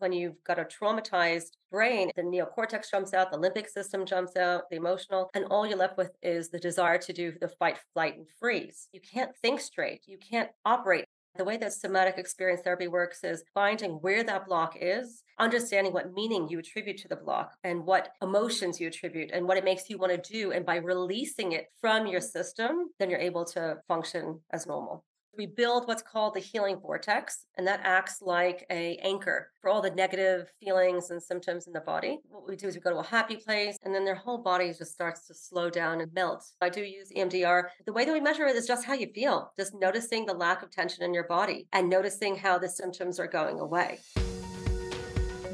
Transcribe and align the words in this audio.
when 0.00 0.12
you've 0.12 0.42
got 0.44 0.58
a 0.58 0.64
traumatized 0.64 1.52
brain, 1.70 2.10
the 2.16 2.22
neocortex 2.22 2.90
jumps 2.90 3.14
out, 3.14 3.30
the 3.30 3.38
limbic 3.38 3.68
system 3.68 4.04
jumps 4.04 4.36
out, 4.36 4.62
the 4.70 4.76
emotional, 4.76 5.30
and 5.34 5.44
all 5.46 5.66
you're 5.66 5.78
left 5.78 5.96
with 5.96 6.10
is 6.22 6.50
the 6.50 6.58
desire 6.58 6.98
to 6.98 7.12
do 7.12 7.32
the 7.40 7.48
fight, 7.48 7.78
flight, 7.92 8.16
and 8.16 8.26
freeze. 8.38 8.88
You 8.92 9.00
can't 9.00 9.36
think 9.42 9.60
straight. 9.60 10.02
You 10.06 10.18
can't 10.18 10.50
operate 10.64 11.04
the 11.36 11.44
way 11.44 11.56
that 11.56 11.72
somatic 11.72 12.18
experience 12.18 12.62
therapy 12.62 12.88
works 12.88 13.22
is 13.22 13.44
finding 13.54 13.92
where 13.92 14.24
that 14.24 14.46
block 14.46 14.76
is, 14.80 15.22
understanding 15.38 15.92
what 15.92 16.12
meaning 16.12 16.48
you 16.48 16.58
attribute 16.58 16.98
to 16.98 17.08
the 17.08 17.16
block 17.16 17.52
and 17.62 17.84
what 17.86 18.10
emotions 18.20 18.80
you 18.80 18.88
attribute 18.88 19.30
and 19.32 19.46
what 19.46 19.56
it 19.56 19.64
makes 19.64 19.88
you 19.88 19.96
want 19.96 20.12
to 20.12 20.32
do. 20.32 20.52
And 20.52 20.66
by 20.66 20.76
releasing 20.76 21.52
it 21.52 21.66
from 21.80 22.06
your 22.06 22.20
system, 22.20 22.90
then 22.98 23.10
you're 23.10 23.20
able 23.20 23.44
to 23.46 23.78
function 23.86 24.40
as 24.52 24.66
normal. 24.66 25.04
We 25.36 25.46
build 25.46 25.86
what's 25.86 26.02
called 26.02 26.34
the 26.34 26.40
healing 26.40 26.78
vortex, 26.80 27.46
and 27.56 27.66
that 27.66 27.80
acts 27.84 28.20
like 28.20 28.66
a 28.70 28.96
anchor 28.96 29.50
for 29.60 29.70
all 29.70 29.80
the 29.80 29.90
negative 29.90 30.52
feelings 30.60 31.10
and 31.10 31.22
symptoms 31.22 31.66
in 31.66 31.72
the 31.72 31.80
body. 31.80 32.18
What 32.28 32.48
we 32.48 32.56
do 32.56 32.66
is 32.66 32.74
we 32.74 32.80
go 32.80 32.90
to 32.90 32.98
a 32.98 33.06
happy 33.06 33.36
place, 33.36 33.76
and 33.84 33.94
then 33.94 34.04
their 34.04 34.16
whole 34.16 34.38
body 34.38 34.72
just 34.72 34.92
starts 34.92 35.26
to 35.28 35.34
slow 35.34 35.70
down 35.70 36.00
and 36.00 36.12
melt. 36.12 36.44
I 36.60 36.68
do 36.68 36.82
use 36.82 37.12
EMDR. 37.16 37.64
The 37.86 37.92
way 37.92 38.04
that 38.04 38.12
we 38.12 38.20
measure 38.20 38.46
it 38.46 38.56
is 38.56 38.66
just 38.66 38.84
how 38.84 38.94
you 38.94 39.08
feel, 39.14 39.52
just 39.58 39.74
noticing 39.74 40.26
the 40.26 40.34
lack 40.34 40.62
of 40.62 40.70
tension 40.70 41.04
in 41.04 41.14
your 41.14 41.28
body 41.28 41.68
and 41.72 41.88
noticing 41.88 42.36
how 42.36 42.58
the 42.58 42.68
symptoms 42.68 43.20
are 43.20 43.28
going 43.28 43.60
away. 43.60 44.00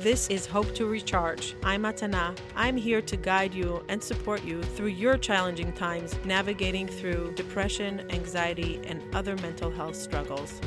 This 0.07 0.29
is 0.29 0.47
Hope 0.47 0.73
to 0.77 0.87
Recharge. 0.87 1.57
I'm 1.65 1.83
Atana. 1.83 2.39
I'm 2.55 2.77
here 2.77 3.03
to 3.03 3.17
guide 3.17 3.53
you 3.53 3.85
and 3.89 4.01
support 4.01 4.45
you 4.45 4.63
through 4.63 4.95
your 4.95 5.19
challenging 5.19 5.73
times 5.73 6.15
navigating 6.25 6.87
through 6.87 7.33
depression, 7.35 8.09
anxiety, 8.13 8.81
and 8.87 9.03
other 9.13 9.35
mental 9.39 9.69
health 9.69 9.97
struggles. 9.97 10.61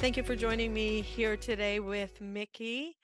Thank 0.00 0.16
you 0.16 0.24
for 0.24 0.34
joining 0.34 0.74
me 0.74 1.00
here 1.00 1.36
today 1.36 1.78
with 1.78 2.20
Micki 2.20 2.94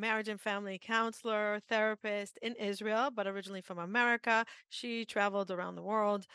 marriage 0.00 0.28
and 0.28 0.40
family 0.40 0.80
counselor, 0.82 1.60
therapist 1.68 2.38
in 2.42 2.54
Israel, 2.54 3.10
but 3.14 3.26
originally 3.26 3.60
from 3.60 3.78
America. 3.78 4.44
She 4.68 5.04
traveled 5.04 5.50
around 5.50 5.76
the 5.76 5.82
world. 5.82 6.26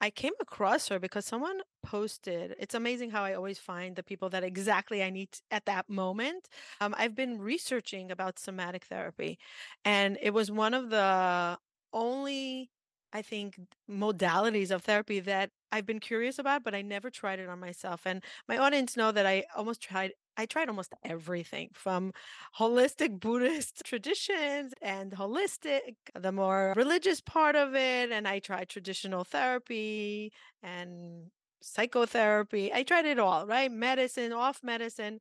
I 0.00 0.10
came 0.10 0.32
across 0.40 0.88
her 0.88 0.98
because 0.98 1.24
someone 1.24 1.60
posted. 1.82 2.54
It's 2.58 2.74
amazing 2.74 3.10
how 3.10 3.24
I 3.24 3.34
always 3.34 3.58
find 3.58 3.96
the 3.96 4.02
people 4.02 4.28
that 4.30 4.44
exactly 4.44 5.02
I 5.02 5.10
need 5.10 5.28
at 5.50 5.64
that 5.66 5.88
moment. 5.88 6.48
Um, 6.80 6.94
I've 6.98 7.14
been 7.14 7.38
researching 7.40 8.10
about 8.10 8.38
somatic 8.38 8.84
therapy, 8.84 9.38
and 9.84 10.18
it 10.20 10.30
was 10.34 10.50
one 10.50 10.74
of 10.74 10.90
the 10.90 11.58
only, 11.92 12.70
I 13.14 13.22
think, 13.22 13.60
modalities 13.90 14.72
of 14.72 14.82
therapy 14.82 15.20
that 15.20 15.50
I've 15.72 15.86
been 15.86 16.00
curious 16.00 16.38
about, 16.38 16.64
but 16.64 16.74
I 16.74 16.82
never 16.82 17.10
tried 17.10 17.38
it 17.38 17.48
on 17.48 17.60
myself. 17.60 18.02
And 18.06 18.24
my 18.48 18.58
audience 18.58 18.96
know 18.96 19.12
that 19.12 19.26
I 19.26 19.44
almost 19.56 19.80
tried 19.82 20.12
I 20.36 20.46
tried 20.46 20.68
almost 20.68 20.92
everything 21.04 21.70
from 21.74 22.12
holistic 22.58 23.20
Buddhist 23.20 23.82
traditions 23.84 24.74
and 24.82 25.12
holistic, 25.12 25.94
the 26.14 26.32
more 26.32 26.74
religious 26.76 27.20
part 27.20 27.54
of 27.54 27.76
it. 27.76 28.10
And 28.10 28.26
I 28.26 28.40
tried 28.40 28.68
traditional 28.68 29.22
therapy 29.24 30.32
and 30.62 31.30
psychotherapy. 31.62 32.72
I 32.72 32.82
tried 32.82 33.06
it 33.06 33.20
all, 33.20 33.46
right? 33.46 33.70
Medicine, 33.70 34.32
off 34.32 34.60
medicine. 34.64 35.20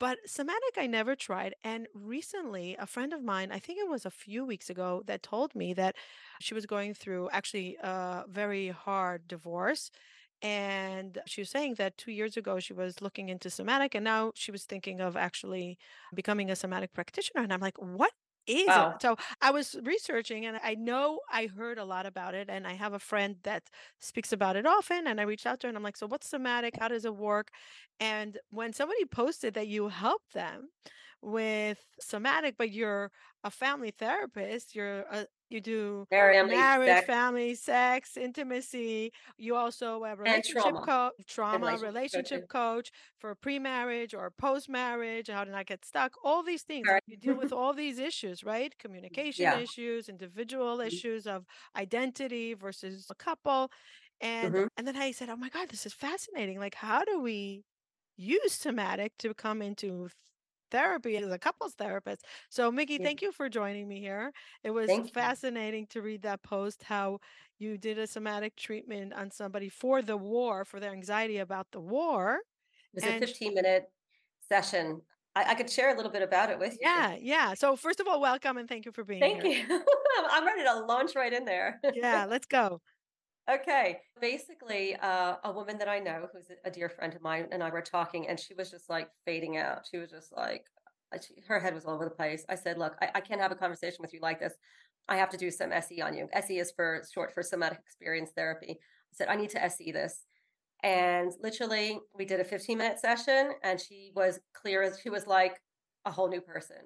But 0.00 0.18
somatic, 0.26 0.78
I 0.78 0.86
never 0.86 1.14
tried. 1.14 1.54
And 1.62 1.86
recently, 1.94 2.74
a 2.78 2.86
friend 2.86 3.12
of 3.12 3.22
mine, 3.22 3.52
I 3.52 3.58
think 3.58 3.78
it 3.78 3.88
was 3.88 4.06
a 4.06 4.10
few 4.10 4.44
weeks 4.46 4.70
ago, 4.70 5.02
that 5.06 5.22
told 5.22 5.54
me 5.54 5.74
that 5.74 5.94
she 6.40 6.54
was 6.54 6.64
going 6.66 6.94
through 6.94 7.28
actually 7.30 7.76
a 7.82 8.24
very 8.28 8.68
hard 8.70 9.28
divorce 9.28 9.90
and 10.42 11.18
she 11.26 11.42
was 11.42 11.50
saying 11.50 11.74
that 11.74 11.98
two 11.98 12.12
years 12.12 12.36
ago 12.38 12.58
she 12.60 12.72
was 12.72 13.02
looking 13.02 13.28
into 13.28 13.50
somatic 13.50 13.94
and 13.94 14.04
now 14.04 14.32
she 14.34 14.50
was 14.50 14.64
thinking 14.64 15.00
of 15.00 15.16
actually 15.16 15.78
becoming 16.14 16.50
a 16.50 16.56
somatic 16.56 16.94
practitioner. 16.94 17.42
And 17.42 17.52
I'm 17.52 17.60
like, 17.60 17.76
what 17.78 18.12
is 18.46 18.78
Wow. 18.78 19.00
So 19.00 19.16
I 19.40 19.50
was 19.50 19.76
researching 19.84 20.46
and 20.46 20.58
I 20.62 20.74
know 20.74 21.20
I 21.30 21.46
heard 21.46 21.78
a 21.78 21.84
lot 21.84 22.06
about 22.06 22.34
it. 22.34 22.48
And 22.50 22.66
I 22.66 22.74
have 22.74 22.92
a 22.92 22.98
friend 22.98 23.36
that 23.44 23.70
speaks 24.00 24.32
about 24.32 24.56
it 24.56 24.66
often. 24.66 25.06
And 25.06 25.20
I 25.20 25.24
reached 25.24 25.46
out 25.46 25.60
to 25.60 25.66
her 25.66 25.68
and 25.68 25.76
I'm 25.76 25.82
like, 25.82 25.96
so 25.96 26.06
what's 26.06 26.28
somatic? 26.28 26.76
How 26.78 26.88
does 26.88 27.04
it 27.04 27.16
work? 27.16 27.48
And 27.98 28.38
when 28.50 28.72
somebody 28.72 29.04
posted 29.06 29.54
that 29.54 29.68
you 29.68 29.88
help 29.88 30.22
them 30.32 30.68
with 31.22 31.84
somatic, 32.00 32.56
but 32.58 32.70
you're 32.70 33.10
a 33.44 33.50
family 33.50 33.90
therapist, 33.90 34.74
you're 34.74 35.00
a, 35.10 35.26
you 35.50 35.60
do 35.60 36.06
Family, 36.10 36.62
marriage, 36.62 36.80
sex, 36.84 37.06
family, 37.06 37.54
sex, 37.54 38.16
intimacy. 38.16 39.12
You 39.36 39.56
also 39.56 40.04
a 40.04 40.16
relationship 40.16 40.80
trauma 40.80 40.80
coach, 40.80 41.12
trauma, 41.26 41.78
relationship 41.78 42.48
coach 42.48 42.90
for 43.18 43.34
pre-marriage 43.34 44.14
or 44.14 44.30
post-marriage, 44.30 45.28
how 45.28 45.44
to 45.44 45.50
not 45.50 45.66
get 45.66 45.84
stuck, 45.84 46.14
all 46.24 46.42
these 46.42 46.62
things. 46.62 46.86
Correct. 46.86 47.06
You 47.06 47.16
deal 47.16 47.36
with 47.36 47.52
all 47.52 47.74
these 47.74 47.98
issues, 47.98 48.42
right? 48.42 48.76
Communication 48.78 49.52
yeah. 49.52 49.52
issues, 49.52 50.08
individual 50.08 50.80
Mhm. 50.84 51.00
issues 51.00 51.26
of 51.26 51.44
identity 51.76 52.54
versus 52.54 53.06
a 53.10 53.14
couple. 53.14 53.70
And 54.20 54.54
Mhm. 54.54 54.68
and 54.76 54.86
then 54.86 54.96
I 54.96 55.10
said, 55.12 55.28
"Oh 55.30 55.36
my 55.36 55.48
God, 55.48 55.68
this 55.70 55.86
is 55.86 55.92
fascinating. 55.94 56.58
Like, 56.58 56.74
how 56.76 57.04
do 57.04 57.20
we 57.20 57.64
use 58.16 58.52
somatic 58.54 59.16
to 59.18 59.34
come 59.34 59.62
into 59.62 60.08
therapy 60.70 61.16
as 61.16 61.30
a 61.30 61.38
couples 61.38 61.74
therapist. 61.74 62.24
So, 62.50 62.70
Micki, 62.72 62.98
Yeah. 62.98 63.04
thank 63.04 63.22
you 63.22 63.32
for 63.32 63.48
joining 63.48 63.88
me 63.88 64.00
here. 64.00 64.32
It 64.64 64.70
was 64.70 64.86
Thank 64.86 65.06
you. 65.06 65.12
fascinating 65.12 65.86
to 65.88 66.02
read 66.02 66.22
that 66.22 66.42
post 66.42 66.82
how 66.84 67.20
you 67.58 67.78
did 67.78 67.98
a 67.98 68.06
somatic 68.06 68.56
treatment 68.56 69.12
on 69.12 69.30
somebody 69.30 69.68
for 69.68 70.02
the 70.02 70.16
war, 70.16 70.64
for 70.64 70.80
their 70.80 70.92
anxiety 70.92 71.38
about 71.38 71.66
the 71.72 71.80
war. 71.80 72.40
It 72.92 72.96
was 72.96 73.06
a 73.06 73.12
And 73.12 73.24
sh- 73.28 73.32
15 73.32 73.54
minute 73.54 73.92
session. 74.40 75.02
I, 75.36 75.50
I 75.52 75.54
could 75.54 75.70
share 75.70 75.92
a 75.92 75.96
little 75.96 76.10
bit 76.10 76.22
about 76.22 76.50
it 76.50 76.58
with 76.58 76.72
you. 76.72 76.78
yeah, 76.82 77.16
yeah. 77.20 77.54
So, 77.54 77.76
first 77.76 78.00
of 78.00 78.08
all, 78.08 78.20
welcome 78.20 78.56
and 78.58 78.68
thank 78.68 78.84
you 78.84 78.92
for 78.92 79.04
being 79.04 79.20
Thank 79.20 79.42
here. 79.42 79.66
Thank 79.68 79.70
you. 79.70 79.84
I'm 80.30 80.44
ready 80.44 80.62
to 80.64 80.74
launch 80.86 81.14
right 81.14 81.32
in 81.32 81.44
there. 81.44 81.80
Yeah, 81.92 82.24
let's 82.26 82.46
go. 82.46 82.80
Okay. 83.54 84.00
Basically, 84.20 84.96
uh, 84.96 85.36
a 85.44 85.52
woman 85.52 85.78
that 85.78 85.88
I 85.88 85.98
know 85.98 86.28
who's 86.32 86.50
a 86.64 86.70
dear 86.70 86.88
friend 86.88 87.14
of 87.14 87.22
mine 87.22 87.46
and 87.52 87.62
I 87.62 87.70
were 87.70 87.82
talking, 87.82 88.28
and 88.28 88.38
she 88.38 88.54
was 88.54 88.70
just 88.70 88.88
like 88.88 89.08
fading 89.24 89.56
out. 89.56 89.86
She 89.90 89.98
was 89.98 90.10
just 90.10 90.32
like, 90.36 90.64
uh, 91.14 91.18
she, 91.20 91.34
her 91.48 91.58
head 91.58 91.74
was 91.74 91.84
all 91.84 91.94
over 91.94 92.04
the 92.04 92.10
place. 92.10 92.44
I 92.48 92.54
said, 92.54 92.78
Look, 92.78 92.94
I, 93.00 93.10
I 93.16 93.20
can't 93.20 93.40
have 93.40 93.52
a 93.52 93.56
conversation 93.56 93.98
with 94.00 94.12
you 94.12 94.20
like 94.20 94.40
this. 94.40 94.54
I 95.08 95.16
have 95.16 95.30
to 95.30 95.36
do 95.36 95.50
some 95.50 95.72
SE 95.72 96.00
on 96.00 96.14
you. 96.16 96.28
SE 96.32 96.58
is 96.58 96.70
for 96.70 97.02
short 97.12 97.32
for 97.34 97.42
somatic 97.42 97.78
experience 97.78 98.30
therapy. 98.36 98.78
I 98.78 99.12
said, 99.12 99.28
I 99.28 99.36
need 99.36 99.50
to 99.50 99.62
SE 99.64 99.90
this. 99.92 100.24
And 100.82 101.32
literally, 101.42 101.98
we 102.14 102.24
did 102.24 102.40
a 102.40 102.44
15 102.44 102.78
minute 102.78 102.98
session, 103.00 103.52
and 103.62 103.80
she 103.80 104.12
was 104.14 104.38
clear 104.54 104.82
as 104.82 104.98
she 105.00 105.10
was 105.10 105.26
like 105.26 105.60
a 106.04 106.10
whole 106.10 106.28
new 106.28 106.40
person. 106.40 106.76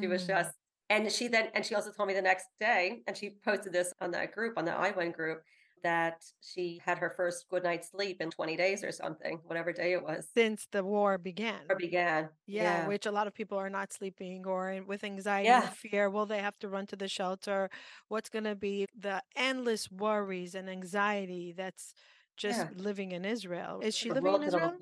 She 0.00 0.06
was 0.06 0.24
Mm. 0.24 0.26
just, 0.26 0.54
and 0.90 1.10
she 1.10 1.28
then, 1.28 1.48
and 1.54 1.64
she 1.64 1.74
also 1.74 1.90
told 1.92 2.08
me 2.08 2.14
the 2.14 2.20
next 2.20 2.46
day, 2.60 3.02
and 3.06 3.16
she 3.16 3.36
posted 3.44 3.72
this 3.72 3.94
on 4.00 4.10
that 4.10 4.32
group, 4.32 4.58
on 4.58 4.64
the 4.66 4.72
iWin 4.72 5.14
group, 5.14 5.42
that 5.82 6.24
she 6.40 6.80
had 6.84 6.98
her 6.98 7.10
first 7.10 7.48
good 7.48 7.62
night's 7.64 7.90
sleep 7.90 8.20
in 8.20 8.30
20 8.30 8.56
days 8.56 8.82
or 8.84 8.92
something, 8.92 9.40
whatever 9.46 9.72
day 9.72 9.92
it 9.92 10.02
was, 10.02 10.28
Since 10.34 10.66
the 10.72 10.84
war 10.84 11.18
began. 11.18 11.60
or 11.68 11.76
began. 11.76 12.28
Yeah, 12.46 12.62
Yeah. 12.82 12.86
which 12.88 13.06
a 13.06 13.10
lot 13.10 13.26
of 13.26 13.34
people 13.34 13.58
are 13.58 13.70
not 13.70 13.92
sleeping 13.92 14.46
or 14.46 14.82
with 14.86 15.04
anxiety 15.04 15.48
and 15.48 15.68
fear. 15.70 16.10
Will 16.10 16.26
they 16.26 16.38
have 16.40 16.58
to 16.60 16.68
run 16.68 16.86
to 16.88 16.96
the 16.96 17.08
shelter? 17.08 17.70
What's 18.08 18.30
going 18.30 18.44
to 18.44 18.54
be 18.56 18.86
the 18.98 19.22
endless 19.36 19.90
worries 19.90 20.54
and 20.54 20.68
anxiety 20.68 21.52
that's 21.52 21.94
just 22.36 22.58
Yeah. 22.58 22.68
living 22.74 23.12
in 23.12 23.24
Israel? 23.24 23.80
Is 23.80 23.96
she 23.96 24.08
The 24.08 24.14
living 24.20 24.34
in 24.34 24.42
Israel? 24.44 24.78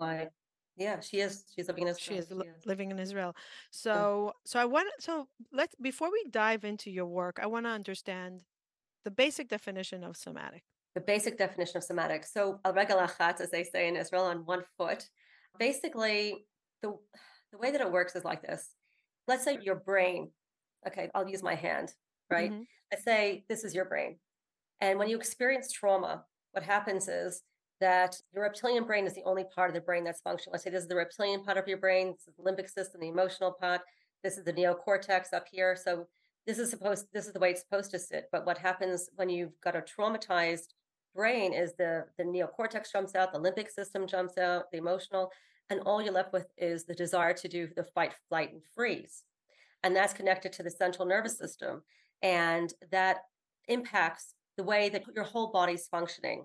yeah, 0.76 1.00
she 1.00 1.20
is. 1.20 1.44
She's 1.54 1.68
living 1.68 1.88
in 1.88 1.94
She 1.96 2.14
is 2.14 2.30
li- 2.30 2.44
She 2.44 2.50
is. 2.50 2.66
living 2.66 2.90
in 2.90 2.98
Israel. 2.98 3.32
Yeah. 3.34 3.42
So, 3.70 4.32
so 4.44 4.60
I 4.60 4.66
want 4.66 4.88
so 4.98 5.28
let's 5.52 5.74
before 5.80 6.10
we 6.12 6.24
dive 6.30 6.64
into 6.64 6.90
your 6.90 7.06
work, 7.06 7.38
I 7.40 7.46
want 7.46 7.64
to 7.66 7.70
understand 7.70 8.44
the 9.04 9.10
basic 9.10 9.48
definition 9.48 10.04
of 10.04 10.16
somatic. 10.16 10.64
The 10.96 11.02
basic 11.02 11.36
definition 11.36 11.76
of 11.76 11.84
somatic. 11.84 12.24
So, 12.24 12.58
al 12.64 12.72
regel 12.72 12.96
achat, 12.98 13.42
as 13.42 13.50
they 13.50 13.64
say 13.64 13.86
in 13.86 13.96
Israel, 13.96 14.24
on 14.24 14.46
one 14.46 14.62
foot. 14.78 15.04
Basically, 15.58 16.46
the 16.80 16.96
the 17.52 17.58
way 17.58 17.70
that 17.70 17.82
it 17.82 17.92
works 17.92 18.16
is 18.16 18.24
like 18.24 18.40
this. 18.40 18.70
Let's 19.28 19.44
say 19.44 19.58
your 19.60 19.74
brain. 19.74 20.30
Okay, 20.88 21.10
I'll 21.14 21.28
use 21.28 21.42
my 21.42 21.54
hand. 21.54 21.92
Right. 22.30 22.50
hmm 22.50 22.62
Let's 22.90 23.04
say 23.04 23.44
this 23.48 23.62
is 23.62 23.74
your 23.74 23.84
brain, 23.84 24.16
and 24.80 24.98
when 24.98 25.08
you 25.08 25.16
experience 25.18 25.70
trauma, 25.70 26.24
what 26.52 26.64
happens 26.64 27.08
is 27.08 27.42
that 27.80 28.16
your 28.32 28.44
reptilian 28.44 28.84
brain 28.84 29.06
is 29.06 29.14
the 29.14 29.24
only 29.24 29.44
part 29.54 29.68
of 29.68 29.74
the 29.74 29.82
brain 29.82 30.02
that's 30.04 30.22
functional. 30.22 30.52
Let's 30.52 30.64
say 30.64 30.70
this 30.70 30.84
is 30.84 30.88
the 30.88 30.96
reptilian 30.96 31.44
part 31.44 31.58
of 31.58 31.68
your 31.68 31.78
brain. 31.78 32.14
This 32.14 32.28
is 32.28 32.34
the 32.38 32.50
limbic 32.50 32.70
system, 32.70 33.02
the 33.02 33.08
emotional 33.08 33.52
part. 33.52 33.82
This 34.24 34.38
is 34.38 34.44
the 34.44 34.52
neocortex 34.54 35.34
up 35.34 35.44
here. 35.50 35.76
So 35.76 36.06
this 36.46 36.58
is 36.58 36.70
supposed. 36.70 37.06
This 37.12 37.26
is 37.26 37.34
the 37.34 37.40
way 37.40 37.50
it's 37.50 37.60
supposed 37.60 37.90
to 37.90 37.98
sit. 37.98 38.28
But 38.32 38.46
what 38.46 38.56
happens 38.56 39.10
when 39.16 39.28
you've 39.28 39.60
got 39.62 39.76
a 39.76 39.82
traumatized 39.82 40.68
brain 41.16 41.52
is 41.52 41.72
the 41.74 42.04
the 42.18 42.24
neocortex 42.24 42.92
jumps 42.92 43.14
out, 43.14 43.32
the 43.32 43.40
limbic 43.40 43.70
system 43.70 44.06
jumps 44.06 44.38
out, 44.38 44.70
the 44.70 44.78
emotional, 44.78 45.32
and 45.70 45.80
all 45.80 46.00
you're 46.00 46.12
left 46.12 46.32
with 46.32 46.46
is 46.56 46.84
the 46.84 46.94
desire 46.94 47.34
to 47.34 47.48
do 47.48 47.68
the 47.74 47.84
fight, 47.84 48.14
flight, 48.28 48.52
and 48.52 48.62
freeze. 48.74 49.24
And 49.82 49.94
that's 49.94 50.12
connected 50.12 50.52
to 50.54 50.62
the 50.62 50.70
central 50.70 51.06
nervous 51.06 51.38
system. 51.38 51.82
And 52.22 52.72
that 52.92 53.18
impacts 53.68 54.34
the 54.56 54.64
way 54.64 54.88
that 54.88 55.04
your 55.14 55.24
whole 55.24 55.50
body's 55.50 55.86
functioning. 55.86 56.44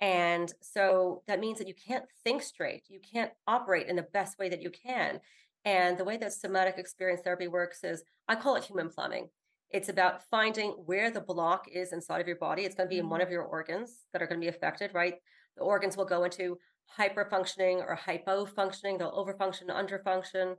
And 0.00 0.52
so 0.60 1.22
that 1.28 1.40
means 1.40 1.58
that 1.58 1.68
you 1.68 1.74
can't 1.74 2.04
think 2.24 2.42
straight. 2.42 2.82
You 2.88 3.00
can't 3.00 3.30
operate 3.46 3.88
in 3.88 3.96
the 3.96 4.02
best 4.02 4.38
way 4.38 4.48
that 4.48 4.62
you 4.62 4.70
can. 4.70 5.20
And 5.64 5.96
the 5.96 6.04
way 6.04 6.16
that 6.16 6.32
somatic 6.32 6.76
experience 6.76 7.20
therapy 7.22 7.46
works 7.46 7.84
is 7.84 8.02
I 8.26 8.34
call 8.34 8.56
it 8.56 8.64
human 8.64 8.88
plumbing. 8.88 9.28
It's 9.72 9.88
about 9.88 10.28
finding 10.30 10.70
where 10.86 11.10
the 11.10 11.20
block 11.20 11.66
is 11.72 11.92
inside 11.92 12.20
of 12.20 12.26
your 12.26 12.36
body. 12.36 12.62
It's 12.64 12.74
going 12.74 12.88
to 12.88 12.94
be 12.94 12.98
in 12.98 13.08
one 13.08 13.20
Mm, 13.20 13.24
of 13.24 13.30
your 13.30 13.42
organs 13.44 14.04
that 14.12 14.22
are 14.22 14.26
going 14.26 14.40
to 14.40 14.44
be 14.44 14.48
affected, 14.54 14.90
right? 14.94 15.14
The 15.56 15.62
organs 15.62 15.96
will 15.96 16.04
go 16.04 16.24
into 16.24 16.58
hyper 16.86 17.26
functioning 17.30 17.80
or 17.80 17.94
hypo 17.94 18.44
functioning. 18.46 18.98
They'll 18.98 19.12
overfunction, 19.12 19.68
underfunction, 19.70 20.56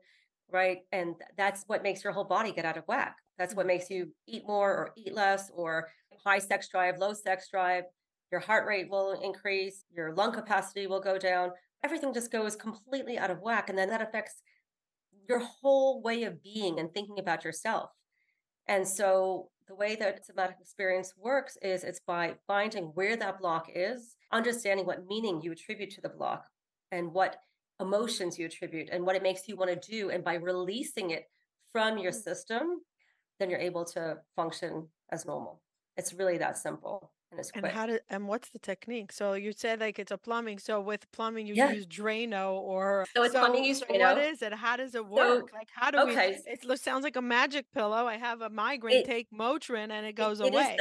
right? 0.51 0.79
And 0.91 1.15
that's 1.37 1.63
what 1.67 1.83
makes 1.83 2.03
your 2.03 2.13
whole 2.13 2.23
body 2.25 2.51
get 2.51 2.65
out 2.65 2.77
of 2.77 2.85
whack. 2.87 3.17
That's 3.37 3.55
what 3.55 3.65
mm, 3.65 3.67
makes 3.67 3.89
you 3.89 4.11
eat 4.27 4.43
more 4.47 4.71
or 4.71 4.91
eat 4.97 5.13
less 5.13 5.51
or 5.53 5.89
high 6.23 6.39
sex 6.39 6.69
drive, 6.69 6.97
low 6.97 7.13
sex 7.13 7.49
drive. 7.49 7.83
Your 8.31 8.41
heart 8.41 8.67
rate 8.67 8.89
will 8.89 9.13
increase, 9.21 9.85
your 9.95 10.13
lung 10.13 10.31
capacity 10.33 10.87
will 10.87 11.01
go 11.01 11.17
down. 11.19 11.51
Everything 11.83 12.13
just 12.13 12.31
goes 12.31 12.55
completely 12.55 13.17
out 13.17 13.29
of 13.31 13.41
whack. 13.41 13.69
And 13.69 13.77
then 13.77 13.89
that 13.89 14.01
affects 14.01 14.41
your 15.29 15.39
whole 15.39 16.01
way 16.01 16.23
of 16.23 16.41
being 16.43 16.79
and 16.79 16.91
thinking 16.93 17.19
about 17.19 17.43
yourself. 17.45 17.91
And 18.67 18.87
so 18.87 19.49
the 19.67 19.75
way 19.75 19.95
that 19.95 20.25
somatic 20.25 20.57
experience 20.59 21.13
works 21.17 21.57
is 21.61 21.83
it's 21.83 21.99
by 21.99 22.35
finding 22.47 22.85
where 22.95 23.15
that 23.17 23.39
block 23.39 23.69
is, 23.73 24.15
understanding 24.31 24.85
what 24.85 25.07
meaning 25.07 25.41
you 25.41 25.51
attribute 25.51 25.91
to 25.91 26.01
the 26.01 26.09
block 26.09 26.45
and 26.91 27.13
what 27.13 27.37
emotions 27.79 28.37
you 28.37 28.45
attribute 28.45 28.89
and 28.91 29.05
what 29.05 29.15
it 29.15 29.23
makes 29.23 29.47
you 29.47 29.55
want 29.55 29.69
to 29.71 29.91
do. 29.91 30.09
And 30.09 30.23
by 30.23 30.35
releasing 30.35 31.11
it 31.11 31.25
from 31.71 31.97
your 31.97 32.11
mm. 32.11 32.23
system, 32.23 32.81
then 33.39 33.49
you're 33.49 33.59
able 33.59 33.85
to 33.85 34.17
function 34.35 34.87
as 35.11 35.25
normal. 35.25 35.61
It's 35.97 36.13
really 36.13 36.37
that 36.37 36.57
simple 36.57 37.11
and 37.33 37.39
it's 37.39 37.51
And 37.53 37.65
quick. 37.65 37.73
how 37.73 37.85
did 37.87 38.01
and 38.09 38.27
what's 38.27 38.49
the 38.49 38.59
technique? 38.59 39.11
So 39.11 39.33
you 39.33 39.53
said 39.53 39.79
like 39.79 39.99
it's 39.99 40.11
a 40.11 40.17
plumbing. 40.17 40.59
So 40.59 40.81
with 40.81 41.09
plumbing 41.11 41.47
you 41.47 41.55
Yeah. 41.55 41.69
use 41.73 41.85
Drano 41.87 42.53
or 42.53 43.05
So 43.15 43.23
it's 43.23 43.35
plumbing 43.35 43.63
so 43.63 43.67
use 43.67 43.81
Drano. 43.81 44.17
is 44.17 44.41
it? 44.41 44.53
How 44.53 44.75
does 44.77 44.95
it 44.95 45.05
So, 45.15 45.39
work? 45.39 45.51
Like 45.53 45.69
how 45.73 45.91
do 45.91 46.01
we 46.01 46.11
okay. 46.11 46.37
it 46.45 46.79
sounds 46.79 47.03
like 47.03 47.15
a 47.15 47.21
magic 47.21 47.71
pillow. 47.71 48.07
I 48.07 48.17
have 48.17 48.41
a 48.41 48.49
migraine, 48.49 49.01
It 49.01 49.05
take 49.05 49.29
Motrin 49.31 49.91
and 49.91 50.05
it 50.05 50.13
It 50.15 50.15
goes 50.15 50.39
it 50.41 50.53
is 50.53 50.53
away. 50.53 50.77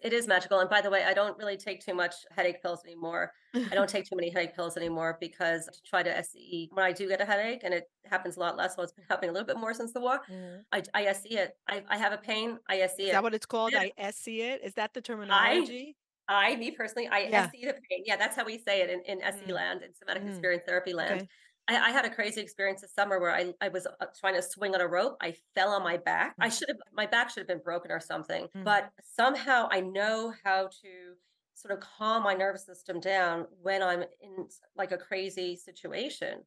It 0.00 0.12
is 0.12 0.26
magical, 0.26 0.58
and 0.60 0.70
by 0.70 0.80
the 0.80 0.90
way, 0.90 1.04
I 1.04 1.14
don't 1.14 1.36
really 1.38 1.56
take 1.56 1.80
too 1.84 1.94
much 1.94 2.14
headache 2.30 2.62
pills 2.62 2.82
anymore. 2.84 3.32
I 3.70 3.74
don't 3.74 3.88
take 3.90 4.06
too 4.08 4.16
many 4.16 4.30
headache 4.30 4.54
pills 4.54 4.76
anymore 4.76 5.16
because 5.20 5.68
I 5.68 5.72
try 5.84 6.02
to 6.02 6.16
SE 6.16 6.68
when 6.72 6.84
I 6.84 6.92
do 6.92 7.08
get 7.08 7.20
a 7.20 7.24
headache, 7.24 7.60
and 7.64 7.74
it 7.74 7.90
happens 8.04 8.36
a 8.36 8.40
lot 8.40 8.56
less, 8.56 8.76
Well, 8.76 8.84
it's 8.84 8.92
been 8.92 9.04
happening 9.08 9.30
a 9.30 9.32
little 9.32 9.46
bit 9.46 9.58
more 9.58 9.74
since 9.74 9.92
the 9.92 10.00
war, 10.00 10.20
Mhm. 10.28 10.64
I 10.72 10.82
I 10.94 11.04
SE 11.06 11.36
it. 11.38 11.52
I 11.68 11.84
I 11.88 11.98
have 11.98 12.12
a 12.12 12.18
pain, 12.18 12.58
I 12.68 12.78
SE 12.80 13.06
Is 13.06 13.10
that 13.10 13.22
what 13.22 13.34
it's 13.34 13.46
called? 13.46 13.74
Yeah. 13.74 13.78
I 13.78 13.92
SE 13.96 14.40
it? 14.40 14.62
Is 14.62 14.74
that 14.74 14.94
the 14.94 15.02
I 15.28 15.70
terminology? 15.70 15.96
I, 16.28 16.56
me 16.56 16.70
personally, 16.72 17.08
I 17.08 17.20
Yeah. 17.24 17.52
SE 17.52 17.66
the 17.66 17.74
pain. 17.90 18.04
Yeah, 18.06 18.16
that's 18.16 18.36
how 18.36 18.44
we 18.44 18.58
say 18.58 18.82
it 18.82 18.90
in, 18.90 19.02
in 19.02 19.22
SE 19.22 19.52
Mm, 19.52 19.52
land, 19.52 19.82
in 19.82 19.94
somatic 19.94 20.24
mm, 20.24 20.26
experience 20.26 20.64
therapy 20.66 20.92
land. 20.94 21.22
okay. 21.22 21.28
I, 21.68 21.76
I 21.76 21.90
had 21.90 22.04
a 22.04 22.10
crazy 22.10 22.40
experience 22.40 22.80
this 22.80 22.94
summer 22.94 23.20
where 23.20 23.30
I, 23.34 23.54
I 23.60 23.68
was 23.68 23.86
uh, 23.86 24.06
trying 24.18 24.34
to 24.34 24.42
swing 24.42 24.74
on 24.74 24.80
a 24.80 24.88
rope. 24.88 25.16
I 25.20 25.36
fell 25.54 25.70
on 25.70 25.82
my 25.82 25.96
back. 25.96 26.36
I 26.40 26.48
Mm, 26.48 26.58
should 26.58 26.68
have, 26.68 26.78
my 26.92 27.06
back 27.06 27.30
should 27.30 27.40
have 27.40 27.48
been 27.48 27.62
broken 27.62 27.90
or 27.90 28.00
something, 28.00 28.48
mm. 28.54 28.64
but 28.64 28.90
somehow 29.02 29.68
I 29.70 29.80
know 29.80 30.34
how 30.44 30.68
to 30.82 31.14
sort 31.54 31.72
of 31.72 31.80
calm 31.80 32.22
my 32.24 32.34
nervous 32.34 32.66
system 32.66 32.98
down 33.00 33.46
when 33.60 33.82
I'm 33.82 34.02
in 34.20 34.48
like 34.76 34.92
a 34.92 34.98
crazy 34.98 35.56
situation. 35.56 36.44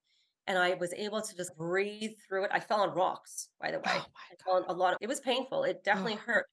And 0.48 0.60
I 0.60 0.76
was 0.76 0.94
able 0.94 1.22
to 1.22 1.36
just 1.36 1.56
breathe 1.58 2.12
through 2.28 2.46
it. 2.46 2.52
I 2.54 2.60
fell 2.60 2.82
on 2.82 2.94
rocks, 2.94 3.50
by 3.60 3.72
the 3.72 3.80
way. 3.80 3.84
Oh 3.88 4.06
I 4.32 4.36
fell 4.44 4.56
on 4.58 4.66
a 4.68 4.74
lot 4.74 4.94
of, 4.94 5.00
it 5.02 5.08
was 5.08 5.20
painful. 5.20 5.64
It 5.64 5.84
definitely 5.84 6.18
Oh. 6.18 6.24
hurt 6.26 6.46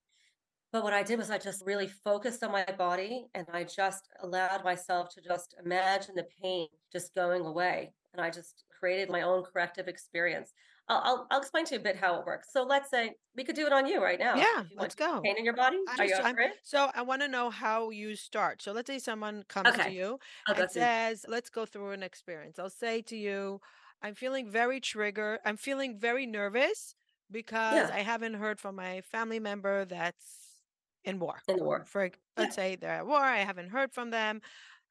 but 0.72 0.82
what 0.82 0.94
I 0.94 1.02
did 1.02 1.18
was 1.18 1.30
I 1.30 1.38
just 1.38 1.64
really 1.66 1.86
focused 1.86 2.42
on 2.42 2.50
my 2.50 2.64
body 2.64 3.26
and 3.34 3.46
I 3.52 3.64
just 3.64 4.08
allowed 4.22 4.64
myself 4.64 5.10
to 5.14 5.20
just 5.20 5.54
imagine 5.62 6.14
the 6.14 6.26
pain 6.42 6.68
just 6.90 7.14
going 7.14 7.44
away. 7.44 7.92
And 8.14 8.24
I 8.24 8.30
just 8.30 8.64
created 8.78 9.10
my 9.10 9.22
own 9.22 9.42
corrective 9.42 9.88
experience. 9.88 10.52
I'll, 10.88 11.00
I'll, 11.04 11.26
I'll 11.30 11.38
explain 11.40 11.64
to 11.66 11.74
you 11.74 11.80
a 11.80 11.82
bit 11.82 11.96
how 11.96 12.18
it 12.20 12.26
works. 12.26 12.48
So 12.52 12.62
let's 12.64 12.90
say 12.90 13.14
we 13.36 13.44
could 13.44 13.54
do 13.56 13.66
it 13.66 13.72
on 13.72 13.86
you 13.86 14.02
right 14.02 14.18
now. 14.18 14.36
Yeah, 14.36 14.64
let's 14.76 14.94
go. 14.94 15.20
pain 15.22 15.36
in 15.38 15.44
your 15.44 15.54
body, 15.54 15.78
are 15.98 16.04
you 16.04 16.14
up 16.14 16.34
for 16.34 16.40
it? 16.40 16.52
so 16.62 16.90
I 16.94 17.02
want 17.02 17.22
to 17.22 17.28
know 17.28 17.50
how 17.50 17.90
you 17.90 18.16
start. 18.16 18.60
So 18.60 18.72
let's 18.72 18.88
say 18.88 18.98
someone 18.98 19.44
comes 19.48 19.74
to 19.76 19.90
you 19.90 20.18
I'll 20.46 20.54
and 20.54 20.70
through. 20.70 20.82
says, 20.82 21.24
"Let's 21.28 21.50
go 21.50 21.64
through 21.64 21.92
an 21.92 22.02
experience." 22.02 22.58
I'll 22.58 22.68
say 22.68 23.00
to 23.02 23.16
you, 23.16 23.60
"I'm 24.02 24.14
feeling 24.14 24.50
very 24.50 24.80
triggered. 24.80 25.38
I'm 25.44 25.56
feeling 25.56 25.98
very 25.98 26.26
nervous 26.26 26.94
because 27.30 27.88
Yeah, 27.88 27.90
I 27.94 28.00
haven't 28.00 28.34
heard 28.34 28.60
from 28.60 28.74
my 28.74 29.00
family 29.02 29.38
member 29.38 29.84
that's 29.84 30.60
in 31.04 31.18
war. 31.18 31.38
in 31.48 31.64
war. 31.64 31.84
For 31.86 32.10
let's 32.36 32.54
say 32.54 32.76
they're 32.76 32.90
at 32.90 33.06
war, 33.06 33.20
I 33.20 33.38
haven't 33.38 33.70
heard 33.70 33.92
from 33.92 34.10
them 34.10 34.40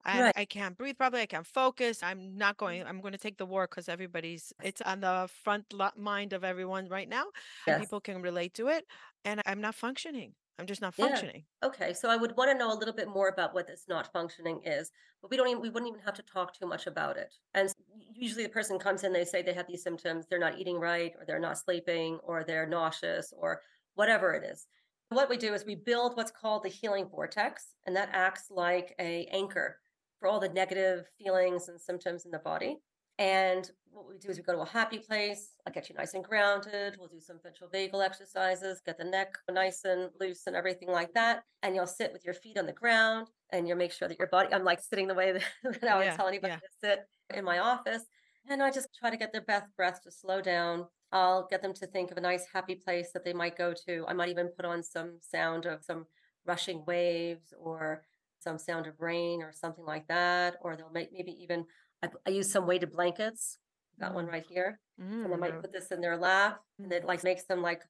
and 0.06 0.22
right. 0.22 0.34
I 0.36 0.46
can't 0.46 0.78
breathe 0.78 0.98
properly. 0.98 1.24
I 1.24 1.26
can't 1.28 1.48
focus. 1.48 2.02
I'm 2.04 2.38
not 2.38 2.56
mm. 2.56 2.60
going. 2.60 2.84
I'm 2.84 3.02
going 3.02 3.14
to 3.14 3.18
take 3.18 3.38
the 3.38 3.46
war 3.46 3.68
because 3.70 3.90
everybody's. 3.90 4.54
It's 4.64 4.82
on 4.82 5.02
the 5.02 5.30
front 5.44 5.74
mind 5.98 6.34
of 6.34 6.44
everyone 6.44 6.88
right 6.90 7.10
now, 7.10 7.26
and 7.68 7.80
Yes. 7.80 7.80
people 7.82 8.02
can 8.02 8.22
relate 8.22 8.54
to 8.56 8.68
it. 8.68 8.86
And 9.26 9.42
I'm 9.46 9.62
not 9.62 9.76
functioning. 9.76 10.34
I'm 10.60 10.66
just 10.68 10.82
not 10.82 10.94
Yeah. 10.98 11.08
functioning. 11.08 11.46
Okay. 11.64 11.94
So 11.94 12.10
I 12.10 12.16
would 12.16 12.36
want 12.38 12.52
to 12.52 12.58
know 12.58 12.72
a 12.72 12.78
little 12.78 12.94
bit 12.94 13.08
more 13.08 13.30
about 13.30 13.54
what 13.54 13.68
this 13.68 13.86
not 13.88 14.12
functioning 14.12 14.62
is, 14.64 14.92
but 15.22 15.32
we 15.32 15.38
don't 15.38 15.48
even, 15.48 15.62
we 15.62 15.70
wouldn't 15.70 15.90
even 15.90 16.02
have 16.02 16.14
to 16.16 16.24
talk 16.24 16.54
too 16.54 16.68
much 16.68 16.88
about 16.88 17.18
it. 17.18 17.34
And 17.54 17.74
usually 18.14 18.44
the 18.44 18.50
person 18.50 18.78
comes 18.78 19.04
in, 19.04 19.12
they 19.12 19.26
say 19.26 19.42
they 19.42 19.54
have 19.54 19.68
these 19.68 19.84
symptoms, 19.84 20.26
they're 20.28 20.40
not 20.40 20.60
eating 20.60 20.80
right, 20.80 21.14
or 21.18 21.26
they're 21.26 21.40
not 21.40 21.58
sleeping, 21.58 22.20
or 22.24 22.44
they're 22.44 22.68
nauseous, 22.68 23.34
or 23.36 23.62
whatever 23.96 24.34
it 24.34 24.44
is. 24.44 24.68
What 25.10 25.30
we 25.30 25.38
do 25.38 25.54
is 25.54 25.66
we 25.66 25.76
build 25.76 26.16
what's 26.16 26.32
called 26.32 26.64
the 26.64 26.70
healing 26.70 27.10
vortex, 27.10 27.74
and 27.86 27.96
that 27.96 28.10
acts 28.14 28.50
like 28.50 28.96
a 29.00 29.26
anchor 29.32 29.80
for 30.22 30.30
all 30.30 30.40
the 30.40 30.50
negative 30.50 31.06
feelings 31.18 31.68
and 31.68 31.82
symptoms 31.82 32.26
in 32.26 32.32
the 32.32 32.40
body. 32.40 32.78
And 33.18 33.70
what 33.92 34.08
we 34.08 34.18
do 34.18 34.30
is 34.30 34.38
we 34.38 34.44
go 34.44 34.54
to 34.54 34.62
a 34.62 34.66
happy 34.66 35.00
place. 35.00 35.56
I'll 35.68 35.74
get 35.74 35.90
you 35.90 35.96
nice 35.96 36.14
and 36.14 36.24
grounded. 36.24 36.96
We'll 36.98 37.10
do 37.10 37.20
some 37.20 37.40
ventral 37.44 37.70
vagal 37.70 38.04
exercises, 38.06 38.82
get 38.86 38.98
the 38.98 39.04
neck 39.04 39.34
nice 39.50 39.84
and 39.84 40.10
loose 40.20 40.48
and 40.48 40.56
everything 40.56 40.90
like 40.90 41.14
that. 41.14 41.44
And 41.62 41.76
you'll 41.76 41.88
sit 41.88 42.14
with 42.14 42.24
your 42.24 42.34
feet 42.36 42.58
on 42.58 42.68
the 42.68 42.72
ground 42.74 43.28
and 43.52 43.68
you'll 43.68 43.78
make 43.78 43.92
sure 43.92 44.08
that 44.08 44.18
your 44.18 44.30
body, 44.30 44.54
I'm 44.54 44.64
like 44.64 44.80
sitting 44.80 45.08
the 45.08 45.14
way 45.16 45.34
that, 45.34 45.44
that 45.82 45.84
I 45.84 45.98
would 45.98 46.06
Yeah, 46.06 46.16
tell 46.16 46.28
anybody 46.28 46.54
yeah. 46.54 46.60
to 46.60 46.68
sit 46.88 47.00
in 47.36 47.44
my 47.44 47.60
office. 47.60 48.04
And 48.48 48.64
I 48.64 48.72
just 48.72 48.88
try 48.98 49.10
to 49.10 49.18
get 49.18 49.32
their 49.32 49.42
best 49.42 49.68
breath 49.76 50.02
to 50.04 50.12
slow 50.12 50.42
down. 50.42 50.88
I'll 51.12 51.48
get 51.48 51.62
them 51.62 51.74
to 51.74 51.88
think 51.88 52.12
of 52.12 52.18
a 52.18 52.22
nice 52.22 52.46
happy 52.52 52.76
place 52.76 53.12
that 53.12 53.24
they 53.26 53.34
might 53.34 53.58
go 53.58 53.74
to. 53.86 54.06
I 54.08 54.14
might 54.14 54.30
even 54.30 54.50
put 54.56 54.66
on 54.66 54.82
some 54.84 55.20
sound 55.22 55.66
of 55.66 55.84
some 55.84 56.06
rushing 56.46 56.84
waves 56.86 57.54
or 57.60 58.04
some 58.42 58.58
sound 58.58 58.88
of 58.88 59.00
rain 59.00 59.42
or 59.42 59.52
something 59.54 59.86
like 59.86 60.08
that. 60.08 60.56
Or 60.62 60.76
they'll 60.76 60.92
make 60.92 61.12
maybe 61.14 61.38
even 61.42 61.66
I, 62.04 62.10
I 62.26 62.30
use 62.32 62.52
some 62.52 62.66
weighted 62.66 62.92
blankets. 62.92 63.58
Got 64.00 64.14
one 64.14 64.26
Mm, 64.26 64.32
right 64.32 64.46
here. 64.48 64.80
And 64.98 65.34
I 65.34 65.38
mm, 65.38 65.40
might 65.40 65.62
put 65.62 65.72
this 65.72 65.92
in 65.92 66.02
their 66.02 66.18
lap 66.18 66.62
and 66.80 66.92
it 66.92 67.04
mm. 67.04 67.08
like 67.08 67.24
makes 67.24 67.44
them 67.46 67.62
like 67.62 67.82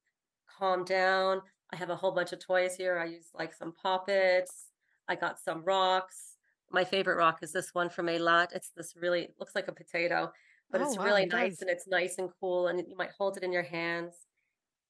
calm 0.57 0.83
down. 0.83 1.41
I 1.71 1.75
have 1.77 1.89
a 1.89 1.95
whole 1.95 2.11
bunch 2.11 2.33
of 2.33 2.39
toys 2.39 2.75
here. 2.75 2.97
I 2.97 3.05
use 3.05 3.29
like 3.33 3.53
some 3.53 3.73
poppets. 3.73 4.67
I 5.07 5.15
got 5.15 5.39
some 5.39 5.63
rocks. 5.63 6.37
My 6.71 6.83
favorite 6.83 7.17
rock 7.17 7.39
is 7.41 7.51
this 7.51 7.73
one 7.73 7.89
from 7.89 8.09
a 8.09 8.19
lot. 8.19 8.51
It's 8.53 8.71
this 8.75 8.93
really 8.95 9.23
it 9.23 9.35
looks 9.39 9.55
like 9.55 9.67
a 9.67 9.73
potato, 9.73 10.31
but 10.71 10.81
Oh 10.81 10.85
it's 10.85 10.97
wow, 10.97 11.05
really 11.05 11.23
it 11.23 11.29
nice 11.29 11.61
and 11.61 11.69
it's 11.69 11.87
nice 11.87 12.17
and 12.17 12.29
cool. 12.39 12.67
And 12.67 12.79
you 12.87 12.95
might 12.97 13.11
hold 13.17 13.37
it 13.37 13.43
in 13.43 13.51
your 13.51 13.63
hands. 13.63 14.27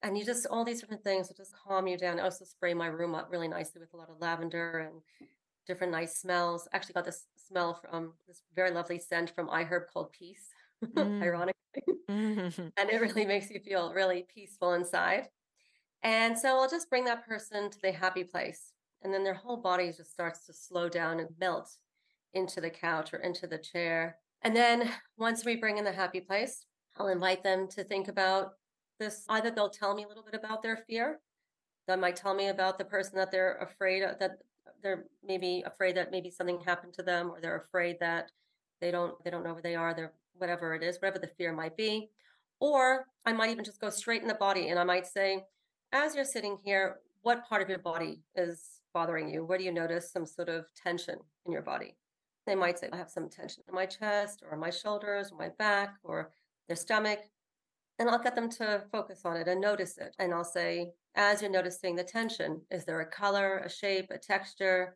And 0.03 0.17
you 0.17 0.25
just 0.25 0.47
all 0.47 0.65
these 0.65 0.81
different 0.81 1.03
things 1.03 1.27
will 1.27 1.36
just 1.36 1.53
calm 1.67 1.88
you 1.88 1.97
down. 1.97 2.19
I 2.19 2.24
also 2.24 2.45
spray 2.45 2.74
my 2.74 2.88
room 2.88 3.13
up 3.15 3.29
really 3.31 3.47
nicely 3.47 3.81
with 3.81 3.93
a 3.93 3.97
lot 3.97 4.09
of 4.09 4.19
lavender 4.19 4.79
and 4.79 5.01
different 5.68 5.91
nice 5.91 6.18
smells. 6.18 6.68
Actually 6.74 6.94
got 6.94 7.06
this 7.06 7.27
smell 7.36 7.74
from 7.74 8.13
this 8.27 8.44
very 8.56 8.72
lovely 8.72 9.00
scent 9.00 9.30
from 9.36 9.48
iHerb 9.50 9.88
called 9.91 10.12
Peace, 10.12 10.50
Mm, 10.86 11.22
ironically. 11.22 11.53
mm, 12.10 12.72
And 12.77 12.89
it 12.89 13.01
really 13.01 13.25
makes 13.25 13.50
you 13.50 13.60
feel 13.60 13.94
really 13.94 14.25
peaceful 14.34 14.74
inside. 14.74 15.30
And 16.03 16.38
so 16.38 16.58
I'll 16.58 16.70
just 16.70 16.89
bring 16.89 17.06
that 17.06 17.25
person 17.25 17.70
to 17.70 17.80
the 17.82 17.91
happy 17.91 18.24
place. 18.24 18.74
And 19.03 19.13
then 19.13 19.24
their 19.24 19.34
whole 19.36 19.58
body 19.58 19.91
just 19.91 20.12
starts 20.12 20.46
to 20.46 20.53
slow 20.53 20.89
down 20.89 21.20
and 21.20 21.30
melt 21.39 21.70
into 22.34 22.62
the 22.62 22.70
couch 22.70 23.13
or 23.13 23.18
into 23.18 23.48
the 23.48 23.58
chair. 23.58 24.18
And 24.41 24.56
then 24.56 24.91
once 25.18 25.46
we 25.46 25.56
bring 25.56 25.77
in 25.77 25.84
the 25.86 25.91
happy 25.91 26.22
place, 26.22 26.65
I'll 26.98 27.08
invite 27.08 27.44
them 27.44 27.68
to 27.70 27.84
think 27.84 28.08
about 28.08 28.53
this. 29.00 29.25
Either 29.30 29.51
they'll 29.51 29.70
tell 29.70 29.96
me 29.96 30.03
a 30.03 30.08
little 30.08 30.24
bit 30.24 30.34
about 30.36 30.62
their 30.63 30.77
fear, 30.77 31.22
they 31.88 31.96
might 31.96 32.15
tell 32.15 32.34
me 32.34 32.48
about 32.48 32.77
the 32.77 32.86
person 32.86 33.15
that 33.18 33.32
they're 33.32 33.58
afraid 33.58 34.03
of, 34.03 34.20
that 34.20 34.39
they're 34.81 35.05
maybe 35.25 35.63
afraid 35.65 35.95
that 35.97 36.11
maybe 36.11 36.29
something 36.29 36.59
happened 36.59 36.93
to 36.95 37.03
them, 37.03 37.29
or 37.29 37.39
they're 37.41 37.57
afraid 37.57 37.97
that 38.00 38.31
they 38.79 38.91
don't 38.91 39.21
they 39.23 39.29
don't 39.29 39.43
know 39.43 39.53
where 39.53 39.61
they 39.61 39.75
are. 39.75 39.93
They're 39.93 40.13
whatever 40.35 40.73
it 40.73 40.83
is, 40.83 40.97
whatever 40.97 41.19
the 41.19 41.27
fear 41.27 41.53
might 41.53 41.77
be. 41.77 42.09
Or 42.59 43.07
I 43.25 43.33
might 43.33 43.50
even 43.50 43.65
just 43.65 43.81
go 43.81 43.89
straight 43.89 44.21
in 44.21 44.27
the 44.27 44.35
body, 44.35 44.69
and 44.69 44.79
I 44.79 44.83
might 44.83 45.07
say, 45.07 45.45
as 45.91 46.15
you're 46.15 46.23
sitting 46.25 46.57
here, 46.63 46.97
what 47.23 47.47
part 47.47 47.61
of 47.61 47.69
your 47.69 47.79
body 47.79 48.21
is 48.35 48.81
bothering 48.93 49.29
you? 49.29 49.45
Where 49.45 49.57
do 49.57 49.63
you 49.63 49.71
notice 49.71 50.11
some 50.11 50.25
sort 50.25 50.50
of 50.50 50.65
tension 50.75 51.19
in 51.45 51.51
your 51.51 51.61
body? 51.61 51.95
They 52.45 52.55
might 52.55 52.79
say, 52.79 52.89
I 52.91 52.97
have 52.97 53.09
some 53.09 53.29
tension 53.29 53.63
in 53.67 53.75
my 53.75 53.85
chest, 53.85 54.43
or 54.50 54.57
my 54.57 54.69
shoulders, 54.69 55.31
or 55.31 55.38
my 55.38 55.50
back, 55.57 55.95
or 56.03 56.31
their 56.67 56.75
stomach. 56.75 57.19
And 58.00 58.09
I'll 58.09 58.19
get 58.19 58.35
them 58.35 58.50
to 58.51 58.83
focus 58.91 59.21
on 59.25 59.38
it 59.38 59.47
and 59.47 59.61
notice 59.61 59.97
it. 59.97 60.15
And 60.17 60.33
I'll 60.33 60.43
say, 60.43 60.91
as 61.15 61.41
you're 61.41 61.51
noticing 61.51 61.96
the 61.96 62.03
tension, 62.03 62.62
is 62.72 62.86
there 62.86 63.01
a 63.01 63.06
color, 63.06 63.60
a 63.60 63.70
shape, 63.70 64.12
a 64.12 64.18
texture? 64.18 64.96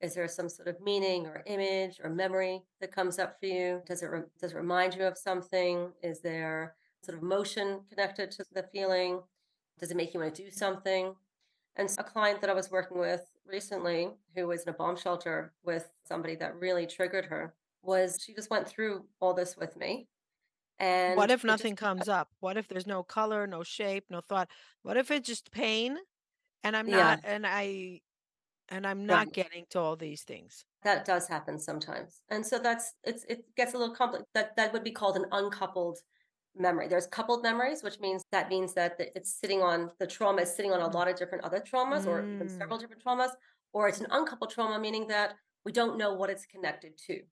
Is 0.00 0.14
there 0.14 0.28
some 0.28 0.48
sort 0.48 0.68
of 0.68 0.80
meaning 0.80 1.26
or 1.26 1.42
image 1.46 2.00
or 2.02 2.10
memory 2.10 2.62
that 2.80 2.94
comes 2.94 3.18
up 3.18 3.36
for 3.40 3.46
you? 3.46 3.82
Does 3.86 4.02
it 4.02 4.10
re- 4.10 4.22
does 4.40 4.52
it 4.52 4.56
remind 4.56 4.94
you 4.94 5.04
of 5.04 5.16
something? 5.16 5.90
Is 6.02 6.20
there 6.20 6.74
sort 7.02 7.16
of 7.16 7.22
motion 7.22 7.80
connected 7.88 8.30
to 8.32 8.44
the 8.52 8.64
feeling? 8.72 9.20
Does 9.78 9.90
it 9.90 9.96
make 9.96 10.12
you 10.12 10.20
want 10.20 10.34
to 10.34 10.44
do 10.44 10.50
something? 10.50 11.14
And 11.76 11.94
a 11.98 12.04
client 12.04 12.40
that 12.40 12.50
I 12.50 12.54
was 12.54 12.70
working 12.70 12.98
with 12.98 13.22
recently, 13.46 14.10
who 14.34 14.46
was 14.46 14.62
in 14.62 14.70
a 14.70 14.72
bomb 14.72 14.96
shelter 14.96 15.52
with 15.64 15.90
somebody 16.04 16.34
that 16.36 16.58
really 16.58 16.86
triggered 16.86 17.26
her, 17.26 17.54
was 17.82 18.18
she 18.22 18.34
just 18.34 18.50
went 18.50 18.68
through 18.68 19.04
all 19.20 19.34
this 19.34 19.56
with 19.56 19.76
me. 19.76 20.08
What 21.14 21.30
if 21.30 21.42
it 21.48 21.56
just, 21.58 21.66
nothing 21.66 21.74
comes 21.76 22.08
up? 22.08 22.34
What 22.40 22.56
if 22.56 22.68
there's 22.68 22.86
no 22.86 23.02
color, 23.02 23.46
no 23.46 23.62
shape, 23.62 24.06
no 24.10 24.20
thought? 24.20 24.50
What 24.82 24.96
if 24.96 25.10
it's 25.10 25.26
just 25.26 25.50
pain 25.50 25.98
and 26.64 26.76
I'm 26.76 26.90
yeah, 26.90 27.16
not 27.16 27.20
and 27.24 27.46
I 27.46 28.02
and 28.68 28.86
I'm 28.86 29.06
not 29.06 29.32
right. 29.32 29.34
getting 29.34 29.66
to 29.70 29.80
all 29.80 29.96
these 29.96 30.24
things? 30.24 30.66
That 30.82 31.04
does 31.04 31.26
happen 31.28 31.58
sometimes. 31.58 32.22
And 32.28 32.46
so 32.46 32.58
that's 32.58 32.94
it's 33.02 33.24
it 33.24 33.54
gets 33.56 33.74
a 33.74 33.78
little 33.78 33.94
complex. 33.94 34.24
That 34.34 34.56
that 34.56 34.72
would 34.72 34.84
be 34.84 34.92
called 34.92 35.16
an 35.16 35.26
uncoupled 35.32 35.98
memory. 36.54 36.86
There's 36.88 37.06
coupled 37.08 37.42
memories, 37.42 37.82
which 37.82 37.98
means 38.00 38.22
that 38.30 38.48
means 38.48 38.74
that 38.74 38.94
it's 38.98 39.34
sitting 39.34 39.62
on 39.62 39.90
the 39.98 40.06
trauma 40.06 40.42
is 40.42 40.54
sitting 40.54 40.72
on 40.72 40.80
a 40.80 40.88
Mm. 40.88 40.96
lot 40.96 41.08
of 41.08 41.16
different 41.16 41.44
other 41.44 41.60
traumas 41.60 42.06
or 42.06 42.30
even 42.34 42.48
Mm. 42.48 42.48
several 42.48 42.78
different 42.78 43.02
traumas, 43.04 43.30
or 43.72 43.88
it's 43.88 44.00
an 44.00 44.06
uncoupled 44.10 44.50
trauma, 44.50 44.78
meaning 44.78 45.08
that 45.08 45.36
we 45.64 45.72
don't 45.72 45.98
know 45.98 46.14
what 46.14 46.30
it's 46.30 46.46
connected 46.46 46.96
to, 47.06 47.22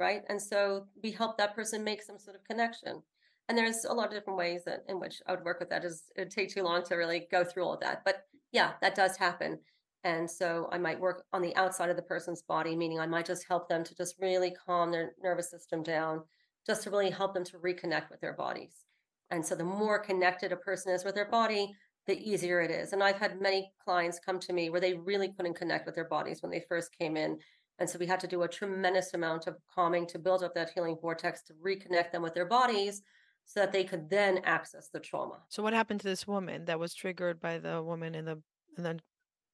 right? 0.00 0.22
And 0.28 0.40
so 0.40 0.86
we 1.02 1.12
help 1.12 1.38
that 1.38 1.54
person 1.54 1.84
make 1.84 2.02
some 2.02 2.18
sort 2.18 2.36
of 2.36 2.44
connection. 2.44 3.02
And 3.48 3.58
there's 3.58 3.84
a 3.84 3.92
lot 3.92 4.08
of 4.08 4.12
different 4.14 4.38
ways 4.38 4.62
that 4.64 4.84
in 4.88 4.98
which 4.98 5.20
I 5.26 5.32
would 5.32 5.44
work 5.44 5.60
with 5.60 5.70
that. 5.70 5.84
Is 5.84 6.04
it'd 6.16 6.30
take 6.30 6.52
too 6.52 6.62
long 6.62 6.82
to 6.84 6.96
really 6.96 7.26
go 7.30 7.44
through 7.44 7.64
all 7.64 7.74
of 7.74 7.80
that. 7.80 8.02
But 8.04 8.24
yeah, 8.52 8.72
that 8.80 8.94
does 8.94 9.16
happen. 9.16 9.58
And 10.02 10.30
so 10.30 10.68
I 10.72 10.78
might 10.78 10.98
work 10.98 11.24
on 11.32 11.42
the 11.42 11.54
outside 11.56 11.90
of 11.90 11.96
the 11.96 12.02
person's 12.02 12.42
body, 12.42 12.74
meaning 12.74 12.98
I 12.98 13.06
might 13.06 13.26
just 13.26 13.46
help 13.46 13.68
them 13.68 13.84
to 13.84 13.94
just 13.94 14.16
really 14.18 14.54
calm 14.66 14.90
their 14.90 15.12
nervous 15.22 15.50
system 15.50 15.82
down, 15.82 16.22
just 16.66 16.84
to 16.84 16.90
really 16.90 17.10
help 17.10 17.34
them 17.34 17.44
to 17.44 17.58
reconnect 17.58 18.10
with 18.10 18.20
their 18.20 18.32
bodies. 18.32 18.84
And 19.30 19.44
so 19.44 19.54
the 19.54 19.64
more 19.64 19.98
connected 19.98 20.52
a 20.52 20.56
person 20.56 20.92
is 20.92 21.04
with 21.04 21.14
their 21.14 21.28
body, 21.28 21.74
the 22.06 22.18
easier 22.18 22.60
it 22.60 22.70
is. 22.70 22.92
And 22.92 23.02
I've 23.02 23.18
had 23.18 23.40
many 23.40 23.72
clients 23.84 24.18
come 24.18 24.40
to 24.40 24.52
me 24.52 24.70
where 24.70 24.80
they 24.80 24.94
really 24.94 25.32
couldn't 25.32 25.54
connect 25.54 25.86
with 25.86 25.94
their 25.94 26.08
bodies 26.08 26.42
when 26.42 26.50
they 26.50 26.64
first 26.68 26.96
came 26.98 27.16
in. 27.16 27.38
And 27.80 27.88
so 27.88 27.98
we 27.98 28.06
had 28.06 28.20
to 28.20 28.26
do 28.28 28.42
a 28.42 28.48
tremendous 28.48 29.14
amount 29.14 29.46
of 29.46 29.56
calming 29.74 30.06
to 30.08 30.18
build 30.18 30.44
up 30.44 30.54
that 30.54 30.70
healing 30.70 30.98
vortex 31.00 31.42
to 31.44 31.54
reconnect 31.54 32.12
them 32.12 32.22
with 32.22 32.34
their 32.34 32.44
bodies 32.44 33.02
so 33.46 33.60
that 33.60 33.72
they 33.72 33.84
could 33.84 34.10
then 34.10 34.38
access 34.44 34.88
the 34.90 35.00
trauma. 35.00 35.38
So 35.48 35.62
what 35.62 35.72
happened 35.72 36.00
to 36.00 36.08
this 36.08 36.26
woman 36.26 36.66
that 36.66 36.78
was 36.78 36.94
triggered 36.94 37.40
by 37.40 37.58
the 37.58 37.82
woman 37.82 38.14
in 38.14 38.26
the 38.26 38.42
in 38.76 38.84
the 38.84 39.00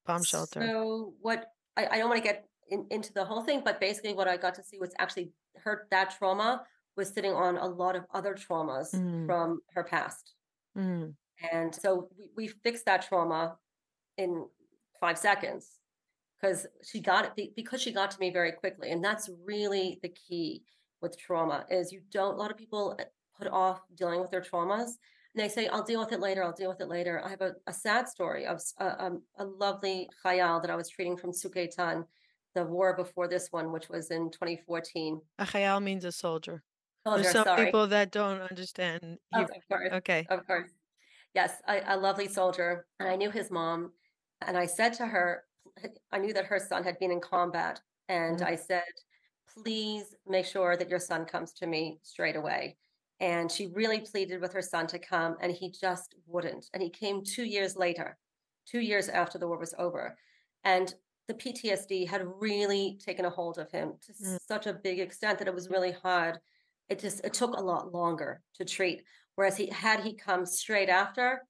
bomb 0.05 0.25
shelter? 0.25 0.61
So 0.61 1.15
what 1.21 1.47
I, 1.77 1.87
I 1.87 1.99
don't 1.99 2.11
want 2.11 2.23
to 2.23 2.29
get 2.29 2.49
in, 2.69 2.87
into 2.91 3.13
the 3.13 3.25
whole 3.25 3.43
thing, 3.43 3.63
but 3.65 3.81
basically 3.81 4.13
what 4.13 4.29
I 4.29 4.37
got 4.37 4.55
to 4.57 4.63
see 4.63 4.79
was 4.79 4.93
actually 4.99 5.31
her 5.59 5.87
that 5.91 6.11
trauma 6.19 6.67
was 6.97 7.09
sitting 7.11 7.33
on 7.33 7.57
a 7.57 7.67
lot 7.67 7.95
of 7.95 8.05
other 8.13 8.35
traumas 8.35 8.93
Mm, 8.93 9.27
from 9.27 9.61
her 9.75 9.85
past. 9.85 10.35
mm, 10.77 11.15
And 11.53 11.75
so 11.75 12.09
we, 12.19 12.31
we 12.37 12.49
fixed 12.49 12.87
that 12.87 13.03
trauma 13.03 13.59
in 14.17 14.47
five 15.01 15.19
seconds 15.19 15.79
because 16.47 16.67
she 16.83 17.01
got 17.01 17.33
it 17.37 17.57
because 17.57 17.83
she 17.83 17.93
got 17.93 18.11
to 18.13 18.21
me 18.21 18.31
very 18.31 18.53
quickly. 18.53 18.91
And 18.91 19.03
that's 19.03 19.29
really 19.45 19.99
the 20.03 20.09
key 20.09 20.63
with 21.03 21.19
trauma 21.19 21.67
is 21.71 21.93
you 21.93 22.01
don't 22.11 22.35
a 22.35 22.37
lot 22.37 22.51
of 22.51 22.57
people 22.57 22.97
uh, 22.99 23.05
put 23.39 23.49
off 23.49 23.81
dealing 23.97 24.21
with 24.21 24.31
their 24.31 24.41
traumas 24.41 24.93
and 25.35 25.45
they 25.45 25.49
say, 25.49 25.69
I'll 25.69 25.83
deal 25.83 26.01
with 26.01 26.13
it 26.13 26.21
later. 26.21 26.43
I'll 26.43 26.53
deal 26.53 26.71
with 26.71 26.81
it 26.81 26.89
later. 26.89 27.21
I 27.23 27.29
have 27.29 27.43
a, 27.43 27.53
a 27.67 27.73
sad 27.73 28.09
story 28.09 28.47
of 28.47 28.63
a, 28.81 29.05
um, 29.05 29.23
a 29.39 29.45
lovely 29.45 30.09
Khayal 30.25 30.63
that 30.63 30.71
I 30.71 30.77
was 30.77 30.89
treating 30.89 31.17
from 31.17 31.33
Tzuk 31.33 31.55
Eitan, 31.57 32.05
the 32.55 32.65
war 32.65 32.97
before 32.97 33.29
this 33.29 33.49
one, 33.51 33.71
which 33.71 33.91
was 33.91 34.11
in 34.11 34.31
2014. 34.31 35.21
A 35.39 35.45
khayal 35.45 35.83
means 35.83 36.07
a 36.07 36.13
soldier. 36.13 36.63
There's 37.05 37.17
Soldier, 37.27 37.33
some 37.33 37.45
sorry. 37.45 37.67
people 37.67 37.87
that 37.89 38.11
don't 38.11 38.41
understand 38.41 39.19
Of 39.33 39.49
course. 39.69 39.93
Okay. 39.93 40.27
Of 40.31 40.47
course. 40.47 40.71
Yes, 41.35 41.53
a, 41.69 41.83
a 41.87 41.97
lovely 41.99 42.29
soldier. 42.29 42.87
And 42.99 43.09
I 43.09 43.17
knew 43.17 43.31
his 43.31 43.51
mom. 43.51 43.93
And 44.47 44.57
I 44.57 44.67
said 44.67 44.95
to 44.95 45.07
her, 45.07 45.45
I 46.13 46.19
knew 46.19 46.33
that 46.33 46.47
her 46.47 46.59
son 46.59 46.85
had 46.85 46.99
been 46.99 47.11
in 47.11 47.21
combat. 47.21 47.81
And 48.09 48.39
Mm, 48.39 48.47
I 48.47 48.57
said, 48.57 48.83
please 49.53 50.15
make 50.27 50.47
sure 50.47 50.77
that 50.77 50.89
your 50.89 50.99
son 50.99 51.25
comes 51.25 51.53
to 51.55 51.67
me 51.67 51.99
straight 52.03 52.37
away. 52.37 52.77
And 53.21 53.51
she 53.51 53.69
really 53.69 54.01
pleaded 54.01 54.41
with 54.41 54.53
her 54.53 54.63
son 54.63 54.87
to 54.89 54.99
come, 54.99 55.37
and 55.41 55.51
he 55.51 55.71
just 55.71 56.15
wouldn't. 56.27 56.67
And 56.75 56.83
he 56.83 56.91
came 56.91 57.23
two 57.25 57.45
years 57.45 57.75
later, 57.75 58.19
two 58.67 58.81
years 58.81 59.09
after 59.09 59.39
the 59.39 59.49
war 59.49 59.59
was 59.59 59.75
over. 59.79 60.17
And 60.65 60.95
the 61.27 61.35
PTSD 61.35 62.07
had 62.07 62.27
really 62.41 62.99
taken 63.05 63.25
a 63.25 63.31
hold 63.31 63.59
of 63.59 63.71
him 63.71 63.95
to 64.03 64.13
mm. 64.13 64.39
such 64.47 64.67
a 64.67 64.75
big 64.75 65.01
extent 65.01 65.39
that 65.39 65.49
it 65.49 65.55
was 65.55 65.71
really 65.71 65.93
hard. 65.93 66.39
It 66.89 67.01
just 67.01 67.25
it 67.25 67.33
took 67.33 67.57
a 67.57 67.63
lot 67.63 67.93
longer 67.93 68.43
to 68.57 68.65
treat. 68.65 69.03
Whereas 69.35 69.57
he 69.57 69.67
had 69.69 70.01
he 70.01 70.15
come 70.15 70.47
straight 70.47 70.89
after, 70.89 71.43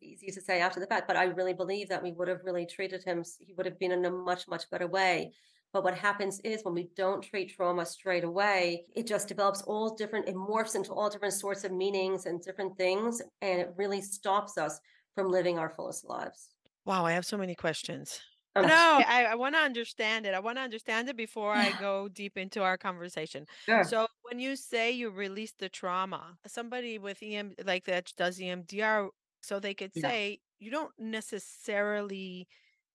easy 0.00 0.30
to 0.30 0.40
say 0.40 0.60
after 0.60 0.80
the 0.80 0.86
fact, 0.86 1.06
but 1.06 1.16
I 1.16 1.24
really 1.24 1.52
believe 1.54 1.88
that 1.88 2.02
we 2.02 2.12
would 2.12 2.28
have 2.28 2.44
really 2.44 2.66
treated 2.66 3.04
him. 3.04 3.22
He 3.40 3.54
would 3.54 3.66
have 3.66 3.78
been 3.78 3.92
in 3.92 4.04
a 4.04 4.10
much, 4.10 4.48
much 4.48 4.68
better 4.70 4.86
way. 4.86 5.32
But 5.72 5.84
what 5.84 5.98
happens 5.98 6.40
is 6.40 6.64
when 6.64 6.74
we 6.74 6.88
don't 6.96 7.22
treat 7.22 7.50
trauma 7.54 7.84
straight 7.84 8.24
away, 8.24 8.86
it 8.94 9.06
just 9.06 9.28
develops 9.28 9.62
all 9.62 9.94
different, 9.94 10.28
it 10.28 10.34
morphs 10.34 10.74
into 10.74 10.92
all 10.92 11.10
different 11.10 11.34
sorts 11.34 11.64
of 11.64 11.72
meanings 11.72 12.26
and 12.26 12.40
different 12.40 12.76
things. 12.78 13.20
And 13.42 13.60
it 13.60 13.74
really 13.76 14.00
stops 14.00 14.56
us 14.56 14.80
from 15.14 15.30
living 15.30 15.58
our 15.58 15.68
fullest 15.68 16.04
lives. 16.08 16.48
Wow, 16.84 17.04
I 17.04 17.12
have 17.12 17.26
so 17.26 17.36
many 17.36 17.54
questions. 17.54 18.20
Um, 18.54 18.66
No, 18.66 19.02
I, 19.06 19.24
I 19.24 19.34
want 19.34 19.54
to 19.54 19.60
understand 19.60 20.24
it. 20.26 20.34
I 20.34 20.40
want 20.40 20.56
to 20.58 20.62
understand 20.62 21.08
it 21.08 21.16
before 21.16 21.52
I 21.52 21.72
go 21.72 22.08
deep 22.08 22.36
into 22.38 22.62
our 22.62 22.78
conversation. 22.78 23.46
sure. 23.66 23.84
So, 23.84 24.06
when 24.22 24.38
you 24.38 24.56
say 24.56 24.92
you 24.92 25.10
release 25.10 25.52
the 25.52 25.68
trauma, 25.68 26.38
somebody 26.46 26.98
with 26.98 27.22
EM 27.22 27.54
like 27.64 27.84
that 27.84 28.12
does 28.16 28.38
EMDR, 28.38 29.10
so 29.46 29.60
they 29.60 29.74
could 29.74 29.94
Yeah. 29.94 30.02
say 30.04 30.40
you 30.58 30.70
don't 30.70 30.92
necessarily 30.98 32.48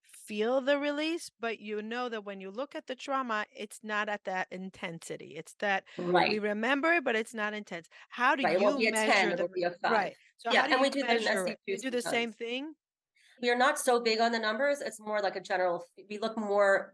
feel 0.04 0.62
the 0.62 0.78
release, 0.78 1.30
but 1.40 1.60
you 1.60 1.82
know 1.82 2.10
that 2.10 2.26
when 2.26 2.42
you 2.42 2.52
look 2.52 2.76
at 2.76 2.88
the 2.88 2.96
trauma, 2.96 3.46
it's 3.56 3.80
not 3.84 4.10
at 4.10 4.24
that 4.26 4.48
intensity. 4.52 5.36
It's 5.38 5.54
that 5.60 5.86
we 6.26 6.40
remember 6.40 6.94
it, 6.94 7.04
but 7.04 7.16
it's 7.16 7.34
not 7.34 7.54
intense. 7.54 7.88
How 8.10 8.36
do 8.36 8.44
Right. 8.44 8.60
You 8.60 8.78
a 8.88 8.92
10, 8.92 9.30
measure 9.30 9.36
the 9.36 9.48
be 9.54 9.64
a 9.64 9.72
five. 9.72 9.92
right? 9.92 10.18
So, 10.38 10.52
how 10.52 10.68
do 10.68 10.74
And 10.74 10.82
we 10.82 10.90
do 10.90 11.04
measure 11.04 11.48
it? 11.48 11.60
You 11.68 11.78
do 11.78 11.90
the 11.92 12.02
same 12.02 12.32
thing? 12.34 12.74
We 13.42 13.50
are 13.50 13.56
not 13.58 13.80
so 13.80 14.00
big 14.00 14.20
on 14.20 14.32
the 14.32 14.40
numbers. 14.40 14.82
It's 14.82 15.00
more 15.00 15.20
like 15.22 15.36
a 15.36 15.42
general, 15.42 15.86
we 16.10 16.18
look 16.20 16.38
more 16.38 16.94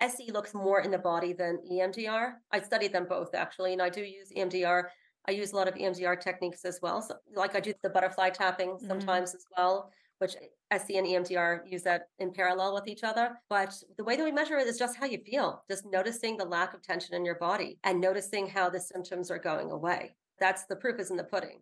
SE 0.00 0.30
looks 0.30 0.54
more 0.54 0.80
in 0.80 0.90
the 0.92 0.98
body 0.98 1.32
than 1.32 1.58
EMDR. 1.70 2.34
I 2.52 2.60
studied 2.60 2.92
them 2.92 3.06
both 3.08 3.34
actually, 3.34 3.72
and 3.72 3.82
I 3.82 3.88
do 3.88 4.02
use 4.02 4.30
EMDR. 4.32 4.90
I 5.28 5.32
use 5.32 5.52
a 5.52 5.56
lot 5.56 5.68
of 5.68 5.74
EMDR 5.74 6.18
techniques 6.18 6.64
as 6.64 6.80
well. 6.82 7.02
So, 7.02 7.14
like 7.36 7.54
I 7.54 7.60
do 7.60 7.74
the 7.82 7.90
butterfly 7.90 8.30
tapping 8.30 8.70
Mm, 8.70 8.88
sometimes 8.88 9.34
as 9.34 9.44
well, 9.56 9.90
which 10.18 10.34
SE 10.70 10.96
and 10.96 11.06
EMDR 11.06 11.60
use 11.70 11.82
that 11.82 12.08
in 12.18 12.32
parallel 12.32 12.74
with 12.74 12.88
each 12.88 13.04
other. 13.04 13.38
But 13.50 13.74
the 13.98 14.04
way 14.04 14.16
that 14.16 14.24
we 14.24 14.32
measure 14.32 14.56
it 14.56 14.66
is 14.66 14.78
just 14.78 14.96
how 14.96 15.06
you 15.06 15.18
feel, 15.18 15.62
just 15.68 15.84
noticing 15.84 16.36
the 16.36 16.44
lack 16.44 16.74
of 16.74 16.82
tension 16.82 17.14
in 17.14 17.24
your 17.24 17.36
body 17.36 17.78
and 17.84 18.00
noticing 18.00 18.48
how 18.48 18.70
the 18.70 18.80
symptoms 18.80 19.30
are 19.30 19.38
going 19.38 19.70
away. 19.70 20.16
That's 20.40 20.64
the 20.64 20.76
proof 20.76 20.98
is 20.98 21.10
in 21.10 21.16
the 21.16 21.24
pudding. 21.24 21.60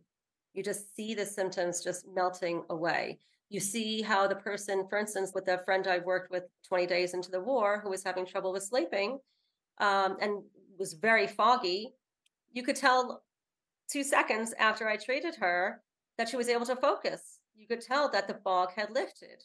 You 0.55 0.63
just 0.63 0.95
see 0.95 1.15
the 1.15 1.27
symptoms 1.27 1.83
just 1.83 2.07
melting 2.15 2.63
away. 2.71 3.19
You 3.49 3.61
see 3.61 4.01
how 4.01 4.27
the 4.27 4.37
person, 4.37 4.87
for 4.89 4.99
instance, 4.99 5.33
with 5.35 5.49
a 5.49 5.59
friend 5.65 5.87
I 5.87 5.99
worked 5.99 6.31
with 6.31 6.45
20 6.69 6.87
days 6.87 7.15
into 7.15 7.31
the 7.31 7.41
war 7.41 7.81
who 7.83 7.91
was 7.91 8.05
having 8.05 8.27
trouble 8.27 8.53
with 8.53 8.63
sleeping 8.63 9.19
um, 9.79 10.17
and 10.21 10.43
was 10.79 10.95
very 10.95 11.27
foggy, 11.27 11.95
you 12.53 12.63
could 12.63 12.77
tell 12.77 13.23
two 13.91 14.03
seconds 14.03 14.55
after 14.59 14.89
I 14.89 14.97
treated 14.97 15.35
her 15.37 15.83
that 16.19 16.29
she 16.29 16.37
was 16.37 16.49
able 16.49 16.67
to 16.67 16.77
focus. 16.77 17.39
You 17.55 17.67
could 17.67 17.81
tell 17.81 18.11
that 18.11 18.29
the 18.29 18.39
fog 18.45 18.73
had 18.75 18.91
lifted, 18.91 19.43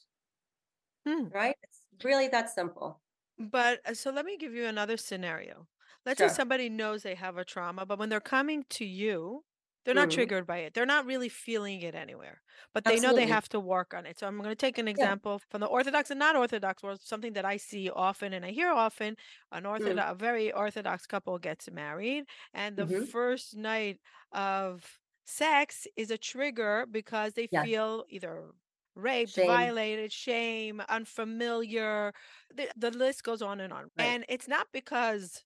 hmm. 1.07 1.27
right? 1.33 1.55
It's 1.63 2.05
really 2.05 2.27
that 2.29 2.49
simple. 2.49 3.01
But 3.39 3.79
uh, 3.85 3.93
so 3.93 4.11
let 4.11 4.25
me 4.25 4.37
give 4.37 4.53
you 4.53 4.65
another 4.65 4.97
scenario. 4.97 5.67
Let's 6.05 6.19
say 6.19 6.29
somebody 6.29 6.67
knows 6.67 7.03
they 7.03 7.15
have 7.15 7.37
a 7.37 7.45
trauma, 7.45 7.85
but 7.85 7.99
when 7.99 8.09
they're 8.09 8.19
coming 8.19 8.65
to 8.71 8.85
you, 8.85 9.43
they're 9.83 9.93
not 9.95 10.09
Mhm. 10.09 10.11
triggered 10.11 10.45
by 10.47 10.57
it. 10.59 10.73
They're 10.73 10.85
not 10.85 11.05
really 11.05 11.29
feeling 11.29 11.81
it 11.81 11.95
anywhere, 11.95 12.41
but 12.73 12.85
they 12.85 12.99
know 12.99 13.13
they 13.13 13.27
have 13.27 13.49
to 13.49 13.59
work 13.59 13.93
on 13.93 14.05
it. 14.05 14.19
So 14.19 14.27
I'm 14.27 14.37
going 14.37 14.49
to 14.49 14.55
take 14.55 14.77
an 14.77 14.87
Yeah. 14.95 15.11
example 15.11 15.41
from 15.49 15.61
the 15.61 15.67
Orthodox 15.67 16.09
and 16.11 16.19
not 16.19 16.35
Orthodox 16.35 16.83
world, 16.83 17.01
something 17.01 17.33
that 17.33 17.45
I 17.45 17.57
see 17.57 17.89
often 17.89 18.33
and 18.33 18.45
I 18.45 18.51
hear 18.51 18.69
often. 18.69 19.17
An 19.51 19.65
Mm. 19.79 20.01
Orthodox, 20.01 20.11
a 20.11 20.15
very 20.15 20.51
Orthodox 20.51 21.07
couple 21.07 21.37
gets 21.39 21.69
married, 21.71 22.25
and 22.53 22.77
the 22.77 22.87
hmm 22.87 23.11
first 23.11 23.55
night 23.55 23.99
of 24.31 24.99
sex 25.25 25.87
is 25.95 26.11
a 26.11 26.17
trigger 26.17 26.85
because 26.89 27.33
they 27.33 27.47
Yes. 27.51 27.69
feel 27.71 28.05
either 28.09 28.51
raped, 28.95 29.35
Shame. 29.35 29.73
violated, 29.77 30.11
shame, 30.11 30.81
unfamiliar, 30.89 32.13
the, 32.53 32.69
the 32.75 32.91
list 32.91 33.23
goes 33.23 33.41
on 33.41 33.59
and 33.59 33.71
on. 33.73 33.89
Right. 33.95 34.17
And 34.17 34.25
it's 34.27 34.47
not 34.47 34.67
because 34.73 35.43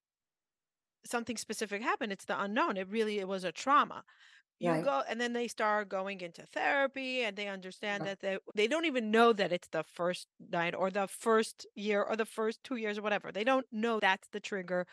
something 1.05 1.37
specific 1.37 1.81
happened, 1.81 2.11
it's 2.11 2.25
the 2.25 2.39
unknown. 2.41 2.77
It 2.77 2.89
really 2.89 3.19
it 3.19 3.27
was 3.27 3.43
a 3.43 3.51
trauma. 3.51 4.03
you 4.59 4.71
Right. 4.71 4.83
go 4.83 5.03
and 5.09 5.21
then 5.21 5.33
they 5.33 5.47
start 5.49 5.89
going 5.89 6.21
into 6.21 6.45
therapy 6.47 7.23
and 7.23 7.37
they 7.37 7.47
understand 7.49 7.99
Yeah. 7.99 8.07
that 8.07 8.19
they 8.21 8.37
they 8.55 8.67
don't 8.67 8.85
even 8.85 9.11
know 9.11 9.33
that 9.33 9.51
it's 9.53 9.69
the 9.69 9.83
first 9.83 10.27
night 10.39 10.75
or 10.75 10.91
the 10.91 11.07
first 11.07 11.67
year 11.75 12.03
or 12.03 12.15
the 12.17 12.25
first 12.25 12.63
2 12.63 12.77
years 12.77 12.97
or 12.99 13.03
whatever. 13.03 13.31
They 13.31 13.43
don't 13.45 13.67
know 13.71 13.99
that's 14.01 14.29
the 14.29 14.39
trigger 14.41 14.87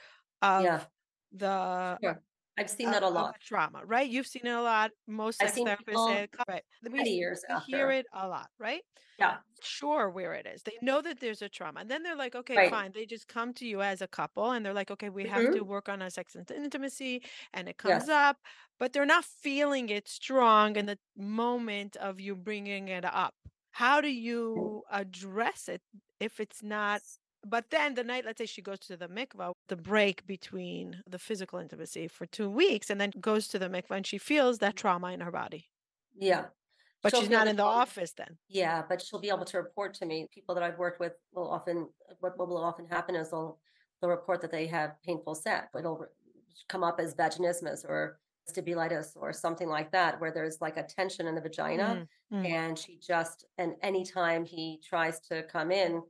Yeah. 0.57 0.85
of 0.85 0.89
the 1.33 2.01
Sure. 2.03 2.23
I've 2.59 2.71
seen 2.71 2.91
that 2.91 3.03
a 3.03 3.09
lot. 3.09 3.37
trauma, 3.41 3.83
right? 3.85 4.09
You've 4.09 4.27
seen 4.27 4.43
it 4.45 4.51
a 4.51 4.61
lot. 4.61 4.91
Most 5.07 5.39
sex 5.39 5.53
therapists 5.53 5.77
say 5.77 5.77
people 5.87 6.09
it, 6.09 6.33
co- 6.33 6.45
right? 6.49 6.63
We, 6.91 7.03
years 7.09 7.43
we 7.49 7.55
hear 7.73 7.87
after. 7.87 7.91
it 7.93 8.07
a 8.13 8.29
lot, 8.29 8.49
right? 8.59 8.83
Yeah. 9.19 9.37
Sure, 9.63 10.11
where 10.11 10.35
it 10.35 10.47
is. 10.47 10.63
They 10.63 10.77
know 10.83 11.01
that 11.01 11.21
there's 11.21 11.43
a 11.43 11.49
trauma. 11.49 11.81
And 11.81 11.91
then 11.91 12.03
they're 12.03 12.17
like, 12.17 12.35
okay, 12.35 12.57
Right. 12.57 12.71
fine. 12.71 12.93
They 12.93 13.07
just 13.07 13.29
come 13.29 13.55
to 13.55 13.67
you 13.67 13.81
as 13.81 14.03
a 14.03 14.09
couple 14.09 14.51
and 14.51 14.67
they're 14.67 14.75
like, 14.75 14.91
okay, 14.91 15.09
we 15.09 15.27
have 15.27 15.43
mm-hmm. 15.43 15.55
to 15.55 15.65
work 15.65 15.89
on 15.89 16.03
our 16.03 16.11
sex 16.11 16.35
and 16.35 16.51
intimacy. 16.51 17.23
And 17.55 17.69
it 17.69 17.79
comes 17.79 18.07
Yes. 18.07 18.09
up, 18.09 18.37
but 18.79 18.93
they're 18.93 19.07
not 19.07 19.25
feeling 19.25 19.89
it 19.89 20.09
strong 20.09 20.77
in 20.77 20.87
the 20.87 20.99
moment 21.17 21.97
of 21.97 22.21
you 22.21 22.35
bringing 22.35 22.89
it 22.89 23.05
up. 23.05 23.35
How 23.71 24.01
do 24.01 24.09
mm. 24.09 24.15
you 24.21 24.83
address 24.91 25.69
it 25.69 25.83
if 26.21 26.41
it's 26.41 26.63
not? 26.63 27.01
But 27.45 27.71
then 27.71 27.95
the 27.95 28.05
night, 28.05 28.25
let's 28.25 28.39
say 28.39 28.47
she 28.47 28.63
goes 28.63 28.79
to 28.81 28.97
the 28.97 29.09
mikvah, 29.09 29.53
the 29.69 29.77
break 29.77 30.27
between 30.27 31.03
the 31.07 31.19
physical 31.19 31.59
intimacy 31.59 32.09
for 32.09 32.27
two 32.27 32.49
weeks, 32.49 32.89
and 32.91 33.01
then 33.01 33.11
goes 33.21 33.49
to 33.49 33.59
the 33.59 33.69
mikvah 33.69 33.97
and 33.97 34.07
she 34.07 34.19
feels 34.19 34.59
that 34.59 34.77
trauma 34.77 35.13
in 35.13 35.21
her 35.21 35.33
body. 35.33 35.71
Yeah. 36.15 36.49
But 37.03 37.11
She'll 37.11 37.21
she's 37.21 37.31
not 37.31 37.49
in 37.49 37.57
the 37.57 37.65
office 37.65 38.13
then. 38.13 38.39
Yeah, 38.49 38.83
but 38.89 39.01
she'll 39.03 39.21
be 39.21 39.29
able 39.31 39.45
to 39.47 39.59
report 39.59 39.95
to 39.95 40.07
me. 40.07 40.29
People 40.31 40.55
that 40.55 40.63
I've 40.65 40.79
worked 40.79 41.01
with 41.01 41.15
will 41.33 41.51
often, 41.51 41.89
what 42.21 42.37
will 42.39 42.59
often 42.59 42.87
happen 42.87 43.15
is 43.17 43.31
they'll 43.31 43.59
they'll 44.01 44.11
report 44.11 44.41
that 44.43 44.51
they 44.51 44.67
have 44.67 45.01
painful 45.03 45.35
sex. 45.35 45.69
It'll 45.79 46.07
come 46.69 46.85
up 46.85 47.01
as 47.01 47.15
vaginismus 47.15 47.85
or 47.85 48.21
vestibulitis 48.49 49.17
or 49.17 49.33
something 49.33 49.69
like 49.69 49.91
that, 49.93 50.21
where 50.21 50.33
there's 50.33 50.61
like 50.61 50.77
a 50.77 50.83
tension 50.83 51.27
in 51.27 51.35
the 51.35 51.41
vagina, 51.41 52.03
Mm, 52.33 52.43
mm. 52.43 52.47
and 52.47 52.79
she 52.79 52.99
just 52.99 53.47
and 53.59 53.75
anytime 53.83 54.45
he 54.45 54.81
tries 54.85 55.21
to 55.29 55.45
come 55.45 55.71
in, 55.73 56.03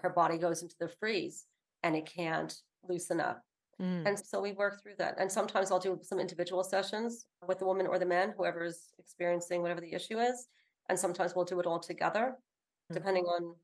her 0.00 0.10
body 0.10 0.38
goes 0.38 0.62
into 0.62 0.74
the 0.78 0.88
freeze 0.88 1.46
and 1.82 1.96
it 1.96 2.06
can't 2.06 2.54
loosen 2.88 3.20
up. 3.20 3.44
Mm. 3.80 4.06
And 4.06 4.18
so 4.18 4.40
we 4.40 4.52
work 4.52 4.82
through 4.82 4.96
that. 4.98 5.16
And 5.18 5.30
sometimes 5.30 5.70
I'll 5.70 5.78
do 5.78 5.98
some 6.02 6.20
individual 6.20 6.62
sessions 6.62 7.26
with 7.46 7.58
the 7.58 7.64
woman 7.64 7.86
or 7.86 7.98
the 7.98 8.06
man, 8.06 8.34
whoever's 8.36 8.92
experiencing 8.98 9.62
whatever 9.62 9.80
the 9.80 9.92
issue 9.92 10.18
is. 10.18 10.48
And 10.88 10.98
sometimes 10.98 11.34
we'll 11.34 11.44
do 11.44 11.60
it 11.60 11.66
all 11.66 11.80
together, 11.80 12.36
Mm. 12.90 12.94
depending 12.94 13.24
on 13.24 13.56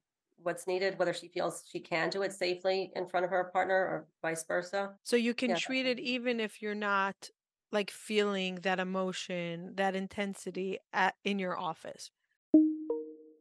what's 0.42 0.66
needed, 0.66 0.98
whether 0.98 1.12
she 1.12 1.28
feels 1.28 1.64
she 1.68 1.80
can 1.80 2.10
do 2.10 2.22
it 2.22 2.32
safely 2.32 2.92
in 2.94 3.06
front 3.08 3.24
of 3.24 3.30
her 3.30 3.44
partner 3.52 3.74
or 3.74 4.08
vice 4.22 4.44
versa. 4.44 4.96
So 5.02 5.16
you 5.16 5.34
can 5.34 5.50
Yeah. 5.50 5.56
treat 5.56 5.86
it 5.86 5.98
even 5.98 6.38
if 6.40 6.62
you're 6.62 6.74
not 6.76 7.30
like 7.70 7.90
feeling 7.90 8.56
that 8.56 8.78
emotion, 8.80 9.74
that 9.74 9.94
intensity 9.94 10.78
at 10.92 11.16
in 11.24 11.38
your 11.38 11.58
office. 11.58 12.10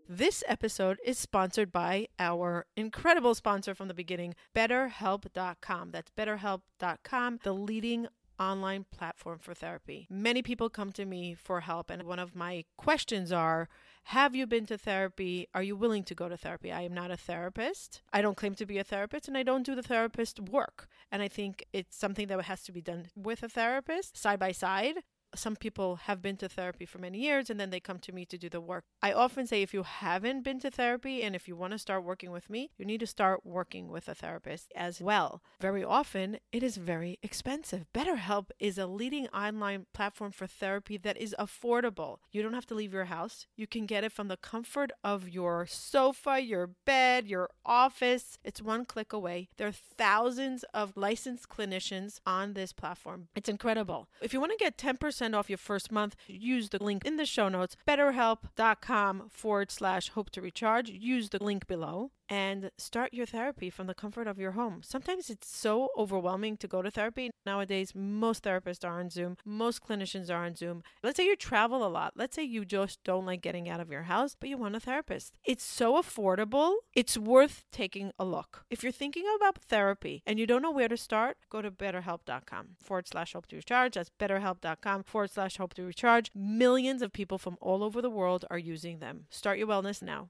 This 0.09 0.41
episode 0.47 0.99
is 1.03 1.17
sponsored 1.17 1.69
by 1.69 2.07
our 2.17 2.65
incredible 2.77 3.35
sponsor 3.35 3.75
from 3.75 3.89
the 3.89 3.93
beginning, 3.93 4.35
BetterHelp.com. 4.55 5.91
That's 5.91 6.11
BetterHelp.com, 6.11 7.39
the 7.43 7.53
leading 7.53 8.07
online 8.39 8.85
platform 8.89 9.39
for 9.39 9.53
therapy. 9.53 10.07
Many 10.09 10.41
people 10.41 10.69
come 10.69 10.93
to 10.93 11.03
me 11.03 11.33
for 11.33 11.59
help, 11.59 11.89
and 11.89 12.03
one 12.03 12.19
of 12.19 12.35
my 12.35 12.63
questions 12.77 13.33
are 13.33 13.67
Have 14.05 14.33
you 14.33 14.47
been 14.47 14.65
to 14.67 14.77
therapy? 14.77 15.49
Are 15.53 15.63
you 15.63 15.75
willing 15.75 16.05
to 16.05 16.15
go 16.15 16.29
to 16.29 16.37
therapy? 16.37 16.71
I 16.71 16.83
am 16.83 16.93
not 16.93 17.11
a 17.11 17.17
therapist. 17.17 18.01
I 18.13 18.21
don't 18.21 18.37
claim 18.37 18.55
to 18.55 18.65
be 18.65 18.77
a 18.77 18.85
therapist, 18.85 19.27
and 19.27 19.37
I 19.37 19.43
don't 19.43 19.65
do 19.65 19.75
the 19.75 19.83
therapist 19.83 20.39
work. 20.39 20.87
And 21.11 21.21
I 21.21 21.27
think 21.27 21.65
it's 21.73 21.97
something 21.97 22.27
that 22.27 22.41
has 22.43 22.63
to 22.63 22.71
be 22.71 22.81
done 22.81 23.07
with 23.13 23.43
a 23.43 23.49
therapist 23.49 24.15
side 24.15 24.39
by 24.39 24.53
side 24.53 24.99
some 25.35 25.55
people 25.55 25.97
have 25.97 26.21
been 26.21 26.37
to 26.37 26.49
therapy 26.49 26.85
for 26.85 26.97
many 26.97 27.19
years 27.19 27.49
and 27.49 27.59
then 27.59 27.69
they 27.69 27.79
come 27.79 27.99
to 27.99 28.11
me 28.11 28.25
to 28.25 28.37
do 28.37 28.49
the 28.49 28.61
work. 28.61 28.85
I 29.01 29.13
often 29.13 29.47
say 29.47 29.61
if 29.61 29.73
you 29.73 29.83
haven't 29.83 30.43
been 30.43 30.59
to 30.61 30.71
therapy 30.71 31.21
and 31.23 31.35
if 31.35 31.47
you 31.47 31.55
want 31.55 31.73
to 31.73 31.79
start 31.79 32.03
working 32.03 32.31
with 32.31 32.49
me, 32.49 32.71
you 32.77 32.85
need 32.85 32.99
to 33.01 33.07
start 33.07 33.45
working 33.45 33.89
with 33.89 34.07
a 34.07 34.15
therapist 34.15 34.71
as 34.75 35.01
well. 35.01 35.41
Very 35.59 35.83
often, 35.83 36.37
it 36.51 36.63
is 36.63 36.77
very 36.77 37.19
expensive. 37.21 37.85
BetterHelp 37.93 38.49
is 38.59 38.77
a 38.77 38.87
leading 38.87 39.27
online 39.27 39.85
platform 39.93 40.31
for 40.31 40.47
therapy 40.47 40.97
that 40.97 41.17
is 41.17 41.35
affordable. 41.37 42.17
You 42.31 42.41
don't 42.41 42.53
have 42.53 42.65
to 42.67 42.75
leave 42.75 42.93
your 42.93 43.05
house. 43.05 43.47
You 43.55 43.67
can 43.67 43.85
get 43.85 44.03
it 44.03 44.11
from 44.11 44.27
the 44.27 44.37
comfort 44.37 44.91
of 45.03 45.29
your 45.29 45.65
sofa, 45.67 46.39
your 46.39 46.71
bed, 46.85 47.27
your 47.27 47.49
office. 47.65 48.37
It's 48.43 48.61
one 48.61 48.85
click 48.85 49.13
away. 49.13 49.49
There 49.57 49.67
are 49.67 49.71
thousands 49.71 50.63
of 50.73 50.93
licensed 50.95 51.49
clinicians 51.49 52.19
on 52.25 52.53
this 52.53 52.73
platform. 52.73 53.27
It's 53.35 53.49
incredible. 53.49 54.07
If 54.21 54.33
you 54.33 54.39
want 54.39 54.51
to 54.51 54.57
get 54.57 54.77
10% 54.77 55.16
off 55.21 55.49
your 55.49 55.57
first 55.57 55.91
month, 55.91 56.15
use 56.27 56.69
the 56.69 56.83
link 56.83 57.05
in 57.05 57.17
the 57.17 57.25
show 57.25 57.49
notes, 57.49 57.75
betterhelp.com 57.87 59.29
forward 59.29 59.71
slash 59.71 60.09
hope 60.09 60.29
to 60.31 60.41
recharge. 60.41 60.89
Use 60.89 61.29
the 61.29 61.43
link 61.43 61.67
below 61.67 62.11
and 62.29 62.71
start 62.77 63.13
your 63.13 63.25
therapy 63.25 63.69
from 63.69 63.87
the 63.87 63.93
comfort 63.93 64.27
of 64.27 64.39
your 64.39 64.51
home. 64.51 64.81
Sometimes 64.83 65.29
it's 65.29 65.47
so 65.47 65.89
overwhelming 65.97 66.57
to 66.57 66.67
go 66.67 66.81
to 66.81 66.91
therapy. 66.91 67.31
Nowadays, 67.45 67.93
most 67.95 68.43
therapists 68.43 68.85
are 68.85 68.99
on 68.99 69.09
Zoom, 69.09 69.37
most 69.45 69.81
clinicians 69.81 70.29
are 70.29 70.45
on 70.45 70.55
Zoom. 70.55 70.83
Let's 71.03 71.17
say 71.17 71.25
you 71.25 71.35
travel 71.35 71.85
a 71.85 71.89
lot. 71.89 72.13
Let's 72.15 72.35
say 72.35 72.43
you 72.43 72.65
just 72.65 73.03
don't 73.03 73.25
like 73.25 73.41
getting 73.41 73.69
out 73.69 73.79
of 73.79 73.91
your 73.91 74.03
house, 74.03 74.35
but 74.39 74.49
you 74.49 74.57
want 74.57 74.75
a 74.75 74.79
therapist. 74.79 75.33
It's 75.45 75.63
so 75.63 76.01
affordable, 76.01 76.75
it's 76.93 77.17
worth 77.17 77.63
taking 77.71 78.11
a 78.19 78.25
look. 78.25 78.63
If 78.69 78.83
you're 78.83 78.91
thinking 78.91 79.25
about 79.35 79.57
therapy 79.57 80.23
and 80.25 80.39
you 80.39 80.47
don't 80.47 80.61
know 80.61 80.71
where 80.71 80.87
to 80.87 80.97
start, 80.97 81.37
go 81.49 81.61
to 81.61 81.71
betterhelp.com 81.71 82.67
forward 82.81 83.07
slash 83.07 83.33
hope 83.33 83.47
to 83.47 83.55
recharge. 83.55 83.93
That's 83.93 84.11
betterhelp.com 84.19 85.03
forward 85.03 85.31
slash 85.31 85.57
hope 85.57 85.73
to 85.75 85.83
recharge. 85.83 86.31
Millions 86.35 87.01
of 87.01 87.13
people 87.13 87.37
from 87.37 87.57
all 87.61 87.83
over 87.83 88.01
the 88.01 88.09
world 88.09 88.45
are 88.49 88.57
using 88.57 88.99
them. 88.99 89.25
Start 89.29 89.57
your 89.57 89.67
wellness 89.67 90.01
now. 90.01 90.29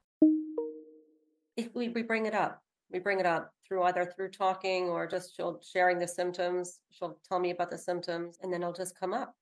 If 1.58 1.74
we, 1.74 1.88
we 1.90 2.02
bring 2.02 2.26
it 2.26 2.34
up, 2.34 2.62
we 2.90 3.00
bring 3.00 3.20
it 3.20 3.26
up 3.26 3.52
through 3.66 3.82
either 3.82 4.06
through 4.06 4.30
talking 4.30 4.88
or 4.88 5.06
just 5.06 5.36
she'll 5.36 5.60
sharing 5.60 5.98
the 5.98 6.08
symptoms. 6.08 6.80
She'll 6.90 7.20
tell 7.28 7.40
me 7.40 7.50
about 7.50 7.70
the 7.70 7.78
symptoms 7.78 8.38
and 8.40 8.52
then 8.52 8.62
it'll 8.62 8.72
just 8.72 8.98
come 8.98 9.12
up. 9.12 9.36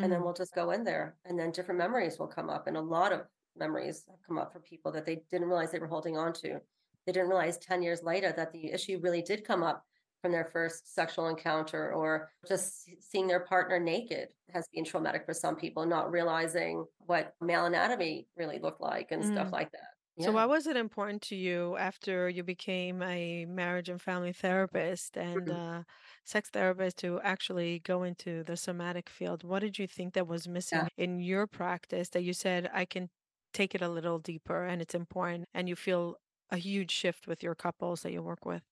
And 0.00 0.12
then 0.12 0.22
Mhm. 0.22 0.24
we'll 0.24 0.34
just 0.34 0.54
go 0.54 0.70
in 0.72 0.84
there 0.84 1.18
and 1.24 1.38
then 1.38 1.52
different 1.52 1.78
memories 1.78 2.18
will 2.18 2.28
come 2.28 2.50
up. 2.50 2.68
And 2.68 2.76
a 2.76 2.80
lot 2.82 3.12
of 3.12 3.28
memories 3.56 4.06
have 4.08 4.22
come 4.22 4.38
up 4.38 4.52
for 4.52 4.60
people 4.60 4.92
that 4.92 5.06
they 5.06 5.16
didn't 5.30 5.48
realize 5.48 5.72
they 5.72 5.80
were 5.80 5.88
holding 5.88 6.16
on 6.18 6.32
to. 6.34 6.60
They 7.06 7.12
didn't 7.12 7.28
realize 7.30 7.58
10 7.58 7.82
years 7.82 8.02
later 8.02 8.32
that 8.32 8.52
the 8.52 8.72
issue 8.72 9.00
really 9.02 9.22
did 9.22 9.44
come 9.44 9.62
up 9.64 9.86
from 10.22 10.32
their 10.32 10.46
first 10.46 10.94
sexual 10.94 11.28
encounter 11.28 11.92
or 11.94 12.30
just 12.46 12.88
seeing 13.02 13.26
their 13.28 13.40
partner 13.46 13.80
naked 13.80 14.34
has 14.50 14.68
been 14.72 14.84
traumatic 14.84 15.24
for 15.26 15.34
some 15.34 15.56
people, 15.56 15.86
not 15.86 16.12
realizing 16.12 16.86
what 16.98 17.34
male 17.40 17.66
anatomy 17.66 18.28
really 18.36 18.58
looked 18.60 18.80
like 18.80 19.12
and 19.12 19.24
stuff 19.24 19.48
Mm. 19.48 19.52
like 19.52 19.72
that. 19.72 19.95
So, 20.18 20.32
Yeah. 20.32 20.32
why 20.32 20.46
was 20.46 20.66
it 20.66 20.76
important 20.76 21.20
to 21.24 21.36
you 21.36 21.76
after 21.76 22.28
you 22.28 22.42
became 22.42 23.02
a 23.02 23.44
marriage 23.44 23.88
and 23.90 24.00
family 24.00 24.32
therapist 24.32 25.16
and 25.16 25.46
Mhm. 25.46 25.50
uh, 25.50 25.84
sex 26.24 26.48
therapist 26.50 26.96
to 26.98 27.20
actually 27.20 27.80
go 27.80 28.02
into 28.02 28.42
the 28.44 28.56
somatic 28.56 29.10
field? 29.10 29.44
What 29.44 29.60
did 29.60 29.78
you 29.78 29.86
think 29.86 30.14
that 30.14 30.26
was 30.26 30.48
missing 30.48 30.86
Yeah. 30.86 30.88
in 30.96 31.20
your 31.20 31.46
practice 31.46 32.08
that 32.10 32.22
you 32.22 32.32
said, 32.32 32.70
I 32.72 32.86
can 32.86 33.10
take 33.52 33.74
it 33.74 33.82
a 33.82 33.88
little 33.90 34.18
deeper 34.18 34.64
and 34.64 34.80
it's 34.80 34.94
important, 34.94 35.48
and 35.54 35.68
you 35.68 35.76
feel 35.76 36.16
a 36.50 36.56
huge 36.56 36.90
shift 36.92 37.26
with 37.26 37.42
your 37.42 37.54
couples 37.54 38.02
that 38.02 38.12
you 38.12 38.22
work 38.22 38.44
with? 38.46 38.62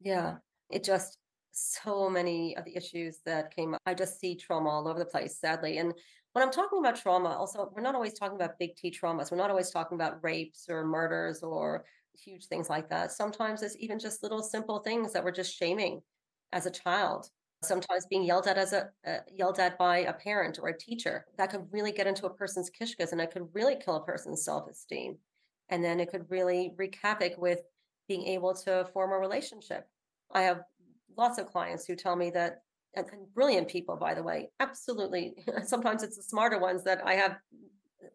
Yeah, 0.00 0.38
it 0.70 0.84
just 0.84 1.18
so 1.52 2.08
many 2.08 2.56
of 2.56 2.64
the 2.64 2.76
issues 2.76 3.20
that 3.24 3.54
came 3.54 3.74
up. 3.74 3.80
I 3.86 3.94
just 3.94 4.18
see 4.18 4.36
trauma 4.36 4.70
all 4.70 4.88
over 4.88 4.98
the 4.98 5.04
place, 5.06 5.38
sadly. 5.38 5.78
And 5.78 5.94
when 6.32 6.42
I'm 6.42 6.50
talking 6.50 6.78
about 6.78 6.96
trauma, 6.96 7.30
also, 7.30 7.70
we're 7.74 7.82
not 7.82 7.94
always 7.94 8.14
talking 8.14 8.36
about 8.36 8.58
big 8.58 8.76
T 8.76 8.90
traumas. 8.90 9.30
We're 9.30 9.36
not 9.36 9.50
always 9.50 9.70
talking 9.70 9.96
about 9.96 10.22
rapes 10.22 10.66
or 10.68 10.84
murders 10.84 11.42
or 11.42 11.84
huge 12.14 12.46
things 12.46 12.70
like 12.70 12.88
that. 12.90 13.12
Sometimes 13.12 13.62
it's 13.62 13.76
even 13.78 13.98
just 13.98 14.22
little 14.22 14.42
simple 14.42 14.80
things 14.80 15.12
that 15.12 15.24
we're 15.24 15.30
just 15.32 15.54
shaming 15.56 16.02
as 16.52 16.66
a 16.66 16.70
child. 16.70 17.28
Sometimes 17.62 18.06
being 18.06 18.24
yelled 18.24 18.48
at 18.48 18.58
as 18.58 18.72
a 18.72 18.90
uh, 19.06 19.18
yelled 19.32 19.58
at 19.60 19.78
by 19.78 19.98
a 19.98 20.12
parent 20.12 20.58
or 20.60 20.68
a 20.68 20.78
teacher 20.78 21.26
that 21.38 21.50
could 21.50 21.66
really 21.70 21.92
get 21.92 22.08
into 22.08 22.26
a 22.26 22.34
person's 22.34 22.70
kishkas 22.70 23.12
and 23.12 23.20
it 23.20 23.30
could 23.30 23.48
really 23.52 23.76
kill 23.76 23.96
a 23.96 24.04
person's 24.04 24.44
self-esteem. 24.44 25.16
And 25.68 25.84
then 25.84 26.00
it 26.00 26.10
could 26.10 26.28
really 26.28 26.74
wreak 26.76 26.98
havoc 27.00 27.38
with 27.38 27.60
being 28.08 28.26
able 28.26 28.54
to 28.54 28.88
form 28.92 29.12
a 29.12 29.18
relationship. 29.18 29.86
I 30.32 30.42
have 30.42 30.62
lots 31.16 31.38
of 31.38 31.46
clients 31.46 31.86
who 31.86 31.94
tell 31.94 32.16
me 32.16 32.30
that, 32.30 32.62
and, 32.94 33.06
and 33.12 33.34
brilliant 33.34 33.68
people, 33.68 33.96
by 33.96 34.14
the 34.14 34.22
way, 34.22 34.50
absolutely. 34.60 35.34
Sometimes 35.64 36.02
it's 36.02 36.16
the 36.16 36.22
smarter 36.22 36.58
ones 36.58 36.84
that 36.84 37.04
I 37.04 37.14
have 37.14 37.36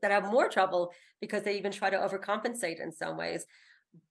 that 0.01 0.11
have 0.11 0.31
more 0.31 0.49
trouble 0.49 0.91
because 1.21 1.43
they 1.43 1.57
even 1.57 1.71
try 1.71 1.89
to 1.89 1.97
overcompensate 1.97 2.81
in 2.81 2.91
some 2.91 3.17
ways. 3.17 3.45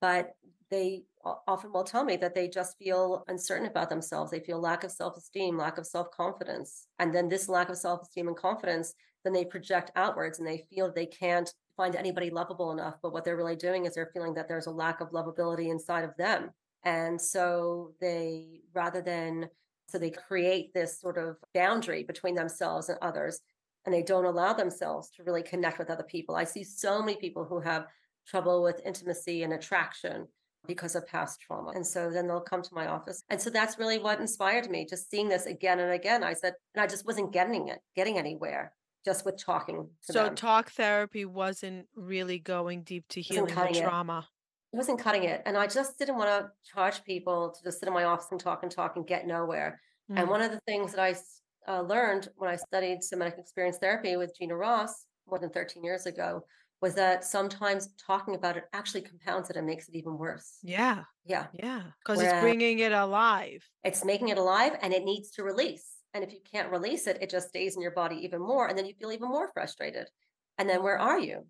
But 0.01 0.35
they 0.71 1.05
often 1.47 1.73
will 1.73 1.85
tell 1.85 2.05
me 2.05 2.17
that 2.17 2.35
they 2.35 2.49
just 2.49 2.77
feel 2.79 3.25
uncertain 3.29 3.67
about 3.67 3.89
themselves. 3.89 4.31
They 4.31 4.41
feel 4.41 4.61
lack 4.61 4.85
of 4.85 4.91
self 4.91 5.17
esteem, 5.17 5.57
lack 5.57 5.79
of 5.79 5.87
self 5.87 6.11
confidence. 6.11 6.87
And 6.99 7.15
then 7.15 7.29
this 7.29 7.49
lack 7.49 7.69
of 7.69 7.77
self 7.77 8.03
esteem 8.03 8.29
and 8.29 8.37
confidence, 8.37 8.95
then 9.25 9.33
they 9.33 9.45
project 9.45 9.91
outwards 9.97 10.39
and 10.39 10.47
they 10.47 10.67
feel 10.71 10.93
they 10.93 11.07
can't 11.07 11.53
find 11.77 11.95
anybody 11.95 12.31
lovable 12.31 12.73
enough. 12.73 12.95
But 13.03 13.13
what 13.13 13.25
they're 13.25 13.37
really 13.37 13.57
doing 13.57 13.85
is 13.85 13.95
they're 13.95 14.11
feeling 14.13 14.35
that 14.35 14.49
there's 14.49 14.67
a 14.67 14.71
lack 14.71 15.01
of 15.01 15.11
lovability 15.11 15.71
inside 15.71 16.05
of 16.05 16.17
them. 16.17 16.51
And 16.85 17.21
so 17.21 17.93
they, 18.01 18.61
rather 18.73 19.03
than, 19.03 19.49
so 19.89 19.99
they 19.99 20.11
create 20.11 20.73
this 20.75 21.01
sort 21.01 21.19
of 21.19 21.37
boundary 21.55 22.03
between 22.05 22.35
themselves 22.35 22.89
and 22.89 22.99
others. 23.03 23.41
and 23.85 23.95
they 23.95 24.03
don't 24.03 24.25
allow 24.25 24.53
themselves 24.53 25.11
to 25.11 25.23
really 25.23 25.45
connect 25.45 25.79
with 25.79 25.91
other 25.91 26.03
people. 26.03 26.35
I 26.35 26.43
see 26.45 26.65
so 26.65 27.01
many 27.01 27.17
people 27.19 27.45
who 27.45 27.61
have 27.61 27.87
trouble 28.27 28.61
with 28.61 28.81
intimacy 28.85 29.45
and 29.45 29.53
attraction 29.53 30.27
because 30.67 30.97
of 30.97 31.07
past 31.07 31.41
trauma. 31.41 31.71
And 31.71 31.87
so 31.87 32.11
then 32.11 32.27
they'll 32.27 32.41
come 32.41 32.63
to 32.63 32.75
my 32.75 32.89
office. 32.89 33.23
And 33.31 33.41
so 33.41 33.49
that's 33.49 33.79
really 33.79 34.01
what 34.01 34.19
inspired 34.19 34.69
me, 34.69 34.85
just 34.91 35.09
seeing 35.09 35.29
this 35.29 35.47
again 35.47 35.79
and 35.79 35.93
again. 35.93 36.25
I 36.25 36.33
said, 36.33 36.55
and 36.75 36.83
I 36.83 36.89
just 36.89 37.07
wasn't 37.07 37.33
getting 37.33 37.69
it, 37.69 37.79
getting 37.95 38.19
anywhere 38.19 38.73
just 39.05 39.25
with 39.25 39.37
talking 39.39 39.89
to 40.09 40.13
So 40.13 40.25
them. 40.25 40.35
talk 40.35 40.73
therapy 40.73 41.25
wasn't 41.25 41.87
really 41.95 42.41
going 42.41 42.83
deep 42.83 43.05
to 43.11 43.21
healing 43.21 43.55
the 43.55 43.81
trauma. 43.81 44.27
It 44.77 44.81
wasn't 44.81 45.01
cutting 45.01 45.25
it. 45.25 45.41
And 45.47 45.57
I 45.57 45.67
just 45.67 45.99
didn't 45.99 46.19
want 46.19 46.29
to 46.29 46.51
charge 46.71 47.03
people 47.05 47.51
to 47.51 47.65
just 47.65 47.81
sit 47.81 47.87
in 47.89 47.95
my 47.95 48.05
office 48.05 48.27
and 48.31 48.39
talk 48.39 48.63
and 48.63 48.71
talk 48.71 48.97
and 48.97 49.07
get 49.07 49.27
nowhere. 49.27 49.81
And 50.15 50.29
Mm, 50.29 50.31
one 50.31 50.43
of 50.43 50.51
the 50.51 50.61
things 50.67 50.93
that 50.93 51.01
I 51.01 51.17
uh, 51.67 51.81
learned 51.81 52.29
when 52.37 52.51
I 52.51 52.57
studied 52.57 53.03
somatic 53.03 53.39
experience 53.39 53.79
therapy 53.79 54.19
with 54.19 54.37
Gina 54.39 54.55
Ross 54.55 55.07
more 55.27 55.39
than 55.39 55.49
13 55.49 55.83
years 55.83 56.05
ago 56.05 56.43
was 56.83 56.95
that 56.97 57.25
sometimes 57.25 57.89
talking 57.97 58.35
about 58.35 58.59
it 58.59 58.65
actually 58.75 59.01
compounds 59.01 59.49
it 59.49 59.57
and 59.57 59.67
makes 59.67 59.89
it 59.89 59.95
even 59.95 60.19
worse. 60.19 60.59
Yeah, 60.63 61.05
Yeah. 61.25 61.47
yeah, 61.55 61.85
because 62.05 62.21
it's 62.21 62.39
bringing 62.39 62.81
it 62.81 62.93
alive. 62.93 63.65
it's 63.83 64.05
making 64.05 64.29
it 64.29 64.37
alive 64.37 64.77
and 64.83 64.93
it 64.93 65.05
needs 65.05 65.31
to 65.31 65.43
release. 65.43 65.97
And 66.13 66.23
if 66.23 66.35
you 66.35 66.41
can't 66.53 66.71
release 66.71 67.07
it, 67.07 67.17
it 67.23 67.31
just 67.31 67.49
stays 67.49 67.77
in 67.77 67.81
your 67.81 67.93
body 67.93 68.17
even 68.17 68.43
more. 68.43 68.69
And 68.69 68.77
then 68.77 68.85
you 68.85 68.93
feel 68.93 69.11
even 69.11 69.31
more 69.31 69.49
frustrated. 69.55 70.11
And 70.59 70.69
then 70.69 70.83
where 70.83 70.99
are 70.99 71.19
you? 71.19 71.47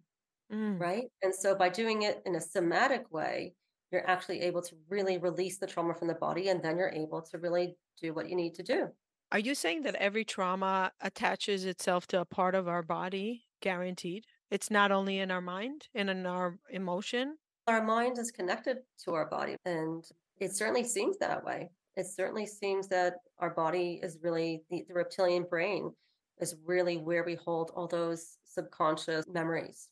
Mm. 0.53 0.81
Right. 0.81 1.05
And 1.23 1.35
so 1.35 1.55
by 1.55 1.69
doing 1.69 2.03
it 2.03 2.23
in 2.25 2.37
a 2.37 2.41
somatic 2.41 3.11
way, 3.13 3.55
you're 3.91 4.09
actually 4.09 4.43
able 4.43 4.63
to 4.63 4.75
really 4.89 5.19
release 5.19 5.59
the 5.59 5.67
trauma 5.67 5.95
from 5.95 6.09
the 6.09 6.15
body. 6.15 6.49
And 6.49 6.63
then 6.63 6.77
you're 6.77 6.91
able 6.91 7.23
to 7.23 7.39
really 7.39 7.77
do 8.01 8.15
what 8.15 8.29
you 8.29 8.37
need 8.37 8.55
to 8.55 8.63
do. 8.63 8.89
Are 9.33 9.39
you 9.39 9.55
saying 9.55 9.83
that 9.83 9.97
every 9.97 10.25
trauma 10.25 10.93
attaches 11.01 11.65
itself 11.65 12.07
to 12.09 12.21
a 12.21 12.25
part 12.25 12.55
of 12.55 12.69
our 12.69 12.83
body, 12.83 13.45
guaranteed? 13.61 14.25
It's 14.51 14.71
not 14.71 14.93
only 14.93 15.19
in 15.19 15.31
our 15.33 15.41
mind 15.41 15.89
and 15.95 16.09
in 16.09 16.27
our 16.27 16.59
emotion? 16.71 17.37
Our 17.67 17.83
mind 17.83 18.19
is 18.19 18.31
connected 18.31 18.79
to 19.05 19.15
our 19.15 19.27
body. 19.27 19.57
And 19.65 20.05
it 20.39 20.55
certainly 20.55 20.85
seems 20.85 21.19
that 21.19 21.45
way. 21.45 21.71
It 21.97 22.07
certainly 22.07 22.47
seems 22.47 22.87
that 22.89 23.15
our 23.39 23.51
body 23.51 23.99
is 24.03 24.19
really 24.23 24.63
the, 24.71 24.85
the 24.87 24.95
reptilian 24.95 25.45
brain 25.45 25.91
is 26.39 26.55
really 26.65 26.99
where 26.99 27.25
we 27.25 27.35
hold 27.35 27.73
all 27.75 27.89
those 27.89 28.37
subconscious 28.45 29.25
memories. 29.27 29.89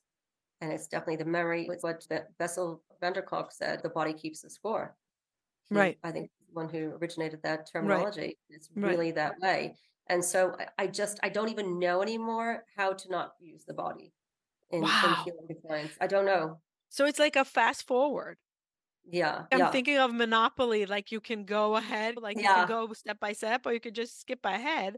And 0.64 0.72
it's 0.72 0.86
definitely 0.88 1.16
the 1.16 1.26
memory. 1.26 1.66
It's 1.70 1.82
what 1.82 2.06
Be- 2.08 2.20
Bessel 2.38 2.82
van 2.98 3.12
der 3.12 3.20
Kolk 3.20 3.52
said 3.52 3.82
the 3.82 3.90
body 3.90 4.14
keeps 4.14 4.40
the 4.40 4.48
score. 4.48 4.96
He, 5.68 5.74
Right, 5.74 5.98
I 6.02 6.10
think, 6.10 6.30
the 6.48 6.54
one 6.54 6.70
who 6.70 6.92
originated 6.92 7.42
that 7.42 7.58
right, 7.58 7.70
terminology. 7.70 8.38
Right. 8.74 8.96
really 8.96 9.10
that 9.10 9.38
way. 9.40 9.76
And 10.06 10.24
so 10.24 10.56
I, 10.58 10.84
I 10.84 10.86
just, 10.86 11.20
I 11.22 11.28
don't 11.28 11.50
even 11.50 11.78
know 11.78 12.00
anymore 12.00 12.64
how 12.76 12.94
to 12.94 13.10
not 13.10 13.34
use 13.40 13.64
the 13.66 13.74
body 13.74 14.14
in, 14.70 14.84
in 14.84 14.84
Wow. 14.84 15.24
healing 15.24 15.48
clients. 15.66 15.98
I 16.00 16.06
don't 16.06 16.24
know. 16.24 16.60
So 16.88 17.04
it's 17.04 17.18
like 17.18 17.36
a 17.36 17.44
fast 17.44 17.86
forward. 17.86 18.38
Yeah. 19.04 19.44
I'm 19.52 19.58
Yeah. 19.58 19.70
thinking 19.70 19.98
of 19.98 20.14
Monopoly, 20.14 20.86
like 20.86 21.12
you 21.12 21.20
can 21.20 21.44
go 21.44 21.76
ahead, 21.76 22.16
like 22.16 22.38
you 22.38 22.44
can 22.44 22.52
Yeah. 22.52 22.66
go 22.66 22.90
step 22.94 23.20
by 23.20 23.34
step, 23.34 23.66
or 23.66 23.72
you 23.74 23.80
could 23.80 23.94
just 23.94 24.18
skip 24.18 24.40
ahead. 24.44 24.96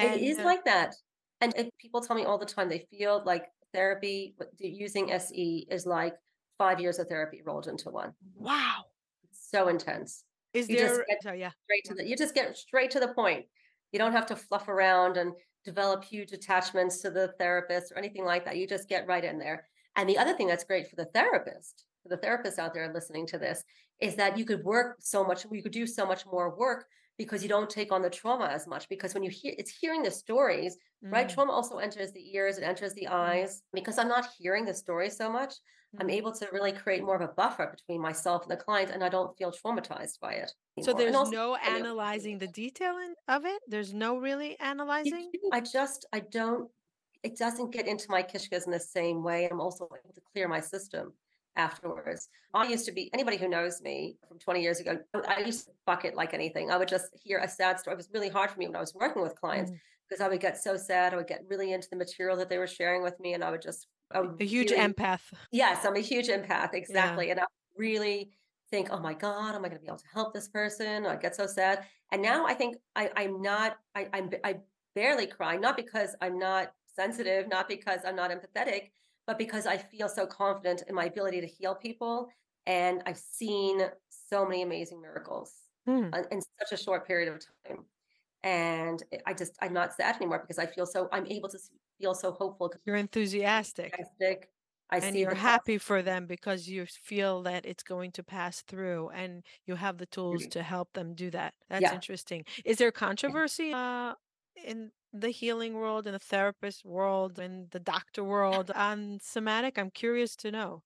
It 0.00 0.12
And 0.12 0.20
is 0.20 0.38
uh, 0.38 0.44
like 0.44 0.64
that. 0.64 0.94
And 1.40 1.54
people 1.78 2.00
tell 2.00 2.16
me 2.16 2.24
all 2.24 2.38
the 2.38 2.46
time 2.46 2.68
they 2.68 2.86
feel 2.90 3.22
like 3.24 3.46
therapy 3.72 4.34
using 4.58 5.10
SE 5.12 5.66
is 5.70 5.86
like 5.86 6.14
five 6.58 6.80
years 6.80 6.98
of 6.98 7.08
therapy 7.08 7.42
rolled 7.44 7.68
into 7.68 7.90
one. 7.90 8.12
wow, 8.34 8.84
It's 9.30 9.48
so 9.50 9.68
intense. 9.68 10.24
is 10.54 10.68
You 10.68 10.78
just 10.78 10.94
there, 10.94 11.04
so 11.22 11.32
yeah, 11.32 11.50
straight 11.64 11.84
to 11.86 11.94
the 11.94 12.06
you 12.08 12.16
just 12.16 12.34
get 12.34 12.56
straight 12.56 12.90
to 12.92 13.00
the 13.00 13.14
point. 13.14 13.46
You 13.92 13.98
don't 13.98 14.12
have 14.12 14.26
to 14.26 14.36
fluff 14.36 14.68
around 14.68 15.16
and 15.16 15.32
develop 15.64 16.04
huge 16.04 16.32
attachments 16.32 17.00
to 17.02 17.10
the 17.10 17.28
therapist 17.38 17.92
or 17.92 17.98
anything 17.98 18.24
like 18.24 18.44
that. 18.44 18.56
You 18.56 18.66
just 18.66 18.88
get 18.88 19.06
right 19.06 19.24
in 19.24 19.38
there. 19.38 19.66
And 19.96 20.08
the 20.08 20.18
other 20.18 20.34
thing 20.34 20.46
that's 20.46 20.64
great 20.64 20.88
for 20.88 20.96
the 20.96 21.06
therapist, 21.06 21.84
for 22.02 22.08
the 22.08 22.18
therapists 22.18 22.58
out 22.58 22.72
there 22.74 22.92
listening 22.92 23.26
to 23.28 23.38
this, 23.38 23.64
is 24.00 24.14
that 24.16 24.38
you 24.38 24.44
could 24.44 24.62
work 24.64 24.96
so 25.00 25.24
much, 25.24 25.44
you 25.50 25.62
could 25.62 25.72
do 25.72 25.86
so 25.86 26.06
much 26.06 26.24
more 26.26 26.56
work 26.56 26.86
because 27.18 27.42
you 27.42 27.48
don't 27.48 27.68
take 27.68 27.92
on 27.92 28.00
the 28.00 28.08
trauma 28.08 28.46
as 28.46 28.66
much. 28.66 28.88
Because 28.88 29.12
when 29.12 29.22
you 29.22 29.30
hear 29.30 29.52
it's 29.58 29.76
hearing 29.76 30.02
the 30.02 30.10
stories, 30.10 30.78
right? 31.02 31.28
mm, 31.28 31.34
Trauma 31.34 31.52
also 31.52 31.78
enters 31.78 32.12
the 32.12 32.34
ears, 32.34 32.56
it 32.58 32.64
enters 32.64 32.94
the 32.94 33.08
mm, 33.10 33.12
eyes. 33.12 33.62
Because 33.72 33.98
I'm 33.98 34.08
not 34.08 34.28
hearing 34.38 34.64
the 34.64 34.72
story 34.72 35.10
so 35.10 35.30
much, 35.30 35.54
I'm 36.00 36.08
mm. 36.08 36.12
able 36.12 36.32
to 36.32 36.48
really 36.52 36.72
create 36.72 37.02
more 37.02 37.16
of 37.16 37.22
a 37.22 37.32
buffer 37.32 37.66
between 37.66 38.00
myself 38.00 38.42
and 38.42 38.50
the 38.50 38.56
client, 38.56 38.90
and 38.92 39.02
I 39.02 39.08
don't 39.08 39.36
feel 39.36 39.52
traumatized 39.52 40.20
by 40.20 40.34
it 40.34 40.52
So 40.80 40.90
anymore. 40.90 40.90
And 40.90 41.00
there's 41.00 41.16
also, 41.16 41.30
no 41.32 41.52
know 41.52 41.56
analyzing 41.56 42.38
the 42.38 42.48
detail 42.48 42.96
in, 42.98 43.14
of 43.26 43.44
it. 43.44 43.60
There's 43.66 43.92
no 43.92 44.18
really 44.18 44.58
analyzing. 44.60 45.30
I 45.52 45.60
just 45.60 46.06
I 46.12 46.20
don't 46.20 46.70
it 47.24 47.36
doesn't 47.36 47.72
get 47.72 47.88
into 47.88 48.06
my 48.10 48.22
kishkas 48.22 48.66
in 48.66 48.72
the 48.72 48.78
same 48.78 49.24
way. 49.24 49.48
I'm 49.50 49.60
also 49.60 49.86
able 49.86 50.14
to 50.14 50.20
clear 50.32 50.46
my 50.46 50.60
system 50.60 51.12
afterwards. 51.58 52.28
I 52.54 52.66
used 52.66 52.86
to 52.86 52.92
be 52.92 53.10
anybody 53.12 53.36
who 53.36 53.48
knows 53.48 53.82
me 53.82 54.16
from 54.26 54.38
20 54.38 54.62
years 54.62 54.80
ago, 54.80 54.98
I 55.28 55.40
used 55.40 55.66
to 55.66 55.72
bucket 55.84 56.14
like 56.14 56.32
anything. 56.32 56.70
I 56.70 56.78
would 56.78 56.88
just 56.88 57.06
hear 57.22 57.38
a 57.38 57.48
sad 57.48 57.78
story. 57.78 57.94
It 57.94 57.98
was 57.98 58.08
really 58.14 58.30
hard 58.30 58.50
for 58.50 58.58
me 58.58 58.66
when 58.66 58.76
I 58.76 58.80
was 58.80 58.94
working 58.94 59.20
with 59.22 59.34
clients 59.38 59.70
Mm. 59.72 59.78
because 60.08 60.22
I 60.24 60.28
would 60.28 60.40
get 60.40 60.56
so 60.56 60.76
sad. 60.76 61.12
I 61.12 61.16
would 61.16 61.26
get 61.26 61.44
really 61.48 61.72
into 61.72 61.88
the 61.90 61.96
material 61.96 62.36
that 62.38 62.48
they 62.48 62.56
were 62.58 62.66
sharing 62.66 63.02
with 63.02 63.18
me 63.20 63.34
and 63.34 63.44
I 63.44 63.50
would 63.50 63.60
just 63.60 63.88
I 64.10 64.22
A 64.40 64.44
huge 64.44 64.70
really 64.70 64.82
empath. 64.94 65.20
Yes, 65.50 65.84
I'm 65.84 65.96
a 65.96 66.00
huge 66.00 66.28
empath, 66.28 66.48
Yeah. 66.72 66.78
exactly. 66.78 67.30
And 67.30 67.40
I 67.40 67.44
really 67.76 68.30
think, 68.70 68.88
oh 68.90 68.98
my 69.00 69.12
God, 69.14 69.54
am 69.54 69.64
I 69.64 69.68
going 69.68 69.78
to 69.78 69.82
be 69.82 69.86
able 69.88 69.98
to 69.98 70.08
help 70.14 70.32
this 70.32 70.48
person? 70.48 71.04
I 71.04 71.16
get 71.16 71.36
so 71.36 71.46
sad. 71.46 71.84
And 72.12 72.22
now 72.22 72.46
I 72.46 72.54
think 72.54 72.76
I, 72.96 73.10
I'm 73.16 73.42
not, 73.42 73.76
I, 73.94 74.08
I'm, 74.14 74.30
I 74.44 74.60
barely 74.94 75.26
cry, 75.26 75.56
not 75.56 75.76
because 75.76 76.14
I'm 76.22 76.38
not 76.38 76.72
sensitive, 76.86 77.48
not 77.48 77.68
because 77.68 78.00
I'm 78.06 78.16
not 78.16 78.30
empathetic, 78.30 78.90
but 79.28 79.38
because 79.38 79.66
I 79.68 79.78
feel 79.78 80.08
so 80.10 80.26
confident 80.26 80.84
in 80.88 80.96
my 80.96 81.06
ability 81.06 81.42
to 81.42 81.48
heal 81.48 81.76
people. 81.76 82.30
And 82.66 83.02
I've 83.06 83.18
seen 83.18 83.82
so 84.10 84.46
many 84.46 84.62
amazing 84.62 85.00
miracles 85.02 85.54
Mm. 85.86 86.18
in 86.32 86.40
such 86.60 86.72
a 86.72 86.82
short 86.82 87.06
period 87.06 87.28
of 87.34 87.44
time. 87.66 87.86
And 88.42 89.02
I 89.26 89.34
just, 89.34 89.52
I'm 89.60 89.72
not 89.74 89.94
sad 89.94 90.16
anymore 90.16 90.40
because 90.40 90.58
I 90.58 90.66
feel 90.66 90.86
so, 90.86 91.08
I'm 91.12 91.26
able 91.26 91.48
to 91.50 91.58
feel 92.00 92.14
so 92.14 92.32
hopeful, 92.32 92.72
You're 92.84 92.96
enthusiastic 92.96 93.94
enthusiastic. 93.94 94.50
I 94.90 95.00
and 95.00 95.16
see 95.16 95.20
you're 95.20 95.34
happy 95.34 95.78
for 95.78 96.02
them 96.02 96.26
because 96.26 96.68
you 96.68 96.86
feel 96.86 97.42
that 97.42 97.64
it's 97.66 97.82
going 97.84 98.12
to 98.12 98.24
pass 98.24 98.62
through 98.62 99.10
and 99.10 99.44
you 99.64 99.76
have 99.76 99.98
the 99.98 100.06
tools 100.06 100.46
possibility. 100.46 100.48
to 100.48 100.62
help 100.62 100.92
them 100.94 101.14
do 101.14 101.30
that. 101.30 101.54
That's 101.68 101.92
Yeah. 101.92 101.92
interesting. 101.92 102.44
Is 102.64 102.78
there 102.78 102.90
controversy 102.92 103.72
uh, 103.72 104.14
in 104.56 104.90
the 105.12 105.30
healing 105.30 105.74
world, 105.74 106.06
and 106.06 106.14
the 106.14 106.20
therapist 106.20 106.84
world, 106.84 107.38
and 107.38 107.70
the 107.70 107.80
doctor 107.80 108.24
world 108.24 108.70
on 108.74 109.18
somatic? 109.22 109.78
I'm 109.78 109.90
curious 109.90 110.36
to 110.36 110.50
know. 110.50 110.82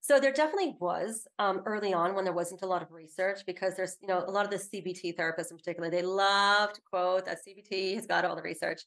So 0.00 0.20
there 0.20 0.32
definitely 0.32 0.76
was 0.80 1.26
um, 1.38 1.62
early 1.66 1.92
on 1.92 2.14
when 2.14 2.24
there 2.24 2.32
wasn't 2.32 2.62
a 2.62 2.66
lot 2.66 2.82
of 2.82 2.92
research 2.92 3.40
because 3.46 3.74
there's, 3.76 3.96
you 4.00 4.08
know, 4.08 4.24
a 4.26 4.30
lot 4.30 4.44
of 4.44 4.50
the 4.50 4.56
CBT 4.56 5.16
therapists 5.16 5.50
in 5.50 5.58
particular, 5.58 5.90
they 5.90 6.02
love 6.02 6.72
to 6.72 6.80
quote 6.80 7.26
that 7.26 7.40
CBT 7.46 7.94
has 7.94 8.06
got 8.06 8.24
all 8.24 8.36
the 8.36 8.42
research. 8.42 8.82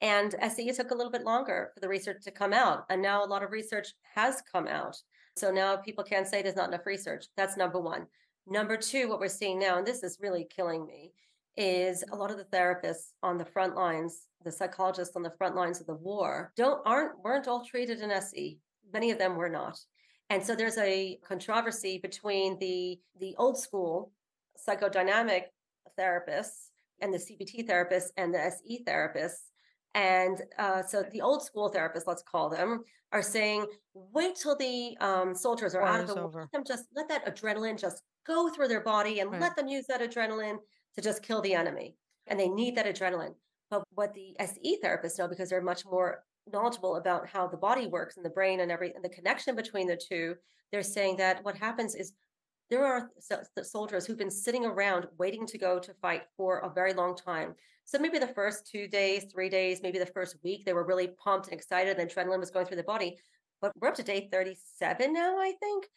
And 0.00 0.34
SE 0.40 0.72
took 0.72 0.90
a 0.90 0.94
little 0.94 1.12
bit 1.12 1.24
longer 1.24 1.70
for 1.74 1.80
the 1.80 1.88
research 1.88 2.22
to 2.24 2.30
come 2.30 2.52
out. 2.52 2.84
And 2.88 3.02
now 3.02 3.24
a 3.24 3.26
lot 3.26 3.42
of 3.42 3.50
research 3.50 3.88
has 4.14 4.42
come 4.50 4.66
out. 4.66 4.96
So 5.36 5.50
now 5.50 5.76
people 5.76 6.04
can't 6.04 6.26
say 6.26 6.40
there's 6.40 6.56
not 6.56 6.68
enough 6.68 6.86
research. 6.86 7.26
That's 7.36 7.56
number 7.56 7.80
one. 7.80 8.06
Number 8.46 8.76
two, 8.76 9.08
what 9.08 9.20
we're 9.20 9.28
seeing 9.28 9.58
now, 9.58 9.78
and 9.78 9.86
this 9.86 10.02
is 10.02 10.18
really 10.20 10.46
killing 10.54 10.86
me, 10.86 11.12
is 11.56 12.04
a 12.12 12.16
lot 12.16 12.30
of 12.30 12.36
the 12.36 12.44
therapists 12.44 13.12
on 13.22 13.38
the 13.38 13.44
front 13.44 13.74
lines, 13.76 14.26
the 14.44 14.50
psychologists 14.52 15.16
on 15.16 15.22
the 15.22 15.32
front 15.38 15.54
lines 15.54 15.80
of 15.80 15.86
the 15.86 15.94
war, 15.94 16.52
don't 16.56 16.80
aren't 16.84 17.18
weren't 17.22 17.48
all 17.48 17.64
treated 17.64 18.00
in 18.00 18.10
SE. 18.10 18.58
Many 18.92 19.10
of 19.10 19.18
them 19.18 19.36
were 19.36 19.48
not. 19.48 19.78
And 20.30 20.44
so 20.44 20.54
there's 20.54 20.78
a 20.78 21.18
controversy 21.26 21.98
between 21.98 22.58
the 22.58 22.98
the 23.20 23.34
old 23.38 23.58
school 23.58 24.12
psychodynamic 24.66 25.44
therapists 25.98 26.68
and 27.00 27.12
the 27.12 27.18
CBT 27.18 27.68
therapists 27.68 28.08
and 28.16 28.32
the 28.34 28.40
SE 28.40 28.84
therapists. 28.86 29.50
And 29.94 30.42
uh, 30.58 30.82
so 30.82 31.04
the 31.12 31.20
old 31.20 31.44
school 31.44 31.70
therapists, 31.70 32.06
let's 32.06 32.22
call 32.22 32.48
them, 32.48 32.82
are 33.12 33.22
saying, 33.22 33.66
wait 33.94 34.34
till 34.34 34.56
the 34.56 34.96
um, 35.00 35.34
soldiers 35.34 35.74
are 35.74 35.82
out 35.82 36.00
of 36.00 36.08
the 36.08 36.14
war. 36.16 36.30
Let 36.34 36.52
them 36.52 36.64
just 36.66 36.86
let 36.96 37.08
that 37.08 37.26
adrenaline 37.26 37.78
just 37.78 38.02
go 38.26 38.48
through 38.48 38.68
their 38.68 38.80
body 38.80 39.20
and 39.20 39.30
Right. 39.30 39.40
let 39.40 39.54
them 39.54 39.68
use 39.68 39.86
that 39.86 40.00
adrenaline 40.00 40.56
to 40.94 41.02
just 41.02 41.22
kill 41.22 41.40
the 41.40 41.54
enemy. 41.54 41.96
And 42.26 42.38
they 42.38 42.48
need 42.48 42.76
that 42.76 42.86
adrenaline. 42.86 43.34
But 43.70 43.84
what 43.94 44.14
the 44.14 44.36
SE 44.38 44.78
therapists 44.82 45.18
know, 45.18 45.28
because 45.28 45.50
they're 45.50 45.60
much 45.60 45.84
more 45.84 46.24
knowledgeable 46.52 46.96
about 46.96 47.28
how 47.28 47.46
the 47.46 47.56
body 47.56 47.86
works 47.86 48.16
and 48.16 48.24
the 48.24 48.30
brain 48.30 48.60
and 48.60 48.70
every 48.70 48.92
and 48.94 49.04
the 49.04 49.08
connection 49.08 49.56
between 49.56 49.86
the 49.86 49.96
two, 49.96 50.36
they're 50.70 50.82
saying 50.82 51.16
that 51.16 51.44
what 51.44 51.56
happens 51.56 51.94
is 51.94 52.12
there 52.70 52.84
are 52.84 53.10
so- 53.18 53.42
so- 53.56 53.62
soldiers 53.62 54.06
who've 54.06 54.18
been 54.18 54.30
sitting 54.30 54.64
around 54.64 55.06
waiting 55.18 55.46
to 55.46 55.58
go 55.58 55.78
to 55.78 55.94
fight 55.94 56.22
for 56.36 56.58
a 56.58 56.70
very 56.70 56.92
long 56.92 57.16
time. 57.16 57.54
So 57.84 57.98
maybe 57.98 58.18
the 58.18 58.26
first 58.26 58.66
two 58.66 58.88
days, 58.88 59.26
three 59.30 59.50
days, 59.50 59.82
maybe 59.82 59.98
the 59.98 60.06
first 60.06 60.42
week, 60.42 60.64
they 60.64 60.72
were 60.72 60.86
really 60.86 61.08
pumped 61.08 61.46
and 61.46 61.54
excited, 61.54 61.98
and 61.98 62.10
adrenaline 62.10 62.40
was 62.40 62.50
going 62.50 62.66
through 62.66 62.78
the 62.78 62.82
body. 62.84 63.18
But 63.60 63.72
we're 63.78 63.88
up 63.88 63.94
to 63.96 64.02
day 64.02 64.28
37 64.32 65.12
now, 65.12 65.38
I 65.38 65.52
think. 65.60 65.88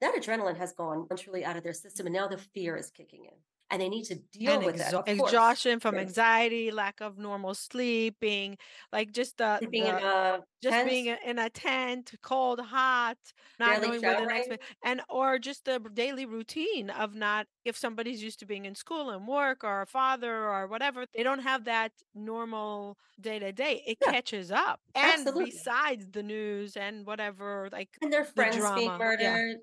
That 0.00 0.14
adrenaline 0.14 0.56
has 0.56 0.72
gone 0.72 1.06
truly 1.16 1.44
out 1.44 1.56
of 1.56 1.62
their 1.62 1.72
system, 1.72 2.06
and 2.06 2.14
now 2.14 2.26
the 2.26 2.38
fear 2.38 2.76
is 2.76 2.90
kicking 2.90 3.26
in. 3.26 3.36
And 3.70 3.80
they 3.82 3.88
need 3.88 4.04
to 4.06 4.16
deal 4.32 4.62
And 4.62 4.64
with 4.64 4.78
that, 4.78 4.96
exha 5.06 5.06
exhaustion 5.06 5.80
from 5.80 5.98
anxiety, 5.98 6.70
lack 6.70 7.00
of 7.00 7.18
normal 7.18 7.54
sleeping, 7.54 8.58
like 8.92 9.12
just 9.12 9.38
the 9.38 9.62
Sleeping 9.62 9.86
in 9.86 9.98
a 9.98 10.44
just 10.62 10.82
tent, 10.82 10.84
being 10.84 11.06
in 11.06 11.38
a 11.38 11.50
tent, 11.50 12.14
cold, 12.22 12.60
hot, 12.60 13.18
not 13.58 13.78
barely 13.78 13.80
knowing 13.80 14.02
where 14.02 14.14
the 14.14 14.26
next 14.26 14.50
and 14.84 15.02
or 15.10 15.38
just 15.38 15.64
the 15.66 15.78
daily 15.94 16.26
routine 16.26 16.90
of 16.90 17.14
not 17.14 17.46
if 17.64 17.76
somebody's 17.76 18.22
used 18.22 18.38
to 18.40 18.46
being 18.46 18.64
in 18.66 18.74
school 18.74 19.10
and 19.10 19.28
work 19.28 19.64
or 19.64 19.82
a 19.82 19.86
father 19.86 20.48
or 20.48 20.66
whatever, 20.68 21.06
they 21.14 21.22
don't 21.22 21.40
have 21.40 21.64
that 21.64 21.92
normal 22.14 22.98
day 23.20 23.38
to 23.38 23.52
day. 23.52 23.82
It 23.86 24.00
Yeah, 24.00 24.12
catches 24.12 24.50
up. 24.50 24.80
And 24.94 25.36
absolutely. 25.36 25.38
besides 25.38 26.08
the 26.10 26.22
news 26.22 26.76
and 26.76 27.06
whatever, 27.06 27.68
like 27.72 27.98
And 28.00 28.12
their 28.12 28.24
the 28.36 28.44
friends 28.44 28.70
being 28.72 28.92
drama. 28.92 29.04
Yeah. 29.18 29.38
murdered, 29.38 29.58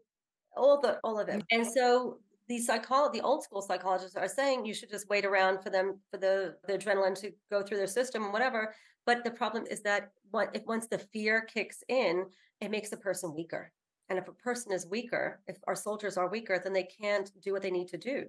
all 0.57 0.81
the 0.81 0.99
all 1.03 1.19
of 1.19 1.29
Mm. 1.31 1.41
it. 1.41 1.45
And 1.51 1.65
so 1.67 2.21
the 2.51 2.59
psycholo 2.59 3.11
the 3.13 3.21
old 3.21 3.41
school 3.43 3.61
psychologists 3.61 4.17
are 4.17 4.27
saying 4.27 4.65
you 4.65 4.73
should 4.73 4.89
just 4.89 5.07
wait 5.07 5.23
around 5.23 5.63
for 5.63 5.69
them 5.69 5.97
for 6.09 6.17
the 6.17 6.55
the 6.67 6.77
adrenaline 6.77 7.17
to 7.21 7.31
go 7.49 7.63
through 7.63 7.77
their 7.77 7.87
system 7.87 8.23
and 8.23 8.33
whatever. 8.33 8.75
But 9.05 9.23
the 9.23 9.31
problem 9.31 9.63
is 9.71 9.81
that 9.83 10.11
what 10.31 10.49
if 10.53 10.63
once 10.65 10.87
the 10.87 10.97
fear 10.97 11.41
kicks 11.41 11.81
in, 11.87 12.25
it 12.59 12.69
makes 12.69 12.89
the 12.89 12.97
person 12.97 13.33
weaker. 13.33 13.71
And 14.09 14.19
if 14.19 14.27
a 14.27 14.33
person 14.33 14.73
is 14.73 14.85
weaker, 14.85 15.39
if 15.47 15.57
our 15.65 15.75
soldiers 15.75 16.17
are 16.17 16.27
weaker, 16.27 16.59
then 16.61 16.73
they 16.73 16.87
can't 17.01 17.31
do 17.41 17.53
what 17.53 17.61
they 17.61 17.71
need 17.71 17.87
to 17.87 17.97
do. 17.97 18.25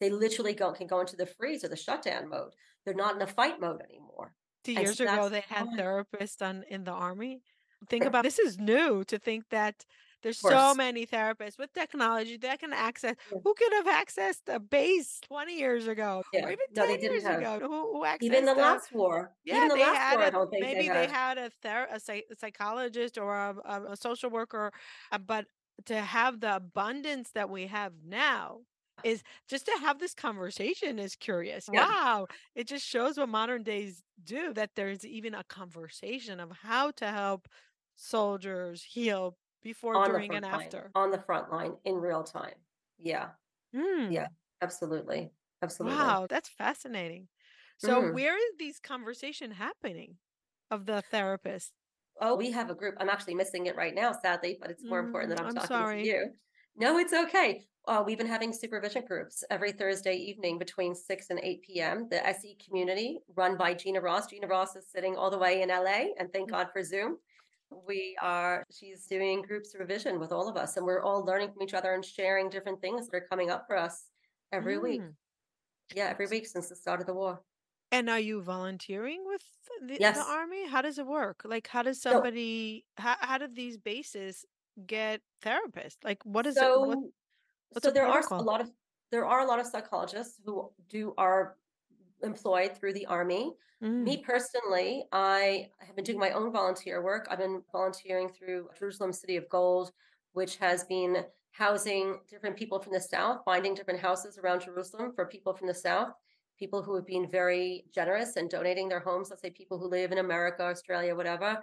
They 0.00 0.10
literally 0.10 0.54
go 0.54 0.70
can 0.70 0.86
go 0.86 1.00
into 1.00 1.16
the 1.16 1.26
freeze 1.26 1.64
or 1.64 1.68
the 1.68 1.76
shutdown 1.76 2.28
mode. 2.28 2.52
They're 2.84 2.94
not 2.94 3.14
in 3.14 3.18
the 3.18 3.26
fight 3.26 3.60
mode 3.60 3.82
anymore. 3.82 4.34
2 4.62 4.70
And 4.70 4.78
so 4.78 4.82
years 4.82 5.00
ago, 5.00 5.28
they 5.28 5.44
had 5.48 5.66
therapists 5.76 6.40
on 6.48 6.64
in 6.68 6.84
the 6.84 6.92
army. 6.92 7.42
Think 7.88 8.04
about 8.04 8.22
this 8.22 8.38
is 8.38 8.56
new 8.56 9.04
to 9.04 9.18
think 9.18 9.48
that 9.50 9.84
there's 10.24 10.38
so 10.40 10.74
many 10.74 11.06
therapists 11.06 11.58
with 11.58 11.72
technology 11.74 12.38
that 12.38 12.60
can 12.60 12.72
access 12.74 13.16
Yeah. 13.30 13.40
who 13.44 13.54
could 13.54 13.72
have 13.74 13.86
accessed 13.86 14.52
a 14.52 14.60
base 14.60 15.20
20 15.22 15.58
years 15.58 15.86
ago 15.88 16.24
or 16.42 16.50
even 16.50 16.66
No, 16.70 16.84
10 16.86 16.98
years 17.00 17.28
have. 17.28 17.46
ago? 17.46 17.60
Who 17.60 17.92
who 17.98 18.04
Even 18.20 18.44
the 18.46 18.54
accessed 18.54 18.58
a 18.58 18.76
last 18.76 18.92
war, 18.92 19.36
even 19.50 19.68
yeah, 19.68 19.68
the 19.68 19.76
they 19.76 19.86
last 19.86 20.02
had 20.08 20.10
war, 20.10 20.22
I 20.22 20.30
a 20.30 20.32
don't 20.32 20.50
think 20.50 20.68
maybe 20.68 20.88
they 20.90 21.06
had. 21.06 21.08
had 21.08 21.38
a 21.38 21.50
ther 21.50 21.86
a 21.90 22.00
psy 22.00 22.22
a 22.30 22.36
psychologist 22.36 23.18
or 23.18 23.34
a 23.36 23.56
a 23.64 23.92
a 23.92 23.96
social 23.96 24.30
worker, 24.30 24.72
uh, 25.12 25.18
but 25.18 25.46
to 25.86 26.00
have 26.02 26.40
the 26.40 26.56
abundance 26.56 27.32
that 27.32 27.50
we 27.50 27.66
have 27.66 27.94
now 28.04 28.62
is 29.02 29.22
just 29.48 29.66
to 29.66 29.72
have 29.80 29.98
this 29.98 30.14
conversation 30.14 30.98
is 30.98 31.16
curious. 31.16 31.68
Yeah, 31.70 31.94
Wow. 31.94 32.28
It 32.54 32.66
just 32.68 32.86
shows 32.86 33.18
what 33.18 33.28
modern 33.28 33.62
days 33.62 34.02
do, 34.22 34.52
that 34.54 34.74
there's 34.76 35.04
even 35.06 35.34
a 35.34 35.44
conversation 35.44 36.40
of 36.40 36.50
how 36.52 36.90
to 36.92 37.06
help 37.08 37.48
soldiers 37.96 38.82
heal 38.84 39.36
before, 39.64 39.98
during, 39.98 40.34
and 40.34 40.44
line, 40.46 40.46
after. 40.46 40.94
on 40.94 41.10
the 41.10 41.20
front 41.22 41.50
line 41.50 41.78
in 41.84 41.96
real 41.96 42.24
time. 42.24 42.56
Yeah, 42.98 43.32
yeah, 44.06 44.26
Mm. 44.26 44.36
absolutely, 44.62 45.32
absolutely. 45.62 46.18
Wow, 46.18 46.26
that's 46.28 46.48
fascinating. 46.48 47.28
So 47.76 48.00
Mhm. 48.00 48.02
where 48.02 48.36
is 48.36 48.56
these 48.58 48.80
conversation 48.80 49.52
happening 49.52 50.18
of 50.70 50.86
the 50.86 51.02
therapist? 51.02 51.72
Oh, 52.20 52.36
we 52.36 52.50
have 52.52 52.70
a 52.70 52.74
group. 52.74 52.94
I'm 52.98 53.08
actually 53.10 53.34
missing 53.34 53.66
it 53.66 53.76
right 53.76 53.94
now, 53.94 54.12
sadly, 54.12 54.56
but 54.60 54.70
it's 54.70 54.84
more 54.88 55.00
important 55.00 55.30
Mm, 55.30 55.36
that 55.36 55.40
I'm 55.40 55.48
I'm 55.48 55.58
talking 55.58 55.84
to 55.86 55.98
you. 56.00 56.34
No, 56.76 56.98
it's 56.98 57.12
okay. 57.12 57.66
Uh, 57.86 58.02
we've 58.06 58.18
been 58.18 58.26
having 58.26 58.52
supervision 58.52 59.04
groups 59.04 59.44
every 59.50 59.72
Thursday 59.72 60.14
evening 60.16 60.58
between 60.58 60.94
6 60.94 61.30
and 61.30 61.38
8 61.40 61.80
p.m. 61.80 62.08
The 62.08 62.24
SE 62.26 62.56
community 62.56 63.20
run 63.28 63.56
by 63.56 63.74
Gina 63.74 64.00
Ross. 64.00 64.28
Gina 64.28 64.46
Ross 64.46 64.74
is 64.76 64.88
sitting 64.88 65.16
all 65.16 65.30
the 65.30 65.38
way 65.38 65.60
in 65.62 65.70
LA, 65.70 66.14
and 66.18 66.32
thank 66.32 66.48
Mm, 66.48 66.52
God 66.52 66.70
for 66.72 66.82
Zoom. 66.82 67.18
We 67.86 68.16
are, 68.20 68.64
she's 68.70 69.06
doing 69.06 69.42
groups 69.42 69.74
revision 69.78 70.18
with 70.20 70.32
all 70.32 70.48
of 70.48 70.56
us, 70.56 70.76
and 70.76 70.86
we're 70.86 71.02
all 71.02 71.24
learning 71.24 71.52
from 71.52 71.62
each 71.62 71.74
other 71.74 71.92
and 71.92 72.04
sharing 72.04 72.48
different 72.50 72.80
things 72.80 73.08
that 73.08 73.16
are 73.16 73.26
coming 73.28 73.50
up 73.50 73.66
for 73.66 73.76
us 73.76 74.06
every 74.52 74.78
week. 74.78 75.00
mm. 75.00 75.14
Yeah, 75.94 76.08
every 76.08 76.26
week 76.26 76.46
since 76.46 76.68
the 76.68 76.76
start 76.76 77.00
of 77.00 77.06
the 77.06 77.14
war. 77.14 77.42
And 77.92 78.10
are 78.10 78.18
you 78.18 78.42
volunteering 78.42 79.24
with 79.26 79.42
the 79.80 79.98
the 79.98 80.00
Yes. 80.00 80.18
army? 80.20 80.66
How 80.68 80.82
does 80.82 80.98
it 80.98 81.06
work? 81.06 81.42
Like, 81.44 81.68
how 81.68 81.82
does 81.82 82.00
So 82.00 82.10
somebody 82.10 82.86
how 82.96 83.16
how 83.20 83.38
do 83.38 83.46
these 83.48 83.76
bases 83.78 84.44
get 84.86 85.22
therapists? 85.42 85.98
Like, 86.02 86.24
what 86.24 86.46
is 86.46 86.56
it? 86.60 86.74
What 86.74 86.98
so 86.98 87.82
so 87.82 87.90
there 87.90 88.06
are 88.06 88.22
a 88.30 88.42
lot 88.42 88.60
of 88.60 88.70
there 89.10 89.26
are 89.26 89.40
a 89.40 89.46
lot 89.46 89.60
of 89.60 89.66
psychologists 89.66 90.40
who 90.44 90.72
do 90.88 91.14
are 91.16 91.56
employed 92.24 92.76
through 92.76 92.94
the 92.94 93.06
army. 93.06 93.52
Mm, 93.82 94.04
Me 94.04 94.16
personally, 94.16 95.04
I 95.12 95.68
have 95.78 95.94
been 95.96 96.04
doing 96.04 96.18
my 96.18 96.30
own 96.30 96.52
volunteer 96.52 97.02
work. 97.02 97.26
I've 97.30 97.38
been 97.38 97.62
volunteering 97.70 98.28
through 98.28 98.68
Jerusalem 98.78 99.12
City 99.12 99.36
of 99.36 99.48
Gold, 99.48 99.92
which 100.32 100.56
has 100.56 100.84
been 100.84 101.24
housing 101.52 102.18
different 102.28 102.56
people 102.56 102.80
from 102.80 102.92
the 102.92 103.00
South, 103.00 103.42
finding 103.44 103.74
different 103.74 104.00
houses 104.00 104.38
around 104.38 104.62
Jerusalem 104.62 105.12
for 105.14 105.26
people 105.26 105.54
from 105.54 105.68
the 105.68 105.74
South, 105.74 106.12
people 106.58 106.82
who 106.82 106.94
have 106.96 107.06
been 107.06 107.28
very 107.28 107.84
generous 107.94 108.36
and 108.36 108.50
donating 108.50 108.88
their 108.88 109.00
homes. 109.00 109.30
Let's 109.30 109.42
say 109.42 109.50
people 109.50 109.78
who 109.78 109.86
live 109.86 110.10
in 110.12 110.18
America, 110.18 110.64
Australia, 110.64 111.14
whatever, 111.14 111.62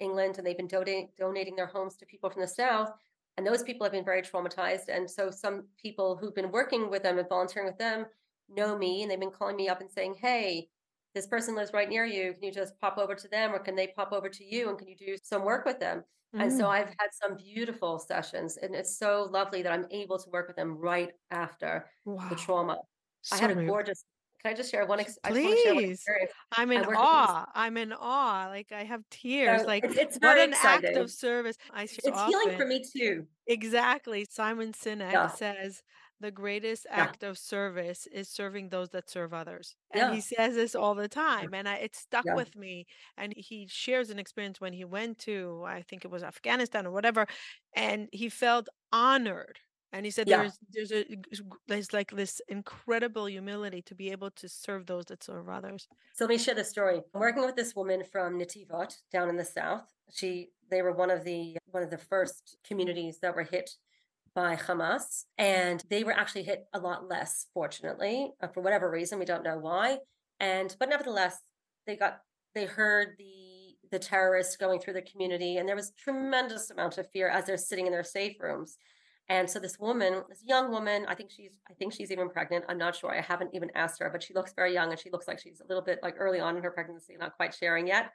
England, 0.00 0.36
and 0.38 0.46
they've 0.46 0.56
been 0.56 0.68
donating 0.68 1.08
donating 1.16 1.56
their 1.56 1.66
homes 1.66 1.96
to 1.96 2.06
people 2.06 2.30
from 2.30 2.42
the 2.42 2.48
South. 2.48 2.90
And 3.36 3.46
those 3.46 3.62
people 3.62 3.84
have 3.84 3.92
been 3.92 4.04
very 4.04 4.22
traumatized. 4.22 4.88
And 4.88 5.10
so 5.10 5.30
some 5.30 5.64
people 5.76 6.16
who've 6.16 6.34
been 6.34 6.52
working 6.52 6.90
with 6.90 7.02
them 7.02 7.18
and 7.18 7.28
volunteering 7.28 7.68
with 7.68 7.78
them 7.78 8.06
know 8.48 8.76
me 8.76 9.02
and 9.02 9.10
they've 9.10 9.20
been 9.20 9.30
calling 9.30 9.56
me 9.56 9.68
up 9.68 9.80
and 9.80 9.90
saying, 9.90 10.16
Hey, 10.20 10.68
this 11.14 11.26
person 11.26 11.54
lives 11.54 11.72
right 11.72 11.88
near 11.88 12.04
you. 12.04 12.34
Can 12.34 12.42
you 12.42 12.52
just 12.52 12.78
pop 12.80 12.98
over 12.98 13.14
to 13.14 13.28
them 13.28 13.54
or 13.54 13.58
can 13.58 13.76
they 13.76 13.88
pop 13.88 14.12
over 14.12 14.28
to 14.28 14.44
you 14.44 14.68
and 14.68 14.78
can 14.78 14.88
you 14.88 14.96
do 14.96 15.16
some 15.22 15.44
work 15.44 15.64
with 15.64 15.78
them? 15.78 16.02
And 16.36 16.52
so 16.52 16.64
mm. 16.64 16.68
I've 16.70 16.88
had 16.98 17.10
some 17.12 17.36
beautiful 17.36 18.00
sessions 18.00 18.56
and 18.56 18.74
it's 18.74 18.98
so 18.98 19.28
lovely 19.30 19.62
that 19.62 19.72
I'm 19.72 19.86
able 19.92 20.18
to 20.18 20.30
work 20.30 20.48
with 20.48 20.56
them 20.56 20.76
right 20.76 21.10
after 21.30 21.88
the 22.04 22.10
Wow. 22.12 22.30
trauma. 22.36 22.78
I 23.32 23.36
had 23.36 23.52
a 23.52 23.54
gorgeous, 23.66 24.04
can 24.42 24.52
I 24.52 24.56
just 24.56 24.70
share 24.72 24.84
one? 24.84 24.98
Ex- 24.98 25.16
I 25.22 25.30
just 25.30 25.44
want 25.44 25.56
to 25.56 25.62
share 25.62 25.74
one 25.74 25.84
Please. 25.84 25.92
experience. 25.92 26.32
I'm 26.56 26.72
in 26.72 26.84
awe. 26.84 27.46
I'm 27.54 27.76
in 27.76 27.92
awe. 27.92 28.46
Like 28.48 28.72
I 28.72 28.82
have 28.82 29.02
tears. 29.10 29.60
So 29.60 29.66
Like 29.68 29.84
it's, 29.84 29.96
it's 29.96 30.16
what 30.18 30.36
an 30.36 30.54
act 30.60 30.84
of 30.84 31.10
service. 31.10 31.56
I 31.72 31.86
share 31.86 32.00
It's 32.02 32.22
healing 32.24 32.56
for 32.58 32.66
me 32.66 32.84
too. 32.84 33.26
Exactly. 33.46 34.26
Simon 34.28 34.72
Sinek 34.72 35.12
Yeah. 35.12 35.28
says 35.28 35.82
the 36.24 36.30
greatest 36.30 36.86
Yeah. 36.96 37.04
act 37.04 37.22
of 37.22 37.36
service 37.38 38.06
is 38.06 38.28
serving 38.28 38.70
those 38.70 38.88
that 38.90 39.10
serve 39.10 39.34
others. 39.34 39.76
And 39.90 40.14
he 40.14 40.20
says 40.20 40.54
this 40.54 40.74
all 40.74 40.94
the 40.94 41.08
time. 41.08 41.54
And 41.54 41.68
I, 41.68 41.76
it 41.76 41.94
stuck 41.94 42.24
Yeah. 42.26 42.34
with 42.34 42.56
me. 42.56 42.86
And 43.16 43.34
he 43.36 43.66
shares 43.68 44.10
an 44.10 44.18
experience 44.18 44.60
when 44.60 44.72
he 44.72 44.84
went 44.84 45.18
to, 45.20 45.62
I 45.66 45.82
think 45.82 46.04
it 46.04 46.10
was 46.10 46.22
Afghanistan 46.22 46.86
or 46.86 46.92
whatever, 46.92 47.26
and 47.76 48.08
he 48.12 48.28
felt 48.30 48.68
honored. 48.92 49.58
And 49.92 50.04
he 50.06 50.10
said 50.10 50.26
Yeah. 50.28 50.38
there's 50.40 50.58
there's 50.72 50.92
a 50.92 51.04
there's 51.68 51.92
like 51.92 52.10
this 52.10 52.40
incredible 52.48 53.26
humility 53.26 53.82
to 53.82 53.94
be 53.94 54.10
able 54.10 54.30
to 54.32 54.48
serve 54.48 54.86
those 54.86 55.04
that 55.06 55.22
serve 55.22 55.48
others. 55.48 55.86
So 56.14 56.24
let 56.24 56.30
me 56.30 56.38
share 56.38 56.54
the 56.56 56.64
story. 56.64 57.02
I'm 57.14 57.20
working 57.20 57.44
with 57.44 57.54
this 57.56 57.76
woman 57.76 58.02
from 58.04 58.38
Netivot 58.38 58.96
down 59.12 59.28
in 59.28 59.36
the 59.36 59.44
south. 59.44 59.92
She 60.12 60.50
they 60.70 60.82
were 60.82 60.92
one 60.92 61.10
of 61.10 61.22
the 61.24 61.56
one 61.70 61.82
of 61.84 61.90
the 61.90 61.98
first 61.98 62.56
communities 62.66 63.18
that 63.20 63.36
were 63.36 63.44
hit 63.44 63.76
by 64.34 64.56
Hamas, 64.56 65.24
and 65.38 65.82
they 65.88 66.04
were 66.04 66.12
actually 66.12 66.42
hit 66.42 66.66
a 66.72 66.78
lot 66.78 67.08
less, 67.08 67.46
fortunately, 67.54 68.32
uh, 68.42 68.48
for 68.48 68.60
whatever 68.60 68.90
reason. 68.90 69.18
We 69.18 69.24
don't 69.24 69.44
know 69.44 69.58
why. 69.58 69.98
And 70.40 70.74
but 70.78 70.88
nevertheless, 70.88 71.38
they 71.86 71.96
got 71.96 72.18
they 72.54 72.66
heard 72.66 73.14
the 73.18 73.76
the 73.90 73.98
terrorists 73.98 74.56
going 74.56 74.80
through 74.80 74.94
the 74.94 75.02
community, 75.02 75.56
and 75.56 75.68
there 75.68 75.76
was 75.76 75.92
tremendous 75.96 76.70
amount 76.70 76.98
of 76.98 77.10
fear 77.10 77.28
as 77.28 77.44
they're 77.44 77.56
sitting 77.56 77.86
in 77.86 77.92
their 77.92 78.04
safe 78.04 78.36
rooms. 78.40 78.76
And 79.28 79.48
so 79.48 79.58
this 79.58 79.78
woman, 79.78 80.22
this 80.28 80.42
young 80.44 80.70
woman, 80.70 81.06
I 81.08 81.14
think 81.14 81.30
she's 81.30 81.52
I 81.70 81.74
think 81.74 81.92
she's 81.94 82.10
even 82.10 82.28
pregnant. 82.28 82.64
I'm 82.68 82.78
not 82.78 82.96
sure. 82.96 83.16
I 83.16 83.20
haven't 83.20 83.54
even 83.54 83.70
asked 83.74 84.00
her, 84.00 84.10
but 84.10 84.22
she 84.22 84.34
looks 84.34 84.52
very 84.52 84.74
young 84.74 84.90
and 84.90 84.98
she 84.98 85.10
looks 85.10 85.28
like 85.28 85.40
she's 85.40 85.60
a 85.60 85.66
little 85.66 85.82
bit 85.82 86.00
like 86.02 86.16
early 86.18 86.40
on 86.40 86.56
in 86.56 86.62
her 86.62 86.70
pregnancy, 86.70 87.16
not 87.18 87.36
quite 87.36 87.54
sharing 87.54 87.86
yet. 87.86 88.10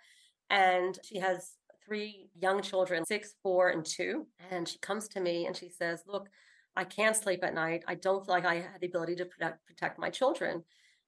And 0.49 0.97
she 1.03 1.19
has 1.19 1.53
three 1.89 2.29
young 2.39 2.61
children, 2.61 3.03
six, 3.05 3.33
four, 3.43 3.69
and 3.69 3.83
two. 3.85 4.27
And 4.51 4.67
she 4.67 4.77
comes 4.79 5.07
to 5.09 5.19
me 5.19 5.47
and 5.47 5.55
she 5.57 5.69
says, 5.69 6.03
Look, 6.07 6.29
I 6.75 6.83
can't 6.83 7.15
sleep 7.15 7.43
at 7.43 7.53
night. 7.55 7.83
I 7.87 7.95
don't 7.95 8.25
feel 8.25 8.35
like 8.35 8.45
I 8.45 8.55
have 8.55 8.79
the 8.79 8.87
ability 8.87 9.15
to 9.17 9.25
protect, 9.25 9.65
protect 9.65 9.99
my 9.99 10.09
children. 10.09 10.63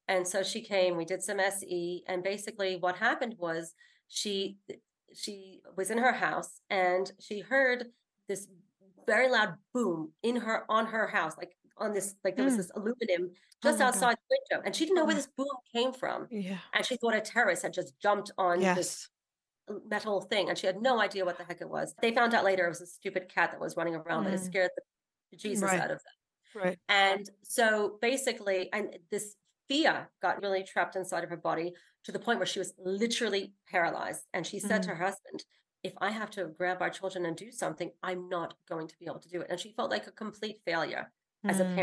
And 0.08 0.28
so 0.28 0.42
she 0.44 0.62
came, 0.62 0.98
we 0.98 1.06
did 1.06 1.22
some 1.22 1.40
SE. 1.40 2.04
And 2.08 2.24
basically, 2.24 2.78
what 2.78 2.98
happened 2.98 3.36
was 3.38 3.74
she 4.10 4.58
she 5.14 5.62
was 5.78 5.92
in 5.92 5.98
her 5.98 6.14
house 6.14 6.62
and 6.70 7.12
she 7.20 7.42
heard 7.42 7.88
this 8.30 8.48
very 9.06 9.30
loud 9.30 9.56
boom 9.74 10.12
in 10.24 10.38
her 10.38 10.64
on 10.70 10.86
her 10.86 11.06
house 11.08 11.36
like 11.38 11.52
on 11.78 11.92
this 11.94 12.16
like 12.24 12.36
there 12.38 12.46
was 12.46 12.54
Mm. 12.54 12.58
this 12.58 12.72
aluminum 12.76 13.32
Oh 13.34 13.70
just 13.70 13.80
God. 13.80 13.88
outside 13.88 14.16
the 14.30 14.38
window 14.52 14.64
and 14.66 14.74
she 14.76 14.86
didn't 14.86 14.96
know 14.96 15.02
Oh 15.04 15.08
where 15.08 15.16
this 15.16 15.28
boom 15.36 15.48
came 15.76 15.92
from 15.92 16.28
Yeah. 16.32 16.60
and 16.74 16.86
she 16.86 16.96
thought 16.96 17.14
a 17.16 17.20
terrorist 17.20 17.64
had 17.64 17.74
just 17.74 17.94
jumped 18.00 18.32
on 18.38 18.60
this 18.62 19.10
Yes. 19.70 19.78
metal 19.90 20.22
thing 20.22 20.50
and 20.50 20.58
she 20.58 20.68
had 20.68 20.82
no 20.82 21.00
idea 21.00 21.24
what 21.26 21.38
the 21.38 21.44
heck 21.44 21.62
it 21.62 21.70
was 21.70 21.94
they 22.02 22.14
found 22.14 22.34
out 22.34 22.44
later 22.44 22.66
it 22.66 22.70
was 22.70 22.82
a 22.82 22.86
stupid 22.88 23.30
cat 23.30 23.52
that 23.52 23.60
was 23.60 23.76
running 23.78 23.96
around 23.96 24.26
Mm. 24.26 24.40
scared 24.40 24.72
the 25.32 25.38
jesus 25.38 25.64
Right. 25.70 25.80
out 25.80 25.92
of 25.92 26.00
them 26.04 26.64
Right. 26.64 26.80
and 26.90 27.30
so 27.44 27.98
basically, 28.02 28.70
and 28.74 28.98
this 29.10 29.36
fear 29.70 30.10
got 30.22 30.42
really 30.42 30.64
trapped 30.64 30.98
inside 30.98 31.24
of 31.24 31.30
her 31.30 31.38
body 31.38 31.74
to 32.04 32.12
the 32.12 32.20
point 32.20 32.40
where 32.40 32.46
she 32.46 32.60
was 32.60 32.74
literally 32.78 33.54
paralyzed. 33.70 34.26
And 34.34 34.46
she 34.46 34.60
said 34.60 34.84
to 34.84 34.90
Mm. 34.90 34.98
her 34.98 35.04
husband, 35.06 35.46
if 35.82 35.94
I 36.00 36.10
have 36.12 36.30
to 36.32 36.48
grab 36.48 36.82
our 36.82 36.90
children 36.90 37.26
and 37.26 37.38
do 37.38 37.54
something, 37.54 37.90
I'm 38.04 38.28
not 38.28 38.56
going 38.68 38.90
to 38.90 38.98
be 38.98 39.06
able 39.06 39.20
to 39.22 39.30
do 39.30 39.40
it. 39.40 39.48
And 39.50 39.58
she 39.62 39.72
felt 39.72 39.92
like 39.92 40.08
a 40.08 40.12
complete 40.12 40.60
failure 40.66 41.14
as 41.46 41.62
a 41.62 41.64
Mm. 41.64 41.76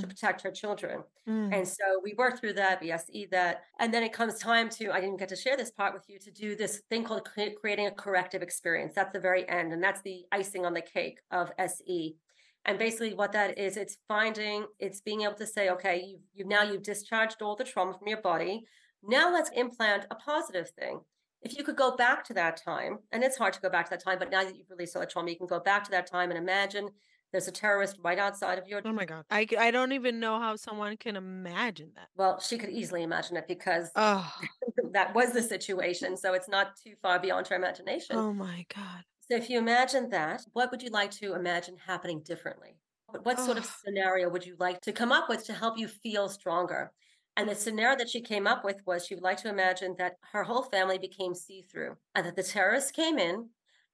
To 0.00 0.06
Mm, 0.06 0.08
protect 0.08 0.42
her 0.42 0.50
children. 0.50 1.04
mm. 1.28 1.54
And 1.56 1.66
so 1.66 2.00
we 2.02 2.14
worked 2.14 2.40
through 2.40 2.54
that, 2.54 2.80
BSE 2.80 3.26
that, 3.30 3.62
and 3.78 3.92
then 3.92 4.02
it 4.02 4.12
comes 4.12 4.38
time 4.38 4.68
to, 4.70 4.92
I 4.92 5.00
didn't 5.00 5.18
get 5.18 5.28
to 5.30 5.36
share 5.36 5.56
this 5.56 5.70
part 5.70 5.94
with 5.94 6.04
you, 6.08 6.18
to 6.18 6.30
do 6.30 6.56
this 6.56 6.82
thing 6.90 7.04
called 7.04 7.28
creating 7.60 7.86
a 7.86 7.92
corrective 7.92 8.42
experience. 8.42 8.94
That's 8.94 9.12
the 9.12 9.20
very 9.20 9.48
end. 9.48 9.72
And 9.72 9.82
that's 9.82 10.02
the 10.02 10.24
icing 10.32 10.66
on 10.66 10.74
the 10.74 10.82
cake 10.82 11.20
of 11.30 11.52
SE. 11.58 12.16
And 12.64 12.78
basically 12.78 13.14
what 13.14 13.32
that 13.32 13.56
is, 13.58 13.76
it's 13.76 13.98
finding, 14.08 14.66
it's 14.78 15.00
being 15.00 15.22
able 15.22 15.34
to 15.34 15.46
say, 15.46 15.70
okay, 15.70 16.02
you've, 16.04 16.20
you've 16.34 16.48
now 16.48 16.62
you've 16.62 16.82
discharged 16.82 17.40
all 17.40 17.56
the 17.56 17.64
trauma 17.64 17.94
from 17.96 18.08
your 18.08 18.20
body. 18.20 18.64
Now 19.02 19.32
let's 19.32 19.50
implant 19.50 20.06
a 20.10 20.16
positive 20.16 20.70
thing. 20.70 21.00
If 21.40 21.56
you 21.56 21.62
could 21.62 21.76
go 21.76 21.94
back 21.94 22.24
to 22.24 22.34
that 22.34 22.60
time, 22.62 22.98
and 23.12 23.22
it's 23.22 23.38
hard 23.38 23.52
to 23.54 23.60
go 23.60 23.70
back 23.70 23.86
to 23.86 23.90
that 23.90 24.02
time, 24.02 24.18
but 24.18 24.30
now 24.30 24.42
that 24.42 24.56
you've 24.56 24.70
released 24.70 24.96
all 24.96 25.00
the 25.00 25.06
trauma, 25.06 25.30
you 25.30 25.36
can 25.36 25.46
go 25.46 25.60
back 25.60 25.84
to 25.84 25.90
that 25.92 26.08
time 26.10 26.30
and 26.30 26.38
imagine 26.38 26.90
there's 27.32 27.48
a 27.48 27.52
terrorist 27.52 27.98
right 28.02 28.18
outside 28.18 28.58
of 28.58 28.66
your 28.68 28.82
Oh 28.84 28.92
my 28.92 29.04
God. 29.04 29.24
I, 29.30 29.46
I 29.58 29.70
don't 29.70 29.92
even 29.92 30.20
know 30.20 30.38
how 30.38 30.56
someone 30.56 30.96
can 30.96 31.16
imagine 31.16 31.92
that. 31.96 32.08
well, 32.16 32.40
she 32.40 32.58
could 32.58 32.70
easily 32.70 33.02
imagine 33.02 33.36
it 33.36 33.46
because 33.48 33.90
Oh, 33.94 34.48
that 34.92 35.14
was 35.14 35.32
the 35.32 35.42
situation. 35.42 36.16
So 36.16 36.34
it's 36.34 36.48
not 36.48 36.76
too 36.76 36.94
far 37.02 37.18
beyond 37.20 37.48
her 37.48 37.56
imagination. 37.56 38.16
oh 38.18 38.32
my 38.32 38.66
God. 38.74 39.04
So 39.20 39.36
if 39.36 39.50
you 39.50 39.58
imagine 39.58 40.08
that, 40.10 40.42
what 40.52 40.70
would 40.70 40.82
you 40.82 40.90
like 40.90 41.10
to 41.12 41.34
imagine 41.34 41.76
happening 41.76 42.22
differently? 42.22 42.78
What 43.22 43.40
sort 43.40 43.58
of 43.58 43.64
Oh, 43.64 43.72
scenario 43.84 44.28
would 44.28 44.46
you 44.46 44.56
like 44.58 44.80
to 44.82 44.92
come 44.92 45.12
up 45.12 45.28
with 45.28 45.44
to 45.46 45.52
help 45.54 45.78
you 45.78 45.88
feel 45.88 46.28
stronger? 46.28 46.92
And 47.36 47.48
the 47.48 47.54
scenario 47.54 47.96
that 47.98 48.10
she 48.10 48.20
came 48.20 48.46
up 48.46 48.64
with 48.64 48.82
was 48.86 49.06
she 49.06 49.14
would 49.14 49.22
like 49.24 49.38
to 49.38 49.48
imagine 49.48 49.94
that 49.98 50.16
her 50.32 50.44
whole 50.44 50.62
family 50.64 50.98
became 50.98 51.34
see 51.34 51.62
through 51.62 51.96
and 52.14 52.26
that 52.26 52.36
the 52.36 52.42
terrorists 52.42 52.90
came 52.90 53.18
in 53.18 53.50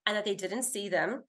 and 0.07 0.17
that 0.17 0.25
they 0.25 0.35
didn't 0.35 0.63
see 0.63 0.89
them. 0.89 1.25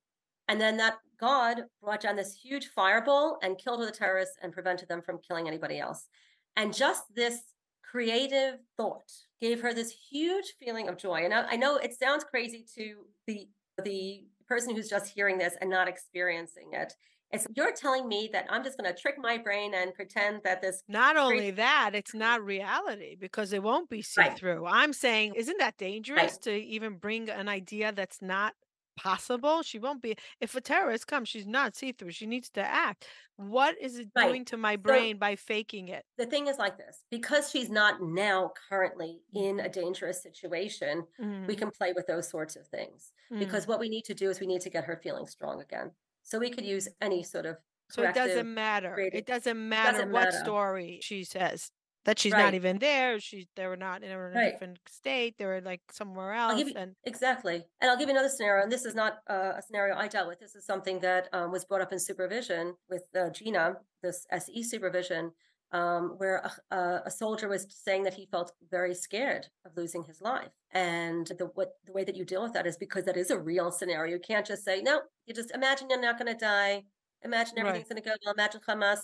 And 0.48 0.60
then 0.62 0.78
that 0.78 0.98
God 1.20 1.64
brought 1.82 2.02
down 2.02 2.16
this 2.16 2.34
huge 2.34 2.68
fireball 2.68 3.38
and 3.42 3.58
killed 3.58 3.80
all 3.80 3.86
the 3.86 3.92
terrorists 3.92 4.38
and 4.42 4.54
prevented 4.54 4.90
them 4.90 5.02
from 5.02 5.20
killing 5.28 5.48
anybody 5.48 5.80
else. 5.80 6.08
And 6.56 6.74
just 6.74 7.04
this 7.16 7.40
creative 7.84 8.60
thought 8.78 9.12
gave 9.42 9.62
her 9.62 9.74
this 9.74 9.96
huge 10.10 10.54
feeling 10.60 10.88
of 10.88 10.98
joy. 10.98 11.24
And 11.24 11.34
I, 11.34 11.46
I 11.52 11.56
know 11.56 11.78
it 11.78 11.94
sounds 11.94 12.24
crazy 12.24 12.66
to 12.76 12.96
the 13.28 13.48
the 13.84 14.24
person 14.48 14.76
who's 14.76 14.90
just 14.90 15.12
hearing 15.14 15.38
this 15.38 15.56
and 15.60 15.70
not 15.70 15.88
experiencing 15.88 16.70
it. 16.74 16.94
It's 17.32 17.48
you're 17.56 17.74
telling 17.74 18.08
me 18.08 18.30
that 18.32 18.46
I'm 18.50 18.64
just 18.64 18.78
going 18.78 18.94
to 18.94 19.00
trick 19.00 19.16
my 19.18 19.38
brain 19.38 19.74
and 19.74 19.94
pretend 19.94 20.42
that 20.44 20.62
this 20.62 20.84
not 20.88 21.16
crazy 21.16 21.26
only 21.26 21.52
that, 21.52 21.92
it's 21.94 22.14
not 22.14 22.44
reality 22.44 23.16
because 23.20 23.52
it 23.52 23.64
won't 23.64 23.90
be 23.90 24.02
see 24.02 24.22
right, 24.22 24.38
through. 24.38 24.66
I'm 24.66 24.94
saying, 24.94 25.34
isn't 25.36 25.58
that 25.58 25.66
right, 25.66 25.78
dangerous 25.78 26.38
to 26.40 26.54
even 26.54 26.98
bring 26.98 27.30
an 27.30 27.50
idea 27.50 27.92
that's 27.92 28.22
not 28.22 28.54
possible? 28.96 29.62
She 29.64 29.80
won't 29.80 30.02
be, 30.02 30.16
if 30.40 30.56
a 30.56 30.62
terrorist 30.62 31.08
comes, 31.08 31.30
she's 31.30 31.46
not 31.48 31.76
see 31.76 31.92
through. 31.92 32.12
She 32.12 32.26
needs 32.26 32.50
to 32.52 32.62
act. 32.62 33.08
What 33.38 33.78
is 33.80 33.98
it 34.00 34.14
right. 34.16 34.36
doing 34.36 34.46
to 34.46 34.58
my 34.58 34.76
So 34.88 35.08
brain 35.08 35.18
by 35.18 35.36
faking 35.36 35.88
it? 35.90 36.06
the 36.18 36.26
thing 36.26 36.48
is 36.48 36.58
like 36.58 36.78
this 36.78 37.04
because 37.12 37.50
she's 37.50 37.70
not 37.70 38.02
now 38.02 38.52
currently 38.70 39.22
Mm, 39.34 39.44
in 39.44 39.60
a 39.60 39.70
dangerous 39.70 40.22
situation, 40.24 41.06
we 41.48 41.56
mm, 41.58 41.58
can 41.58 41.72
play 41.72 41.94
with 41.94 42.08
those 42.08 42.30
sorts 42.30 42.56
of 42.56 42.68
things. 42.68 43.14
mm. 43.30 43.40
Because 43.40 43.68
what 43.68 43.80
we 43.80 43.90
need 43.90 44.06
to 44.06 44.14
do 44.16 44.30
is 44.30 44.40
we 44.40 44.48
need 44.48 44.62
to 44.62 44.70
get 44.70 44.86
her 44.86 45.00
feeling 45.04 45.28
strong 45.28 45.62
again. 45.62 45.92
So 46.24 46.40
we 46.40 46.50
could 46.50 46.66
use 46.66 46.88
any 47.02 47.24
sort 47.24 47.46
of 47.46 47.58
So 47.90 48.04
it 48.04 48.14
doesn't 48.14 48.54
matter. 48.54 49.04
creative. 49.04 49.12
It 49.12 49.26
doesn't 49.26 49.70
It 49.74 49.82
matter 49.82 50.04
doesn't 50.06 50.12
what 50.12 50.32
matter. 50.32 50.34
story 50.34 51.00
she 51.02 51.24
says. 51.24 51.72
That 52.06 52.20
she's 52.20 52.34
not 52.34 52.54
even 52.54 52.78
there. 52.78 53.20
She 53.20 53.48
they 53.56 53.66
were 53.66 53.76
not 53.76 54.04
in 54.04 54.12
a 54.12 54.20
right. 54.20 54.52
different 54.52 54.78
state. 54.88 55.36
They 55.40 55.46
were 55.46 55.62
like 55.62 55.82
somewhere 55.92 56.34
else. 56.34 56.60
you 56.60 56.72
And 56.76 56.94
exactly, 57.04 57.66
and 57.82 57.90
I'll 57.90 57.98
give 57.98 58.08
you 58.08 58.14
another 58.14 58.30
scenario. 58.30 58.62
And 58.62 58.72
this 58.72 58.86
is 58.86 58.94
not 58.94 59.18
uh, 59.28 59.54
a 59.58 59.62
scenario 59.62 59.96
I 59.96 60.08
dealt 60.08 60.28
with. 60.28 60.40
This 60.40 60.54
is 60.54 60.66
something 60.66 61.00
that 61.00 61.28
um, 61.34 61.52
was 61.52 61.66
brought 61.66 61.82
up 61.82 61.92
in 61.92 62.00
supervision 62.00 62.76
with 62.90 63.04
uh, 63.20 63.32
Gina, 63.32 63.78
this 64.04 64.28
SE 64.32 64.64
supervision, 64.64 65.32
um, 65.72 66.14
where 66.18 66.44
a, 66.72 66.76
a, 66.76 67.02
a 67.08 67.12
soldier 67.12 67.48
was 67.48 67.66
saying 67.70 68.04
that 68.04 68.14
he 68.14 68.28
felt 68.28 68.52
very 68.70 68.94
scared 68.94 69.48
of 69.66 69.72
losing 69.76 70.04
his 70.04 70.22
life. 70.22 70.52
And 70.72 71.26
the 71.26 71.50
what 71.56 71.72
the 71.86 71.92
way 71.92 72.04
that 72.04 72.16
you 72.16 72.24
deal 72.24 72.44
with 72.44 72.54
that 72.54 72.68
is 72.68 72.78
because 72.78 73.06
that 73.06 73.18
is 73.18 73.32
a 73.32 73.40
real 73.40 73.72
scenario. 73.72 74.14
You 74.14 74.20
can't 74.20 74.46
just 74.46 74.64
say 74.64 74.82
no. 74.82 75.02
You 75.26 75.34
just 75.34 75.52
imagine 75.52 75.90
you're 75.90 76.00
not 76.00 76.20
going 76.20 76.32
to 76.32 76.40
die. 76.40 76.84
Imagine 77.24 77.56
right, 77.58 77.66
everything's 77.66 77.90
going 77.90 78.02
to 78.02 78.10
go 78.10 78.16
well. 78.24 78.34
Imagine 78.36 78.62
Hamas, 78.68 78.82
right. 78.82 79.00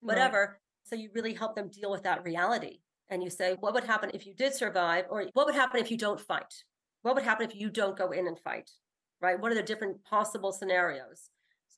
whatever. 0.00 0.60
So 0.92 0.98
you 0.98 1.08
really 1.14 1.32
help 1.32 1.56
them 1.56 1.68
deal 1.68 1.90
with 1.90 2.02
that 2.02 2.22
reality. 2.22 2.80
And 3.08 3.22
you 3.22 3.30
say, 3.30 3.56
what 3.58 3.72
would 3.72 3.84
happen 3.84 4.10
if 4.12 4.26
you 4.26 4.34
did 4.34 4.52
survive? 4.52 5.06
Or 5.08 5.24
what 5.32 5.46
would 5.46 5.54
happen 5.54 5.80
if 5.80 5.90
you 5.90 5.96
don't 5.96 6.20
fight? 6.20 6.52
What 7.00 7.14
would 7.14 7.24
happen 7.24 7.48
if 7.48 7.56
you 7.56 7.70
don't 7.70 7.96
go 7.96 8.10
in 8.10 8.26
and 8.26 8.38
fight? 8.38 8.70
Right? 9.18 9.40
What 9.40 9.50
are 9.50 9.54
the 9.54 9.62
different 9.62 10.04
possible 10.04 10.52
scenarios? 10.52 11.30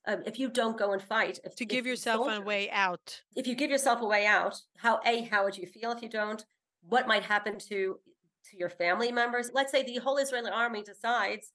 Um, 0.05 0.25
if 0.27 0.41
you 0.41 0.49
don't 0.49 0.77
go 0.77 0.93
and 0.93 1.01
fight, 1.01 1.39
if, 1.45 1.55
To 1.55 1.65
give 1.65 1.85
these 1.85 1.93
yourself 1.93 2.27
a 2.29 2.41
way 2.41 2.69
out. 2.73 3.21
if 3.37 3.47
you 3.47 3.55
give 3.55 3.71
yourself 3.71 4.01
a 4.01 4.05
way 4.05 4.27
out, 4.27 4.61
how 4.79 4.99
a 5.07 5.23
how 5.23 5.45
would 5.45 5.57
you 5.57 5.67
feel 5.67 5.93
if 5.93 6.03
you 6.03 6.09
don't? 6.09 6.45
What 6.89 7.07
might 7.07 7.23
happen 7.23 7.61
to 7.71 8.01
to 8.51 8.57
your 8.59 8.69
family 8.69 9.13
members? 9.13 9.53
Let's 9.55 9.71
say 9.71 9.85
the 9.85 9.99
whole 9.99 10.17
Israeli 10.17 10.51
army 10.51 10.83
decides 10.83 11.53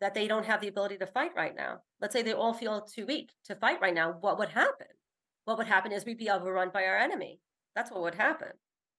that 0.00 0.14
they 0.14 0.26
don't 0.26 0.46
have 0.46 0.62
the 0.62 0.68
ability 0.68 0.96
to 0.96 1.06
fight 1.06 1.32
right 1.36 1.54
now. 1.54 1.82
Let's 2.00 2.14
say 2.14 2.22
they 2.22 2.32
all 2.32 2.54
feel 2.54 2.80
too 2.80 3.04
weak 3.04 3.32
to 3.44 3.54
fight 3.54 3.82
right 3.82 3.94
now. 3.94 4.16
What 4.18 4.38
would 4.38 4.48
happen? 4.48 4.86
What 5.46 5.58
would 5.58 5.68
happen 5.68 5.92
is 5.92 6.04
we'd 6.04 6.18
be 6.18 6.28
overrun 6.28 6.70
by 6.74 6.84
our 6.84 6.98
enemy. 6.98 7.40
That's 7.76 7.90
what 7.90 8.02
would 8.02 8.16
happen. 8.16 8.48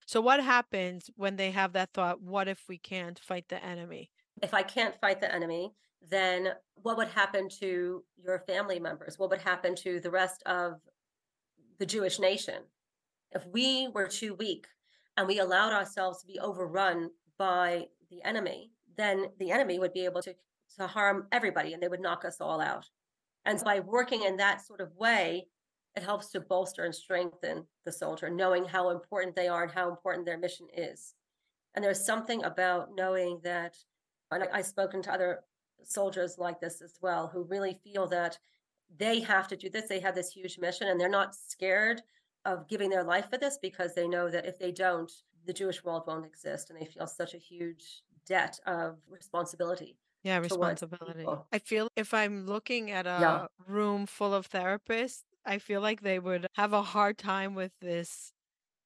So 0.06 0.22
what 0.22 0.42
happens 0.42 1.10
when 1.18 1.36
they 1.36 1.52
have 1.52 1.74
that 1.74 1.92
thought? 1.94 2.22
What 2.22 2.48
if 2.48 2.64
we 2.70 2.78
can't 2.78 3.20
fight 3.20 3.50
the 3.50 3.64
enemy? 3.64 4.10
If 4.42 4.54
I 4.54 4.64
can't 4.64 4.96
fight 5.02 5.20
the 5.20 5.34
enemy, 5.34 5.74
then 6.10 6.54
what 6.76 6.96
would 6.96 7.10
happen 7.10 7.50
to 7.60 8.02
your 8.16 8.40
family 8.48 8.80
members? 8.80 9.20
What 9.20 9.30
would 9.30 9.42
happen 9.42 9.76
to 9.76 10.00
the 10.00 10.10
rest 10.10 10.42
of 10.46 10.80
the 11.80 11.86
Jewish 11.86 12.18
nation? 12.18 12.64
If 13.34 13.46
we 13.48 13.90
were 13.94 14.08
too 14.08 14.34
weak 14.34 14.68
and 15.18 15.28
we 15.28 15.40
allowed 15.40 15.74
ourselves 15.74 16.22
to 16.22 16.28
be 16.28 16.40
overrun 16.40 17.10
by 17.38 17.88
the 18.10 18.24
enemy, 18.24 18.72
then 18.96 19.26
the 19.38 19.52
enemy 19.52 19.80
would 19.80 19.92
be 19.92 20.06
able 20.06 20.22
to, 20.22 20.34
to 20.80 20.88
harm 20.88 21.28
everybody 21.34 21.74
and 21.74 21.84
they 21.84 21.90
would 21.90 22.00
knock 22.00 22.24
us 22.24 22.38
all 22.40 22.62
out. 22.62 22.86
And 23.44 23.60
so 23.60 23.66
by 23.66 23.82
working 23.82 24.24
in 24.24 24.38
that 24.38 24.66
sort 24.66 24.80
of 24.80 24.96
way, 24.96 25.48
it 25.98 26.04
helps 26.04 26.30
to 26.30 26.40
bolster 26.40 26.86
and 26.86 26.96
strengthen 26.96 27.68
the 27.86 27.92
soldier, 27.92 28.30
knowing 28.30 28.66
how 28.66 28.92
important 28.92 29.36
they 29.36 29.50
are 29.50 29.64
and 29.64 29.72
how 29.74 29.90
important 29.90 30.26
their 30.26 30.38
mission 30.38 30.68
is. 30.74 31.16
And 31.76 31.84
there's 31.84 32.06
something 32.06 32.44
about 32.44 32.96
knowing 32.96 33.42
that, 33.44 33.78
and 34.32 34.44
I, 34.44 34.60
I've 34.60 34.66
spoken 34.66 35.02
to 35.04 35.14
other 35.14 35.44
soldiers 35.84 36.38
like 36.38 36.60
this 36.60 36.82
as 36.82 37.00
well, 37.02 37.28
who 37.28 37.44
really 37.44 37.80
feel 37.84 38.08
that 38.08 38.40
they 38.96 39.20
have 39.22 39.48
to 39.50 39.58
do 39.58 39.70
this. 39.70 39.88
They 39.90 40.00
have 40.00 40.16
this 40.16 40.32
huge 40.32 40.60
mission 40.60 40.88
and 40.88 41.00
they're 41.00 41.10
not 41.10 41.36
scared 41.36 42.04
of 42.46 42.68
giving 42.68 42.90
their 42.90 43.04
life 43.04 43.30
for 43.30 43.38
this 43.38 43.58
because 43.62 43.94
they 43.96 44.08
know 44.08 44.30
that 44.30 44.46
if 44.46 44.60
they 44.60 44.72
don't, 44.72 45.12
the 45.46 45.54
Jewish 45.54 45.84
world 45.84 46.04
won't 46.08 46.26
exist. 46.26 46.70
And 46.70 46.80
they 46.80 46.86
feel 46.86 47.08
such 47.08 47.34
a 47.34 47.38
huge 47.38 48.04
debt 48.26 48.60
of 48.66 49.00
responsibility 49.10 49.98
Yeah, 50.24 50.38
responsibility. 50.40 51.26
I 51.52 51.60
feel 51.60 51.88
if 51.96 52.14
I'm 52.14 52.46
looking 52.46 52.92
at 52.92 53.06
Yeah. 53.16 53.42
a 53.42 53.48
room 53.66 54.06
full 54.06 54.34
of 54.34 54.50
therapists, 54.50 55.24
I 55.48 55.60
feel 55.60 55.82
like 55.82 56.02
they 56.02 56.20
would 56.20 56.48
have 56.56 56.74
a 56.74 56.84
hard 56.84 57.18
time 57.18 57.56
with 57.56 57.74
this 57.80 58.34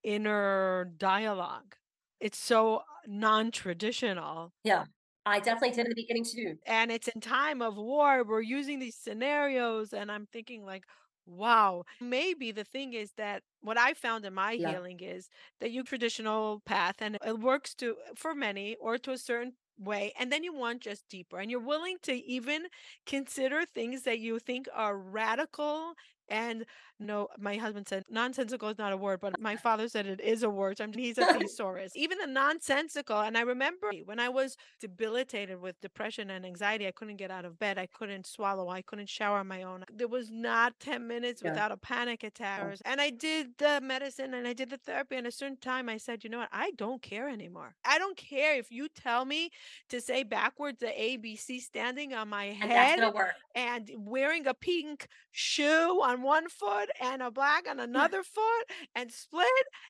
inner 0.04 0.86
dialogue. 0.97 1.76
It's 2.19 2.39
so 2.39 2.84
non-traditional. 3.08 4.54
Yeah. 4.63 4.86
I 5.26 5.39
definitely 5.39 5.71
did 5.71 5.86
in 5.86 5.89
the 5.89 5.95
beginning 5.95 6.26
too. 6.26 6.58
And 6.65 6.91
it's 6.91 7.08
in 7.08 7.21
time 7.21 7.62
of 7.62 7.78
war. 7.78 8.24
We're 8.24 8.41
using 8.41 8.80
these 8.80 8.95
scenarios. 8.95 9.93
And 9.93 10.12
I'm 10.12 10.28
thinking, 10.28 10.63
like, 10.63 10.86
wow, 11.26 11.84
maybe 12.00 12.52
the 12.52 12.63
thing 12.63 12.93
is 12.93 13.13
that 13.13 13.43
what 13.62 13.78
I 13.78 13.93
found 13.93 14.26
in 14.26 14.34
my 14.34 14.56
Yeah. 14.56 14.76
healing 14.76 15.00
is 15.00 15.30
that 15.60 15.71
you 15.71 15.84
traditional 15.84 16.62
path 16.65 16.95
and 17.02 17.17
it 17.26 17.39
works 17.39 17.74
to 17.76 17.97
for 18.15 18.36
many 18.36 18.76
or 18.76 18.97
to 19.00 19.12
a 19.12 19.17
certain 19.17 19.54
way. 19.78 20.13
And 20.19 20.32
then 20.32 20.43
you 20.43 20.54
want 20.54 20.82
just 20.82 21.08
deeper 21.10 21.39
and 21.39 21.50
you're 21.50 21.60
willing 21.60 21.97
to 22.04 22.13
even 22.13 22.67
consider 23.06 23.65
things 23.65 24.04
that 24.04 24.19
you 24.19 24.38
think 24.39 24.67
are 24.74 24.97
radical. 24.97 25.93
And 26.32 26.65
no, 27.00 27.28
my 27.39 27.58
husband 27.58 27.88
said 27.88 28.04
nonsensical 28.10 28.70
is 28.70 28.78
not 28.78 28.94
a 28.94 28.98
word, 28.98 29.20
but 29.22 29.39
my 29.39 29.56
father 29.67 29.88
said 29.89 30.08
it 30.08 30.22
is 30.22 30.44
a 30.44 30.50
word. 30.50 30.78
So 30.78 30.86
I'm, 30.86 30.94
he's 30.94 31.17
a 31.17 31.26
thesaurus. 31.34 31.91
Even 31.96 32.17
the 32.20 32.28
nonsensical. 32.28 33.20
And 33.20 33.38
I 33.38 33.41
remember 33.41 33.91
when 34.06 34.20
I 34.20 34.30
was 34.30 34.58
debilitated 34.80 35.60
with 35.60 35.80
depression 35.82 36.30
and 36.30 36.46
anxiety, 36.46 36.88
I 36.88 36.91
couldn't 36.91 37.17
get 37.17 37.32
out 37.32 37.46
of 37.46 37.60
bed. 37.60 37.78
I 37.78 37.88
couldn't 37.88 38.26
swallow. 38.28 38.70
I 38.70 38.82
couldn't 38.82 39.10
shower 39.10 39.38
on 39.39 39.48
my 39.48 39.63
own. 39.63 39.84
There 39.94 40.08
was 40.08 40.32
not 40.32 40.80
10 40.80 41.08
minutes 41.08 41.41
Yeah. 41.44 41.52
without 41.52 41.72
a 41.72 41.78
panic 41.78 42.24
attack. 42.24 42.62
Oh, 42.64 42.74
And 42.86 43.01
I 43.01 43.10
did 43.10 43.58
the 43.58 43.82
medicine 43.82 44.34
and 44.34 44.47
I 44.47 44.53
did 44.53 44.70
the 44.70 44.78
therapy. 44.78 45.16
And 45.18 45.28
a 45.28 45.32
certain 45.32 45.58
time, 45.58 45.89
I 45.89 45.97
said, 45.97 46.24
you 46.24 46.30
know 46.30 46.39
what? 46.39 46.49
I 46.51 46.72
don't 46.78 47.01
care 47.01 47.28
anymore. 47.30 47.76
I 47.84 47.97
don't 47.99 48.18
care 48.18 48.55
if 48.55 48.72
you 48.72 48.88
tell 48.88 49.26
me 49.26 49.49
to 49.89 49.99
say 50.01 50.24
backwards 50.24 50.80
the 50.80 50.88
ABC 50.88 51.60
standing 51.60 52.14
on 52.14 52.30
my 52.30 52.45
And 52.45 52.72
head 52.72 52.99
and 53.55 53.91
wearing 53.97 54.47
a 54.47 54.53
pink 54.53 55.08
shoe 55.32 56.01
on 56.03 56.20
on 56.22 56.24
one 56.24 56.49
foot 56.49 56.89
and 56.99 57.22
a 57.22 57.32
black 57.32 57.67
on 57.67 57.80
another 57.80 58.24
foot 58.24 58.65
and 58.95 59.11
split 59.11 59.47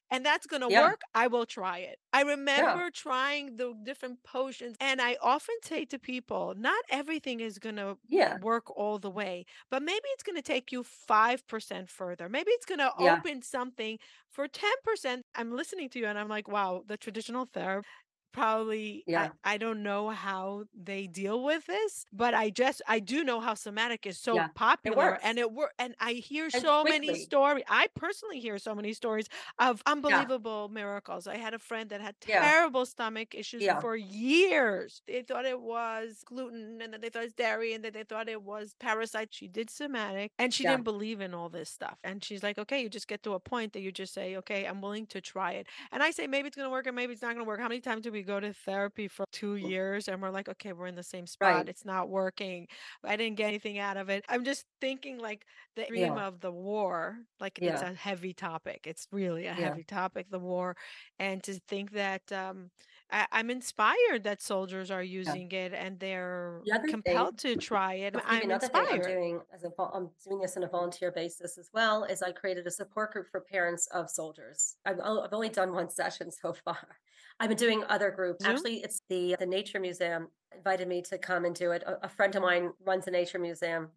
and 0.10 0.26
that's 0.26 0.48
going 0.48 0.62
to 0.62 0.70
Yeah. 0.70 0.92
work, 0.92 1.02
I 1.14 1.28
will 1.28 1.46
try 1.46 1.80
it. 1.80 2.00
I 2.14 2.22
Yeah. 2.56 2.82
remember 2.82 2.90
trying 2.92 3.58
the 3.58 3.74
different 3.84 4.24
potions 4.24 4.76
and 4.80 5.02
I 5.02 5.18
often 5.22 5.56
say 5.64 5.86
to 5.86 6.00
people, 6.00 6.54
not 6.58 6.84
everything 6.90 7.40
is 7.40 7.60
going 7.60 7.78
to 7.78 7.98
Yeah. 8.08 8.40
work 8.40 8.70
all 8.78 8.98
the 8.98 9.10
way, 9.10 9.46
but 9.70 9.84
maybe 9.84 10.06
it's 10.14 10.24
going 10.24 10.36
to 10.36 10.42
take 10.42 10.72
you 10.72 10.84
5% 10.84 11.90
further. 11.90 12.30
Maybe 12.30 12.52
it's 12.52 12.66
going 12.66 12.80
to 12.80 12.94
Yeah. 12.98 13.22
open 13.22 13.42
something 13.42 13.98
for 14.30 14.48
10%. 14.48 15.26
I'm 15.36 15.52
listening 15.56 15.90
to 15.90 16.00
you 16.00 16.06
and 16.06 16.18
I'm 16.18 16.30
like, 16.30 16.48
wow, 16.48 16.84
the 16.88 16.98
traditional 16.98 17.46
therapy 17.46 17.88
probably 18.32 19.06
I, 19.16 19.30
Yeah. 19.30 19.34
I 19.44 19.58
don't 19.58 19.84
know 19.84 20.10
how 20.10 20.66
they 20.74 21.08
deal 21.08 21.44
with 21.44 21.66
this 21.66 22.06
but 22.12 22.34
i 22.34 22.50
just 22.50 22.82
i 22.88 23.00
do 23.00 23.24
know 23.24 23.40
how 23.40 23.54
somatic 23.54 24.06
is 24.06 24.18
so 24.20 24.34
Yeah. 24.36 24.48
It 24.48 24.54
popular 24.56 25.18
and 25.24 25.38
it 25.40 25.52
work 25.52 25.74
and 25.80 25.96
i 26.00 26.14
hear 26.14 26.50
And 26.54 26.64
so 26.64 26.86
many 26.86 27.14
quickly. 27.14 27.16
stories 27.16 27.64
i 27.68 27.88
personally 27.96 28.40
hear 28.40 28.58
so 28.58 28.74
many 28.76 28.94
stories 28.94 29.28
of 29.60 29.82
Yeah. 30.08 30.26
unbelievable 30.26 30.70
miracles 30.70 31.28
i 31.28 31.38
had 31.38 31.54
a 31.54 31.60
friend 31.60 31.90
that 31.90 32.02
had 32.02 32.16
Yeah. 32.26 32.52
terrible 32.52 32.86
stomach 32.86 33.36
issues 33.36 33.64
Yeah. 33.64 33.80
for 33.80 33.96
years 33.96 35.02
they 35.08 35.22
thought 35.24 35.46
it 35.46 35.60
was 35.62 36.24
gluten 36.26 36.82
and 36.82 36.94
then 36.94 37.02
they 37.02 37.10
thought 37.10 37.24
it's 37.24 37.34
dairy 37.34 37.74
and 37.74 37.84
then 37.84 37.94
they 37.94 38.04
thought 38.04 38.30
it 38.30 38.42
was 38.42 38.74
parasite 38.80 39.30
she 39.34 39.48
did 39.48 39.70
somatic 39.70 40.32
and 40.40 40.54
she 40.54 40.64
Yeah. 40.64 40.72
didn't 40.72 40.84
believe 40.84 41.22
in 41.22 41.34
all 41.34 41.50
this 41.50 41.70
stuff 41.70 41.98
and 42.04 42.24
she's 42.24 42.44
like 42.44 42.58
okay 42.58 42.82
you 42.82 42.90
just 42.90 43.08
get 43.08 43.24
to 43.24 43.34
a 43.34 43.40
point 43.40 43.74
that 43.74 43.82
you 43.82 43.92
just 43.92 44.14
say 44.14 44.36
okay 44.38 44.66
i'm 44.66 44.82
willing 44.82 45.06
to 45.08 45.22
try 45.22 45.54
it 45.54 45.68
and 45.92 46.02
I 46.04 46.12
say 46.12 46.28
maybe 46.28 46.48
it's 46.48 46.56
going 46.58 46.66
to 46.66 46.72
work 46.72 46.88
and 46.88 46.96
maybe 46.96 47.14
it's 47.14 47.22
not 47.22 47.30
going 47.36 47.46
to 47.46 47.48
work. 47.48 47.60
How 47.60 47.68
many 47.68 47.82
times 47.82 48.04
do 48.04 48.12
we 48.12 48.21
go 48.24 48.40
to 48.40 48.54
therapy 48.54 49.08
for 49.08 49.26
two 49.32 49.54
Mm. 49.56 49.70
years 49.70 50.08
and 50.08 50.22
we're 50.22 50.30
like, 50.30 50.50
okay, 50.50 50.74
we're 50.74 50.88
in 50.88 50.96
the 50.96 51.04
same 51.04 51.28
spot. 51.28 51.54
Right. 51.56 51.70
It's 51.70 51.86
not 51.86 52.10
working. 52.10 52.68
I 53.04 53.16
didn't 53.16 53.38
get 53.38 53.48
anything 53.48 53.80
out 53.80 53.98
of 53.98 54.10
it. 54.10 54.24
I'm 54.30 54.44
just 54.46 54.66
thinking 54.80 55.18
like 55.20 55.46
the 55.76 55.86
dream 55.86 56.16
Yeah. 56.18 56.28
of 56.28 56.40
the 56.42 56.52
war, 56.52 57.20
like 57.40 57.60
it's 57.62 57.82
a 57.82 57.94
heavy 57.94 58.34
topic. 58.34 58.82
It's 58.86 59.08
really 59.12 59.44
a 59.48 59.56
Yeah. 59.56 59.70
heavy 59.70 59.84
topic, 59.84 60.28
the 60.30 60.40
war. 60.40 60.76
And 61.20 61.42
to 61.44 61.54
think 61.68 61.92
that 61.92 62.32
um, 62.32 62.72
I, 63.14 63.28
I'm 63.32 63.50
inspired 63.50 64.24
that 64.24 64.42
soldiers 64.42 64.90
are 64.92 65.04
Yeah. 65.04 65.20
using 65.20 65.52
it 65.52 65.74
and 65.74 66.00
they're 66.00 66.62
The 66.66 66.72
other 66.74 66.84
thing, 66.84 66.92
compelled 66.92 67.38
to 67.40 67.56
try 67.58 67.96
it. 67.96 68.16
I'll 68.16 68.22
give 68.22 68.30
you 68.32 68.38
I'm 68.38 68.44
another 68.44 68.68
thing 68.68 68.86
I'm 68.90 69.02
doing 69.02 69.42
as 69.54 69.64
a 69.66 69.72
I'm 69.94 70.10
doing 70.28 70.40
this 70.42 70.56
on 70.58 70.64
a 70.64 70.68
volunteer 70.68 71.12
basis 71.12 71.58
as 71.58 71.70
well. 71.74 72.04
Is 72.06 72.22
I 72.22 72.32
created 72.32 72.68
a 72.68 72.72
support 72.72 73.12
group 73.12 73.28
for 73.30 73.42
parents 73.42 73.88
of 73.88 74.10
soldiers. 74.10 74.78
I've, 74.86 75.00
o- 75.04 75.22
I've 75.24 75.34
only 75.34 75.50
done 75.50 75.74
one 75.74 75.90
session 76.02 76.32
so 76.32 76.54
far. 76.54 76.98
I've 77.42 77.50
been 77.50 77.58
doing 77.58 77.84
other 77.90 78.12
groups. 78.12 78.46
Actually, 78.46 78.84
it's 78.84 79.02
the 79.10 79.36
the 79.40 79.48
Nature 79.48 79.80
Museum 79.80 80.28
invited 80.56 80.88
me 80.88 81.02
to 81.02 81.18
come 81.18 81.44
and 81.46 81.56
do 81.56 81.72
it. 81.72 81.82
A, 81.88 82.06
a 82.06 82.10
friend 82.10 82.36
of 82.36 82.44
mine 82.44 82.70
runs 82.86 83.08
a 83.08 83.12
nature 83.12 83.40
museum, 83.40 83.90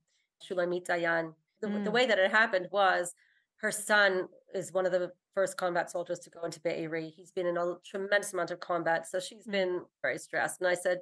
Shulamit 0.42 0.86
Dayan. 0.86 1.34
The, 1.60 1.66
w- 1.66 1.84
the 1.84 1.90
Mm, 1.90 1.92
way 1.92 2.06
that 2.06 2.18
it 2.18 2.30
happened 2.30 2.68
was 2.70 3.14
her 3.56 3.70
son 3.70 4.28
is 4.54 4.72
one 4.72 4.86
of 4.86 4.92
the 4.92 5.12
first 5.34 5.58
combat 5.58 5.90
soldiers 5.90 6.20
to 6.20 6.30
go 6.30 6.42
into 6.44 6.58
Be'eri. 6.60 7.10
He's 7.14 7.32
been 7.32 7.46
in 7.46 7.58
a 7.58 7.74
tremendous 7.84 8.32
amount 8.32 8.50
of 8.50 8.60
combat, 8.60 9.06
so 9.06 9.20
she's 9.20 9.46
mm, 9.46 9.52
been 9.52 9.82
very 10.00 10.16
stressed. 10.18 10.62
And 10.62 10.68
I 10.68 10.74
said, 10.74 11.00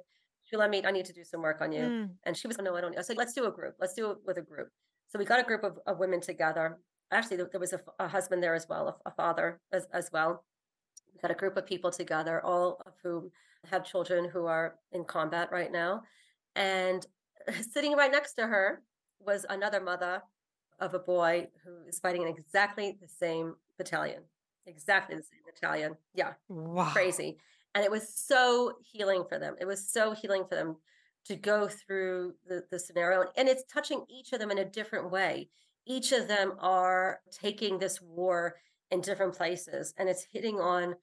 Shulamit, 0.51 0.85
I 0.85 0.91
need 0.91 1.05
to 1.05 1.13
do 1.13 1.23
some 1.23 1.41
work 1.41 1.61
on 1.61 1.71
you. 1.71 1.83
mm, 1.83 2.09
And 2.25 2.35
she 2.35 2.47
was, 2.47 2.57
no, 2.57 2.75
I 2.75 2.81
don't. 2.81 2.97
I 2.97 3.03
said, 3.03 3.15
let's 3.15 3.33
do 3.33 3.45
a 3.45 3.51
group. 3.51 3.75
Let's 3.79 3.93
do 3.93 4.11
it 4.11 4.17
with 4.25 4.37
a 4.37 4.41
group. 4.41 4.67
So 5.07 5.17
we 5.17 5.23
got 5.23 5.39
a 5.39 5.43
group 5.43 5.63
of, 5.63 5.79
of 5.87 5.97
women 5.97 6.19
together. 6.19 6.77
Actually, 7.09 7.37
there, 7.37 7.59
was 7.59 7.73
a 7.99 8.07
husband 8.09 8.43
there 8.43 8.55
as 8.55 8.67
well, 8.67 8.99
a, 9.05 9.09
a 9.09 9.11
father 9.11 9.61
as, 9.71 9.87
as 9.93 10.09
well. 10.11 10.43
Got 11.23 11.31
a 11.31 11.35
group 11.35 11.55
of 11.55 11.65
people 11.65 11.89
together, 11.89 12.45
all 12.45 12.81
of 12.85 12.93
whom 13.01 13.31
have 13.71 13.85
children 13.85 14.29
who 14.29 14.45
are 14.45 14.75
in 14.91 15.05
combat 15.05 15.49
right 15.53 15.71
now. 15.71 16.03
And 16.55 17.07
sitting 17.71 17.93
right 17.93 18.11
next 18.11 18.33
to 18.33 18.47
her 18.47 18.83
was 19.21 19.45
another 19.49 19.79
mother 19.79 20.21
of 20.79 20.93
a 20.93 20.99
boy 20.99 21.47
who 21.63 21.87
is 21.87 21.99
fighting 21.99 22.23
in 22.23 22.27
exactly 22.27 22.97
the 23.01 23.07
same 23.07 23.55
battalion, 23.77 24.23
exactly 24.65 25.15
the 25.15 25.23
same 25.23 25.39
battalion. 25.45 25.95
Yeah 26.13 26.33
wow. 26.49 26.89
crazy. 26.91 27.37
And 27.73 27.85
it 27.85 27.89
was 27.89 28.13
so 28.13 28.73
healing 28.83 29.23
for 29.29 29.39
them. 29.39 29.55
It 29.61 29.65
was 29.65 29.89
so 29.89 30.11
healing 30.11 30.43
for 30.47 30.55
them 30.55 30.75
to 31.25 31.37
go 31.37 31.69
through 31.69 32.33
the, 32.45 32.65
the 32.69 32.77
scenario. 32.77 33.29
And 33.37 33.47
it's 33.47 33.63
touching 33.71 34.03
each 34.09 34.33
of 34.33 34.39
them 34.39 34.51
in 34.51 34.57
a 34.57 34.65
different 34.65 35.09
way. 35.09 35.47
Each 35.85 36.11
of 36.11 36.27
them 36.27 36.53
are 36.59 37.21
taking 37.31 37.79
this 37.79 38.01
war 38.01 38.55
in 38.91 39.01
different 39.01 39.35
places 39.35 39.93
and 39.97 40.07
it's 40.07 40.27
hitting 40.31 40.59
on 40.59 40.95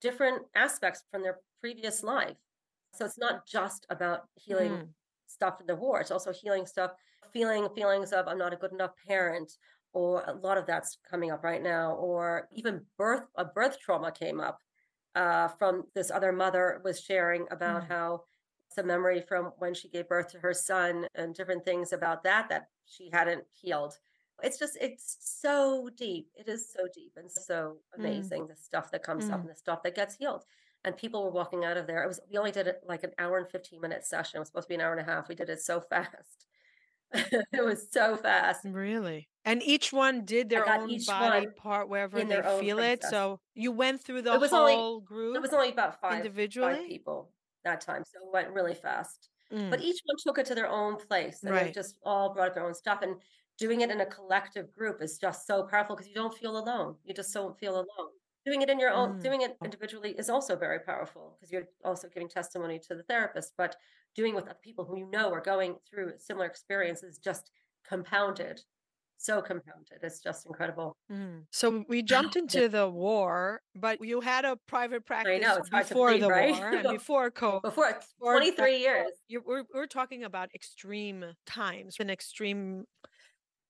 different 0.00 0.42
aspects 0.54 1.04
from 1.10 1.22
their 1.22 1.38
previous 1.60 2.02
life. 2.02 2.36
So 2.92 3.04
it's 3.04 3.18
not 3.18 3.46
just 3.46 3.86
about 3.90 4.28
healing 4.36 4.78
Mm, 4.78 4.88
stuff 5.26 5.60
in 5.60 5.66
the 5.66 5.76
war, 5.76 6.00
it's 6.00 6.10
also 6.10 6.32
healing 6.32 6.66
stuff, 6.66 6.92
feeling 7.32 7.68
feelings 7.74 8.12
of 8.12 8.26
I'm 8.28 8.38
not 8.38 8.52
a 8.52 8.56
good 8.56 8.72
enough 8.72 8.92
parent, 9.06 9.52
or 9.92 10.22
a 10.26 10.32
lot 10.34 10.58
of 10.58 10.66
that's 10.66 10.98
coming 11.08 11.30
up 11.30 11.44
right 11.44 11.62
now, 11.62 11.94
or 11.94 12.48
even 12.52 12.86
birth, 12.96 13.26
a 13.36 13.44
birth 13.44 13.78
trauma 13.80 14.10
came 14.12 14.40
up 14.40 14.60
uh, 15.14 15.48
from 15.48 15.84
this 15.94 16.10
other 16.10 16.32
mother 16.32 16.80
was 16.84 17.00
sharing 17.00 17.46
about 17.50 17.82
mm, 17.82 17.88
how 17.88 18.22
it's 18.68 18.78
a 18.78 18.82
memory 18.82 19.20
from 19.20 19.52
when 19.58 19.74
she 19.74 19.88
gave 19.88 20.08
birth 20.08 20.28
to 20.32 20.38
her 20.38 20.54
son 20.54 21.06
and 21.14 21.34
different 21.34 21.64
things 21.64 21.92
about 21.92 22.22
that 22.24 22.48
that 22.48 22.68
she 22.84 23.10
hadn't 23.12 23.44
healed. 23.52 23.98
It's 24.42 24.58
just, 24.58 24.76
it's 24.80 25.16
so 25.20 25.88
deep. 25.96 26.28
It 26.36 26.48
is 26.48 26.70
so 26.72 26.86
deep 26.94 27.12
and 27.16 27.30
so 27.30 27.78
mm, 27.94 27.98
amazing, 27.98 28.46
the 28.46 28.56
stuff 28.56 28.90
that 28.92 29.02
comes 29.02 29.28
up 29.30 29.38
mm. 29.38 29.40
and 29.42 29.50
the 29.50 29.54
stuff 29.54 29.82
that 29.82 29.94
gets 29.94 30.16
healed. 30.16 30.44
And 30.84 30.96
people 30.96 31.24
were 31.24 31.30
walking 31.30 31.64
out 31.64 31.76
of 31.76 31.86
there. 31.86 32.02
It 32.02 32.06
was, 32.06 32.20
we 32.30 32.38
only 32.38 32.52
did 32.52 32.68
it 32.68 32.80
like 32.86 33.02
an 33.02 33.10
hour 33.18 33.38
and 33.38 33.48
15 33.48 33.80
minute 33.80 34.06
session. 34.06 34.36
It 34.36 34.40
was 34.40 34.48
supposed 34.48 34.66
to 34.66 34.68
be 34.68 34.74
an 34.76 34.80
hour 34.80 34.92
and 34.92 35.00
a 35.00 35.10
half. 35.10 35.28
We 35.28 35.34
did 35.34 35.48
it 35.48 35.60
so 35.60 35.80
fast. 35.90 36.46
it 37.12 37.64
was 37.64 37.88
so 37.90 38.16
fast. 38.16 38.60
Really? 38.64 39.28
And 39.44 39.62
each 39.62 39.92
one 39.92 40.24
did 40.24 40.50
their 40.50 40.68
own 40.68 40.98
body 41.06 41.46
part 41.56 41.88
wherever 41.88 42.22
they 42.22 42.42
feel 42.60 42.78
it. 42.78 43.02
So 43.02 43.40
you 43.54 43.72
went 43.72 44.02
through 44.02 44.22
the 44.22 44.34
It 44.34 44.40
was 44.40 44.52
only, 44.52 44.74
whole 44.74 45.02
it 45.34 45.40
was 45.40 45.52
only 45.52 45.70
about 45.70 46.00
five, 46.00 46.10
five 46.10 46.18
individually? 46.18 46.86
people 46.86 47.30
that 47.64 47.80
time. 47.80 48.04
So 48.04 48.18
it 48.26 48.32
went 48.32 48.50
really 48.50 48.74
fast. 48.74 49.30
But 49.50 49.58
Mm, 49.58 49.82
each 49.82 50.00
one 50.04 50.16
took 50.18 50.38
it 50.38 50.46
to 50.46 50.54
their 50.54 50.68
own 50.68 50.96
place 50.96 51.42
and 51.42 51.50
they 51.50 51.62
right. 51.62 51.74
just 51.74 51.96
all 52.04 52.34
brought 52.34 52.48
up 52.48 52.54
their 52.54 52.66
own 52.66 52.74
stuff. 52.74 53.00
And 53.00 53.16
doing 53.58 53.80
it 53.80 53.90
in 53.90 54.00
a 54.00 54.06
collective 54.06 54.72
group 54.72 55.02
is 55.02 55.18
just 55.18 55.46
so 55.46 55.64
powerful 55.64 55.96
because 55.96 56.08
you 56.08 56.14
don't 56.14 56.34
feel 56.36 56.56
alone. 56.58 56.96
You 57.04 57.14
just 57.14 57.32
don't 57.34 57.58
feel 57.58 57.74
alone. 57.74 58.10
Doing 58.46 58.62
it 58.62 58.70
in 58.70 58.78
your 58.78 58.90
own, 58.90 59.18
Mm, 59.18 59.22
doing 59.22 59.42
it 59.42 59.56
individually 59.64 60.12
is 60.16 60.30
also 60.30 60.56
very 60.56 60.78
powerful 60.80 61.36
because 61.36 61.52
you're 61.52 61.68
also 61.84 62.08
giving 62.08 62.28
testimony 62.28 62.78
to 62.88 62.94
the 62.94 63.02
therapist. 63.02 63.52
But 63.58 63.76
doing 64.14 64.34
with 64.34 64.44
other 64.46 64.58
people 64.62 64.84
who 64.84 64.96
you 64.98 65.06
know 65.10 65.30
are 65.32 65.40
going 65.40 65.76
through 65.88 66.12
similar 66.18 66.46
experiences 66.46 67.18
just 67.18 67.50
compounded, 67.86 68.62
so 69.16 69.42
compounded. 69.42 69.98
It's 70.02 70.20
just 70.20 70.46
incredible. 70.46 70.96
mm. 71.10 71.42
So 71.50 71.84
we 71.88 72.02
jumped 72.02 72.36
into 72.36 72.68
the 72.68 72.88
war, 72.88 73.60
but 73.74 73.98
you 74.00 74.20
had 74.20 74.44
a 74.44 74.56
private 74.68 75.04
know 75.40 75.58
practice 75.58 75.58
it's 75.58 75.70
before 75.70 76.08
believe, 76.08 76.20
the 76.20 76.28
right? 76.28 76.54
war 76.54 76.68
and 76.70 76.88
before 76.88 77.30
COVID. 77.30 77.62
Before 77.62 77.92
Before 78.18 78.34
23 78.36 78.78
years. 78.78 79.10
you, 79.28 79.42
we're, 79.44 79.64
we're 79.74 79.86
talking 79.86 80.24
about 80.24 80.48
extreme 80.54 81.24
times 81.46 81.96
and 82.00 82.10
extreme 82.10 82.84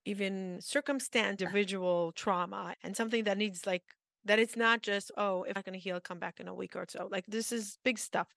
even 0.09 0.59
circumstance, 0.61 1.41
individual 1.41 2.13
trauma, 2.13 2.75
and 2.83 2.97
something 2.97 3.25
that 3.25 3.39
needs 3.39 3.67
like 3.67 3.85
that 4.25 4.39
it's 4.39 4.57
not 4.57 4.83
just, 4.83 5.11
oh, 5.17 5.45
if 5.45 5.55
going 5.55 5.73
to 5.73 5.79
heal, 5.79 6.01
come 6.01 6.19
back 6.19 6.41
in 6.41 6.49
a 6.49 6.55
week 6.55 6.77
or 6.77 6.87
so. 6.89 7.09
Like 7.11 7.25
this 7.27 7.53
is 7.53 7.79
big 7.85 7.99
stuff. 7.99 8.29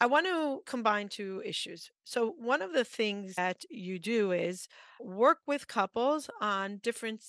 I 0.00 0.06
want 0.06 0.26
to 0.26 0.62
combine 0.64 1.08
two 1.08 1.42
issues. 1.44 1.90
So, 2.04 2.34
one 2.38 2.62
of 2.62 2.72
the 2.72 2.84
things 2.84 3.34
that 3.34 3.64
you 3.68 3.98
do 3.98 4.32
is 4.32 4.66
work 4.98 5.38
with 5.46 5.68
couples 5.68 6.30
on 6.40 6.78
different 6.82 7.22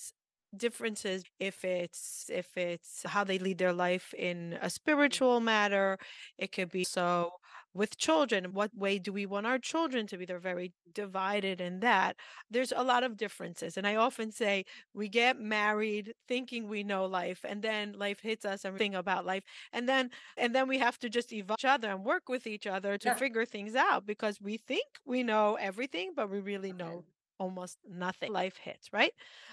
differences 0.56 1.24
if 1.40 1.64
it's 1.64 2.26
if 2.28 2.56
it's 2.56 3.02
how 3.06 3.24
they 3.24 3.38
lead 3.38 3.58
their 3.58 3.72
life 3.72 4.12
in 4.18 4.52
a 4.52 4.56
mm-hmm. 4.56 4.68
spiritual 4.68 5.40
matter 5.40 5.98
it 6.36 6.52
could 6.52 6.70
be 6.70 6.84
so 6.84 7.30
with 7.74 7.96
children 7.96 8.52
what 8.52 8.74
way 8.76 8.98
do 8.98 9.12
we 9.12 9.26
want 9.26 9.46
our 9.46 9.58
children 9.58 10.06
to 10.06 10.16
be 10.16 10.24
they're 10.24 10.38
very 10.38 10.72
divided 10.92 11.60
in 11.60 11.80
that 11.80 12.16
there's 12.50 12.72
a 12.74 12.82
lot 12.82 13.02
of 13.02 13.16
differences 13.16 13.76
and 13.76 13.86
i 13.86 13.94
often 13.96 14.30
say 14.30 14.64
we 14.94 15.08
get 15.08 15.38
married 15.38 16.12
thinking 16.28 16.68
we 16.68 16.82
know 16.82 17.04
life 17.06 17.44
and 17.48 17.62
then 17.62 17.92
life 17.92 18.20
hits 18.20 18.44
us 18.44 18.64
and 18.64 18.76
think 18.78 18.94
about 18.94 19.24
life 19.24 19.44
and 19.72 19.88
then 19.88 20.10
and 20.36 20.54
then 20.54 20.68
we 20.68 20.78
have 20.78 20.98
to 20.98 21.08
just 21.08 21.32
evolve 21.32 21.60
each 21.60 21.64
other 21.64 21.90
and 21.90 22.04
work 22.04 22.28
with 22.28 22.46
each 22.46 22.66
other 22.66 22.98
to 22.98 23.10
Yeah. 23.10 23.12
figure 23.12 23.44
things 23.46 23.74
out 23.74 24.06
because 24.06 24.40
we 24.40 24.56
think 24.56 24.86
we 25.04 25.22
know 25.22 25.54
everything 25.56 26.12
but 26.14 26.30
we 26.30 26.40
really 26.40 26.72
know. 26.72 27.04
Almost 27.42 27.78
nothing. 27.88 28.32
Life 28.32 28.56
hits 28.56 28.92
right? 28.92 29.12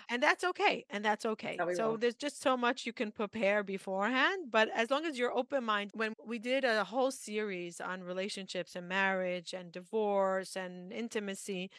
And 0.09 0.21
that's 0.21 0.43
okay 0.43 0.85
and 0.89 1.03
that's 1.03 1.25
okay. 1.25 1.61
we 1.65 1.73
so 1.75 1.83
roll. 1.83 1.97
there's 1.97 2.15
just 2.15 2.41
so 2.41 2.57
much 2.57 2.85
you 2.85 2.93
can 2.93 3.11
prepare 3.11 3.63
beforehand 3.63 4.51
but 4.51 4.69
as 4.75 4.89
long 4.91 5.05
as 5.05 5.17
you're 5.17 5.35
open 5.35 5.63
minded 5.63 5.93
when 5.95 6.13
we 6.25 6.39
did 6.39 6.63
a 6.63 6.83
whole 6.83 7.11
series 7.11 7.79
on 7.81 8.03
relationships 8.03 8.75
and 8.75 8.87
marriage 8.87 9.53
and 9.53 9.71
divorce 9.71 10.55
and 10.55 10.91
intimacy 10.93 11.69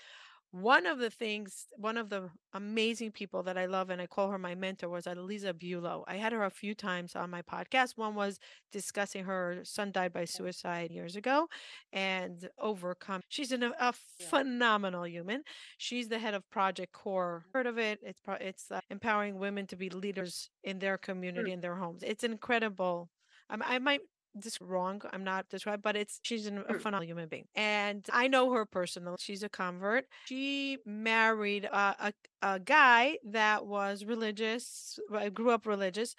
one 0.52 0.84
of 0.86 0.98
the 0.98 1.10
things, 1.10 1.66
one 1.76 1.96
of 1.96 2.10
the 2.10 2.28
amazing 2.54 3.12
people 3.12 3.42
that 3.44 3.56
I 3.56 3.66
love, 3.66 3.90
and 3.90 4.00
I 4.00 4.06
call 4.06 4.30
her 4.30 4.38
my 4.38 4.54
mentor, 4.54 4.88
was 4.88 5.04
Aliza 5.04 5.52
Bulow. 5.52 6.04
I 6.08 6.16
had 6.16 6.32
her 6.32 6.44
a 6.44 6.50
few 6.50 6.74
times 6.74 7.14
on 7.14 7.30
my 7.30 7.42
podcast. 7.42 7.96
One 7.96 8.14
was 8.14 8.40
discussing 8.72 9.24
her 9.24 9.60
son 9.62 9.92
died 9.92 10.12
by 10.12 10.24
suicide 10.24 10.90
years 10.90 11.14
ago 11.14 11.48
and 11.92 12.48
overcome. 12.58 13.22
She's 13.28 13.52
an, 13.52 13.62
a 13.62 13.92
phenomenal 14.28 15.06
human. 15.06 15.44
She's 15.78 16.08
the 16.08 16.18
head 16.18 16.34
of 16.34 16.48
Project 16.50 16.92
Core. 16.92 17.44
Heard 17.52 17.66
of 17.66 17.78
it? 17.78 18.00
It's 18.02 18.20
it's 18.40 18.70
uh, 18.70 18.80
empowering 18.90 19.38
women 19.38 19.66
to 19.68 19.76
be 19.76 19.88
leaders 19.90 20.50
in 20.64 20.80
their 20.80 20.98
community, 20.98 21.52
in 21.52 21.60
their 21.60 21.76
homes. 21.76 22.02
It's 22.02 22.24
incredible. 22.24 23.08
I 23.48 23.78
might 23.78 24.00
this 24.34 24.60
wrong. 24.60 25.02
I'm 25.12 25.24
not 25.24 25.48
described, 25.48 25.82
but 25.82 25.96
it's 25.96 26.20
she's 26.22 26.46
an, 26.46 26.58
a 26.58 26.72
hmm. 26.72 26.78
phenomenal 26.78 27.08
human 27.08 27.28
being, 27.28 27.46
and 27.54 28.04
I 28.12 28.28
know 28.28 28.52
her 28.52 28.64
personally. 28.64 29.16
She's 29.18 29.42
a 29.42 29.48
convert. 29.48 30.06
She 30.26 30.78
married 30.84 31.64
a, 31.64 31.94
a, 32.08 32.12
a 32.42 32.60
guy 32.60 33.18
that 33.24 33.66
was 33.66 34.04
religious. 34.04 34.98
Grew 35.34 35.50
up 35.50 35.66
religious, 35.66 36.14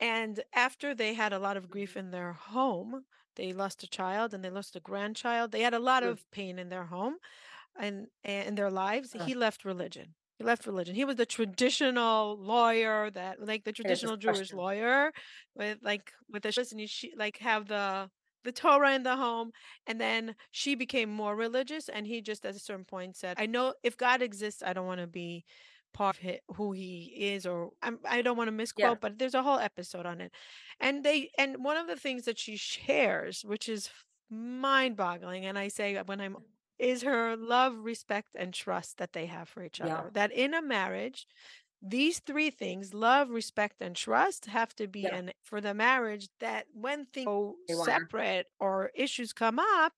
and 0.00 0.40
after 0.54 0.94
they 0.94 1.14
had 1.14 1.32
a 1.32 1.38
lot 1.38 1.56
of 1.56 1.70
grief 1.70 1.90
mm-hmm. 1.90 2.00
in 2.00 2.10
their 2.10 2.32
home, 2.32 3.04
they 3.36 3.52
lost 3.52 3.82
a 3.82 3.88
child 3.88 4.34
and 4.34 4.44
they 4.44 4.50
lost 4.50 4.76
a 4.76 4.80
grandchild. 4.80 5.52
They 5.52 5.62
had 5.62 5.74
a 5.74 5.78
lot 5.78 6.02
hmm. 6.02 6.10
of 6.10 6.30
pain 6.30 6.58
in 6.58 6.68
their 6.68 6.84
home, 6.84 7.16
and, 7.78 8.06
and 8.24 8.48
in 8.48 8.54
their 8.54 8.70
lives. 8.70 9.14
He 9.24 9.34
left 9.34 9.64
religion 9.64 10.14
he 10.38 10.44
left 10.44 10.66
religion. 10.66 10.94
He 10.94 11.04
was 11.04 11.16
the 11.16 11.26
traditional 11.26 12.38
lawyer 12.38 13.10
that 13.10 13.44
like 13.44 13.64
the 13.64 13.72
traditional 13.72 14.16
Jewish 14.16 14.52
lawyer 14.52 15.12
with 15.56 15.78
like 15.82 16.12
with 16.30 16.44
the 16.44 16.68
and 16.70 16.80
you 16.80 16.88
like 17.16 17.38
have 17.38 17.66
the 17.66 18.08
the 18.44 18.52
Torah 18.52 18.94
in 18.94 19.02
the 19.02 19.16
home. 19.16 19.50
And 19.86 20.00
then 20.00 20.36
she 20.52 20.76
became 20.76 21.10
more 21.10 21.34
religious. 21.34 21.88
And 21.88 22.06
he 22.06 22.22
just 22.22 22.46
at 22.46 22.54
a 22.54 22.60
certain 22.60 22.84
point 22.84 23.16
said, 23.16 23.36
I 23.38 23.46
know 23.46 23.74
if 23.82 23.96
God 23.96 24.22
exists, 24.22 24.62
I 24.64 24.72
don't 24.72 24.86
want 24.86 25.00
to 25.00 25.08
be 25.08 25.44
part 25.92 26.18
of 26.22 26.56
who 26.56 26.72
he 26.72 27.12
is 27.16 27.46
or 27.46 27.70
I'm, 27.82 27.98
i 28.04 28.18
do 28.18 28.24
not 28.24 28.36
want 28.36 28.48
to 28.48 28.52
misquote 28.52 28.88
yeah. 28.90 28.94
but 29.00 29.18
there's 29.18 29.34
a 29.34 29.42
whole 29.42 29.58
episode 29.58 30.04
on 30.04 30.20
it 30.20 30.32
and 30.78 31.02
they 31.02 31.30
and 31.38 31.64
one 31.64 31.78
of 31.78 31.86
the 31.86 31.96
things 31.96 32.26
that 32.26 32.38
she 32.38 32.58
shares 32.58 33.42
which 33.42 33.70
is 33.70 33.88
mind 34.30 34.96
boggling 34.96 35.46
and 35.46 35.58
i 35.58 35.68
say 35.68 35.98
when 36.04 36.20
i'm 36.20 36.36
is 36.78 37.02
her 37.02 37.36
love, 37.36 37.76
respect, 37.78 38.28
and 38.34 38.54
trust 38.54 38.98
that 38.98 39.12
they 39.12 39.26
have 39.26 39.48
for 39.48 39.62
each 39.62 39.80
other. 39.80 39.90
Yeah. 39.90 40.10
That 40.12 40.32
in 40.32 40.54
a 40.54 40.62
marriage, 40.62 41.26
these 41.82 42.18
three 42.20 42.50
things 42.50 42.92
love, 42.92 43.30
respect, 43.30 43.80
and 43.80 43.94
trust 43.94 44.46
have 44.46 44.74
to 44.76 44.88
be 44.88 45.00
yeah. 45.00 45.16
in 45.16 45.32
for 45.42 45.60
the 45.60 45.74
marriage 45.74 46.28
that 46.40 46.66
when 46.72 47.06
things 47.06 47.26
go 47.26 47.54
separate 47.84 48.46
or 48.58 48.90
issues 48.94 49.32
come 49.32 49.58
up, 49.58 49.92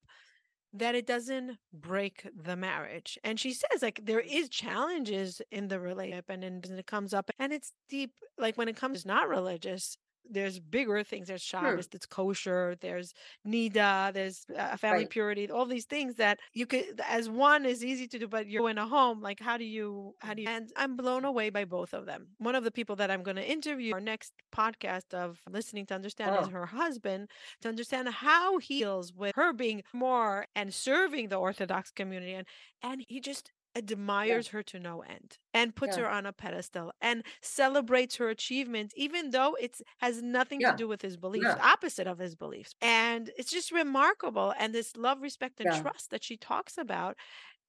that 0.72 0.95
it 0.95 1.07
doesn't 1.07 1.59
break 1.72 2.28
the 2.45 2.57
marriage. 2.57 3.18
And 3.24 3.41
she 3.41 3.53
says, 3.53 3.83
like, 3.83 4.01
there 4.05 4.20
is 4.20 4.49
challenges 4.49 5.43
in 5.51 5.68
the 5.68 5.81
relationship 5.81 6.26
and, 6.28 6.45
and 6.45 6.64
it 6.64 6.87
comes 6.87 7.12
up 7.12 7.31
and 7.39 7.53
it's 7.53 7.72
deep, 7.89 8.12
like 8.39 8.57
when 8.57 8.68
it 8.68 8.76
comes 8.76 9.05
not 9.05 9.28
religious, 9.28 9.97
there's 10.29 10.59
bigger 10.59 11.03
things. 11.05 11.29
There's 11.29 11.43
Shabbos, 11.43 11.87
that's 11.89 12.07
kosher. 12.07 12.77
There's 12.81 13.14
Nida. 13.47 14.12
There's 14.12 14.45
uh, 14.57 14.77
family 14.77 15.01
right. 15.01 15.11
purity. 15.11 15.51
All 15.51 15.66
these 15.66 15.87
things 15.87 16.16
that 16.16 16.39
you 16.53 16.66
could, 16.66 17.01
as 17.09 17.29
one 17.29 17.64
is 17.64 17.85
easy 17.85 18.07
to 18.09 18.18
do, 18.18 18.29
but 18.29 18.49
you're 18.49 18.68
in 18.71 18.79
a 18.79 18.87
home. 18.87 19.21
Like, 19.21 19.41
how 19.41 19.57
do 19.57 19.64
you, 19.64 20.14
how 20.18 20.35
do 20.35 20.43
you? 20.43 20.49
And 20.49 20.71
I'm 20.77 20.97
blown 20.97 21.25
away 21.25 21.51
by 21.51 21.64
both 21.64 21.95
of 21.95 22.07
them. 22.07 22.29
One 22.39 22.55
of 22.55 22.64
the 22.64 22.71
people 22.71 22.97
that 22.97 23.11
I'm 23.11 23.23
going 23.23 23.37
to 23.37 23.49
interview 23.49 23.95
our 23.95 24.01
next 24.01 24.33
podcast 24.55 25.14
of 25.14 25.39
listening 25.49 25.87
to 25.87 25.95
understand 25.95 26.37
oh. 26.37 26.43
is 26.43 26.49
her 26.49 26.66
husband 26.66 27.29
to 27.62 27.68
understand 27.68 28.09
how 28.09 28.59
he 28.59 28.81
deals 28.81 29.12
with 29.12 29.35
her 29.37 29.53
being 29.53 29.83
more 29.93 30.47
and 30.55 30.73
serving 30.73 31.29
the 31.29 31.37
Orthodox 31.37 31.91
community, 31.91 32.33
and 32.33 32.47
and 32.83 33.05
he 33.09 33.21
just 33.21 33.53
admires 33.77 34.47
yeah. 34.47 34.53
her 34.53 34.62
to 34.62 34.81
no 34.81 35.01
end 35.01 35.39
and 35.55 35.75
puts 35.77 35.97
yeah. 35.97 36.03
her 36.03 36.11
on 36.11 36.27
a 36.27 36.33
pedestal 36.33 36.93
and 37.01 37.23
celebrates 37.41 38.16
her 38.16 38.29
achievements 38.29 38.93
even 38.97 39.31
though 39.31 39.57
it 39.61 39.81
has 39.99 40.23
nothing 40.23 40.61
yeah. 40.61 40.73
to 40.73 40.77
do 40.77 40.89
with 40.89 41.03
his 41.03 41.16
beliefs 41.16 41.55
opposite 41.62 42.07
of 42.07 42.18
his 42.18 42.35
beliefs 42.35 42.75
and 42.83 43.31
it's 43.39 43.51
just 43.51 43.71
remarkable 43.71 44.53
and 44.59 44.75
this 44.75 44.97
love 44.97 45.23
respect 45.23 45.61
and 45.61 45.81
trust 45.81 46.11
that 46.11 46.25
she 46.25 46.37
talks 46.37 46.77
about 46.77 47.16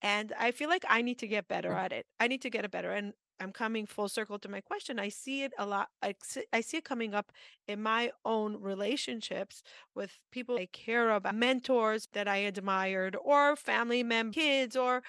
and 0.01 0.33
i 0.39 0.49
feel 0.51 0.69
like 0.69 0.83
i 0.89 1.01
need 1.01 1.19
to 1.19 1.27
get 1.27 1.47
better 1.47 1.71
at 1.71 1.91
it 1.91 2.07
i 2.19 2.27
need 2.27 2.41
to 2.41 2.49
get 2.49 2.65
it 2.65 2.71
better 2.71 2.91
and 2.91 3.13
I'm 3.41 3.51
coming 3.51 3.85
full 3.85 4.07
circle 4.07 4.39
to 4.39 4.49
my 4.49 4.61
question. 4.61 4.99
I 4.99 5.09
see 5.09 5.43
it 5.43 5.53
a 5.57 5.65
lot. 5.65 5.89
I 6.01 6.15
see, 6.23 6.43
I 6.53 6.61
see 6.61 6.77
it 6.77 6.85
coming 6.85 7.13
up 7.13 7.31
in 7.67 7.81
my 7.81 8.11
own 8.23 8.61
relationships 8.61 9.63
with 9.95 10.11
people 10.31 10.57
I 10.57 10.67
care 10.71 11.09
about, 11.11 11.35
mentors 11.35 12.07
that 12.13 12.27
I 12.27 12.37
admired, 12.37 13.17
or 13.21 13.55
family 13.55 14.03
members, 14.03 14.35
kids, 14.35 14.75
or 14.75 15.01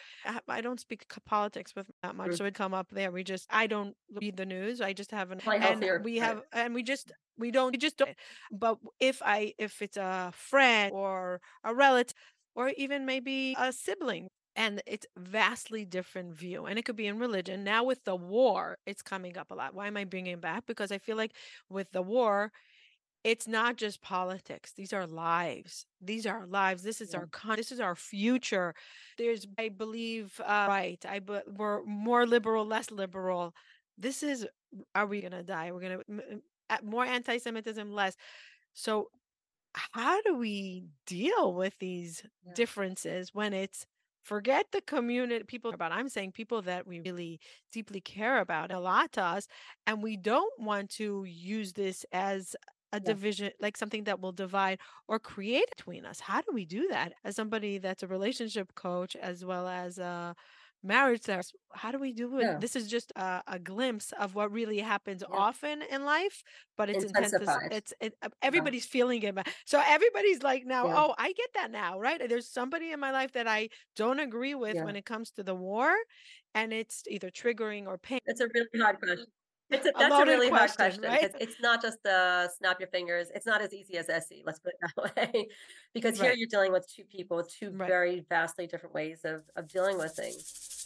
I 0.49 0.61
don't 0.61 0.81
speak 0.81 1.05
politics 1.27 1.75
with 1.77 1.91
that 2.03 2.17
much, 2.17 2.29
mm-hmm. 2.29 2.37
so 2.37 2.45
it 2.45 2.55
come 2.55 2.75
up 2.75 2.89
there. 2.91 3.11
We 3.11 3.25
just 3.25 3.47
I 3.51 3.67
don't 3.67 3.95
read 4.21 4.37
the 4.37 4.47
news. 4.47 4.81
I 4.81 4.93
just 4.93 5.11
haven't. 5.11 5.47
And 5.47 6.05
we 6.05 6.17
have, 6.19 6.43
and 6.53 6.75
we 6.75 6.83
just 6.83 7.13
we 7.39 7.51
don't 7.51 7.73
we 7.73 7.79
just 7.79 7.97
don't. 7.99 8.11
But 8.51 8.79
if 9.01 9.21
I 9.25 9.55
if 9.59 9.83
it's 9.83 9.97
a 9.97 10.33
friend 10.35 10.93
or 10.93 11.41
a 11.65 11.75
relative 11.75 12.15
or 12.55 12.71
even 12.77 13.07
maybe 13.07 13.57
a 13.59 13.73
sibling 13.73 14.29
and 14.57 14.83
it's 14.87 15.07
vastly 15.17 15.85
different 15.85 16.35
view 16.35 16.67
and 16.67 16.79
it 16.79 16.85
could 16.85 16.97
be 16.97 17.07
in 17.07 17.19
religion. 17.19 17.65
Now 17.65 17.85
with 17.85 18.05
the 18.05 18.17
war 18.17 18.79
it's 18.87 19.03
coming 19.03 19.37
up 19.37 19.51
a 19.51 19.55
lot. 19.55 19.75
Why 19.75 19.87
am 19.87 19.97
i 19.97 20.05
bringing 20.05 20.35
it 20.35 20.41
back? 20.41 20.67
Because 20.67 20.93
i 20.93 20.99
feel 20.99 21.17
like 21.17 21.33
with 21.69 21.91
the 21.93 22.03
war 22.03 22.53
it's 23.25 23.47
not 23.47 23.77
just 23.77 24.03
politics. 24.03 24.73
These 24.73 24.93
are 24.93 25.07
lives. 25.07 25.87
These 26.01 26.27
are 26.27 26.45
lives. 26.45 26.83
This 26.83 27.01
is 27.01 27.13
yeah. 27.13 27.21
our 27.21 27.27
con 27.27 27.57
this 27.57 27.71
is 27.73 27.81
our 27.81 27.95
future. 27.95 28.75
There's 29.19 29.47
i 29.59 29.69
believe 29.69 30.41
uh, 30.45 30.67
right. 30.69 31.05
I 31.09 31.21
but 31.21 31.45
we're 31.53 31.85
more 31.85 32.27
liberal 32.27 32.67
less 32.67 32.91
liberal. 32.91 33.55
This 33.97 34.23
is 34.23 34.47
are 34.95 35.07
we 35.07 35.21
gonna 35.21 35.43
die? 35.43 35.71
We're 35.73 35.81
gonna 35.81 36.41
more 36.83 37.05
anti-semitism 37.05 37.93
less. 37.93 38.17
So 38.73 39.09
how 39.93 40.21
do 40.23 40.37
we 40.37 40.85
deal 41.07 41.55
with 41.55 41.79
these 41.79 42.23
yeah. 42.47 42.53
differences 42.55 43.35
when 43.35 43.53
it's 43.53 43.87
forget 44.23 44.67
the 44.73 44.81
community 44.83 45.45
people 45.45 45.73
about 45.73 45.93
i'm 45.93 46.09
saying 46.09 46.33
people 46.33 46.63
that 46.63 46.87
we 46.87 47.01
really 47.01 47.41
deeply 47.73 48.01
care 48.01 48.41
about 48.41 48.73
a 48.73 48.79
lot 48.79 49.13
to 49.13 49.23
us 49.23 49.47
and 49.87 50.03
we 50.03 50.17
don't 50.17 50.53
want 50.59 50.91
to 50.91 51.25
use 51.25 51.73
this 51.73 52.05
as 52.13 52.55
a 52.93 52.97
yeah. 52.97 53.01
division 53.01 53.51
like 53.61 53.77
something 53.77 54.05
that 54.05 54.21
will 54.21 54.33
divide 54.33 54.79
or 55.09 55.19
create 55.19 55.69
between 55.77 56.05
us 56.05 56.21
how 56.21 56.41
do 56.41 56.49
we 56.53 56.65
do 56.65 56.87
that 56.89 57.13
as 57.25 57.37
somebody 57.37 57.79
that's 57.79 58.03
a 58.03 58.07
relationship 58.07 58.75
coach 58.75 59.17
as 59.17 59.45
well 59.45 59.67
as 59.67 59.99
a 59.99 60.35
marriage 60.83 61.23
therapist 61.23 61.55
how 61.75 61.91
do 61.91 61.99
we 61.99 62.13
do 62.13 62.39
it? 62.39 62.43
Yeah. 62.43 62.59
this 62.59 62.77
is 62.77 62.89
just 62.89 63.13
a, 63.17 63.43
a, 63.47 63.59
glimpse 63.59 64.13
of 64.19 64.35
what 64.35 64.53
really 64.53 64.79
happens 64.79 65.23
yeah. 65.23 65.37
often 65.37 65.83
in 65.91 66.05
life 66.05 66.43
but 66.77 66.91
it's 66.91 67.05
intense 67.05 67.33
it's 67.71 67.95
it, 68.01 68.15
uh, 68.23 68.29
everybody's 68.43 68.87
yeah. 68.87 68.93
feeling 68.93 69.23
it 69.23 69.37
so 69.65 69.81
everybody's 69.87 70.43
like 70.43 70.65
now 70.67 70.87
oh 70.87 71.15
i 71.19 71.33
get 71.33 71.49
that 71.55 71.71
now 71.71 71.99
right? 71.99 72.21
There's 72.29 72.49
somebody 72.49 72.93
in 72.93 73.01
my 73.01 73.13
life 73.13 73.33
that 73.33 73.47
i 73.47 73.69
don't 73.97 74.19
agree 74.19 74.55
with 74.55 74.77
when 74.77 74.97
it 74.97 75.05
comes 75.05 75.31
to 75.33 75.43
the 75.43 75.55
war 75.55 75.95
and 76.55 76.73
it's 76.73 77.05
either 77.09 77.31
triggering 77.31 77.87
or 77.87 77.97
pain. 77.97 78.19
It's 78.27 78.41
a 78.41 78.49
really 78.55 78.85
hard 78.85 78.99
question 79.01 79.27
it's 79.73 79.87
a, 79.87 79.93
that's 79.99 80.15
a, 80.15 80.19
a 80.19 80.27
really 80.27 80.49
question, 80.49 80.83
hard 80.83 81.01
question 81.01 81.03
right? 81.05 81.35
it's 81.41 81.57
not 81.61 81.83
just 81.83 82.03
the 82.03 82.51
snap 82.59 82.79
your 82.81 82.89
fingers. 82.89 83.29
It's 83.35 83.47
not 83.47 83.61
as 83.61 83.73
easy 83.73 83.97
as 83.97 84.09
SE. 84.09 84.43
Let's 84.45 84.59
put 84.59 84.73
it 84.73 84.91
that 85.15 85.35
way, 85.35 85.49
because 85.93 86.19
right. 86.19 86.29
here 86.29 86.35
you're 86.37 86.49
dealing 86.49 86.73
with 86.73 86.87
two 86.89 87.05
people 87.05 87.37
with 87.37 87.53
two 87.53 87.71
right. 87.71 87.89
very 87.89 88.25
vastly 88.29 88.67
different 88.67 88.95
ways 88.95 89.21
of 89.25 89.43
of 89.57 89.69
dealing 89.69 89.99
with 89.99 90.15
things. 90.15 90.82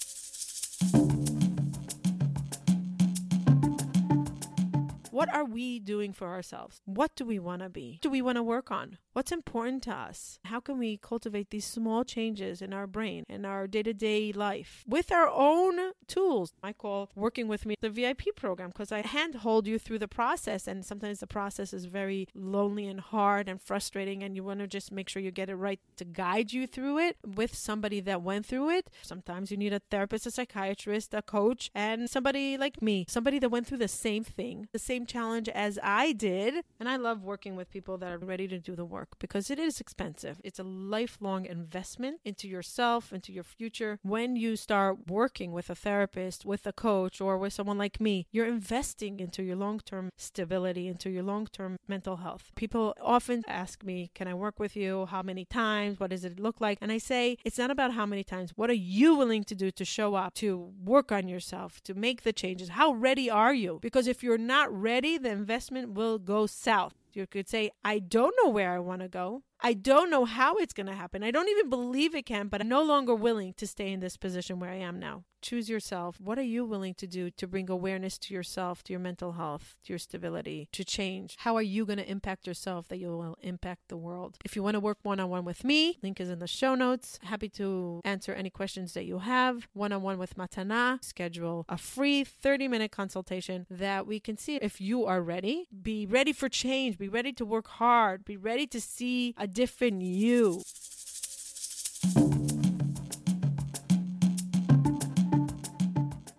What 5.17 5.33
are 5.33 5.47
we 5.47 5.79
doing 5.79 6.13
for 6.13 6.27
ourselves? 6.29 6.83
What 6.85 7.17
do 7.17 7.25
we 7.25 7.39
want 7.39 7.63
to 7.63 7.71
be? 7.71 7.93
What 7.93 8.03
do 8.03 8.11
we 8.11 8.21
want 8.21 8.37
to 8.37 8.43
work 8.43 8.71
on? 8.71 8.99
What's 9.15 9.33
important 9.33 9.83
to 9.85 9.93
us? 9.93 10.39
How 10.45 10.61
can 10.61 10.79
we 10.79 10.99
cultivate 10.99 11.49
these 11.49 11.65
small 11.65 12.05
changes 12.05 12.61
in 12.61 12.75
our 12.75 12.87
brain, 12.87 13.25
and 13.27 13.47
our 13.47 13.67
day 13.67 13.83
to 13.83 13.95
day 13.95 14.31
life 14.31 14.85
with 14.87 15.11
our 15.11 15.27
own 15.27 15.93
tools? 16.07 16.53
I 16.63 16.75
call 16.75 17.09
working 17.15 17.49
with 17.49 17.65
me 17.65 17.77
the 17.81 17.89
VIP 17.89 18.37
program 18.37 18.69
because 18.69 18.93
I 18.93 19.07
handhold 19.07 19.67
you 19.67 19.79
through 19.79 20.01
the 20.01 20.07
process. 20.07 20.69
And 20.69 20.85
sometimes 20.85 21.21
the 21.21 21.27
process 21.27 21.73
is 21.73 21.87
very 21.87 22.29
lonely 22.35 22.87
and 22.87 23.01
hard 23.01 23.49
and 23.49 23.59
frustrating, 23.59 24.23
and 24.23 24.37
you 24.37 24.45
want 24.45 24.61
to 24.61 24.67
just 24.67 24.93
make 24.93 25.09
sure 25.09 25.23
you 25.23 25.31
get 25.31 25.49
it 25.49 25.55
right 25.55 25.81
to 25.97 26.05
guide 26.05 26.53
you 26.53 26.67
through 26.67 26.99
it 26.99 27.17
with 27.25 27.55
somebody 27.55 28.01
that 28.01 28.21
went 28.21 28.45
through 28.45 28.69
it. 28.69 28.91
Sometimes 29.01 29.51
you 29.51 29.57
need 29.57 29.73
a 29.73 29.81
therapist, 29.91 30.27
a 30.27 30.31
psychiatrist, 30.31 31.15
a 31.15 31.23
coach, 31.23 31.71
and 31.75 32.11
somebody 32.11 32.59
like 32.59 32.83
me, 32.83 33.07
somebody 33.09 33.39
that 33.39 33.49
went 33.49 33.67
through 33.67 33.79
the 33.79 33.89
same 33.89 34.23
thing, 34.23 34.69
the 34.75 34.79
same 34.79 35.06
challenge 35.07 35.49
as 35.49 35.79
I 35.83 36.13
did. 36.13 36.65
And 36.79 36.89
I 36.89 36.97
love 36.97 37.23
working 37.23 37.57
with 37.57 37.71
people 37.71 37.99
that 37.99 38.13
are 38.13 38.19
ready 38.19 38.49
to 38.49 38.59
do 38.59 38.77
the 38.77 38.85
work 38.85 39.19
because 39.19 39.51
it 39.51 39.59
is 39.59 39.81
expensive. 39.81 40.41
It's 40.45 40.59
a 40.59 40.65
lifelong 40.65 41.47
investment 41.47 42.21
into 42.25 42.49
yourself, 42.49 43.13
into 43.13 43.33
your 43.33 43.45
future. 43.45 43.99
When 44.03 44.37
you 44.37 44.57
start 44.57 45.09
working 45.09 45.53
with 45.53 45.71
a 45.71 45.75
therapist, 45.75 46.45
with 46.45 46.67
a 46.67 46.73
coach, 46.73 47.21
or 47.21 47.39
with 47.39 47.53
someone 47.53 47.79
like 47.79 48.01
me, 48.01 48.27
you're 48.33 48.47
investing 48.47 49.21
into 49.21 49.43
your 49.43 49.57
long 49.57 49.81
term 49.81 50.11
stability, 50.17 50.89
into 50.89 51.11
your 51.11 51.23
long 51.23 51.47
term 51.47 51.77
mental 51.89 52.17
health. 52.17 52.51
People 52.57 52.95
often 53.01 53.43
ask 53.47 53.85
me, 53.85 54.11
Can 54.15 54.29
I 54.29 54.35
work 54.35 54.59
with 54.59 54.77
you? 54.77 55.07
How 55.07 55.23
many 55.23 55.45
times? 55.45 56.01
What 56.01 56.11
does 56.11 56.25
it 56.25 56.41
look 56.41 56.61
like? 56.61 56.79
And 56.81 56.91
I 56.91 56.99
say, 56.99 57.39
It's 57.45 57.59
not 57.59 57.71
about 57.71 57.93
how 57.93 58.07
many 58.07 58.25
times. 58.25 58.53
What 58.57 58.71
are 58.71 58.75
you 58.99 59.15
willing 59.15 59.45
to 59.45 59.55
do 59.55 59.71
to 59.71 59.85
show 59.85 60.15
up, 60.15 60.35
to 60.35 60.73
work 60.83 61.13
on 61.13 61.29
yourself, 61.29 61.83
to 61.85 61.95
make 61.95 62.23
the 62.23 62.33
changes? 62.33 62.71
How 62.71 62.93
ready 62.93 63.31
are 63.31 63.55
you? 63.55 63.79
Because 63.81 64.07
if 64.07 64.23
you're 64.23 64.39
not 64.39 64.73
ready, 64.73 64.96
the 65.01 65.31
investment 65.31 65.95
will 65.95 66.19
go 66.19 66.47
south. 66.47 66.95
You 67.13 67.27
could 67.27 67.49
say, 67.49 67.71
I 67.85 67.99
don't 67.99 68.35
know 68.43 68.51
where 68.51 68.73
I 68.73 68.79
want 68.79 69.03
to 69.03 69.09
go. 69.09 69.43
I 69.61 69.73
don't 69.73 70.11
know 70.11 70.25
how 70.25 70.57
it's 70.57 70.75
going 70.75 70.87
to 70.87 70.95
happen. 70.95 71.23
I 71.23 71.31
don't 71.31 71.49
even 71.49 71.71
believe 71.71 72.15
it 72.15 72.27
can, 72.27 72.49
but 72.49 72.61
I'm 72.61 72.69
no 72.69 72.83
longer 72.83 73.15
willing 73.15 73.55
to 73.55 73.67
stay 73.67 73.93
in 73.93 74.01
this 74.01 74.17
position 74.17 74.61
where 74.61 74.71
I 74.71 74.77
am 74.77 74.99
now. 74.99 75.25
Choose 75.43 75.69
yourself. 75.69 76.21
What 76.21 76.39
are 76.39 76.43
you 76.43 76.65
willing 76.65 76.95
to 76.95 77.07
do 77.07 77.31
to 77.31 77.47
bring 77.47 77.71
awareness 77.71 78.19
to 78.19 78.35
yourself, 78.35 78.83
to 78.85 78.93
your 78.93 78.99
mental 79.01 79.33
health, 79.33 79.77
to 79.85 79.93
your 79.93 79.99
stability, 79.99 80.69
to 80.73 80.85
change? 80.85 81.37
How 81.39 81.55
are 81.57 81.63
you 81.63 81.87
going 81.87 81.99
to 81.99 82.11
impact 82.11 82.47
yourself 82.47 82.89
that 82.89 82.99
you 82.99 83.09
will 83.09 83.37
impact 83.43 83.83
the 83.89 83.97
world? 83.97 84.39
If 84.45 84.57
you 84.57 84.63
want 84.63 84.75
to 84.75 84.81
work 84.81 84.99
one 85.03 85.21
on 85.21 85.31
one 85.31 85.45
with 85.45 85.63
me, 85.63 85.99
link 86.03 86.21
is 86.21 86.31
in 86.31 86.41
the 86.41 86.49
show 86.49 86.75
notes. 86.75 87.21
Happy 87.23 87.49
to 87.51 88.01
answer 88.05 88.33
any 88.33 88.51
questions 88.51 88.95
that 88.95 89.05
you 89.05 89.21
have. 89.21 89.69
One 89.73 89.93
on 89.93 90.03
one 90.03 90.19
with 90.19 90.37
Matana, 90.37 91.05
schedule 91.05 91.65
a 91.69 91.79
free 91.79 92.25
30 92.25 92.67
minute 92.67 92.91
consultation 92.91 93.67
that 93.71 94.07
we 94.07 94.19
can 94.19 94.37
see 94.37 94.57
if 94.57 94.81
you 94.81 95.05
are 95.05 95.23
ready. 95.23 95.69
Be 95.83 96.07
ready 96.07 96.33
for 96.33 96.49
change, 96.49 96.99
be 96.99 97.09
ready 97.09 97.33
to 97.35 97.45
work 97.45 97.69
hard, 97.69 98.25
be 98.25 98.37
ready 98.37 98.67
to 98.67 98.81
see 98.81 99.33
a 99.39 99.46
different 99.47 100.03
you. 100.03 100.63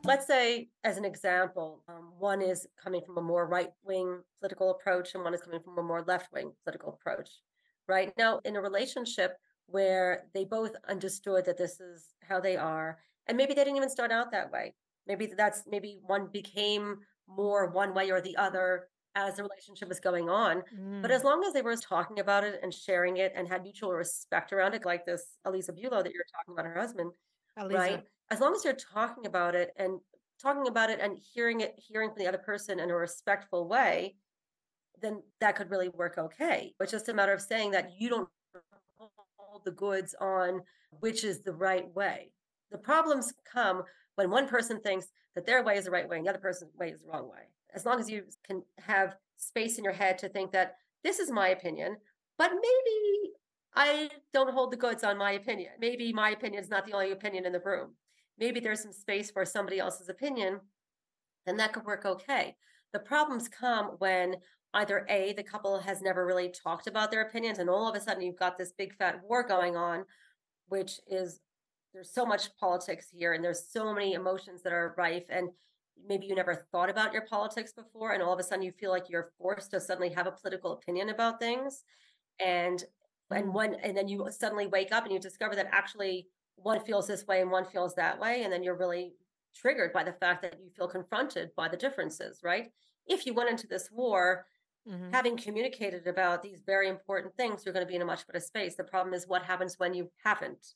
Let's 0.03 0.25
say, 0.25 0.69
as 0.85 0.97
an 0.97 1.03
example, 1.03 1.83
um, 1.89 2.13
one 2.17 2.41
is 2.41 2.65
coming 2.81 3.01
from 3.05 3.17
a 3.17 3.21
more 3.21 3.45
right 3.45 3.71
wing 3.83 4.21
political 4.39 4.71
approach 4.71 5.13
and 5.13 5.23
one 5.23 5.33
is 5.33 5.41
coming 5.41 5.59
from 5.59 5.77
a 5.77 5.83
more 5.83 6.01
left 6.07 6.31
wing 6.31 6.53
political 6.63 6.93
approach. 6.93 7.29
Right 7.89 8.13
now, 8.17 8.39
in 8.45 8.55
a 8.55 8.61
relationship 8.61 9.37
where 9.65 10.23
they 10.33 10.45
both 10.45 10.71
understood 10.87 11.45
that 11.45 11.57
this 11.57 11.81
is 11.81 12.05
how 12.23 12.39
they 12.39 12.55
are, 12.55 12.99
and 13.27 13.35
maybe 13.37 13.53
they 13.53 13.65
didn't 13.65 13.75
even 13.75 13.89
start 13.89 14.11
out 14.11 14.31
that 14.31 14.49
way. 14.49 14.73
Maybe 15.07 15.27
that's 15.37 15.63
maybe 15.69 15.99
one 16.01 16.27
became 16.31 16.99
more 17.27 17.67
one 17.67 17.93
way 17.93 18.09
or 18.09 18.21
the 18.21 18.37
other 18.37 18.87
as 19.17 19.35
the 19.35 19.43
relationship 19.43 19.89
was 19.89 19.99
going 19.99 20.29
on. 20.29 20.63
Mm. 20.79 21.01
But 21.01 21.11
as 21.11 21.23
long 21.23 21.43
as 21.43 21.53
they 21.53 21.61
were 21.61 21.75
talking 21.75 22.19
about 22.19 22.43
it 22.43 22.59
and 22.61 22.73
sharing 22.73 23.17
it 23.17 23.33
and 23.35 23.47
had 23.47 23.63
mutual 23.63 23.91
respect 23.91 24.53
around 24.53 24.75
it, 24.75 24.85
like 24.85 25.05
this 25.05 25.23
Aliza 25.45 25.71
Bulow 25.71 26.03
that 26.03 26.13
you're 26.13 26.23
talking 26.31 26.53
about 26.53 26.65
her 26.65 26.79
husband, 26.79 27.11
Aliza. 27.59 27.73
right? 27.73 28.03
as 28.29 28.39
long 28.39 28.53
as 28.53 28.63
you're 28.63 28.73
talking 28.73 29.25
about 29.25 29.55
it 29.55 29.71
and 29.77 29.99
talking 30.41 30.67
about 30.67 30.89
it 30.89 30.99
and 31.01 31.17
hearing 31.33 31.61
it 31.61 31.75
hearing 31.77 32.09
from 32.09 32.19
the 32.19 32.27
other 32.27 32.37
person 32.37 32.79
in 32.79 32.89
a 32.89 32.95
respectful 32.95 33.67
way 33.67 34.15
then 35.01 35.21
that 35.39 35.55
could 35.55 35.69
really 35.69 35.89
work 35.89 36.17
okay 36.17 36.73
it's 36.79 36.91
just 36.91 37.09
a 37.09 37.13
matter 37.13 37.33
of 37.33 37.41
saying 37.41 37.71
that 37.71 37.91
you 37.97 38.09
don't 38.09 38.29
hold 39.37 39.63
the 39.65 39.71
goods 39.71 40.15
on 40.19 40.61
which 40.99 41.23
is 41.23 41.41
the 41.41 41.53
right 41.53 41.93
way 41.95 42.31
the 42.71 42.77
problems 42.77 43.33
come 43.51 43.83
when 44.15 44.29
one 44.29 44.47
person 44.47 44.79
thinks 44.81 45.07
that 45.35 45.45
their 45.45 45.63
way 45.63 45.77
is 45.77 45.85
the 45.85 45.91
right 45.91 46.09
way 46.09 46.17
and 46.17 46.25
the 46.25 46.29
other 46.29 46.39
person's 46.39 46.75
way 46.75 46.89
is 46.89 46.99
the 46.99 47.07
wrong 47.07 47.29
way 47.29 47.43
as 47.73 47.85
long 47.85 47.99
as 47.99 48.09
you 48.09 48.23
can 48.45 48.63
have 48.79 49.15
space 49.37 49.77
in 49.77 49.83
your 49.83 49.93
head 49.93 50.17
to 50.17 50.29
think 50.29 50.51
that 50.51 50.75
this 51.03 51.19
is 51.19 51.31
my 51.31 51.49
opinion 51.49 51.97
but 52.37 52.51
maybe 52.51 53.33
I 53.75 54.09
don't 54.33 54.53
hold 54.53 54.71
the 54.71 54.77
goods 54.77 55.03
on 55.03 55.17
my 55.19 55.33
opinion. 55.33 55.71
Maybe 55.79 56.11
my 56.11 56.31
opinion 56.31 56.63
is 56.63 56.69
not 56.69 56.85
the 56.85 56.93
only 56.93 57.11
opinion 57.11 57.45
in 57.45 57.51
the 57.51 57.59
room 57.59 57.93
maybe 58.37 58.59
there's 58.59 58.81
some 58.81 58.93
space 58.93 59.31
for 59.31 59.45
somebody 59.45 59.79
else's 59.79 60.09
opinion, 60.09 60.59
then 61.45 61.57
that 61.57 61.73
could 61.73 61.85
work 61.85 62.05
okay. 62.05 62.55
The 62.93 62.99
problems 62.99 63.47
come 63.47 63.95
when 63.99 64.35
either 64.73 65.05
A, 65.09 65.33
the 65.33 65.43
couple 65.43 65.79
has 65.79 66.01
never 66.01 66.25
really 66.25 66.49
talked 66.49 66.87
about 66.87 67.11
their 67.11 67.21
opinions, 67.21 67.59
and 67.59 67.69
all 67.69 67.87
of 67.87 67.95
a 67.95 68.01
sudden 68.01 68.21
you've 68.21 68.39
got 68.39 68.57
this 68.57 68.71
big 68.71 68.95
fat 68.95 69.21
war 69.23 69.45
going 69.45 69.75
on, 69.75 70.05
which 70.67 70.99
is 71.07 71.39
there's 71.93 72.13
so 72.13 72.25
much 72.25 72.55
politics 72.57 73.07
here 73.11 73.33
and 73.33 73.43
there's 73.43 73.71
so 73.71 73.93
many 73.93 74.13
emotions 74.13 74.61
that 74.61 74.73
are 74.73 74.93
rife 74.97 75.25
and 75.29 75.49
maybe 76.07 76.25
you 76.25 76.35
never 76.35 76.67
thought 76.71 76.89
about 76.89 77.13
your 77.13 77.25
politics 77.25 77.73
before 77.73 78.11
and 78.11 78.21
all 78.21 78.33
of 78.33 78.39
a 78.39 78.43
sudden 78.43 78.63
you 78.63 78.71
feel 78.71 78.91
like 78.91 79.09
you're 79.09 79.31
forced 79.37 79.71
to 79.71 79.79
suddenly 79.79 80.09
have 80.09 80.27
a 80.27 80.31
political 80.31 80.73
opinion 80.73 81.09
about 81.09 81.39
things 81.39 81.83
and 82.39 82.83
and 83.31 83.45
mm. 83.45 83.53
when 83.53 83.75
and 83.75 83.95
then 83.95 84.07
you 84.07 84.27
suddenly 84.31 84.67
wake 84.67 84.91
up 84.91 85.03
and 85.03 85.13
you 85.13 85.19
discover 85.19 85.55
that 85.55 85.67
actually 85.71 86.27
one 86.55 86.79
feels 86.83 87.07
this 87.07 87.25
way 87.27 87.41
and 87.41 87.51
one 87.51 87.65
feels 87.65 87.93
that 87.95 88.19
way 88.19 88.43
and 88.43 88.51
then 88.51 88.63
you're 88.63 88.77
really 88.77 89.13
triggered 89.55 89.93
by 89.93 90.03
the 90.03 90.13
fact 90.13 90.41
that 90.41 90.57
you 90.63 90.69
feel 90.75 90.87
confronted 90.87 91.49
by 91.55 91.67
the 91.67 91.77
differences 91.77 92.39
right 92.43 92.71
if 93.07 93.25
you 93.25 93.33
went 93.33 93.49
into 93.49 93.67
this 93.67 93.89
war 93.91 94.45
mm-hmm. 94.87 95.11
having 95.11 95.37
communicated 95.37 96.07
about 96.07 96.41
these 96.41 96.61
very 96.65 96.89
important 96.89 97.35
things 97.35 97.65
you're 97.65 97.73
going 97.73 97.85
to 97.85 97.89
be 97.89 97.95
in 97.95 98.01
a 98.01 98.05
much 98.05 98.25
better 98.27 98.39
space 98.39 98.75
the 98.75 98.83
problem 98.83 99.13
is 99.13 99.27
what 99.27 99.43
happens 99.43 99.75
when 99.77 99.93
you 99.93 100.09
haven't 100.23 100.73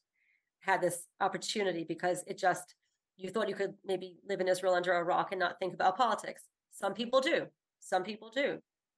had 0.60 0.82
this 0.82 1.08
opportunity 1.20 1.84
because 1.84 2.24
it 2.28 2.38
just 2.38 2.76
you 3.22 3.30
thought 3.30 3.50
you 3.50 3.56
could 3.56 3.74
maybe 3.86 4.16
live 4.28 4.42
in 4.42 4.48
israel 4.48 4.74
under 4.74 4.94
a 4.94 5.04
rock 5.04 5.30
and 5.32 5.40
not 5.40 5.60
think 5.60 5.74
about 5.74 5.98
politics 5.98 6.44
some 6.72 6.94
people 6.94 7.22
do 7.22 7.46
some 7.80 8.04
people 8.04 8.30
do 8.30 8.58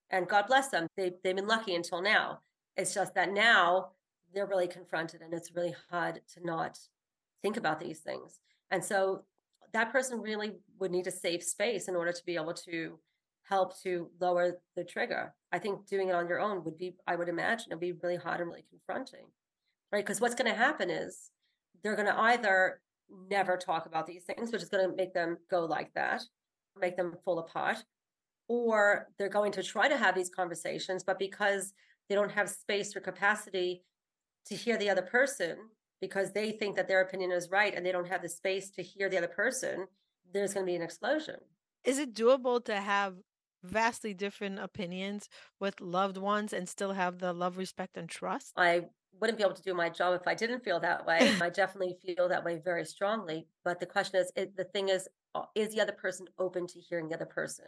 and 0.09 0.27
god 0.27 0.45
bless 0.47 0.69
them 0.69 0.87
they, 0.97 1.11
they've 1.23 1.35
been 1.35 1.47
lucky 1.47 1.75
until 1.75 2.01
now 2.01 2.39
it's 2.75 2.93
just 2.93 3.13
that 3.15 3.31
now 3.31 3.89
they're 4.33 4.47
really 4.47 4.67
confronted 4.67 5.21
and 5.21 5.33
it's 5.33 5.55
really 5.55 5.75
hard 5.89 6.21
to 6.33 6.45
not 6.45 6.77
think 7.41 7.57
about 7.57 7.79
these 7.79 7.99
things. 7.99 8.39
And 8.71 8.83
so 8.83 9.23
that 9.73 9.91
person 9.91 10.21
really 10.21 10.53
would 10.79 10.91
need 10.91 11.07
a 11.07 11.11
safe 11.11 11.43
space 11.43 11.87
in 11.87 11.95
order 11.95 12.11
to 12.11 12.25
be 12.25 12.35
able 12.35 12.53
to 12.53 12.99
help 13.43 13.79
to 13.81 14.09
lower 14.19 14.59
the 14.75 14.83
trigger. 14.83 15.33
I 15.51 15.59
think 15.59 15.85
doing 15.87 16.09
it 16.09 16.15
on 16.15 16.27
your 16.27 16.39
own 16.39 16.63
would 16.63 16.77
be, 16.77 16.95
I 17.05 17.15
would 17.15 17.29
imagine, 17.29 17.67
it'd 17.69 17.79
be 17.79 17.91
really 17.91 18.15
hard 18.15 18.39
and 18.39 18.49
really 18.49 18.65
confronting, 18.69 19.25
right? 19.91 20.03
Because 20.03 20.21
what's 20.21 20.35
going 20.35 20.49
to 20.49 20.57
happen 20.57 20.89
is 20.89 21.29
they're 21.83 21.95
going 21.95 22.07
to 22.07 22.19
either 22.19 22.79
never 23.29 23.57
talk 23.57 23.85
about 23.85 24.07
these 24.07 24.23
things, 24.23 24.51
which 24.51 24.61
is 24.61 24.69
going 24.69 24.89
to 24.89 24.95
make 24.95 25.13
them 25.13 25.37
go 25.49 25.65
like 25.65 25.93
that, 25.93 26.23
make 26.79 26.97
them 26.97 27.15
fall 27.23 27.39
apart, 27.39 27.77
or 28.47 29.07
they're 29.17 29.29
going 29.29 29.51
to 29.53 29.63
try 29.63 29.87
to 29.87 29.97
have 29.97 30.15
these 30.15 30.29
conversations, 30.29 31.03
but 31.03 31.19
because 31.19 31.73
they 32.09 32.15
don't 32.15 32.31
have 32.31 32.49
space 32.49 32.95
or 32.95 32.99
capacity 32.99 33.83
to 34.45 34.55
hear 34.55 34.77
the 34.77 34.89
other 34.89 35.01
person 35.01 35.57
because 36.01 36.33
they 36.33 36.51
think 36.51 36.75
that 36.75 36.87
their 36.87 37.01
opinion 37.01 37.31
is 37.31 37.49
right 37.49 37.73
and 37.73 37.85
they 37.85 37.91
don't 37.91 38.09
have 38.09 38.21
the 38.21 38.27
space 38.27 38.69
to 38.69 38.83
hear 38.83 39.09
the 39.09 39.17
other 39.17 39.27
person, 39.27 39.87
there's 40.33 40.53
going 40.53 40.65
to 40.65 40.69
be 40.69 40.75
an 40.75 40.81
explosion. 40.81 41.37
Is 41.85 41.97
it 41.97 42.13
doable 42.13 42.63
to 42.65 42.75
have 42.75 43.15
vastly 43.63 44.13
different 44.13 44.59
opinions 44.59 45.29
with 45.61 45.79
loved 45.79 46.17
ones 46.17 46.51
and 46.51 46.67
still 46.67 46.91
have 46.91 47.19
the 47.19 47.31
love, 47.31 47.57
respect, 47.57 47.95
and 47.95 48.09
trust? 48.09 48.51
I 48.57 48.81
wouldn't 49.19 49.37
be 49.37 49.43
able 49.43 49.55
to 49.55 49.61
do 49.61 49.73
my 49.73 49.89
job 49.89 50.19
if 50.19 50.27
I 50.27 50.35
didn't 50.35 50.63
feel 50.63 50.79
that 50.79 51.05
way. 51.05 51.35
I 51.41 51.49
definitely 51.49 51.95
feel 52.05 52.27
that 52.29 52.43
way 52.43 52.61
very 52.63 52.85
strongly. 52.85 53.47
But 53.63 53.79
the 53.79 53.85
question 53.85 54.19
is, 54.19 54.31
it, 54.35 54.55
the 54.55 54.63
thing 54.63 54.89
is, 54.89 55.07
uh, 55.35 55.43
is 55.55 55.73
the 55.73 55.81
other 55.81 55.93
person 55.93 56.27
open 56.37 56.67
to 56.67 56.79
hearing 56.79 57.09
the 57.09 57.15
other 57.15 57.25
person? 57.25 57.65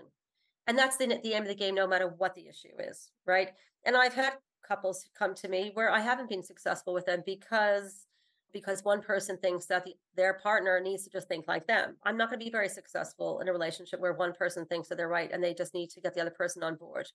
And 0.68 0.78
that's 0.78 0.98
the, 0.98 1.08
the 1.24 1.34
aim 1.34 1.44
of 1.44 1.48
the 1.48 1.56
game, 1.56 1.76
no 1.76 1.88
matter 1.88 2.08
what 2.18 2.36
the 2.36 2.48
issue 2.48 2.74
is, 2.80 3.12
right? 3.26 3.52
And 3.86 3.96
I've 3.96 4.16
had 4.16 4.34
couples 4.68 5.08
come 5.18 5.36
to 5.36 5.48
me 5.48 5.72
where 5.76 5.92
I 5.92 6.00
haven't 6.00 6.30
been 6.30 6.44
successful 6.44 6.94
with 6.94 7.06
them 7.06 7.24
because 7.26 8.08
because 8.52 8.86
one 8.86 9.02
person 9.02 9.38
thinks 9.38 9.66
that 9.66 9.84
the, 9.84 9.94
their 10.16 10.36
partner 10.36 10.80
needs 10.80 11.04
to 11.04 11.10
just 11.10 11.28
think 11.28 11.46
like 11.46 11.68
them. 11.68 11.98
I'm 12.04 12.16
not 12.16 12.30
going 12.30 12.40
to 12.40 12.46
be 12.46 12.50
very 12.50 12.70
successful 12.70 13.42
in 13.42 13.50
a 13.50 13.52
relationship 13.52 14.00
where 14.00 14.14
one 14.14 14.32
person 14.32 14.66
thinks 14.66 14.88
that 14.88 14.96
they're 14.96 15.10
right 15.10 15.30
and 15.30 15.44
they 15.44 15.54
just 15.54 15.74
need 15.74 15.90
to 15.90 16.00
get 16.00 16.16
the 16.16 16.22
other 16.22 16.32
person 16.32 16.64
on 16.64 16.76
board. 16.76 17.06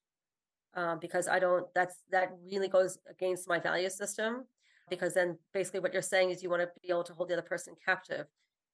Um, 0.75 0.99
because 1.01 1.27
I 1.27 1.39
don't. 1.39 1.67
That's 1.75 1.97
that 2.11 2.31
really 2.45 2.69
goes 2.69 2.99
against 3.09 3.49
my 3.49 3.59
value 3.59 3.91
system. 3.91 4.45
Because 4.89 5.15
then 5.15 5.39
basically 5.53 5.81
what 5.81 5.93
you're 5.93 6.03
saying 6.03 6.31
is 6.31 6.43
you 6.43 6.51
want 6.51 6.63
to 6.63 6.69
be 6.83 6.89
able 6.91 7.05
to 7.05 7.13
hold 7.13 7.29
the 7.29 7.35
other 7.35 7.43
person 7.43 7.75
captive, 7.85 8.27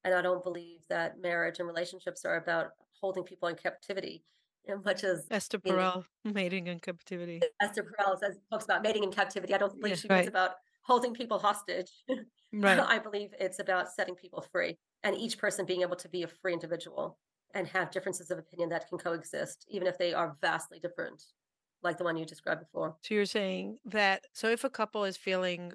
and 0.04 0.14
I 0.14 0.22
don't 0.22 0.42
believe 0.42 0.80
that 0.88 1.20
marriage 1.20 1.58
and 1.58 1.68
relationships 1.68 2.24
are 2.24 2.36
about 2.36 2.68
holding 3.00 3.22
people 3.22 3.48
in 3.48 3.56
captivity 3.56 4.24
as 4.68 4.84
much 4.84 5.04
as 5.04 5.26
Esther 5.30 5.58
Perel, 5.58 6.04
know, 6.24 6.32
mating 6.32 6.66
in 6.66 6.78
captivity. 6.80 7.40
Esther 7.62 7.82
Perel 7.82 8.18
says 8.18 8.38
talks 8.50 8.64
about 8.64 8.82
mating 8.82 9.04
in 9.04 9.10
captivity. 9.10 9.54
I 9.54 9.58
don't 9.58 9.78
believe 9.80 9.96
yeah, 9.96 10.00
she 10.00 10.08
right. 10.08 10.28
about 10.28 10.52
holding 10.82 11.14
people 11.14 11.38
hostage. 11.38 11.90
right. 12.52 12.78
I 12.78 12.98
believe 12.98 13.30
it's 13.38 13.58
about 13.58 13.90
setting 13.90 14.14
people 14.14 14.44
free 14.52 14.76
and 15.02 15.16
each 15.16 15.38
person 15.38 15.66
being 15.66 15.82
able 15.82 15.96
to 15.96 16.08
be 16.08 16.22
a 16.22 16.28
free 16.28 16.52
individual 16.52 17.18
and 17.54 17.66
have 17.68 17.90
differences 17.90 18.30
of 18.30 18.38
opinion 18.38 18.68
that 18.68 18.88
can 18.88 18.98
coexist, 18.98 19.66
even 19.68 19.86
if 19.86 19.96
they 19.98 20.12
are 20.12 20.36
vastly 20.40 20.78
different, 20.78 21.22
like 21.86 21.98
the 21.98 22.04
one 22.04 22.16
you 22.16 22.26
described 22.26 22.60
before. 22.60 22.98
So 23.02 23.14
you're 23.14 23.26
saying 23.26 23.78
that 23.84 24.26
so 24.32 24.48
if 24.48 24.64
a 24.64 24.70
couple 24.70 25.04
is 25.04 25.16
feeling 25.16 25.72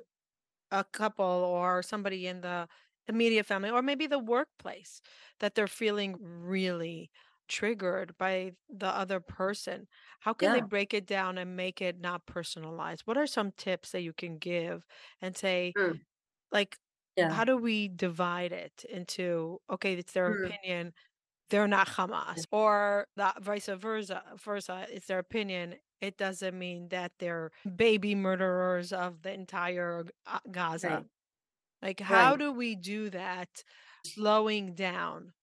a 0.72 0.84
couple 0.86 1.26
or 1.26 1.84
somebody 1.84 2.28
in 2.28 2.42
the 2.42 2.70
immediate 3.08 3.46
family 3.46 3.70
or 3.72 3.82
maybe 3.82 4.08
the 4.08 4.20
workplace 4.20 5.02
that 5.40 5.56
they're 5.56 5.68
feeling 5.68 6.18
really 6.22 7.12
triggered 7.50 8.18
by 8.18 8.54
the 8.70 8.88
other 8.88 9.20
person? 9.22 9.88
How 10.22 10.34
can 10.34 10.52
they 10.52 10.62
break 10.62 10.94
it 10.94 11.06
down 11.08 11.38
and 11.38 11.56
make 11.58 11.82
it 11.82 12.00
not 12.00 12.26
personalized? 12.28 13.04
What 13.08 13.18
are 13.18 13.28
some 13.28 13.52
tips 13.54 13.92
that 13.94 14.02
you 14.04 14.14
can 14.14 14.38
give 14.40 14.86
and 15.22 15.38
say, 15.38 15.76
Mm. 15.76 16.02
like, 16.52 16.78
Yeah. 17.16 17.32
how 17.32 17.46
do 17.46 17.58
we 17.58 17.88
divide 17.90 18.52
it 18.52 18.86
into, 18.90 19.60
okay, 19.70 19.94
it's 19.96 20.14
their 20.14 20.28
Mm. 20.28 20.52
opinion, 20.54 20.94
they're 21.50 21.68
not 21.68 21.88
Hamas, 21.90 22.46
or 22.52 23.08
the 23.18 23.34
vice 23.42 23.68
versa, 23.68 24.24
versa, 24.38 24.88
it's 24.90 25.08
their 25.08 25.20
opinion. 25.20 25.78
It 26.02 26.18
doesn't 26.18 26.58
mean 26.58 26.90
that 26.90 27.14
they're 27.20 27.52
baby 27.76 28.16
murderers 28.16 28.92
of 28.94 29.22
the 29.22 29.34
entire 29.34 30.06
uh, 30.26 30.40
Gaza. 30.52 30.88
Right. 30.88 31.06
Like, 31.82 32.00
how 32.00 32.32
Right. 32.32 32.40
do 32.40 32.52
we 32.54 32.76
do 32.76 33.10
that, 33.12 33.64
slowing 34.04 34.76
down 34.76 35.34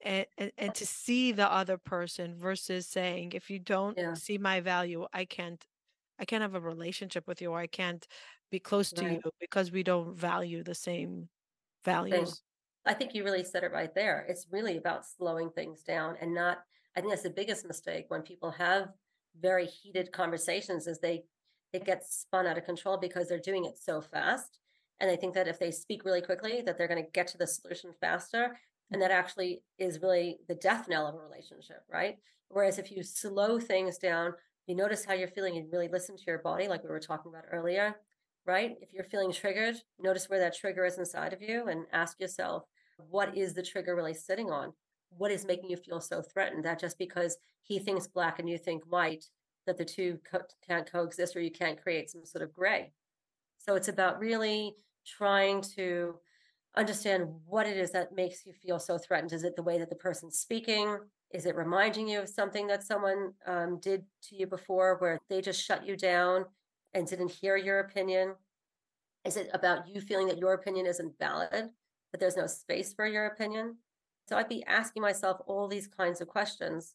and, 0.00 0.26
and 0.38 0.52
and 0.58 0.74
to 0.76 0.86
see 0.86 1.32
the 1.32 1.50
other 1.50 1.78
person 1.78 2.36
versus 2.36 2.86
saying, 2.86 3.32
if 3.32 3.50
you 3.50 3.58
don't 3.58 3.98
Yeah. 3.98 4.14
see 4.14 4.38
my 4.38 4.60
value, 4.60 5.06
I 5.12 5.24
can't, 5.24 5.64
I 6.18 6.24
can't 6.24 6.42
have 6.42 6.54
a 6.54 6.60
relationship 6.60 7.26
with 7.26 7.42
you, 7.42 7.52
or 7.52 7.58
I 7.60 7.66
can't 7.66 8.06
be 8.50 8.60
close 8.60 8.92
to 8.94 9.06
you 9.06 9.20
because 9.40 9.72
we 9.72 9.82
don't 9.82 10.14
value 10.16 10.62
the 10.62 10.74
same 10.74 11.28
values. 11.84 12.42
I 12.86 12.94
think 12.94 13.14
you 13.14 13.24
really 13.24 13.44
said 13.44 13.64
it 13.64 13.72
right 13.72 13.94
there. 13.94 14.24
It's 14.28 14.46
really 14.50 14.76
about 14.78 15.06
slowing 15.06 15.50
things 15.50 15.82
down 15.82 16.16
and 16.20 16.34
not 16.34 16.58
I 16.96 17.00
think 17.00 17.12
that's 17.12 17.22
the 17.22 17.30
biggest 17.30 17.66
mistake 17.66 18.06
when 18.08 18.22
people 18.22 18.50
have 18.52 18.88
very 19.40 19.66
heated 19.66 20.12
conversations 20.12 20.86
is 20.86 20.98
they 20.98 21.24
it 21.72 21.84
gets 21.84 22.20
spun 22.20 22.46
out 22.46 22.58
of 22.58 22.64
control 22.64 22.96
because 22.96 23.28
they're 23.28 23.38
doing 23.38 23.64
it 23.64 23.78
so 23.78 24.00
fast. 24.00 24.58
And 25.00 25.08
they 25.08 25.16
think 25.16 25.34
that 25.34 25.48
if 25.48 25.58
they 25.58 25.70
speak 25.70 26.04
really 26.04 26.22
quickly, 26.22 26.62
that 26.64 26.76
they're 26.76 26.88
going 26.88 27.04
to 27.04 27.10
get 27.10 27.26
to 27.28 27.38
the 27.38 27.46
solution 27.46 27.92
faster. 28.00 28.58
And 28.90 29.02
that 29.02 29.10
actually 29.10 29.62
is 29.78 30.00
really 30.00 30.38
the 30.48 30.54
death 30.54 30.88
knell 30.88 31.06
of 31.06 31.14
a 31.14 31.18
relationship, 31.18 31.82
right? 31.92 32.16
Whereas 32.48 32.78
if 32.78 32.90
you 32.90 33.02
slow 33.02 33.60
things 33.60 33.98
down, 33.98 34.32
you 34.66 34.74
notice 34.74 35.04
how 35.04 35.14
you're 35.14 35.28
feeling 35.28 35.56
and 35.56 35.70
really 35.70 35.88
listen 35.88 36.16
to 36.16 36.24
your 36.26 36.38
body, 36.38 36.68
like 36.68 36.82
we 36.82 36.90
were 36.90 37.00
talking 37.00 37.30
about 37.30 37.44
earlier, 37.52 37.96
right? 38.46 38.76
If 38.80 38.92
you're 38.92 39.04
feeling 39.04 39.32
triggered, 39.32 39.76
notice 40.00 40.28
where 40.28 40.40
that 40.40 40.56
trigger 40.56 40.86
is 40.86 40.98
inside 40.98 41.32
of 41.32 41.42
you 41.42 41.68
and 41.68 41.84
ask 41.92 42.18
yourself, 42.18 42.64
what 43.10 43.36
is 43.36 43.54
the 43.54 43.62
trigger 43.62 43.94
really 43.94 44.14
sitting 44.14 44.50
on? 44.50 44.72
What 45.10 45.30
is 45.30 45.46
making 45.46 45.70
you 45.70 45.76
feel 45.76 46.00
so 46.00 46.22
threatened? 46.22 46.64
That 46.64 46.80
just 46.80 46.98
because 46.98 47.36
he 47.62 47.78
thinks 47.78 48.06
black 48.06 48.38
and 48.38 48.48
you 48.48 48.58
think 48.58 48.84
white, 48.84 49.24
that 49.66 49.76
the 49.76 49.84
two 49.84 50.18
co- 50.30 50.42
can't 50.66 50.90
coexist 50.90 51.36
or 51.36 51.40
you 51.40 51.50
can't 51.50 51.80
create 51.80 52.10
some 52.10 52.24
sort 52.24 52.42
of 52.42 52.54
gray. 52.54 52.92
So 53.58 53.74
it's 53.74 53.88
about 53.88 54.18
really 54.18 54.74
trying 55.06 55.62
to 55.76 56.14
understand 56.76 57.28
what 57.46 57.66
it 57.66 57.76
is 57.76 57.90
that 57.92 58.14
makes 58.14 58.46
you 58.46 58.52
feel 58.52 58.78
so 58.78 58.98
threatened. 58.98 59.32
Is 59.32 59.44
it 59.44 59.56
the 59.56 59.62
way 59.62 59.78
that 59.78 59.90
the 59.90 59.96
person's 59.96 60.38
speaking? 60.38 60.98
Is 61.32 61.44
it 61.44 61.56
reminding 61.56 62.08
you 62.08 62.20
of 62.20 62.28
something 62.28 62.66
that 62.68 62.86
someone 62.86 63.32
um, 63.46 63.78
did 63.80 64.04
to 64.24 64.36
you 64.36 64.46
before 64.46 64.96
where 64.98 65.18
they 65.28 65.42
just 65.42 65.62
shut 65.62 65.86
you 65.86 65.96
down 65.96 66.44
and 66.94 67.06
didn't 67.06 67.30
hear 67.30 67.56
your 67.56 67.80
opinion? 67.80 68.34
Is 69.24 69.36
it 69.36 69.50
about 69.52 69.88
you 69.88 70.00
feeling 70.00 70.28
that 70.28 70.38
your 70.38 70.54
opinion 70.54 70.86
isn't 70.86 71.18
valid, 71.18 71.50
that 71.50 72.20
there's 72.20 72.36
no 72.36 72.46
space 72.46 72.94
for 72.94 73.06
your 73.06 73.26
opinion? 73.26 73.76
So 74.28 74.36
I'd 74.36 74.48
be 74.48 74.64
asking 74.66 75.00
myself 75.00 75.40
all 75.46 75.68
these 75.68 75.86
kinds 75.88 76.20
of 76.20 76.28
questions 76.28 76.94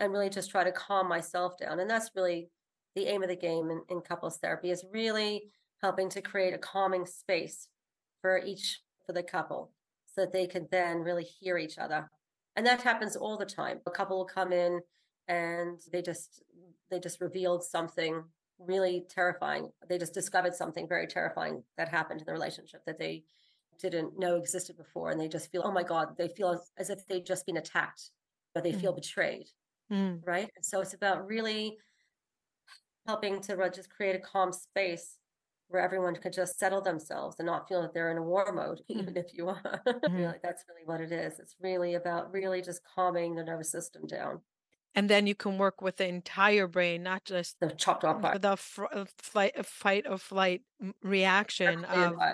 and 0.00 0.12
really 0.12 0.30
just 0.30 0.50
try 0.50 0.64
to 0.64 0.72
calm 0.72 1.06
myself 1.06 1.58
down. 1.58 1.80
And 1.80 1.90
that's 1.90 2.10
really 2.14 2.48
the 2.94 3.06
aim 3.06 3.22
of 3.22 3.28
the 3.28 3.36
game 3.36 3.70
in, 3.70 3.82
in 3.90 4.00
couples 4.00 4.38
therapy 4.38 4.70
is 4.70 4.84
really 4.90 5.50
helping 5.82 6.08
to 6.10 6.22
create 6.22 6.54
a 6.54 6.58
calming 6.58 7.04
space 7.04 7.68
for 8.22 8.38
each 8.38 8.80
for 9.04 9.12
the 9.12 9.22
couple 9.22 9.70
so 10.06 10.22
that 10.22 10.32
they 10.32 10.46
can 10.46 10.66
then 10.70 11.00
really 11.00 11.24
hear 11.24 11.58
each 11.58 11.76
other. 11.76 12.10
And 12.56 12.66
that 12.66 12.80
happens 12.80 13.16
all 13.16 13.36
the 13.36 13.44
time. 13.44 13.80
A 13.86 13.90
couple 13.90 14.16
will 14.16 14.24
come 14.24 14.52
in 14.52 14.80
and 15.28 15.78
they 15.92 16.00
just 16.00 16.42
they 16.90 16.98
just 16.98 17.20
revealed 17.20 17.64
something 17.64 18.24
really 18.58 19.04
terrifying. 19.10 19.70
They 19.88 19.98
just 19.98 20.14
discovered 20.14 20.54
something 20.54 20.88
very 20.88 21.06
terrifying 21.06 21.62
that 21.76 21.88
happened 21.88 22.20
in 22.20 22.26
the 22.26 22.32
relationship 22.32 22.82
that 22.86 22.98
they 22.98 23.24
didn't 23.78 24.18
know 24.18 24.36
existed 24.36 24.76
before 24.76 25.10
and 25.10 25.20
they 25.20 25.28
just 25.28 25.50
feel 25.50 25.62
oh 25.64 25.72
my 25.72 25.82
god 25.82 26.16
they 26.16 26.28
feel 26.28 26.50
as, 26.50 26.70
as 26.78 26.90
if 26.90 27.06
they've 27.06 27.24
just 27.24 27.46
been 27.46 27.56
attacked 27.56 28.10
but 28.54 28.64
they 28.64 28.72
feel 28.72 28.92
Mm, 28.92 28.94
betrayed 28.94 29.48
mm, 29.90 30.24
right? 30.24 30.50
And 30.56 30.64
so 30.64 30.80
it's 30.80 30.94
about 30.94 31.26
really 31.26 31.78
helping 33.06 33.40
to 33.40 33.70
just 33.72 33.90
create 33.90 34.16
a 34.16 34.20
calm 34.20 34.52
space 34.52 35.18
where 35.68 35.82
everyone 35.82 36.14
could 36.14 36.32
just 36.32 36.58
settle 36.58 36.80
themselves 36.80 37.36
and 37.38 37.46
not 37.46 37.68
feel 37.68 37.82
that 37.82 37.92
they're 37.92 38.10
in 38.10 38.18
a 38.18 38.22
war 38.22 38.52
mode 38.52 38.80
mm, 38.94 39.06
even 39.06 39.16
if 39.16 39.34
you 39.34 39.48
are. 39.48 39.82
Mhm. 40.06 40.32
really 40.32 40.38
that's 40.42 40.64
really 40.68 40.84
what 40.84 41.00
it 41.00 41.12
is. 41.12 41.38
It's 41.40 41.56
really 41.60 41.94
about 41.94 42.32
really 42.32 42.62
just 42.62 42.84
calming 42.84 43.34
the 43.34 43.44
nervous 43.44 43.70
system 43.70 44.06
down. 44.06 44.42
And 44.94 45.10
then 45.10 45.26
you 45.26 45.34
can 45.34 45.58
work 45.58 45.80
with 45.82 45.96
the 45.96 46.06
entire 46.06 46.66
brain, 46.66 47.02
not 47.02 47.24
just 47.24 47.58
the 47.60 47.68
chopped 47.70 48.04
off 48.04 48.22
part. 48.22 48.40
the 48.40 48.56
fr- 48.56 48.86
flight, 49.18 49.56
uh, 49.56 49.62
fight 49.62 50.06
or 50.08 50.18
flight 50.18 50.64
reaction 51.02 51.84
of 51.84 52.24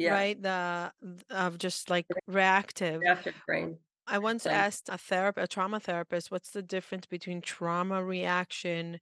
yeah. 0.00 0.12
right? 0.12 0.42
The 0.42 0.92
of 1.30 1.58
just 1.58 1.90
like 1.90 2.06
reactive. 2.26 3.02
Brain. 3.46 3.78
I 4.06 4.18
once 4.18 4.44
right. 4.44 4.54
asked 4.54 4.88
a 4.88 4.98
therapist, 4.98 5.44
a 5.44 5.48
trauma 5.48 5.78
therapist, 5.78 6.30
what's 6.30 6.50
the 6.50 6.62
difference 6.62 7.06
between 7.06 7.40
trauma 7.40 8.02
reaction 8.02 8.98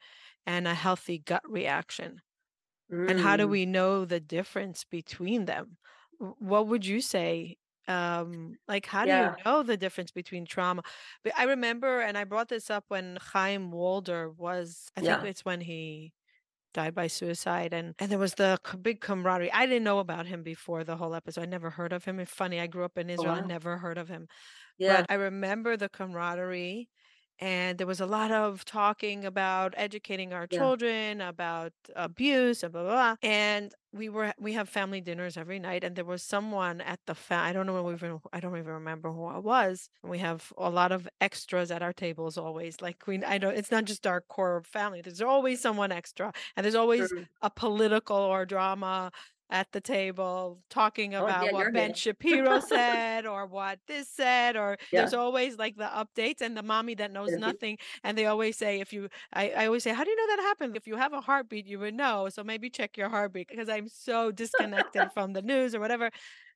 and 0.47 0.69
a 0.69 0.75
healthy 0.75 1.19
gut 1.19 1.43
reaction? 1.49 2.21
And 2.91 3.21
how 3.21 3.37
do 3.37 3.47
mm, 3.47 3.51
we 3.51 3.67
know 3.67 4.07
the 4.07 4.21
difference 4.21 4.85
between 4.85 5.45
them? 5.45 5.77
What 6.19 6.69
would 6.69 6.87
you 6.87 7.03
say? 7.03 7.59
Um, 7.87 8.57
like, 8.67 8.87
how 8.87 9.05
do 9.05 9.11
you 9.11 9.45
know 9.45 9.63
the 9.63 9.77
difference 9.77 10.11
between 10.11 10.47
trauma? 10.47 10.83
But 11.23 11.35
I 11.37 11.45
remember, 11.45 12.01
and 12.01 12.17
I 12.17 12.25
brought 12.25 12.49
this 12.49 12.71
up 12.71 12.85
when 12.89 13.19
Chaim 13.21 13.71
Walder 13.71 14.31
was, 14.31 14.91
I 14.97 15.01
think 15.01 15.23
yeah. 15.23 15.29
it's 15.29 15.45
when 15.45 15.61
he 15.61 16.13
died 16.75 16.95
by 16.95 17.07
suicide 17.07 17.73
and 17.73 17.95
and 17.99 18.11
there 18.11 18.19
was 18.19 18.35
the 18.35 18.59
big 18.83 19.01
camaraderie. 19.01 19.53
I 19.53 19.67
didn't 19.67 19.85
know 19.85 19.99
about 19.99 20.27
him 20.27 20.43
before 20.43 20.85
the 20.85 20.97
whole 20.97 21.15
episode. 21.15 21.43
I 21.43 21.47
never 21.47 21.71
heard 21.71 21.93
of 21.93 22.05
him. 22.05 22.21
It's 22.21 22.33
funny 22.33 22.61
i 22.61 22.67
grew 22.67 22.85
up 22.85 22.99
in 22.99 23.11
oh 23.11 23.15
israel 23.15 23.35
and 23.35 23.43
wow. 23.43 23.55
never 23.55 23.79
heard 23.79 23.99
of 23.99 24.09
him. 24.09 24.29
But 24.87 24.87
yeah 24.87 25.07
I 25.09 25.15
remember 25.15 25.77
the 25.77 25.89
camaraderie, 25.89 26.89
and 27.39 27.79
there 27.79 27.87
was 27.87 28.01
a 28.01 28.07
lot 28.07 28.31
of 28.31 28.65
talking 28.65 29.25
about 29.25 29.75
educating 29.77 30.33
our 30.33 30.47
yeah 30.51 30.59
children 30.59 31.21
about 31.21 31.73
abuse 31.95 32.63
and 32.63 32.73
blah, 32.73 32.83
blah, 32.83 32.91
blah. 32.91 33.17
And 33.23 33.73
we 33.93 34.09
were 34.09 34.35
we 34.39 34.53
have 34.53 34.69
family 34.69 35.01
dinners 35.01 35.37
every 35.37 35.59
night, 35.59 35.85
and 35.85 35.97
there 35.97 36.05
was 36.05 36.23
someone 36.23 36.81
at 36.81 37.01
the 37.07 37.15
fa- 37.15 37.35
I 37.37 37.53
don't 37.53 37.67
know 37.67 37.91
even 37.93 38.21
I 38.33 38.41
don't 38.41 38.57
even 38.57 38.73
remember 38.73 39.11
who 39.13 39.31
it 39.37 39.43
was. 39.43 39.89
We 40.03 40.19
have 40.19 40.53
a 40.59 40.71
lot 40.71 40.93
of 40.93 41.09
extras 41.21 41.71
at 41.71 41.83
our 41.83 41.93
tables 41.93 42.37
always. 42.37 42.81
Like 42.83 43.07
we 43.07 43.23
I 43.25 43.39
don't 43.39 43.57
it's 43.57 43.71
not 43.71 43.85
just 43.85 44.07
our 44.07 44.21
core 44.21 44.63
family. 44.65 45.01
There's 45.01 45.23
always 45.23 45.61
someone 45.61 45.93
extra, 45.93 46.33
and 46.57 46.65
there's 46.65 46.75
always 46.75 47.13
mm. 47.13 47.27
a 47.43 47.51
political 47.51 48.17
or 48.17 48.45
drama 48.45 49.11
at 49.51 49.71
the 49.73 49.81
table 49.81 50.59
talking 50.69 51.15
oh 51.15 51.27
yeah 51.27 51.41
about 51.43 51.53
what 51.53 51.73
Ben 51.73 51.95
Shapiro 51.95 52.61
said 52.61 53.27
or 53.27 53.47
what 53.47 53.79
this 53.87 54.09
said 54.09 54.57
or 54.57 54.77
yeah. 54.93 55.01
there's 55.01 55.15
always 55.15 55.57
like 55.57 55.77
the 55.77 55.85
updates 55.85 56.41
and 56.41 56.57
the 56.57 56.63
mommy 56.63 56.95
that 56.97 57.13
knows 57.13 57.29
interview 57.29 57.47
nothing 57.47 57.79
and 58.05 58.17
they 58.17 58.27
always 58.27 58.57
say 58.57 58.81
if 58.81 58.93
you 58.93 59.09
I, 59.33 59.51
I 59.51 59.67
always 59.67 59.83
say 59.83 59.93
how 59.93 60.05
do 60.05 60.11
you 60.11 60.17
know 60.17 60.37
that 60.37 60.43
happened? 60.43 60.77
If 60.77 60.87
you 60.87 60.97
have 60.97 61.13
a 61.13 61.21
heartbeat 61.21 61.67
you 61.67 61.79
would 61.79 61.95
know 61.95 62.29
so 62.29 62.45
maybe 62.45 62.71
check 62.71 62.97
your 62.97 63.09
heartbeat 63.09 63.49
because 63.49 63.69
I'm 63.69 63.89
so 63.89 64.31
disconnected 64.31 65.13
from 65.13 65.33
the 65.33 65.43
news 65.43 65.75
or 65.75 65.81
whatever 65.81 66.11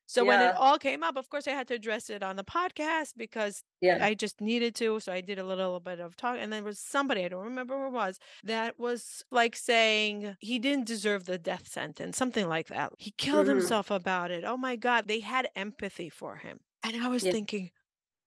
so 0.05 0.25
when 0.25 0.41
it 0.41 0.53
all 0.55 0.77
came 0.77 1.03
up 1.03 1.15
of 1.17 1.29
course 1.29 1.47
I 1.47 1.51
had 1.51 1.67
to 1.69 1.75
address 1.75 2.09
it 2.09 2.23
on 2.23 2.35
the 2.35 2.43
podcast 2.43 3.13
because 3.17 3.63
yeah 3.81 3.99
I 3.99 4.13
just 4.15 4.41
needed 4.41 4.75
to 4.75 4.99
so 4.99 5.11
I 5.13 5.21
did 5.21 5.39
a 5.39 5.43
little 5.45 5.79
bit 5.79 5.99
of 5.99 6.15
talk 6.15 6.37
and 6.39 6.51
there 6.51 6.63
was 6.63 6.79
somebody 6.79 7.23
I 7.25 7.29
don't 7.29 7.43
remember 7.43 7.77
who 7.77 7.87
it 7.87 7.91
was 7.93 8.19
that 8.43 8.79
was 8.79 9.23
like 9.31 9.55
saying 9.55 10.35
he 10.39 10.59
didn't 10.59 10.87
deserve 10.87 11.25
the 11.25 11.37
death 11.37 11.67
sentence, 11.67 12.17
something 12.17 12.47
like 12.47 12.67
that. 12.67 12.93
He 12.97 13.11
killed 13.11 13.47
hmm 13.47 13.47
himself 13.47 13.91
about 13.91 14.31
it. 14.31 14.43
Oh 14.45 14.57
my 14.57 14.75
God. 14.75 15.07
They 15.07 15.19
had 15.21 15.47
empathy 15.55 16.09
for 16.09 16.37
him. 16.37 16.59
And 16.83 17.01
I 17.03 17.07
was 17.07 17.23
yeah 17.23 17.31
thinking, 17.31 17.71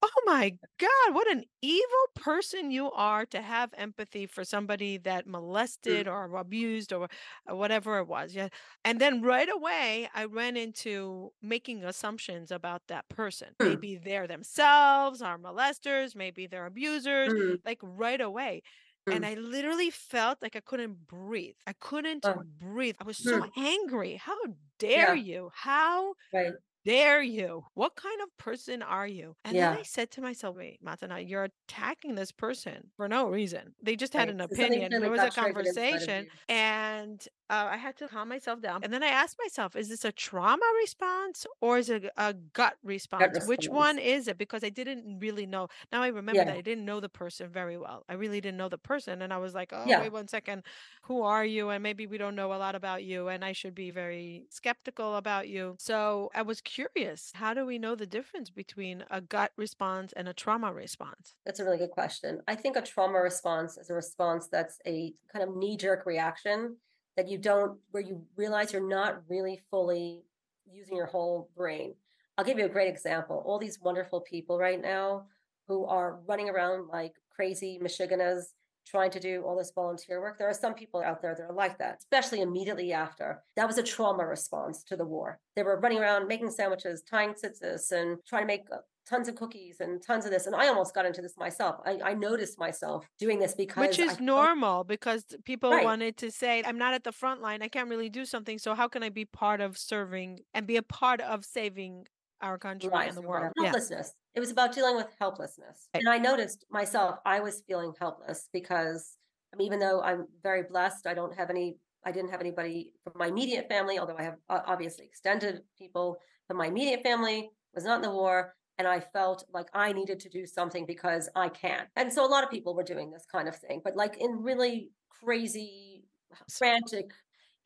oh 0.03 0.23
my 0.27 0.57
God, 0.79 1.15
what 1.15 1.31
an 1.31 1.45
evil 1.63 2.07
person 2.15 2.71
you 2.71 2.91
are 2.93 3.25
to 3.27 3.41
have 3.41 3.73
empathy 3.77 4.27
for 4.27 4.45
somebody 4.45 4.99
that 4.99 5.27
molested 5.27 6.07
or 6.07 6.37
abused 6.37 6.93
or, 6.93 7.09
or 7.49 7.57
whatever 7.57 7.99
it 7.99 8.07
was. 8.07 8.35
Yeah. 8.35 8.49
And 8.85 9.01
then 9.01 9.23
right 9.23 9.49
away, 9.53 10.09
I 10.15 10.25
ran 10.25 10.57
into 10.57 11.33
making 11.43 11.85
assumptions 11.85 12.51
about 12.51 12.83
that 12.89 13.09
person. 13.09 13.49
Maybe 13.61 13.97
they're 13.97 14.27
themselves 14.27 15.23
are 15.23 15.39
molesters, 15.39 16.15
maybe 16.15 16.47
they're 16.47 16.67
abusers, 16.67 17.33
like 17.65 17.79
right 17.83 18.21
away. 18.21 18.63
And. 19.11 19.25
I 19.25 19.35
literally 19.35 19.91
felt 19.91 20.43
like 20.43 20.57
I 20.57 20.61
couldn't 20.61 21.07
breathe. 21.07 21.55
I 21.65 21.75
couldn't 21.79 22.27
breathe. 22.61 22.97
I 23.01 23.05
was 23.05 23.19
so 23.19 23.47
angry. 23.57 24.17
How 24.17 24.37
dare 24.81 25.15
yeah 25.15 25.23
you? 25.23 25.51
How 25.55 26.15
right 26.33 26.53
dare 26.87 27.23
you? 27.23 27.65
What 27.75 27.97
kind 27.97 28.21
of 28.23 28.29
person 28.39 28.83
are 28.83 29.07
you? 29.07 29.35
And 29.45 29.61
then 29.61 29.73
I 29.73 29.83
said 29.83 30.11
to 30.13 30.23
myself, 30.23 30.57
wait, 30.57 30.81
Matana, 30.85 31.27
you're 31.29 31.49
attacking 31.69 32.15
this 32.15 32.33
person 32.33 32.93
for 32.97 33.09
no 33.09 33.29
reason. 33.29 33.75
They 33.83 33.97
just 33.97 34.15
had 34.15 34.29
Right, 34.29 34.31
an 34.31 34.41
opinion. 34.41 34.97
There 35.01 35.11
was 35.11 35.23
a 35.25 35.31
got 35.31 35.35
triggered 35.35 35.67
inside 35.67 36.03
of 36.03 36.11
conversation 36.11 36.27
and 36.49 37.27
uh, 37.49 37.69
I 37.71 37.77
had 37.77 37.97
to 37.99 38.09
calm 38.09 38.29
myself 38.29 38.61
down. 38.61 38.83
And 38.83 38.93
then 38.93 39.03
I 39.03 39.09
asked 39.09 39.37
myself, 39.43 39.77
is 39.77 39.89
this 39.89 40.05
a 40.05 40.13
trauma 40.13 40.65
response 40.83 41.47
or 41.61 41.79
is 41.79 41.89
it 41.91 42.11
a 42.17 42.35
gut 42.35 42.77
Gut 43.19 43.31
response? 43.31 43.41
Which 43.41 43.71
one 43.71 43.99
is 43.99 44.29
it? 44.29 44.39
Because 44.39 44.63
I 44.65 44.69
didn't 44.69 45.19
really 45.21 45.47
know. 45.47 45.69
Now 45.93 46.03
I 46.03 46.09
remember 46.09 46.45
that 46.45 46.55
I 46.55 46.61
didn't 46.61 46.85
know 46.85 47.01
the 47.01 47.09
person 47.09 47.49
very 47.49 47.79
well. 47.79 48.05
I 48.09 48.15
really 48.15 48.41
didn't 48.41 48.59
know 48.59 48.69
the 48.69 48.79
person. 48.79 49.23
And 49.23 49.33
I 49.33 49.39
was 49.39 49.55
like, 49.55 49.73
oh, 49.73 49.93
Yeah. 49.93 49.97
wait 49.97 50.11
one 50.13 50.29
second. 50.29 50.65
Who 51.05 51.23
are 51.23 51.45
you? 51.45 51.71
And 51.71 51.83
maybe 51.83 52.07
we 52.07 52.19
don't 52.19 52.35
know 52.35 52.53
a 52.53 52.57
lot 52.57 52.75
about 52.75 53.05
you. 53.05 53.29
And 53.29 53.45
I 53.45 53.53
should 53.53 53.75
be 53.75 53.91
very 53.91 54.47
skeptical 54.51 55.17
about 55.17 55.49
you. 55.49 55.77
So 55.79 56.31
I 56.35 56.43
was 56.43 56.61
curious. 56.61 57.33
How 57.35 57.55
do 57.55 57.65
we 57.65 57.79
know 57.79 57.95
the 57.95 58.07
difference 58.07 58.51
between 58.51 59.05
a 59.11 59.21
gut 59.21 59.53
response 59.57 60.13
and 60.13 60.29
a 60.29 60.35
trauma 60.35 60.73
response? 60.73 61.35
That's 61.45 61.61
a 61.61 61.65
really 61.65 61.79
good 61.79 61.93
question. 61.93 62.43
I 62.49 62.57
think 62.57 62.77
a 62.77 62.83
trauma 62.83 63.21
response 63.21 63.79
is 63.79 63.89
a 63.89 63.95
response 63.95 64.49
that's 64.49 64.79
a 64.87 65.15
kind 65.33 65.49
of 65.49 65.57
knee-jerk 65.57 66.05
reaction 66.05 66.79
that 67.17 67.29
you 67.29 67.39
don't 67.39 67.79
where 67.91 68.03
you 68.03 68.23
realize 68.37 68.73
you're 68.73 68.87
not 68.87 69.23
really 69.29 69.61
fully 69.71 70.25
using 70.71 70.97
your 70.97 71.07
whole 71.07 71.51
brain. 71.57 71.95
I'll 72.37 72.45
give 72.45 72.59
you 72.59 72.67
a 72.67 72.71
great 72.71 72.89
example. 72.89 73.43
All 73.47 73.59
these 73.59 73.81
wonderful 73.81 74.21
people 74.21 74.59
right 74.59 74.81
now 74.81 75.27
who 75.69 75.87
are 75.87 76.21
running 76.27 76.49
around 76.49 76.89
like 76.89 77.15
crazy 77.35 77.79
meshuggeners 77.83 78.45
trying 78.87 79.11
to 79.11 79.21
do 79.21 79.43
all 79.45 79.57
this 79.57 79.73
volunteer 79.75 80.21
work. 80.21 80.39
There 80.39 80.49
are 80.49 80.55
some 80.55 80.75
people 80.75 81.03
out 81.03 81.21
there 81.21 81.35
that 81.35 81.43
are 81.43 81.53
like 81.53 81.79
that, 81.79 81.99
especially 81.99 82.41
immediately 82.41 82.93
after. 82.93 83.43
That 83.57 83.67
was 83.67 83.79
a 83.79 83.83
trauma 83.83 84.25
response 84.25 84.85
to 84.85 84.97
the 84.97 85.05
war. 85.05 85.41
They 85.57 85.65
were 85.65 85.81
running 85.81 85.99
around 85.99 86.29
making 86.29 86.51
sandwiches, 86.51 87.03
tying 87.03 87.35
tzitzis, 87.35 87.91
and 87.91 88.19
trying 88.29 88.43
to 88.43 88.47
make 88.47 88.67
tons 89.09 89.29
of 89.29 89.35
cookies 89.35 89.81
and 89.81 90.03
tons 90.03 90.25
of 90.25 90.31
this. 90.31 90.47
And 90.47 90.55
I 90.55 90.69
almost 90.69 90.95
got 90.95 91.07
into 91.07 91.23
this 91.23 91.37
myself. 91.37 91.77
I, 91.87 91.99
I 92.05 92.15
noticed 92.15 92.59
myself 92.59 93.07
doing 93.19 93.39
this 93.39 93.55
Which 93.57 93.69
because 93.69 93.99
I 93.99 94.03
is 94.03 94.09
felt 94.11 94.21
normal 94.21 94.85
because 94.85 95.25
people 95.45 95.71
right, 95.71 95.85
wanted 95.85 96.17
to 96.19 96.31
say, 96.31 96.63
I'm 96.65 96.79
not 96.79 96.95
at 96.95 97.05
the 97.05 97.13
front 97.13 97.41
line. 97.41 97.63
I 97.63 97.69
can't 97.69 97.89
really 97.89 98.09
do 98.09 98.25
something. 98.25 98.59
So 98.59 98.75
how 98.75 98.89
can 98.89 99.03
I 99.03 99.09
be 99.09 99.25
part 99.25 99.61
of 99.61 99.79
serving 99.79 100.41
and 100.55 100.67
be 100.67 100.77
a 100.77 100.83
part 100.83 101.21
of 101.21 101.45
saving 101.45 102.07
our 102.41 102.59
country 102.59 102.91
and 102.93 103.17
the 103.17 103.23
world? 103.23 103.53
Yeah. 103.57 103.65
Helplessness. 103.65 104.13
It 104.35 104.41
was 104.41 104.51
about 104.51 104.73
dealing 104.73 104.97
with 104.97 105.07
helplessness. 105.19 105.89
Right. 105.95 106.03
And 106.05 106.09
I 106.09 106.19
noticed 106.19 106.67
myself, 106.71 107.17
I 107.25 107.41
was 107.41 107.63
feeling 107.67 107.93
helpless 107.99 108.49
because 108.53 109.17
I 109.55 109.57
mean, 109.57 109.67
even 109.67 109.79
though 109.79 110.03
I'm 110.03 110.27
very 110.43 110.65
blessed, 110.65 111.07
I 111.07 111.15
don't 111.15 111.35
have 111.39 111.49
any, 111.49 111.77
I 112.05 112.13
didn't 112.13 112.31
have 112.31 112.41
anybody 112.41 112.93
from 113.05 113.15
my 113.17 113.29
immediate 113.29 113.69
family, 113.69 113.99
although 113.99 114.17
I 114.19 114.25
have 114.25 114.37
obviously 114.51 115.07
extended 115.07 115.63
people, 115.79 116.19
but 116.49 116.57
my 116.57 116.67
immediate 116.67 117.03
family 117.03 117.49
was 117.75 117.85
not 117.85 117.97
in 117.97 118.03
the 118.03 118.11
war. 118.11 118.55
And 118.79 118.87
I 118.87 119.01
felt 119.01 119.45
like 119.53 119.69
I 119.75 119.93
needed 119.93 120.21
to 120.21 120.29
do 120.29 120.47
something 120.47 120.85
because 120.87 121.29
I 121.35 121.49
can. 121.49 121.87
And 121.97 122.13
so 122.13 122.27
a 122.27 122.29
lot 122.29 122.45
of 122.45 122.51
people 122.51 122.75
were 122.75 122.83
doing 122.83 123.11
this 123.11 123.27
kind 123.31 123.49
of 123.49 123.57
thing, 123.57 123.81
but 123.83 123.97
like 123.97 124.19
in 124.19 124.43
really 124.43 124.91
crazy, 125.09 126.05
frantic, 126.49 127.13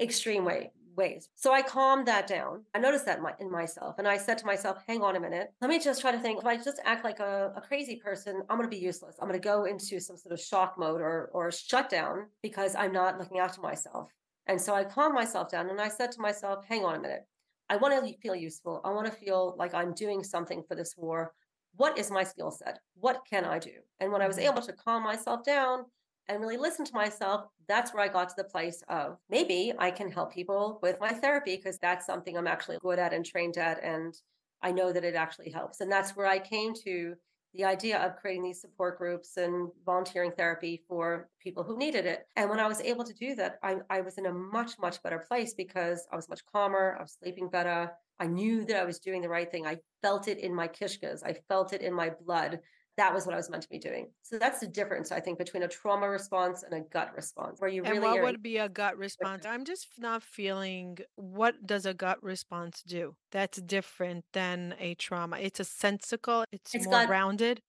extreme 0.01 0.45
way 0.45 0.71
ways. 0.97 1.29
So 1.35 1.53
I 1.53 1.63
calmed 1.63 2.07
that 2.07 2.27
down. 2.27 2.65
I 2.75 2.79
noticed 2.79 3.07
that 3.07 3.19
in, 3.19 3.23
my, 3.23 3.33
in 3.41 3.51
myself. 3.51 3.97
And 3.99 4.07
I 4.07 4.17
said 4.17 4.39
to 4.39 4.47
myself, 4.47 4.79
hang 4.87 5.03
on 5.03 5.17
a 5.17 5.21
minute. 5.21 5.53
Let 5.61 5.71
me 5.71 5.79
just 5.79 6.01
try 6.01 6.13
to 6.13 6.19
think. 6.19 6.41
If 6.41 6.47
I 6.47 6.57
just 6.57 6.81
act 6.85 7.05
like 7.05 7.21
a, 7.21 7.53
a 7.57 7.61
crazy 7.61 7.97
person, 7.97 8.43
I'm 8.49 8.57
going 8.59 8.69
to 8.69 8.77
be 8.77 8.83
useless. 8.83 9.17
I'm 9.21 9.29
going 9.29 9.41
to 9.41 9.45
go 9.45 9.65
into 9.65 10.01
some 10.01 10.17
sort 10.17 10.33
of 10.33 10.41
shock 10.41 10.75
mode 10.79 11.01
or, 11.01 11.31
or 11.33 11.51
shutdown 11.51 12.27
because 12.43 12.75
I'm 12.75 12.93
not 12.93 13.19
looking 13.19 13.39
after 13.39 13.61
myself. 13.61 14.11
And 14.47 14.61
so 14.61 14.75
I 14.75 14.85
calmed 14.85 15.15
myself 15.15 15.51
down 15.51 15.71
and 15.71 15.81
I 15.81 15.89
said 15.89 16.13
to 16.13 16.21
myself, 16.21 16.65
hang 16.69 16.85
on 16.85 16.97
a 16.97 17.01
minute. 17.01 17.27
I 17.71 17.77
want 17.77 17.95
to 18.07 18.19
feel 18.19 18.35
useful. 18.35 18.83
I 18.85 18.91
want 18.91 19.07
to 19.07 19.13
feel 19.13 19.55
like 19.59 19.73
I'm 19.75 19.95
doing 19.95 20.23
something 20.25 20.63
for 20.65 20.75
this 20.75 20.95
war. 20.99 21.35
What 21.77 21.99
is 21.99 22.11
my 22.11 22.25
skill 22.25 22.51
set? 22.51 22.81
What 22.95 23.23
can 23.31 23.47
I 23.47 23.59
do? 23.59 23.83
And 24.01 24.13
when 24.13 24.23
I 24.23 24.29
was 24.29 24.39
Mhm. 24.39 24.45
able 24.47 24.63
to 24.63 24.75
calm 24.75 25.03
myself 25.05 25.45
down 25.45 25.87
and 26.29 26.41
really 26.41 26.59
listen 26.59 26.85
to 26.85 26.95
myself, 26.95 27.47
that's 27.69 27.95
where 27.95 28.03
I 28.03 28.09
got 28.09 28.29
to 28.31 28.35
the 28.37 28.45
place 28.45 28.83
of 28.89 29.19
maybe 29.31 29.73
I 29.79 29.91
can 29.91 30.11
help 30.11 30.33
people 30.35 30.81
with 30.83 31.01
my 31.01 31.13
therapy 31.15 31.57
because 31.57 31.79
that's 31.79 32.07
something 32.07 32.37
I'm 32.37 32.49
actually 32.49 32.79
good 32.81 32.99
at 32.99 33.15
and 33.15 33.25
trained 33.25 33.57
at. 33.57 33.83
And 33.83 34.15
I 34.63 34.73
know 34.73 34.93
that 34.93 35.05
it 35.05 35.15
actually 35.15 35.51
helps. 35.51 35.81
And 35.81 35.91
that's 35.91 36.17
where 36.17 36.27
I 36.27 36.39
came 36.41 36.75
to 36.85 37.17
the 37.55 37.65
idea 37.65 37.99
of 37.99 38.17
creating 38.17 38.45
these 38.45 38.61
support 38.61 38.97
groups 38.99 39.37
and 39.37 39.69
volunteering 39.85 40.31
therapy 40.33 40.83
for 40.87 41.29
people 41.43 41.65
who 41.65 41.77
needed 41.77 42.07
it. 42.07 42.27
And 42.37 42.49
when 42.49 42.61
I 42.61 42.69
was 42.69 42.81
able 42.81 43.05
to 43.05 43.15
do 43.15 43.35
that, 43.37 43.59
I, 43.63 43.77
I 43.89 44.01
was 44.03 44.19
in 44.19 44.27
a 44.27 44.33
much, 44.33 44.73
much 44.81 45.03
better 45.03 45.25
place 45.27 45.55
because 45.55 46.07
I 46.13 46.17
was 46.17 46.29
much 46.29 46.43
calmer. 46.53 46.97
I 46.99 47.03
was 47.03 47.17
sleeping 47.21 47.49
better. 47.49 47.91
I 48.21 48.27
knew 48.27 48.65
that 48.67 48.77
I 48.77 48.85
was 48.85 49.01
doing 49.01 49.23
the 49.23 49.29
right 49.29 49.51
thing. 49.51 49.67
I 49.67 49.79
felt 50.03 50.29
it 50.29 50.39
in 50.39 50.55
my 50.55 50.69
kishkas. 50.69 51.23
I 51.25 51.35
felt 51.49 51.73
it 51.73 51.83
in 51.83 51.93
my 51.93 52.13
blood 52.25 52.61
that 53.01 53.15
was 53.15 53.27
what 53.27 53.35
I 53.35 53.39
was 53.39 53.51
meant 53.51 53.63
to 53.65 53.69
be 53.71 53.79
doing. 53.79 54.13
So 54.23 54.39
that's 54.39 54.61
the 54.61 54.69
difference, 54.69 55.13
I 55.13 55.21
think, 55.21 55.39
between 55.39 55.63
a 55.65 55.69
trauma 55.69 56.09
response 56.09 56.63
and 56.63 56.75
a 56.75 56.81
gut 56.81 57.15
response, 57.17 57.61
where 57.61 57.71
you 57.71 57.85
And 57.85 58.01
really 58.01 58.03
what 58.03 58.19
are 58.19 58.21
would 58.21 58.43
be 58.43 58.59
a 58.59 58.69
gut 58.69 58.97
response? 58.99 59.47
I'm 59.47 59.65
just 59.65 59.99
not 59.99 60.23
feeling 60.23 60.99
what 61.17 61.67
does 61.67 61.87
a 61.87 61.95
gut 61.95 62.23
response 62.23 62.83
do? 62.83 63.17
That's 63.31 63.61
different 63.63 64.27
than 64.33 64.75
a 64.79 64.95
trauma. 64.97 65.39
It's 65.39 65.61
a 65.61 65.65
sensical, 65.65 66.45
it's 66.53 66.75
it's 66.75 66.87
more 66.87 67.01
got 67.01 67.03
grounded. 67.03 67.63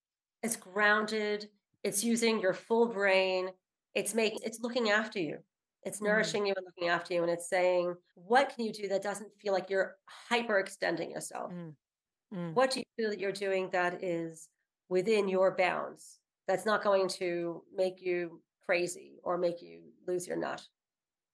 it's 0.44 0.56
grounded, 0.56 1.50
it's 1.84 2.04
using 2.04 2.40
your 2.42 2.54
full 2.54 2.88
brain, 2.88 3.52
it's 3.96 4.14
making 4.14 4.40
it's 4.44 4.60
looking 4.62 4.90
after 4.90 5.20
you. 5.20 5.40
It's 5.84 6.02
Mm, 6.02 6.04
nourishing 6.04 6.46
you 6.46 6.54
and 6.58 6.66
looking 6.66 6.90
after 6.90 7.14
you. 7.16 7.24
And 7.24 7.32
it's 7.32 7.50
saying, 7.50 7.96
what 8.16 8.50
can 8.50 8.66
you 8.66 8.74
do 8.74 8.88
that 8.90 9.02
doesn't 9.04 9.34
feel 9.42 9.54
like 9.54 9.70
you're 9.70 9.98
hyperextending 10.32 11.12
yourself? 11.12 11.54
mm, 11.54 11.76
mm, 12.32 12.56
What 12.56 12.72
do 12.72 12.80
you 12.80 12.86
feel 12.98 13.10
that 13.10 13.20
you're 13.20 13.32
doing 13.32 13.70
that 13.72 14.04
is 14.04 14.50
within 14.92 15.30
your 15.30 15.56
bounds? 15.56 16.20
That's 16.48 16.66
not 16.66 16.84
going 16.84 17.08
to 17.08 17.64
make 17.74 18.02
you 18.02 18.42
crazy 18.66 19.14
or 19.24 19.38
make 19.38 19.62
you 19.62 19.80
lose 20.06 20.28
your 20.28 20.38
nut, 20.38 20.62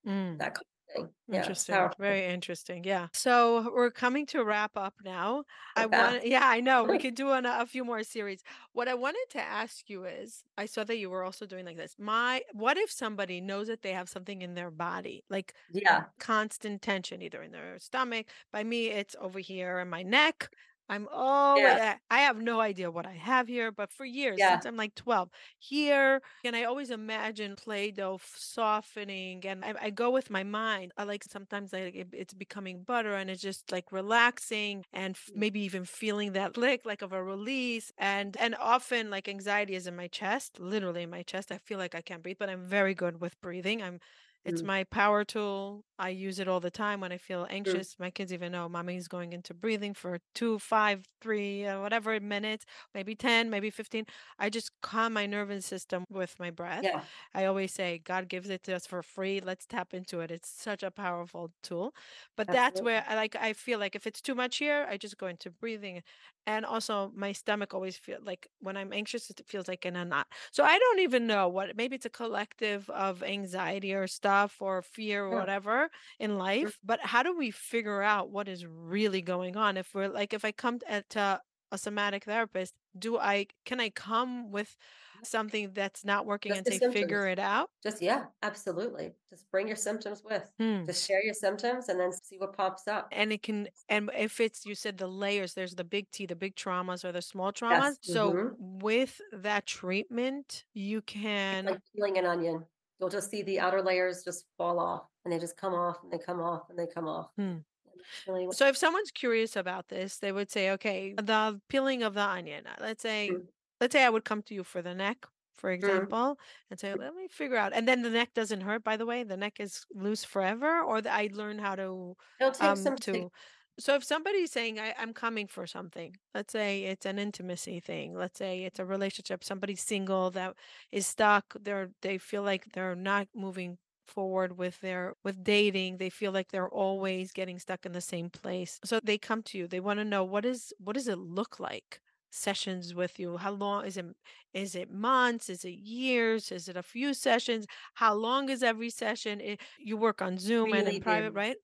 mm. 0.08 0.38
that 0.38 0.54
kind 0.54 0.66
of 0.66 0.96
thing. 0.96 1.10
Yeah, 1.28 1.40
Interesting. 1.40 1.90
Very 1.98 2.26
interesting. 2.26 2.84
Yeah. 2.84 3.08
So 3.14 3.72
we're 3.74 3.90
coming 3.90 4.28
to 4.28 4.44
wrap 4.44 4.78
up 4.78 4.94
now. 5.04 5.44
I 5.76 5.88
want, 5.88 6.28
yeah, 6.28 6.46
I 6.46 6.60
know 6.60 6.84
we 6.84 7.00
could 7.04 7.16
do 7.16 7.32
an, 7.32 7.48
a 7.48 7.66
few 7.66 7.84
more 7.84 8.04
series. 8.04 8.44
What 8.74 8.88
I 8.88 8.94
wanted 8.94 9.26
to 9.32 9.42
ask 9.42 9.90
you 9.90 10.06
is 10.06 10.44
I 10.56 10.68
saw 10.68 10.84
that 10.84 10.98
you 10.98 11.10
were 11.10 11.24
also 11.24 11.48
doing 11.48 11.66
like 11.66 11.78
this. 11.78 11.96
My, 11.98 12.44
what 12.54 12.78
if 12.78 12.92
somebody 12.92 13.42
knows 13.42 13.68
that 13.68 13.82
they 13.82 13.94
have 13.94 14.08
something 14.08 14.44
in 14.44 14.54
their 14.54 14.72
body, 14.72 15.24
like 15.32 15.56
Yeah, 15.72 16.04
constant 16.20 16.84
tension, 16.84 17.24
either 17.24 17.42
in 17.42 17.52
their 17.52 17.80
stomach? 17.80 18.28
By 18.54 18.64
me, 18.64 18.90
it's 18.90 19.16
over 19.20 19.40
here 19.40 19.80
in 19.80 19.90
my 19.90 20.04
neck. 20.04 20.50
I'm 20.90 21.08
always, 21.12 21.76
yeah, 21.76 21.80
I 21.80 21.98
I 22.10 22.20
have 22.22 22.38
no 22.38 22.62
idea 22.62 22.90
what 22.90 23.06
I 23.06 23.14
have 23.14 23.48
here, 23.48 23.72
but 23.72 23.92
for 23.92 24.06
years, 24.06 24.44
yeah, 24.44 24.46
since 24.46 24.66
I'm 24.66 24.78
like 24.78 24.96
12, 24.96 25.30
here, 25.60 26.22
and 26.46 26.56
I 26.56 26.64
always 26.64 26.92
imagine 26.92 27.56
Play-Doh 27.58 28.20
softening, 28.24 29.46
and 29.46 29.66
I, 29.66 29.74
I 29.82 29.90
go 29.90 30.10
with 30.12 30.30
my 30.30 30.44
mind. 30.44 30.94
I 30.98 31.04
like 31.04 31.24
sometimes 31.26 31.74
like 31.74 31.94
it, 31.96 32.08
it's 32.14 32.34
becoming 32.34 32.84
butter, 32.84 33.14
and 33.16 33.30
it's 33.30 33.42
just 33.42 33.72
like 33.72 33.92
relaxing, 33.92 34.86
and 34.94 35.16
f- 35.16 35.32
mm, 35.36 35.48
maybe 35.48 35.60
even 35.62 35.84
feeling 35.86 36.32
that 36.34 36.56
lick, 36.58 36.86
like 36.86 37.02
of 37.02 37.12
a 37.14 37.22
release. 37.24 37.92
And 37.98 38.38
and 38.38 38.56
often 38.56 39.10
like 39.10 39.28
anxiety 39.28 39.76
is 39.76 39.88
in 39.88 39.96
my 39.96 40.08
chest, 40.08 40.60
literally 40.60 41.04
in 41.04 41.10
my 41.10 41.24
chest. 41.24 41.52
I 41.52 41.58
feel 41.58 41.78
like 41.80 41.96
I 41.96 42.02
can't 42.02 42.24
breathe, 42.24 42.38
but 42.40 42.50
I'm 42.50 42.64
very 42.64 42.94
good 42.94 43.20
with 43.22 43.40
breathing. 43.42 43.82
I'm 43.84 44.00
it's 44.48 44.64
mm, 44.64 44.66
my 44.66 44.84
power 44.86 45.24
tool. 45.26 45.84
I 46.00 46.10
use 46.10 46.40
it 46.40 46.48
all 46.48 46.60
the 46.62 46.72
time 46.72 47.02
when 47.02 47.12
I 47.12 47.18
feel 47.18 47.48
anxious. 47.50 47.96
My 48.00 48.10
kids 48.12 48.34
even 48.34 48.52
know 48.54 48.70
mommy's 48.70 49.08
going 49.08 49.34
into 49.34 49.54
breathing 49.54 49.94
for 49.94 50.20
two, 50.36 50.60
five, 50.60 51.06
three, 51.22 51.66
uh, 51.66 51.82
whatever 51.82 52.20
minutes, 52.20 52.66
maybe 52.96 53.16
10, 53.16 53.50
maybe 53.50 53.70
15. 53.70 54.06
I 54.40 54.50
just 54.50 54.72
calm 54.82 55.14
my 55.14 55.28
nervous 55.28 55.66
system 55.66 56.06
with 56.10 56.36
my 56.40 56.52
breath. 56.52 56.84
yeah, 56.84 57.02
I 57.34 57.46
always 57.46 57.74
say, 57.74 58.00
God 58.04 58.30
gives 58.30 58.50
it 58.50 58.64
to 58.64 58.76
us 58.76 58.88
for 58.88 59.04
free. 59.04 59.42
Let's 59.42 59.66
tap 59.68 59.94
into 59.94 60.22
it. 60.22 60.32
It's 60.32 60.50
such 60.50 60.84
a 60.84 60.92
powerful 60.92 61.52
tool. 61.64 61.94
But 62.38 62.52
that's 62.52 62.82
where 62.82 63.04
I 63.08 63.16
like, 63.16 63.36
I 63.36 63.54
feel 63.54 63.80
like 63.80 63.96
if 63.96 64.08
it's 64.08 64.22
too 64.22 64.36
much 64.36 64.58
here, 64.58 64.88
I 64.90 64.98
just 64.98 65.18
go 65.18 65.28
into 65.28 65.52
breathing. 65.52 66.04
And 66.48 66.66
also, 66.66 67.12
my 67.16 67.34
stomach 67.34 67.74
always 67.76 67.98
feel 67.98 68.20
like 68.24 68.48
when 68.60 68.78
I'm 68.78 68.94
anxious, 68.94 69.30
it 69.30 69.42
feels 69.46 69.68
like 69.68 69.86
in 69.86 69.96
a 69.98 70.06
knot. 70.06 70.28
So 70.52 70.64
I 70.64 70.80
don't 70.80 71.00
even 71.02 71.28
know 71.28 71.50
what 71.50 71.76
maybe 71.78 71.96
it's 71.98 72.06
a 72.08 72.10
collective 72.10 72.90
of 72.90 73.22
anxiety 73.22 73.94
or 73.94 74.08
stuff 74.08 74.62
or 74.62 74.82
fear 74.82 75.26
or 75.26 75.36
whatever 75.36 75.90
in 76.20 76.38
life. 76.38 76.80
But 76.84 77.02
how 77.02 77.22
do 77.24 77.38
we 77.38 77.52
figure 77.52 78.02
out 78.02 78.32
what 78.32 78.48
is 78.48 78.66
really 78.66 79.22
going 79.22 79.58
on? 79.58 79.78
If 79.78 79.94
we're 79.94 80.08
like, 80.10 80.34
if 80.34 80.46
I 80.46 80.52
come 80.54 80.80
at 80.88 81.16
uh, 81.18 81.38
to 81.38 81.42
a 81.74 81.78
somatic 81.78 82.24
therapist, 82.24 82.74
do 82.98 83.18
I 83.20 83.48
can 83.66 83.80
I 83.80 83.90
come 83.90 84.52
with. 84.52 84.78
Something 85.24 85.74
that's 85.74 86.06
not 86.06 86.26
working 86.26 86.52
Just 86.52 86.60
and 86.60 86.66
the 86.68 86.72
say 86.80 86.80
figure 86.92 87.28
it 87.28 87.40
out? 87.40 87.70
Just 87.84 88.02
yeah, 88.02 88.28
absolutely. 88.44 89.14
Just 89.30 89.50
bring 89.52 89.68
your 89.68 89.76
symptoms 89.76 90.24
with. 90.24 90.50
Hmm. 90.60 90.86
Just 90.88 91.06
share 91.06 91.24
your 91.24 91.34
symptoms 91.34 91.90
and 91.90 92.00
then 92.00 92.12
see 92.12 92.38
what 92.38 92.54
pops 92.54 92.88
up. 92.88 93.10
And 93.12 93.32
it 93.32 93.44
can, 93.44 93.70
and 93.90 94.10
if 94.16 94.40
it's, 94.40 94.66
you 94.66 94.76
said 94.76 94.98
the 94.98 95.08
layers, 95.08 95.54
there's 95.54 95.76
the 95.76 95.84
big 95.84 96.10
T, 96.12 96.26
the 96.26 96.36
big 96.36 96.56
traumas 96.56 97.06
or 97.06 97.12
the 97.12 97.22
small 97.22 97.52
Yes. 97.70 97.84
traumas. 97.84 97.98
So 98.02 98.32
hmm 98.32 98.54
with 98.58 99.22
that 99.32 99.66
treatment, 99.66 100.66
you 100.74 101.02
It's 101.50 101.62
can 101.62 101.66
like 101.66 101.80
peeling 101.94 102.18
an 102.18 102.26
onion. 102.26 102.66
You'll 103.00 103.10
just 103.10 103.30
see 103.30 103.44
the 103.44 103.60
outer 103.60 103.82
layers 103.82 104.24
just 104.24 104.46
fall 104.58 104.80
off 104.80 105.08
and 105.24 105.32
they 105.32 105.40
just 105.40 105.58
come 105.58 105.74
off 105.74 106.04
and 106.04 106.12
they 106.12 106.18
come 106.18 106.40
off 106.40 106.70
and 106.70 106.78
they 106.78 106.88
come 106.88 107.08
off. 107.08 107.32
Hmm. 107.38 107.58
And 107.86 108.02
that's 108.02 108.18
really 108.26 108.48
what 108.48 108.58
So 108.58 108.68
if 108.68 108.78
someone's 108.78 109.12
curious 109.12 109.56
about 109.56 109.90
this, 109.90 110.20
they 110.20 110.32
would 110.32 110.52
say, 110.52 110.72
okay, 110.72 111.14
the 111.14 111.62
peeling 111.70 112.04
of 112.04 112.14
the 112.16 112.22
onion. 112.24 112.68
uh, 112.68 112.78
Let's 112.82 113.04
say, 113.04 113.38
mm, 113.38 113.48
let's 113.82 113.94
say 113.94 114.04
I 114.04 114.10
would 114.10 114.26
come 114.26 114.42
to 114.44 114.54
you 114.54 114.64
for 114.64 114.82
the 114.82 114.94
neck. 114.96 115.26
for 115.58 115.72
Mm. 115.72 115.78
example, 115.78 116.38
and 116.70 116.80
say, 116.80 116.94
let 116.96 117.16
me 117.16 117.28
figure 117.28 117.58
out. 117.58 117.74
And 117.74 117.88
then 117.88 118.04
the 118.04 118.12
neck 118.12 118.30
doesn't 118.36 118.62
hurt, 118.62 118.84
by 118.84 118.96
the 118.96 119.08
way. 119.08 119.24
The 119.24 119.38
neck 119.38 119.60
is 119.60 119.86
loose 119.92 120.24
forever, 120.24 120.82
or 120.82 121.02
the, 121.02 121.12
I 121.12 121.30
learn 121.34 121.58
how 121.60 121.76
to, 121.76 122.16
It'll 122.40 122.52
take 122.52 122.64
um, 122.66 122.78
some 122.78 122.98
to. 123.00 123.32
So 123.80 123.94
if 123.96 124.04
somebody's 124.04 124.52
saying 124.52 124.80
I, 124.80 124.94
I'm 124.98 125.14
coming 125.14 125.48
for 125.48 125.68
something, 125.68 126.16
let's 126.34 126.52
say 126.52 126.84
it's 126.86 127.06
an 127.06 127.20
intimacy 127.20 127.80
thing, 127.80 128.16
let's 128.16 128.40
say 128.40 128.64
it's 128.64 128.80
a 128.80 128.86
relationship, 128.86 129.44
somebody's 129.44 129.82
single 129.82 130.32
that 130.32 130.56
is 130.92 131.06
stuck, 131.08 131.56
they're 131.62 131.92
they 132.02 132.18
feel 132.18 132.42
like 132.44 132.72
they're 132.74 132.96
not 132.96 133.28
moving 133.36 133.78
forward 134.08 134.58
with 134.58 134.80
their 134.80 135.14
with 135.24 135.44
dating 135.44 135.98
they 135.98 136.10
feel 136.10 136.32
like 136.32 136.50
they're 136.50 136.70
always 136.70 137.34
getting 137.34 137.60
stuck 137.60 137.86
in 137.86 137.92
the 137.92 138.00
same 138.00 138.30
place 138.30 138.80
so 138.86 139.02
they 139.04 139.18
come 139.18 139.44
to 139.44 139.58
you 139.58 139.68
they 139.68 139.82
want 139.82 140.00
to 140.00 140.06
know 140.06 140.24
what 140.24 140.46
is 140.46 140.74
what 140.78 140.94
does 140.94 141.10
it 141.10 141.18
look 141.18 141.60
like 141.60 142.00
sessions 142.32 142.94
with 142.94 143.20
you 143.20 143.38
how 143.38 143.52
long 143.52 143.86
is 143.86 143.98
it 143.98 144.06
is 144.54 144.76
it 144.76 144.92
months 144.92 145.50
is 145.50 145.64
it 145.66 145.72
years 145.80 146.52
is 146.52 146.68
it 146.68 146.78
a 146.78 146.84
few 146.84 147.14
sessions 147.14 147.66
how 147.96 148.14
long 148.14 148.50
is 148.50 148.64
every 148.64 148.90
session 148.90 149.40
it, 149.42 149.62
you 149.78 149.98
work 149.98 150.22
on 150.22 150.38
zoom 150.38 150.74
and 150.74 150.88
in 150.88 150.98
really 150.98 151.00
private 151.00 151.32
right 151.34 151.58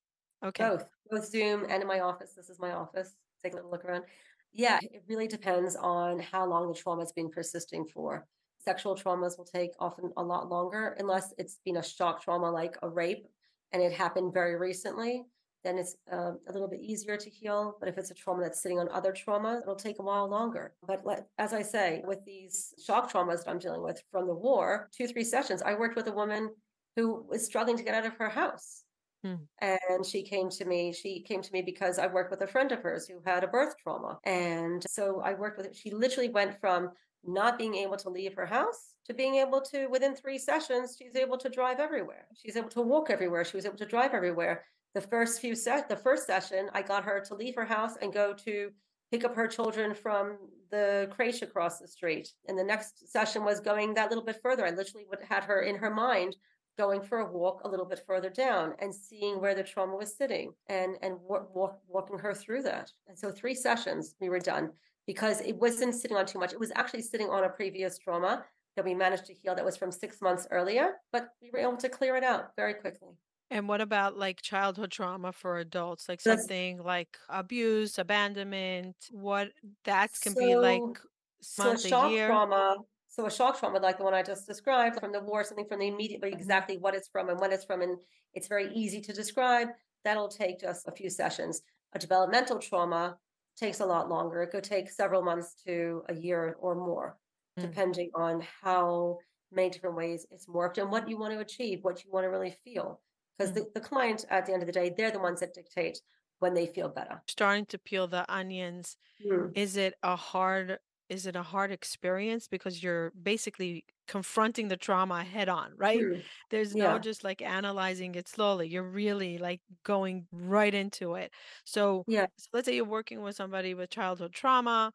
okay 0.43 0.70
Both, 0.70 0.89
both 1.09 1.26
Zoom 1.26 1.66
and 1.68 1.82
in 1.82 1.88
my 1.88 1.99
office. 1.99 2.34
This 2.34 2.49
is 2.49 2.59
my 2.59 2.72
office. 2.72 3.16
Take 3.43 3.53
a 3.53 3.55
little 3.57 3.72
look 3.72 3.86
around. 3.86 4.05
Yeah, 4.51 4.80
it 4.91 5.03
really 5.07 5.28
depends 5.28 5.76
on 5.76 6.20
how 6.20 6.45
long 6.45 6.68
the 6.68 6.76
trauma 6.76 7.01
has 7.01 7.11
been 7.11 7.30
persisting 7.32 7.86
for. 7.86 8.28
Sexual 8.59 8.95
traumas 8.95 9.38
will 9.38 9.45
take 9.45 9.72
often 9.80 10.14
a 10.16 10.24
lot 10.24 10.49
longer, 10.49 10.95
unless 10.99 11.34
it's 11.38 11.59
been 11.66 11.78
a 11.78 11.84
shock 11.84 12.22
trauma 12.22 12.51
like 12.51 12.78
a 12.82 12.89
rape 12.89 13.28
and 13.72 13.82
it 13.82 13.91
happened 13.91 14.34
very 14.34 14.55
recently. 14.55 15.26
Then 15.64 15.78
it's 15.78 15.95
um, 16.11 16.39
a 16.47 16.51
little 16.51 16.68
bit 16.68 16.82
easier 16.82 17.18
to 17.18 17.30
heal. 17.30 17.78
But 17.80 17.89
if 17.89 17.97
it's 17.97 18.11
a 18.11 18.16
trauma 18.16 18.43
that's 18.43 18.61
sitting 18.61 18.80
on 18.80 18.89
other 18.89 19.11
trauma, 19.11 19.59
it'll 19.61 19.76
take 19.76 19.99
a 19.99 20.03
while 20.03 20.28
longer. 20.28 20.74
But 20.86 21.05
let, 21.05 21.28
as 21.38 21.53
I 21.53 21.61
say, 21.61 22.01
with 22.05 22.24
these 22.26 22.74
shock 22.86 23.11
traumas 23.11 23.43
that 23.43 23.49
I'm 23.49 23.59
dealing 23.59 23.84
with 23.84 24.01
from 24.11 24.28
the 24.28 24.36
war, 24.36 24.89
two, 24.91 25.07
three 25.07 25.24
sessions, 25.24 25.61
I 25.61 25.74
worked 25.76 25.95
with 25.95 26.07
a 26.07 26.11
woman 26.11 26.53
who 26.95 27.26
was 27.28 27.45
struggling 27.45 27.78
to 27.78 27.84
get 27.84 27.95
out 27.95 28.05
of 28.05 28.14
her 28.18 28.30
house 28.30 28.84
Mm, 29.26 29.39
and 29.61 30.05
she 30.05 30.24
came 30.24 30.49
to 30.49 30.66
me. 30.66 30.91
She 30.91 31.22
came 31.22 31.41
to 31.41 31.51
me 31.53 31.61
because 31.61 31.97
I 31.97 32.07
worked 32.07 32.32
with 32.32 32.41
a 32.41 32.47
friend 32.47 32.72
of 32.72 32.82
hers 32.82 33.07
who 33.07 33.22
had 33.26 33.43
a 33.43 33.47
birth 33.47 33.76
trauma. 33.82 34.20
And 34.26 34.84
so 34.89 35.22
I 35.22 35.34
worked 35.34 35.57
with 35.57 35.68
her. 35.68 35.74
She 35.74 35.91
literally 35.91 36.30
went 36.30 36.59
from 36.59 36.89
not 37.24 37.57
being 37.57 37.76
able 37.76 37.95
to 37.97 38.09
leave 38.09 38.34
her 38.36 38.45
house 38.45 38.95
to 39.05 39.14
being 39.14 39.36
able 39.36 39.61
to, 39.61 39.88
within 39.88 40.14
three 40.14 40.38
sessions, 40.38 40.97
she's 40.99 41.16
able 41.16 41.38
to 41.38 41.49
drive 41.49 41.80
everywhere. 41.80 42.28
She's 42.36 42.57
able 42.57 42.70
to 42.70 42.82
walk 42.82 43.09
everywhere. 43.09 43.45
She 43.45 43.55
was 43.55 43.66
able 43.66 43.78
to 43.78 43.86
drive 43.86 44.14
everywhere. 44.14 44.66
The 44.93 45.01
first 45.01 45.41
few 45.41 45.55
set, 45.55 45.89
the 45.89 45.95
first 45.95 46.27
session, 46.27 46.69
I 46.73 46.81
got 46.81 47.03
her 47.03 47.19
to 47.27 47.35
leave 47.35 47.55
her 47.55 47.65
house 47.65 47.97
and 48.01 48.13
go 48.13 48.33
to 48.45 48.71
pick 49.11 49.23
up 49.23 49.35
her 49.35 49.47
children 49.47 49.93
from 49.93 50.37
the 50.71 51.07
creche 51.11 51.41
across 51.41 51.79
the 51.79 51.87
street. 51.87 52.31
And 52.47 52.57
the 52.57 52.63
next 52.63 53.11
session 53.11 53.43
was 53.43 53.59
going 53.59 53.93
that 53.93 54.09
little 54.09 54.23
bit 54.23 54.41
further. 54.41 54.65
I 54.65 54.71
literally 54.71 55.05
would 55.09 55.19
had 55.27 55.43
her 55.43 55.61
in 55.61 55.75
her 55.75 55.89
mind 55.89 56.35
going 56.77 57.01
for 57.01 57.19
a 57.19 57.31
walk 57.31 57.61
a 57.63 57.69
little 57.69 57.85
bit 57.85 58.01
further 58.05 58.29
down 58.29 58.73
and 58.79 58.93
seeing 58.93 59.39
where 59.39 59.55
the 59.55 59.63
trauma 59.63 59.95
was 59.95 60.15
sitting 60.15 60.51
and 60.67 60.95
and 61.01 61.15
walk, 61.21 61.79
walking 61.87 62.17
her 62.17 62.33
through 62.33 62.63
that 62.63 62.91
and 63.07 63.17
so 63.17 63.31
three 63.31 63.53
sessions 63.53 64.15
we 64.19 64.29
were 64.29 64.39
done 64.39 64.71
because 65.05 65.41
it 65.41 65.55
wasn't 65.57 65.93
sitting 65.93 66.17
on 66.17 66.25
too 66.25 66.39
much 66.39 66.53
it 66.53 66.59
was 66.59 66.71
actually 66.75 67.01
sitting 67.01 67.29
on 67.29 67.43
a 67.43 67.49
previous 67.49 67.97
trauma 67.97 68.43
that 68.75 68.85
we 68.85 68.95
managed 68.95 69.25
to 69.25 69.33
heal 69.33 69.53
that 69.53 69.65
was 69.65 69.77
from 69.77 69.91
six 69.91 70.21
months 70.21 70.47
earlier 70.49 70.93
but 71.11 71.29
we 71.41 71.51
were 71.51 71.59
able 71.59 71.77
to 71.77 71.89
clear 71.89 72.15
it 72.15 72.23
out 72.23 72.55
very 72.55 72.73
quickly 72.73 73.09
And 73.54 73.68
what 73.70 73.82
about 73.82 74.18
like 74.18 74.41
childhood 74.41 74.91
trauma 74.91 75.32
for 75.32 75.60
adults, 75.60 76.10
like 76.10 76.22
that's 76.26 76.49
something 76.49 76.82
like 76.82 77.20
abuse, 77.30 77.99
abandonment? 77.99 79.10
What 79.12 79.54
that 79.84 80.20
can 80.22 80.34
be 80.36 80.56
like 80.56 80.99
so 81.41 81.62
So 81.62 81.74
a 81.74 81.78
month, 81.78 81.86
a 81.86 81.89
shock 81.89 81.91
year? 81.91 82.41
trauma, 82.41 82.78
so 83.08 83.26
a 83.26 83.32
shock 83.32 83.60
trauma 83.60 83.80
like 83.80 83.97
the 83.97 84.04
one 84.04 84.14
I 84.14 84.24
just 84.24 84.47
described 84.47 84.99
from 84.99 85.12
the 85.12 85.22
war, 85.22 85.43
something 85.43 85.68
from 85.68 85.80
the 85.80 85.88
immediate, 85.88 86.22
but 86.22 86.34
Mhm. 86.34 86.39
exactly 86.39 86.78
what 86.78 86.95
it's 86.95 87.08
from 87.10 87.30
and 87.30 87.39
when 87.39 87.51
it's 87.51 87.66
from, 87.66 87.82
and 87.82 87.99
it's 88.34 88.47
very 88.47 88.74
easy 88.74 89.01
to 89.01 89.14
describe. 89.14 89.70
That'll 90.04 90.28
take 90.30 90.60
just 90.60 90.88
a 90.88 90.91
few 90.91 91.10
sessions. 91.10 91.62
A 91.93 91.99
developmental 91.99 92.60
trauma 92.60 93.20
takes 93.56 93.80
a 93.80 93.86
lot 93.86 94.10
longer. 94.10 94.41
It 94.41 94.49
could 94.51 94.64
take 94.64 94.89
several 94.89 95.22
months 95.22 95.54
to 95.66 96.04
a 96.10 96.16
year 96.16 96.56
or 96.60 96.76
more, 96.76 97.20
Mm, 97.58 97.78
depending 97.78 98.10
on 98.16 98.41
how 98.41 99.20
many 99.51 99.70
different 99.70 99.95
ways 99.95 100.26
it's 100.32 100.47
morphed 100.47 100.80
and 100.82 100.91
what 100.91 101.08
you 101.08 101.18
want 101.18 101.34
to 101.34 101.39
achieve, 101.39 101.84
what 101.84 102.04
you 102.04 102.12
want 102.12 102.24
to 102.26 102.30
really 102.30 102.51
feel. 102.51 103.01
Because 103.38 103.53
the, 103.53 103.65
the 103.73 103.81
client, 103.81 104.25
at 104.29 104.45
the 104.45 104.53
end 104.53 104.61
of 104.61 104.67
the 104.67 104.73
day, 104.73 104.93
they're 104.95 105.11
the 105.11 105.19
ones 105.19 105.39
that 105.39 105.53
dictate 105.53 105.99
when 106.39 106.53
they 106.53 106.67
feel 106.67 106.89
better. 106.89 107.21
Starting 107.27 107.65
to 107.67 107.79
peel 107.79 108.07
the 108.07 108.25
onions. 108.31 108.97
Mm, 109.25 109.51
Is 109.55 109.77
it 109.77 109.95
a 110.03 110.15
hard 110.15 110.77
is 111.09 111.27
it 111.27 111.36
a 111.36 111.43
hard 111.43 111.69
experience 111.71 112.47
because 112.47 112.81
you're 112.81 113.11
basically 113.21 113.86
confronting 114.07 114.67
the 114.69 114.77
trauma 114.77 115.23
head 115.23 115.49
on, 115.49 115.73
right? 115.77 115.99
mm, 115.99 116.23
There's 116.49 116.75
no 116.75 116.97
just 116.97 117.23
like 117.23 117.41
analyzing 117.41 118.15
it 118.15 118.27
slowly. 118.27 118.67
You're 118.67 118.89
really 118.89 119.38
like 119.38 119.61
going 119.84 120.27
right 120.31 120.73
into 120.73 121.15
it. 121.15 121.31
So, 121.65 122.05
Yeah. 122.07 122.27
so 122.38 122.47
let's 122.53 122.65
say 122.65 122.75
you're 122.75 122.86
working 122.86 123.21
with 123.21 123.36
somebody 123.36 123.73
with 123.73 123.89
childhood 123.89 124.34
trauma 124.34 124.91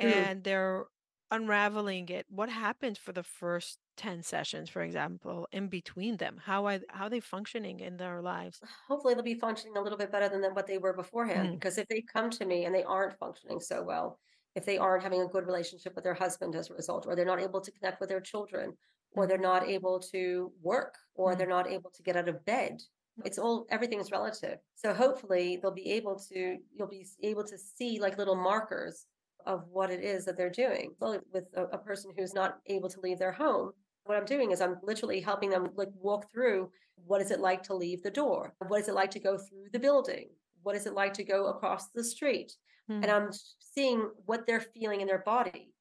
mm. 0.00 0.06
and 0.12 0.44
they're 0.44 0.84
unraveling 1.30 2.08
it. 2.10 2.26
What 2.28 2.50
happens 2.50 2.98
for 2.98 3.12
the 3.12 3.22
first 3.22 3.78
10 3.96 4.22
sessions, 4.22 4.68
for 4.70 4.82
example, 4.82 5.48
in 5.52 5.68
between 5.68 6.16
them? 6.18 6.38
How 6.38 6.66
are 6.66 6.80
how 6.90 7.04
are 7.06 7.10
they 7.10 7.20
functioning 7.20 7.80
in 7.80 7.96
their 7.96 8.20
lives? 8.22 8.62
hopefully 8.88 9.14
they'll 9.14 9.22
be 9.22 9.34
functioning 9.34 9.76
a 9.76 9.80
little 9.80 9.98
bit 9.98 10.12
better 10.12 10.28
than, 10.28 10.54
what 10.54 10.66
they 10.66 10.78
were 10.78 10.92
beforehand. 10.92 11.50
Mm, 11.50 11.58
Because 11.58 11.78
if 11.78 11.88
they 11.88 12.02
come 12.02 12.30
to 12.30 12.44
me 12.44 12.64
and 12.64 12.74
they 12.74 12.84
aren't 12.84 13.18
functioning 13.18 13.60
so 13.60 13.82
well, 13.82 14.18
if 14.54 14.64
they 14.64 14.78
aren't 14.78 15.02
having 15.02 15.20
a 15.22 15.26
good 15.28 15.46
relationship 15.46 15.94
with 15.94 16.04
their 16.04 16.14
husband 16.14 16.54
as 16.54 16.70
a 16.70 16.74
result, 16.74 17.06
or 17.06 17.16
they're 17.16 17.24
not 17.24 17.40
able 17.40 17.60
to 17.60 17.72
connect 17.72 18.00
with 18.00 18.08
their 18.08 18.20
children, 18.20 18.76
or 19.12 19.26
they're 19.26 19.38
mhm, 19.52 19.52
not 19.52 19.68
able 19.68 19.98
to 20.00 20.52
work, 20.60 20.94
or 21.14 21.34
mm, 21.34 21.36
they're 21.36 21.46
not 21.46 21.66
able 21.68 21.90
to 21.90 22.02
get 22.02 22.16
out 22.16 22.28
of 22.28 22.44
bed, 22.44 22.80
it's 23.24 23.38
all 23.38 23.66
everything's 23.70 24.10
relative. 24.10 24.58
So 24.74 24.92
hopefully 24.94 25.56
they'll 25.56 25.70
be 25.70 25.90
able 25.92 26.18
to, 26.30 26.58
you'll 26.72 26.88
be 26.88 27.06
able 27.22 27.44
to 27.44 27.58
see 27.58 27.98
like 28.00 28.18
little 28.18 28.36
markers 28.36 29.06
of 29.44 29.66
what 29.68 29.90
it 29.90 30.00
is 30.04 30.24
that 30.24 30.36
they're 30.36 30.50
doing. 30.50 30.94
Well, 31.00 31.20
with 31.32 31.48
a, 31.54 31.64
a 31.64 31.78
person 31.78 32.12
who's 32.16 32.34
not 32.34 32.60
able 32.66 32.88
to 32.90 33.00
leave 33.00 33.18
their 33.18 33.32
home, 33.32 33.72
what 34.04 34.18
I'm 34.18 34.24
doing 34.24 34.50
is 34.50 34.60
I'm 34.60 34.76
literally 34.82 35.20
helping 35.20 35.50
them 35.50 35.68
like 35.76 35.88
walk 36.00 36.30
through 36.32 36.70
what 37.06 37.20
is 37.20 37.30
it 37.30 37.40
like 37.40 37.62
to 37.64 37.74
leave 37.74 38.02
the 38.02 38.10
door? 38.10 38.54
What 38.68 38.80
is 38.80 38.88
it 38.88 38.94
like 38.94 39.10
to 39.12 39.20
go 39.20 39.38
through 39.38 39.66
the 39.72 39.78
building? 39.78 40.28
What 40.62 40.76
is 40.76 40.86
it 40.86 40.94
like 40.94 41.14
to 41.14 41.24
go 41.24 41.46
across 41.46 41.88
the 41.88 42.04
street? 42.04 42.52
And 42.88 43.04
mm, 43.04 43.10
I'm 43.10 43.30
seeing 43.58 44.10
what 44.26 44.46
they're 44.46 44.60
feeling 44.60 45.00
in 45.00 45.06
their 45.06 45.22
body. 45.24 45.72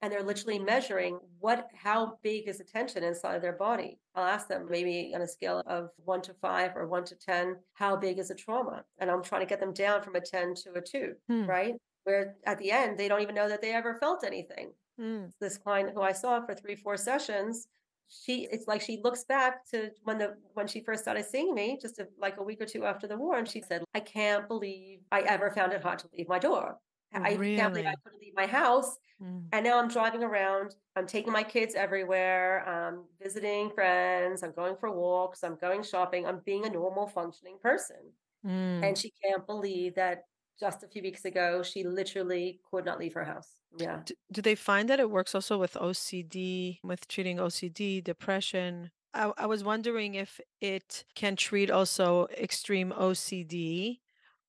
And 0.00 0.12
they're 0.12 0.22
literally 0.22 0.58
measuring 0.58 1.20
what, 1.38 1.68
how 1.74 2.18
big 2.22 2.48
is 2.48 2.58
the 2.58 2.64
tension 2.64 3.04
inside 3.04 3.36
of 3.36 3.42
their 3.42 3.52
body. 3.52 4.00
I'll 4.16 4.26
ask 4.26 4.48
them 4.48 4.66
maybe 4.68 5.12
on 5.14 5.22
a 5.22 5.28
scale 5.28 5.62
of 5.66 5.90
one 5.96 6.22
to 6.22 6.34
five 6.34 6.72
or 6.74 6.88
one 6.88 7.04
to 7.04 7.14
10, 7.14 7.56
how 7.74 7.96
big 7.96 8.18
is 8.18 8.28
the 8.28 8.34
trauma? 8.34 8.84
And 8.98 9.10
I'm 9.10 9.22
trying 9.22 9.42
to 9.42 9.46
get 9.46 9.60
them 9.60 9.72
down 9.72 10.02
from 10.02 10.16
a 10.16 10.20
10 10.20 10.54
to 10.64 10.72
a 10.74 10.80
two, 10.80 11.14
mm, 11.30 11.46
right? 11.46 11.74
Where 12.02 12.34
at 12.44 12.58
the 12.58 12.72
end, 12.72 12.98
they 12.98 13.06
don't 13.06 13.22
even 13.22 13.36
know 13.36 13.48
that 13.48 13.62
they 13.62 13.72
ever 13.72 13.94
felt 13.94 14.24
anything 14.24 14.72
mm. 15.00 15.30
this 15.40 15.58
client 15.58 15.90
who 15.94 16.02
I 16.02 16.12
saw 16.12 16.44
for 16.44 16.54
three, 16.54 16.76
four 16.76 16.96
sessions, 16.96 17.66
she 18.08 18.46
it's 18.50 18.68
like 18.68 18.82
she 18.82 19.00
looks 19.02 19.24
back 19.24 19.64
to 19.70 19.90
when 20.04 20.18
the 20.18 20.34
when 20.54 20.66
she 20.66 20.80
first 20.80 21.02
started 21.02 21.24
seeing 21.24 21.54
me, 21.54 21.78
just 21.80 21.98
a, 21.98 22.08
like 22.18 22.36
a 22.38 22.42
week 22.42 22.60
or 22.60 22.66
two 22.66 22.84
after 22.84 23.06
the 23.06 23.16
war, 23.16 23.38
and 23.38 23.48
she 23.48 23.62
said, 23.62 23.82
"I 23.94 24.00
can't 24.00 24.46
believe 24.48 25.00
I 25.10 25.22
ever 25.22 25.50
found 25.50 25.72
it 25.72 25.82
hard 25.82 25.98
to 26.00 26.08
leave 26.16 26.28
my 26.28 26.38
door. 26.38 26.78
I 27.14 27.32
I 27.32 27.36
can't 27.36 27.72
believe 27.72 27.86
I 27.86 27.94
couldn't 28.02 28.20
leave 28.20 28.34
my 28.34 28.46
house, 28.46 28.98
Mm, 29.22 29.44
and 29.52 29.64
now 29.64 29.78
I'm 29.78 29.88
driving 29.88 30.22
around. 30.22 30.74
I'm 30.96 31.06
taking 31.06 31.32
my 31.32 31.42
kids 31.42 31.74
everywhere. 31.74 32.66
I'm 32.68 33.04
visiting 33.22 33.70
friends. 33.70 34.42
I'm 34.42 34.52
going 34.52 34.76
for 34.80 34.90
walks. 34.90 35.44
I'm 35.44 35.56
going 35.56 35.82
shopping. 35.82 36.26
I'm 36.26 36.40
being 36.44 36.66
a 36.66 36.70
normal 36.70 37.06
functioning 37.06 37.58
person." 37.62 38.12
mm. 38.44 38.82
And 38.82 38.96
she 38.96 39.12
can't 39.22 39.46
believe 39.46 39.94
that 39.94 40.24
just 40.62 40.84
a 40.84 40.86
few 40.86 41.02
weeks 41.02 41.24
ago, 41.24 41.60
she 41.64 41.82
literally 41.82 42.60
could 42.70 42.84
not 42.84 43.00
leave 43.00 43.14
her 43.14 43.24
house. 43.24 43.50
Yeah. 43.76 44.02
D- 44.04 44.14
do 44.30 44.40
they 44.40 44.54
find 44.54 44.88
that 44.88 45.00
it 45.00 45.10
works 45.10 45.34
also 45.34 45.58
with 45.58 45.74
OCD, 45.74 46.78
with 46.84 47.08
treating 47.08 47.38
OCD, 47.38 48.02
depression? 48.02 48.92
I, 49.12 49.32
I 49.36 49.46
was 49.46 49.64
wondering 49.64 50.14
if 50.14 50.40
it 50.60 51.04
can 51.16 51.34
treat 51.34 51.68
also 51.68 52.28
extreme 52.38 52.92
OCD 52.92 53.98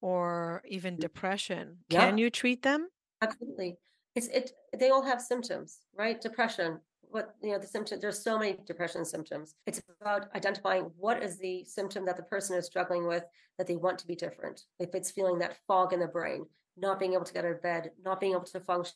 or 0.01 0.61
even 0.67 0.97
mm. 0.97 0.99
depression. 0.99 1.79
Yeah. 1.89 2.01
Can 2.01 2.19
you 2.19 2.29
treat 2.29 2.61
them? 2.61 2.89
Absolutely. 3.23 3.77
It's 4.13 4.27
it 4.27 4.51
they 4.77 4.91
all 4.91 5.01
have 5.01 5.19
symptoms, 5.19 5.79
right? 5.97 6.21
Depression. 6.21 6.79
What 7.13 7.35
you 7.43 7.51
know, 7.51 7.59
the 7.59 7.67
symptom 7.67 7.99
there's 7.99 8.23
so 8.23 8.39
many 8.39 8.57
depression 8.65 9.05
symptoms. 9.05 9.53
It's 9.67 9.79
about 10.01 10.33
identifying 10.35 10.89
what 10.97 11.21
is 11.21 11.37
the 11.37 11.63
symptom 11.65 12.05
that 12.07 12.17
the 12.17 12.23
person 12.23 12.57
is 12.57 12.65
struggling 12.65 13.05
with 13.05 13.23
that 13.59 13.67
they 13.67 13.75
want 13.75 13.99
to 13.99 14.07
be 14.07 14.15
different. 14.15 14.63
If 14.79 14.95
it's 14.95 15.11
feeling 15.11 15.37
that 15.37 15.55
fog 15.67 15.93
in 15.93 15.99
the 15.99 16.07
brain, 16.07 16.47
not 16.75 16.97
being 16.97 17.13
able 17.13 17.25
to 17.25 17.33
get 17.33 17.45
out 17.45 17.51
of 17.51 17.61
bed, 17.61 17.91
not 18.03 18.19
being 18.19 18.33
able 18.33 18.45
to 18.45 18.59
function, 18.61 18.95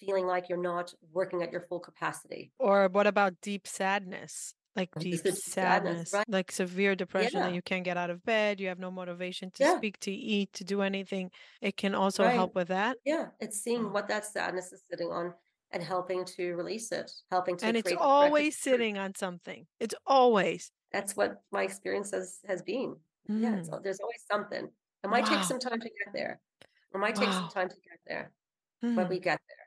feeling 0.00 0.26
like 0.26 0.48
you're 0.48 0.58
not 0.58 0.92
working 1.12 1.40
at 1.44 1.52
your 1.52 1.60
full 1.60 1.78
capacity. 1.78 2.50
Or 2.58 2.88
what 2.88 3.06
about 3.06 3.34
deep 3.40 3.68
sadness? 3.68 4.54
Like 4.74 4.90
deep 4.98 5.20
sadness, 5.20 5.44
sadness, 5.44 6.12
right? 6.12 6.28
like 6.28 6.50
severe 6.50 6.96
depression 6.96 7.42
that 7.42 7.52
you 7.54 7.62
can't 7.62 7.84
get 7.84 7.96
out 7.96 8.10
of 8.10 8.24
bed, 8.24 8.58
you 8.58 8.66
have 8.66 8.80
no 8.80 8.90
motivation 8.90 9.52
to 9.52 9.62
Yeah. 9.62 9.76
speak, 9.76 10.00
to 10.00 10.10
eat, 10.10 10.52
to 10.54 10.64
do 10.64 10.82
anything. 10.82 11.30
It 11.62 11.76
can 11.76 11.94
also 11.94 12.24
Right. 12.24 12.34
help 12.34 12.56
with 12.56 12.66
that. 12.68 12.96
Yeah, 13.04 13.28
it's 13.38 13.62
seeing 13.62 13.82
Mm, 13.84 13.92
what 13.92 14.08
that 14.08 14.24
sadness 14.24 14.72
is 14.72 14.82
sitting 14.90 15.12
on 15.12 15.32
and 15.74 15.84
helping 15.84 16.24
to 16.26 16.54
release 16.56 16.92
it, 16.92 17.12
helping 17.32 17.58
to 17.58 17.62
And 17.62 17.76
it's 17.76 17.90
create 17.90 18.00
the 18.00 18.08
corrective 18.18 18.46
always 18.46 18.56
sitting 18.56 18.96
on 18.98 19.14
something. 19.16 19.66
It's 19.80 19.94
always. 20.06 20.70
That's 20.92 21.16
what 21.16 21.42
my 21.50 21.62
experience 21.64 22.10
has 22.12 22.40
has 22.46 22.62
been. 22.62 23.00
Yeah, 23.36 23.56
it's 23.56 23.68
Mm, 23.68 23.72
al 23.72 23.80
there's 23.82 24.00
always 24.00 24.24
something. 24.30 24.72
It 25.02 25.08
might 25.10 25.26
take 25.26 25.44
some 25.44 25.58
time 25.58 25.80
to 25.80 25.88
get 25.88 26.12
there. 26.14 26.40
It 26.94 26.98
might 26.98 27.16
take 27.16 27.32
some 27.32 27.48
time 27.48 27.68
to 27.68 27.76
get 27.76 28.00
there, 28.06 28.32
but 28.94 29.08
we 29.10 29.18
Mm. 29.18 29.20
get 29.20 29.40
there 29.48 29.66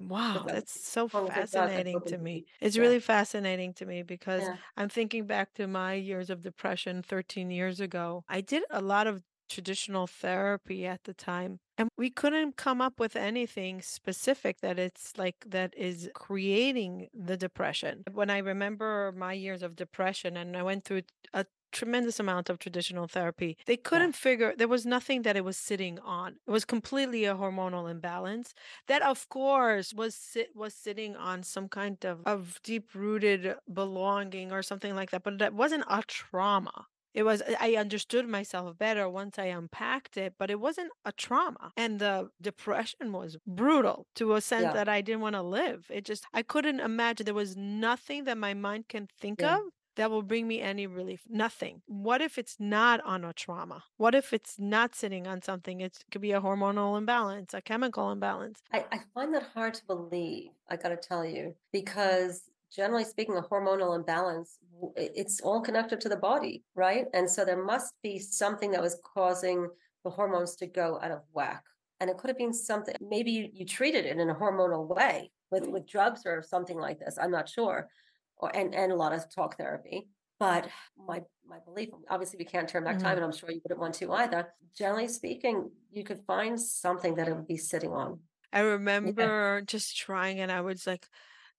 Wow, 0.00 0.48
that's 0.48 0.72
so 0.72 1.08
long 1.12 1.28
as 1.28 1.34
there's 1.34 1.50
God 1.50 1.72
that's 1.74 1.92
fascinating 1.92 2.02
to 2.04 2.18
me. 2.18 2.18
me. 2.18 2.46
It's 2.60 2.76
Yeah, 2.76 2.78
really 2.78 3.00
fascinating 3.00 3.74
to 3.74 3.86
me 3.86 4.02
because 4.04 4.48
yeah, 4.48 4.58
I'm 4.76 4.88
thinking 4.88 5.26
back 5.26 5.54
to 5.54 5.66
my 5.66 5.94
years 5.94 6.30
of 6.30 6.40
depression 6.42 7.02
13 7.02 7.50
years 7.50 7.80
ago. 7.80 8.24
I 8.28 8.40
did 8.40 8.64
a 8.70 8.80
lot 8.80 9.06
of 9.08 9.24
traditional 9.48 10.06
therapy 10.06 10.86
at 10.86 11.02
the 11.04 11.14
time, 11.14 11.58
and 11.78 11.88
we 11.96 12.10
couldn't 12.10 12.56
come 12.56 12.80
up 12.80 13.00
with 13.00 13.16
anything 13.16 13.80
specific 13.82 14.60
that 14.60 14.78
it's 14.78 15.16
like 15.16 15.36
that 15.46 15.72
is 15.76 16.10
creating 16.14 17.08
the 17.14 17.36
depression. 17.36 18.02
When 18.12 18.30
I 18.30 18.38
remember 18.38 19.12
my 19.16 19.32
years 19.32 19.62
of 19.62 19.76
depression 19.76 20.36
and 20.36 20.56
I 20.56 20.62
went 20.62 20.84
through 20.84 21.02
a 21.32 21.46
tremendous 21.70 22.18
amount 22.18 22.48
of 22.48 22.58
traditional 22.58 23.06
therapy. 23.06 23.56
They 23.66 23.76
couldn't 23.76 24.14
figure 24.14 24.54
there 24.56 24.68
was 24.68 24.86
nothing 24.86 25.22
that 25.22 25.36
it 25.36 25.44
was 25.44 25.56
sitting 25.56 25.98
on. 26.00 26.36
It 26.46 26.50
was 26.50 26.64
completely 26.64 27.26
a 27.26 27.34
hormonal 27.34 27.90
imbalance 27.90 28.54
that 28.86 29.02
of 29.02 29.28
course 29.28 29.92
was 29.94 30.14
sit 30.14 30.56
was 30.56 30.74
sitting 30.74 31.14
on 31.16 31.42
some 31.42 31.68
kind 31.68 32.04
of 32.04 32.22
of 32.26 32.58
deep-rooted 32.64 33.54
belonging 33.72 34.50
or 34.52 34.62
something 34.62 34.94
like 34.94 35.10
that, 35.10 35.22
but 35.22 35.38
that 35.38 35.54
wasn't 35.54 35.84
a 35.88 36.02
trauma. 36.06 36.86
It 37.18 37.24
was 37.24 37.42
I 37.48 37.68
I 37.68 37.74
understood 37.74 38.28
myself 38.28 38.78
better 38.78 39.08
once 39.08 39.40
I 39.40 39.46
unpacked 39.46 40.16
it, 40.16 40.34
but 40.38 40.52
it 40.52 40.60
wasn't 40.60 40.92
a 41.04 41.10
trauma. 41.10 41.72
And 41.76 41.98
the 41.98 42.30
depression 42.40 43.10
was 43.12 43.36
brutal 43.44 44.06
to 44.14 44.34
a 44.34 44.40
sense 44.40 44.68
yeah, 44.68 44.72
that 44.74 44.88
I 44.88 45.00
didn't 45.00 45.22
want 45.22 45.34
to 45.34 45.42
live. 45.42 45.80
It 45.90 46.04
just 46.04 46.24
I 46.32 46.42
couldn't 46.42 46.78
imagine 46.78 47.24
there 47.24 47.34
was 47.34 47.56
nothing 47.56 48.22
that 48.24 48.38
my 48.38 48.54
mind 48.54 48.86
can 48.88 49.08
think 49.20 49.40
yeah. 49.40 49.56
of 49.56 49.62
that 49.96 50.12
will 50.12 50.22
bring 50.22 50.46
me 50.46 50.60
any 50.60 50.86
relief. 50.86 51.22
Nothing. 51.28 51.82
What 51.86 52.20
if 52.22 52.38
it's 52.38 52.56
not 52.60 53.00
on 53.04 53.24
a 53.24 53.32
trauma? 53.32 53.82
What 53.96 54.14
if 54.14 54.32
it's 54.32 54.54
not 54.60 54.94
sitting 54.94 55.26
on 55.26 55.42
something? 55.42 55.80
It's, 55.80 55.98
it 55.98 56.10
could 56.12 56.22
be 56.22 56.30
a 56.30 56.40
hormonal 56.40 56.96
imbalance, 56.96 57.52
a 57.52 57.60
chemical 57.60 58.12
imbalance. 58.12 58.62
I 58.72 58.84
I 58.92 58.98
find 59.12 59.34
that 59.34 59.46
hard 59.54 59.74
to 59.74 59.84
believe, 59.86 60.50
I 60.70 60.76
gotta 60.76 61.00
tell 61.10 61.24
you, 61.24 61.42
mm-hmm. 61.42 61.72
because 61.72 62.42
generally 62.70 63.04
speaking, 63.04 63.36
a 63.36 63.42
hormonal 63.42 63.96
imbalance, 63.96 64.58
it's 64.96 65.40
all 65.40 65.60
connected 65.60 66.00
to 66.02 66.08
the 66.08 66.16
body, 66.16 66.64
right? 66.74 67.06
And 67.14 67.28
so 67.28 67.44
there 67.44 67.62
must 67.62 67.94
be 68.02 68.18
something 68.18 68.70
that 68.72 68.82
was 68.82 69.00
causing 69.14 69.68
the 70.04 70.10
hormones 70.10 70.56
to 70.56 70.66
go 70.66 70.98
out 71.02 71.10
of 71.10 71.22
whack. 71.32 71.64
And 72.00 72.08
it 72.08 72.16
could 72.16 72.28
have 72.28 72.38
been 72.38 72.52
something, 72.54 72.94
maybe 73.00 73.32
you, 73.32 73.48
you 73.52 73.64
treated 73.64 74.06
it 74.06 74.18
in 74.18 74.30
a 74.30 74.34
hormonal 74.34 74.86
way 74.86 75.32
with, 75.50 75.66
with 75.66 75.86
drugs 75.86 76.22
or 76.26 76.42
something 76.42 76.78
like 76.78 77.00
this. 77.00 77.18
I'm 77.20 77.30
not 77.32 77.48
sure. 77.48 77.88
Or 78.36 78.54
and, 78.54 78.74
and 78.74 78.92
a 78.92 78.96
lot 78.96 79.12
of 79.12 79.28
talk 79.34 79.56
therapy. 79.56 80.08
But 80.38 80.68
my 80.96 81.22
my 81.44 81.58
belief, 81.64 81.88
obviously 82.08 82.36
we 82.38 82.44
can't 82.44 82.68
turn 82.68 82.84
back 82.84 82.98
time, 83.00 83.14
Mhm. 83.14 83.16
and 83.16 83.24
I'm 83.24 83.32
sure 83.32 83.50
you 83.50 83.60
wouldn't 83.64 83.80
want 83.80 83.94
to 83.94 84.12
either. 84.12 84.54
Generally 84.76 85.08
speaking, 85.08 85.72
you 85.90 86.04
could 86.04 86.20
find 86.24 86.60
something 86.60 87.16
that 87.16 87.26
it 87.26 87.34
would 87.34 87.48
be 87.48 87.56
sitting 87.56 87.90
on. 87.92 88.20
I 88.52 88.60
Yeah. 88.60 88.66
remember 88.66 89.62
just 89.62 89.96
trying 89.96 90.38
and 90.38 90.52
I 90.52 90.60
was 90.60 90.86
like, 90.86 91.08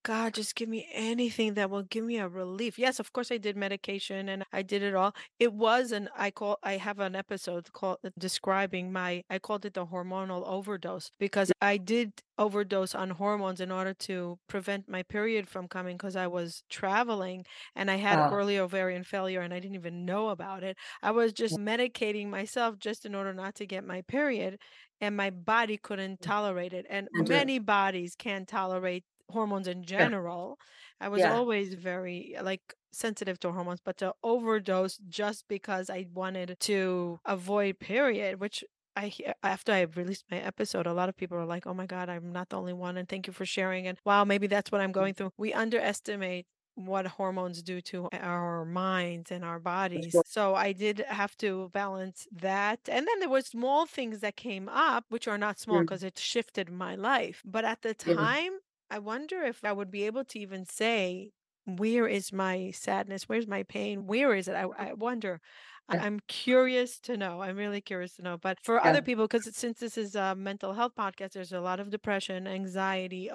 God, 0.03 0.33
just 0.33 0.55
give 0.55 0.69
me 0.69 0.87
anything 0.93 1.55
that 1.55 1.69
will 1.69 1.83
give 1.83 2.05
me 2.05 2.17
a 2.17 2.27
relief. 2.27 2.79
Yes, 2.79 2.99
of 2.99 3.11
course 3.11 3.31
I 3.31 3.37
did 3.37 3.57
medication 3.57 4.29
and 4.29 4.45
I 4.53 4.61
did 4.61 4.81
it 4.81 4.95
all. 4.95 5.13
It 5.39 5.51
was 5.53 5.91
an 5.91 6.09
I 6.15 6.31
call 6.31 6.57
I 6.63 6.77
have 6.77 6.99
an 6.99 7.15
episode 7.15 7.71
called 7.73 7.97
uh, 8.05 8.09
describing 8.17 8.93
my 8.93 9.23
I 9.29 9.39
called 9.39 9.65
it 9.65 9.73
the 9.73 9.85
hormonal 9.87 10.47
overdose 10.47 11.11
because 11.19 11.51
I 11.61 11.75
did 11.77 12.13
overdose 12.37 12.95
on 12.95 13.09
hormones 13.09 13.59
in 13.59 13.71
order 13.71 13.93
to 13.95 14.39
prevent 14.47 14.87
my 14.87 15.03
period 15.03 15.49
from 15.49 15.67
coming 15.67 15.97
because 15.97 16.15
I 16.15 16.27
was 16.27 16.63
traveling 16.69 17.45
and 17.75 17.91
I 17.91 17.95
had 17.97 18.21
Oh, 18.21 18.29
early 18.29 18.57
ovarian 18.57 19.03
failure 19.03 19.41
and 19.41 19.53
I 19.53 19.59
didn't 19.59 19.75
even 19.75 20.05
know 20.05 20.29
about 20.29 20.63
it. 20.63 20.77
I 21.03 21.11
was 21.11 21.33
just 21.33 21.59
medicating 21.59 22.29
myself 22.29 22.79
just 22.79 23.05
in 23.05 23.15
order 23.15 23.33
not 23.33 23.55
to 23.55 23.65
get 23.65 23.83
my 23.83 24.01
period 24.03 24.59
and 25.01 25.15
my 25.15 25.29
body 25.29 25.77
couldn't 25.77 26.21
tolerate 26.21 26.73
it. 26.73 26.85
And 26.89 27.09
and 27.13 27.25
do 27.25 27.37
it. 27.39 27.45
many 27.45 27.59
bodies 27.59 28.15
can't 28.17 28.47
tolerate 28.47 29.03
hormones 29.29 29.67
in 29.67 29.83
Yeah, 29.97 30.09
general. 30.09 30.59
I 30.99 31.09
was 31.09 31.23
yeah, 31.23 31.25
always 31.25 31.73
very 31.75 32.35
like 32.41 32.73
sensitive 32.91 33.39
to 33.41 33.51
hormones, 33.51 33.79
but 33.83 33.97
to 33.97 34.13
overdose 34.23 34.97
just 35.09 35.47
because 35.47 35.89
I 35.89 36.07
wanted 36.13 36.57
to 36.61 37.19
avoid 37.25 37.79
period, 37.79 38.39
which 38.39 38.63
I 38.95 39.07
hear 39.07 39.33
after 39.43 39.71
I 39.71 39.81
released 39.81 40.25
my 40.31 40.39
episode, 40.39 40.87
a 40.87 40.93
lot 40.93 41.09
of 41.09 41.15
people 41.15 41.37
are 41.37 41.45
like, 41.45 41.67
"Oh 41.67 41.73
my 41.73 41.85
God, 41.85 42.09
I'm 42.09 42.31
not 42.31 42.49
the 42.49 42.57
only 42.57 42.73
one," 42.73 42.97
and 42.97 43.07
thank 43.07 43.27
you 43.27 43.33
for 43.33 43.45
sharing. 43.45 43.87
And 43.87 43.97
wow, 44.05 44.23
maybe 44.25 44.47
that's 44.47 44.71
what 44.71 44.81
I'm 44.81 44.91
mm, 44.99 45.09
going 45.11 45.13
through. 45.13 45.31
We 45.37 45.53
underestimate 45.53 46.47
what 46.75 47.05
hormones 47.07 47.61
do 47.61 47.81
to 47.81 48.07
our 48.13 48.63
minds 48.65 49.31
and 49.31 49.43
our 49.43 49.59
bodies. 49.59 50.21
So 50.25 50.55
I 50.55 50.71
did 50.71 50.99
have 50.99 51.35
to 51.37 51.69
balance 51.69 52.25
that. 52.31 52.79
And 52.87 53.05
then 53.07 53.19
there 53.19 53.29
were 53.29 53.41
small 53.41 53.85
things 53.85 54.21
that 54.21 54.37
came 54.37 54.69
up, 54.69 55.05
which 55.09 55.27
are 55.27 55.37
not 55.37 55.59
small 55.59 55.79
Mm, 55.79 55.89
because 55.89 56.03
it 56.03 56.17
shifted 56.17 56.69
my 56.69 56.95
life. 56.95 57.41
But 57.45 57.65
at 57.65 57.81
the 57.81 57.93
yeah, 58.03 58.15
time, 58.17 58.59
I 58.89 58.99
wonder 58.99 59.43
if 59.43 59.63
I 59.63 59.71
would 59.73 59.91
be 59.91 60.03
able 60.05 60.25
to 60.25 60.39
even 60.39 60.65
say, 60.65 61.31
where 61.65 62.07
is 62.07 62.33
my 62.33 62.71
sadness? 62.71 63.29
Where's 63.29 63.47
my 63.47 63.63
pain? 63.63 64.07
Where 64.07 64.33
is 64.33 64.47
it? 64.47 64.55
I, 64.55 64.63
I 64.77 64.93
wonder. 64.93 65.41
I- 65.87 65.97
yeah, 65.97 66.05
I'm 66.05 66.19
curious 66.27 66.99
to 67.01 67.17
know. 67.17 67.41
I'm 67.41 67.57
really 67.57 67.81
curious 67.81 68.15
to 68.15 68.21
know. 68.23 68.37
But 68.37 68.59
for 68.63 68.83
other 68.83 69.01
people, 69.01 69.25
because 69.25 69.55
since 69.55 69.79
this 69.79 69.97
is 69.97 70.15
a 70.15 70.35
mental 70.35 70.73
health 70.73 70.93
podcast, 70.95 71.31
there's 71.33 71.51
a 71.53 71.61
lot 71.61 71.79
of 71.79 71.89
depression, 71.89 72.47
anxiety, 72.47 73.29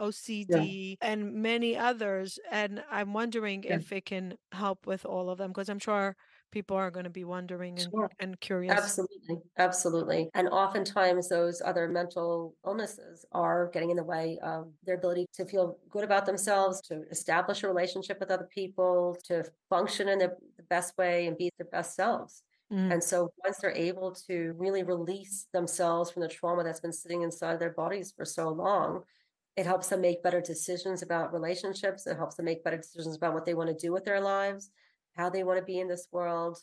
yeah, 0.49 0.65
OCD, 0.65 0.99
and 1.01 1.35
many 1.35 1.77
others. 1.77 2.39
And 2.51 2.85
I'm 2.91 3.13
wondering 3.13 3.65
yeah, 3.69 3.79
if 3.79 3.93
it 3.93 4.07
can 4.07 4.37
help 4.53 4.87
with 4.87 5.05
all 5.05 5.31
of 5.31 5.39
them, 5.39 5.51
because 5.51 5.69
I'm 5.69 5.79
sure 5.81 6.17
people 6.55 6.77
are 6.77 6.91
going 6.91 7.05
to 7.05 7.11
be 7.11 7.25
wondering 7.25 7.79
and, 7.81 7.93
sure. 7.93 8.11
and 8.19 8.41
curious. 8.41 8.73
Absolutely, 8.73 9.37
absolutely. 9.59 10.31
And 10.35 10.49
oftentimes 10.49 11.29
those 11.29 11.61
other 11.65 11.89
mental 11.89 12.57
illnesses 12.65 13.27
are 13.33 13.69
getting 13.73 13.91
in 13.91 13.97
the 13.97 14.05
way 14.05 14.39
of 14.43 14.73
their 14.85 14.97
ability 14.97 15.27
to 15.35 15.45
feel 15.45 15.79
good 15.91 16.05
about 16.05 16.25
themselves, 16.27 16.81
to 16.89 17.03
establish 17.11 17.63
a 17.63 17.69
relationship 17.69 18.19
with 18.21 18.31
other 18.31 18.49
people, 18.55 19.19
to 19.25 19.45
function 19.69 20.09
in 20.09 20.19
the, 20.19 20.31
the 20.57 20.63
best 20.65 20.97
way 20.97 21.27
and 21.27 21.37
be 21.37 21.51
their 21.59 21.69
best 21.71 21.95
selves. 21.95 22.43
Mm, 22.73 22.91
And 22.91 23.05
so 23.05 23.31
once 23.45 23.59
they're 23.59 23.73
able 23.77 24.15
to 24.29 24.55
really 24.57 24.83
release 24.83 25.47
themselves 25.53 26.11
from 26.11 26.23
the 26.23 26.29
trauma 26.29 26.65
that's 26.65 26.81
been 26.81 26.93
sitting 26.93 27.23
inside 27.23 27.59
their 27.59 27.73
bodies 27.75 28.13
for 28.17 28.25
so 28.25 28.49
long, 28.49 29.03
it 29.57 29.67
helps 29.67 29.89
them 29.89 30.01
make 30.01 30.23
better 30.23 30.41
decisions 30.41 31.03
about 31.03 31.33
relationships. 31.33 32.07
It 32.07 32.17
helps 32.17 32.37
them 32.37 32.47
make 32.47 32.65
better 32.65 32.79
decisions 32.79 33.17
about 33.17 33.35
what 33.35 33.45
they 33.45 33.55
want 33.55 33.69
to 33.71 33.87
do 33.87 33.93
with 33.93 34.05
their 34.05 34.21
lives, 34.21 34.71
how 35.15 35.31
they 35.31 35.45
want 35.45 35.59
to 35.59 35.65
be 35.65 35.79
in 35.81 35.89
this 35.89 36.09
world. 36.13 36.59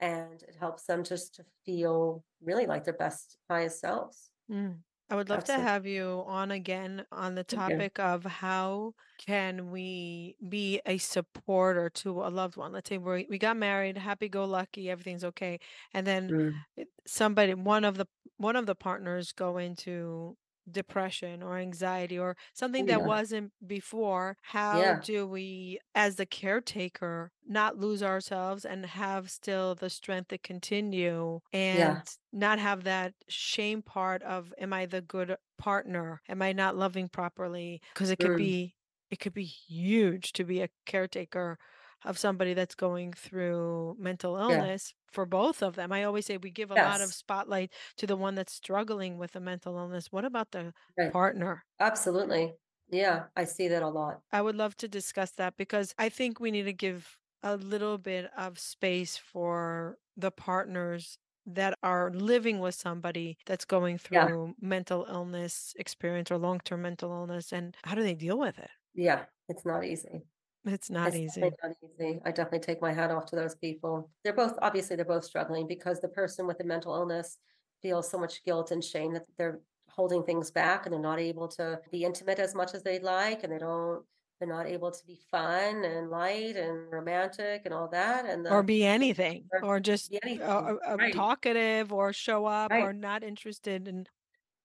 And 0.00 0.42
it 0.42 0.56
helps 0.56 0.84
them 0.86 1.04
just 1.04 1.34
to 1.36 1.44
feel 1.64 2.24
really 2.40 2.66
like 2.66 2.84
their 2.84 2.94
best, 2.94 3.38
highest 3.48 3.80
selves. 3.80 4.30
mm. 4.50 4.82
I 5.10 5.16
would 5.16 5.28
love 5.28 5.44
to 5.44 5.52
have 5.52 5.84
you 5.86 6.24
on 6.26 6.50
again 6.50 7.04
on 7.12 7.34
the 7.34 7.44
topic 7.44 7.98
of 7.98 8.24
how 8.24 8.94
can 9.18 9.70
we 9.70 10.36
be 10.48 10.80
a 10.86 10.96
supporter 10.98 11.90
to 11.90 12.22
a 12.22 12.30
loved 12.30 12.56
one. 12.56 12.72
Let's 12.72 12.88
say 12.88 12.96
we 12.98 13.26
we 13.28 13.36
got 13.38 13.56
married, 13.58 13.98
happy 13.98 14.28
go 14.30 14.44
lucky, 14.46 14.88
everything's 14.90 15.24
okay, 15.24 15.58
and 15.92 16.06
then 16.06 16.32
Mm. 16.32 16.64
somebody 17.06 17.54
one 17.54 17.84
of 17.84 17.96
the 17.98 18.06
one 18.38 18.56
of 18.56 18.66
the 18.66 18.74
partners 18.76 19.32
go 19.32 19.58
into 19.58 20.36
depression 20.70 21.42
or 21.42 21.58
anxiety 21.58 22.18
or 22.18 22.36
something 22.54 22.84
Oh, 22.84 22.86
that 22.86 23.02
yeah. 23.02 23.04
wasn't 23.04 23.52
before. 23.66 24.36
How 24.42 24.94
Yeah. 24.94 25.02
do 25.02 25.26
we, 25.26 25.78
as 25.94 26.16
the 26.16 26.26
caretaker, 26.26 27.30
not 27.46 27.76
lose 27.78 28.02
ourselves 28.02 28.64
and 28.64 28.86
have 28.86 29.30
still 29.30 29.74
the 29.74 29.90
strength 29.90 30.28
to 30.28 30.38
continue 30.38 31.40
and 31.52 31.98
Yeah. 31.98 32.02
not 32.32 32.58
have 32.58 32.84
that 32.84 33.14
shame 33.28 33.82
part 33.82 34.22
of 34.22 34.54
am 34.58 34.72
I 34.72 34.86
the 34.86 35.02
good 35.02 35.36
partner? 35.58 36.20
Am 36.28 36.42
I 36.42 36.52
not 36.52 36.76
loving 36.76 37.08
properly? 37.08 37.80
Because 37.94 38.10
it 38.10 38.18
could 38.18 38.34
Mm. 38.34 38.36
be 38.36 38.76
it 39.10 39.18
could 39.20 39.34
be 39.34 39.44
huge 39.44 40.32
to 40.32 40.44
be 40.44 40.62
a 40.62 40.70
caretaker 40.86 41.58
of 42.04 42.18
somebody 42.18 42.54
that's 42.54 42.74
going 42.74 43.12
through 43.12 43.96
mental 43.98 44.36
Yeah. 44.46 44.66
illness 44.66 44.94
for 45.12 45.26
both 45.26 45.62
of 45.62 45.74
them. 45.76 45.92
I 45.92 46.04
always 46.04 46.26
say 46.26 46.36
we 46.38 46.50
give 46.50 46.70
a 46.70 46.76
lot 46.76 47.00
of 47.00 47.14
spotlight 47.14 47.72
to 47.98 48.06
the 48.06 48.16
one 48.16 48.34
that's 48.34 48.52
struggling 48.54 49.18
with 49.18 49.36
a 49.36 49.40
mental 49.40 49.76
illness. 49.78 50.10
What 50.12 50.24
about 50.24 50.52
the 50.52 50.74
Right. 50.96 51.12
partner? 51.12 51.64
Absolutely. 51.80 52.54
Yeah. 52.88 53.28
I 53.36 53.44
see 53.44 53.68
that 53.68 53.82
a 53.82 53.88
lot. 53.88 54.22
I 54.32 54.42
would 54.42 54.56
love 54.56 54.76
to 54.78 54.88
discuss 54.88 55.30
that 55.32 55.56
because 55.56 55.94
I 55.98 56.08
think 56.08 56.40
we 56.40 56.50
need 56.50 56.64
to 56.64 56.72
give 56.72 57.18
a 57.42 57.56
little 57.56 57.98
bit 57.98 58.30
of 58.36 58.58
space 58.58 59.16
for 59.16 59.98
the 60.16 60.30
partners 60.30 61.18
that 61.46 61.78
are 61.82 62.10
living 62.10 62.60
with 62.60 62.74
somebody 62.74 63.36
that's 63.46 63.64
going 63.64 63.98
Yeah. 64.10 64.28
through 64.28 64.54
mental 64.60 65.04
illness 65.08 65.74
experience 65.78 66.30
or 66.30 66.38
long-term 66.38 66.82
mental 66.82 67.10
illness 67.10 67.52
and 67.52 67.76
how 67.84 67.94
do 67.94 68.02
they 68.02 68.14
deal 68.14 68.38
with 68.38 68.58
it? 68.58 68.70
Yeah. 68.94 69.26
It's 69.48 69.64
not 69.64 69.84
easy. 69.84 70.22
It's 70.64 70.90
not 70.90 71.08
It's 71.08 71.16
easy. 71.16 71.40
not 71.40 71.72
easy. 71.82 72.20
I 72.24 72.30
definitely 72.30 72.60
take 72.60 72.80
my 72.80 72.92
hat 72.92 73.10
off 73.10 73.26
to 73.26 73.36
those 73.36 73.54
people. 73.56 74.10
They're 74.22 74.32
both 74.32 74.54
obviously 74.62 74.96
they're 74.96 75.04
both 75.04 75.24
struggling 75.24 75.66
because 75.66 76.00
the 76.00 76.08
person 76.08 76.46
with 76.46 76.58
the 76.58 76.64
mental 76.64 76.94
illness 76.94 77.38
feels 77.80 78.08
so 78.10 78.18
much 78.18 78.44
guilt 78.44 78.70
and 78.70 78.82
shame 78.82 79.12
that 79.14 79.26
they're 79.36 79.60
holding 79.88 80.22
things 80.22 80.50
back 80.50 80.86
and 80.86 80.92
they're 80.92 81.00
not 81.00 81.18
able 81.18 81.48
to 81.48 81.80
be 81.90 82.04
intimate 82.04 82.38
as 82.38 82.54
much 82.54 82.74
as 82.74 82.82
they'd 82.82 83.02
like 83.02 83.42
and 83.42 83.52
they 83.52 83.58
don't 83.58 84.04
they're 84.38 84.48
not 84.48 84.66
able 84.66 84.90
to 84.90 85.06
be 85.06 85.20
fun 85.30 85.84
and 85.84 86.10
light 86.10 86.56
and 86.56 86.90
romantic 86.90 87.62
and 87.64 87.74
all 87.74 87.88
that 87.88 88.24
and 88.24 88.46
or 88.48 88.62
be 88.62 88.84
anything 88.84 89.44
or 89.52 89.64
or 89.64 89.80
just 89.80 90.10
be 90.10 90.16
uh, 90.16 90.20
anything 90.24 90.46
uh, 90.48 90.74
uh, 90.88 90.96
right 90.96 91.12
talkative 91.14 91.92
or 91.92 92.12
show 92.12 92.46
up 92.46 92.70
right 92.70 92.82
or 92.82 92.92
not 92.92 93.22
interested 93.22 93.86
in 93.86 94.06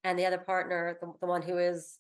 and 0.04 0.18
the 0.18 0.26
other 0.26 0.38
partner 0.38 0.98
the, 1.02 1.12
the 1.20 1.28
one 1.28 1.42
who 1.42 1.58
is 1.58 2.00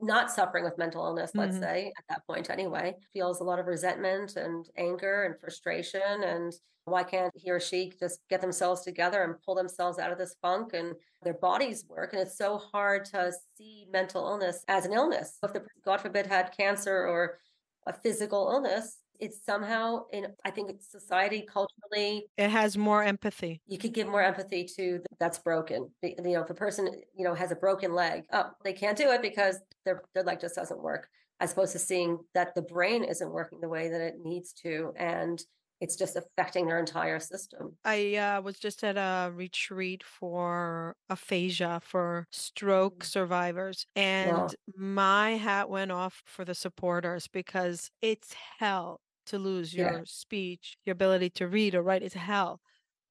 not 0.00 0.30
suffering 0.30 0.64
with 0.64 0.78
mental 0.78 1.04
illness 1.04 1.32
let's 1.34 1.56
Mhm. 1.56 1.60
say 1.60 1.92
at 1.98 2.04
that 2.08 2.26
point 2.26 2.50
anyway 2.50 2.96
feels 3.12 3.40
a 3.40 3.44
lot 3.44 3.58
of 3.58 3.66
resentment 3.66 4.36
and 4.36 4.66
anger 4.76 5.24
and 5.24 5.38
frustration 5.40 6.22
and 6.24 6.52
why 6.86 7.02
can't 7.02 7.32
he 7.34 7.50
or 7.50 7.58
she 7.60 7.90
just 7.98 8.20
get 8.28 8.40
themselves 8.42 8.82
together 8.82 9.22
and 9.22 9.40
pull 9.42 9.54
themselves 9.54 9.98
out 9.98 10.12
of 10.12 10.18
this 10.18 10.34
funk 10.42 10.74
and 10.74 10.94
their 11.22 11.34
bodies 11.34 11.84
work 11.88 12.12
and 12.12 12.20
it's 12.20 12.36
so 12.36 12.58
hard 12.58 13.04
to 13.06 13.32
see 13.56 13.86
mental 13.90 14.26
illness 14.26 14.64
as 14.68 14.84
an 14.84 14.92
illness 14.92 15.38
if 15.42 15.52
the 15.54 15.64
god 15.84 16.00
forbid 16.00 16.26
had 16.26 16.54
cancer 16.56 17.06
or 17.06 17.38
a 17.86 17.92
physical 17.92 18.50
illness 18.50 18.98
it's 19.20 19.44
somehow 19.44 20.04
in 20.12 20.26
i 20.44 20.50
think 20.50 20.70
it's 20.70 20.90
society 20.90 21.42
culturally 21.42 22.26
it 22.36 22.50
has 22.50 22.76
more 22.76 23.02
empathy 23.02 23.60
you 23.66 23.78
could 23.78 23.92
give 23.94 24.08
more 24.08 24.22
empathy 24.22 24.64
to 24.64 24.74
th- 24.98 25.00
that's 25.18 25.38
broken. 25.38 25.90
The- 26.02 26.14
You 26.18 26.32
know, 26.34 26.42
if 26.42 26.50
a 26.50 26.54
person, 26.54 26.86
you 27.14 27.24
know, 27.24 27.34
has 27.34 27.50
a 27.50 27.56
broken 27.56 27.94
leg, 27.94 28.24
oh, 28.32 28.50
they 28.62 28.72
can't 28.72 28.98
do 28.98 29.10
it 29.10 29.22
because 29.22 29.58
their 29.84 30.02
their 30.14 30.22
leg 30.22 30.40
just 30.40 30.54
doesn't 30.56 30.82
work, 30.82 31.08
as 31.40 31.52
opposed 31.52 31.72
to 31.72 31.78
seeing 31.78 32.18
that 32.34 32.54
the 32.54 32.62
brain 32.62 33.04
isn't 33.04 33.30
working 33.30 33.60
the 33.60 33.68
way 33.68 33.88
that 33.88 34.00
it 34.00 34.14
needs 34.22 34.52
to, 34.64 34.92
and 34.96 35.42
it's 35.80 35.96
just 35.96 36.16
affecting 36.16 36.66
their 36.66 36.78
entire 36.78 37.18
system. 37.20 37.76
I 37.84 38.16
uh, 38.16 38.40
was 38.42 38.58
just 38.58 38.82
at 38.84 38.96
a 38.96 39.30
retreat 39.32 40.02
for 40.02 40.96
aphasia 41.10 41.80
for 41.82 42.26
stroke 42.30 43.00
Mm. 43.00 43.04
survivors, 43.04 43.86
and 43.94 44.36
Well, 44.36 44.54
my 44.76 45.32
hat 45.36 45.68
went 45.68 45.92
off 45.92 46.22
for 46.26 46.44
the 46.44 46.54
supporters 46.54 47.28
because 47.28 47.90
it's 48.00 48.34
hell 48.58 49.00
to 49.26 49.38
lose 49.38 49.74
yeah, 49.74 49.90
your 49.90 50.06
speech, 50.06 50.76
your 50.84 50.92
ability 50.92 51.30
to 51.30 51.48
read 51.48 51.74
or 51.74 51.82
write. 51.82 52.02
It's 52.02 52.14
hell. 52.14 52.60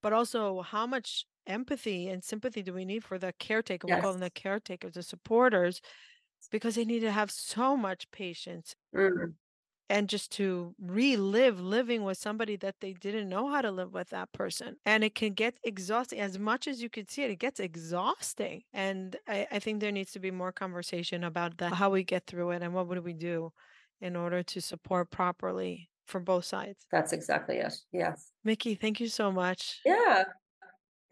But 0.01 0.13
also, 0.13 0.61
how 0.61 0.85
much 0.85 1.25
empathy 1.47 2.09
and 2.09 2.23
sympathy 2.23 2.61
do 2.61 2.73
we 2.73 2.85
need 2.85 3.03
for 3.03 3.17
the 3.17 3.33
caretaker? 3.39 3.87
We 3.87 4.01
call 4.01 4.11
them 4.11 4.21
the 4.21 4.29
caretakers, 4.29 4.93
the 4.93 5.03
supporters, 5.03 5.81
because 6.51 6.75
they 6.75 6.85
need 6.85 7.01
to 7.01 7.11
have 7.11 7.31
so 7.31 7.77
much 7.77 8.09
patience 8.11 8.75
mm, 8.95 9.33
and 9.89 10.09
just 10.09 10.31
to 10.31 10.73
relive 10.79 11.59
living 11.59 12.03
with 12.03 12.17
somebody 12.17 12.55
that 12.57 12.75
they 12.79 12.93
didn't 12.93 13.29
know 13.29 13.49
how 13.49 13.61
to 13.61 13.71
live 13.71 13.93
with 13.93 14.09
that 14.09 14.31
person. 14.31 14.75
And 14.85 15.03
it 15.03 15.15
can 15.15 15.33
get 15.33 15.55
exhausting 15.63 16.19
as 16.19 16.39
much 16.39 16.67
as 16.67 16.81
you 16.81 16.89
can 16.89 17.07
see 17.07 17.23
it, 17.23 17.31
it 17.31 17.39
gets 17.39 17.59
exhausting. 17.59 18.63
And 18.73 19.15
I, 19.27 19.47
I 19.51 19.59
think 19.59 19.79
there 19.79 19.91
needs 19.91 20.11
to 20.13 20.19
be 20.19 20.31
more 20.31 20.51
conversation 20.51 21.23
about 21.23 21.57
that, 21.59 21.73
how 21.73 21.89
we 21.89 22.03
get 22.03 22.25
through 22.27 22.51
it 22.51 22.61
and 22.61 22.73
what 22.73 22.87
would 22.87 23.03
we 23.03 23.13
do 23.13 23.51
in 24.01 24.15
order 24.15 24.43
to 24.43 24.61
support 24.61 25.11
properly 25.11 25.89
for 26.05 26.19
both 26.19 26.45
sides. 26.45 26.85
that's 26.91 27.13
exactly 27.13 27.57
it. 27.57 27.73
Yes, 27.91 28.31
Micki, 28.45 28.79
thank 28.79 28.99
you 28.99 29.07
so 29.07 29.31
much. 29.31 29.79
yeah. 29.85 30.23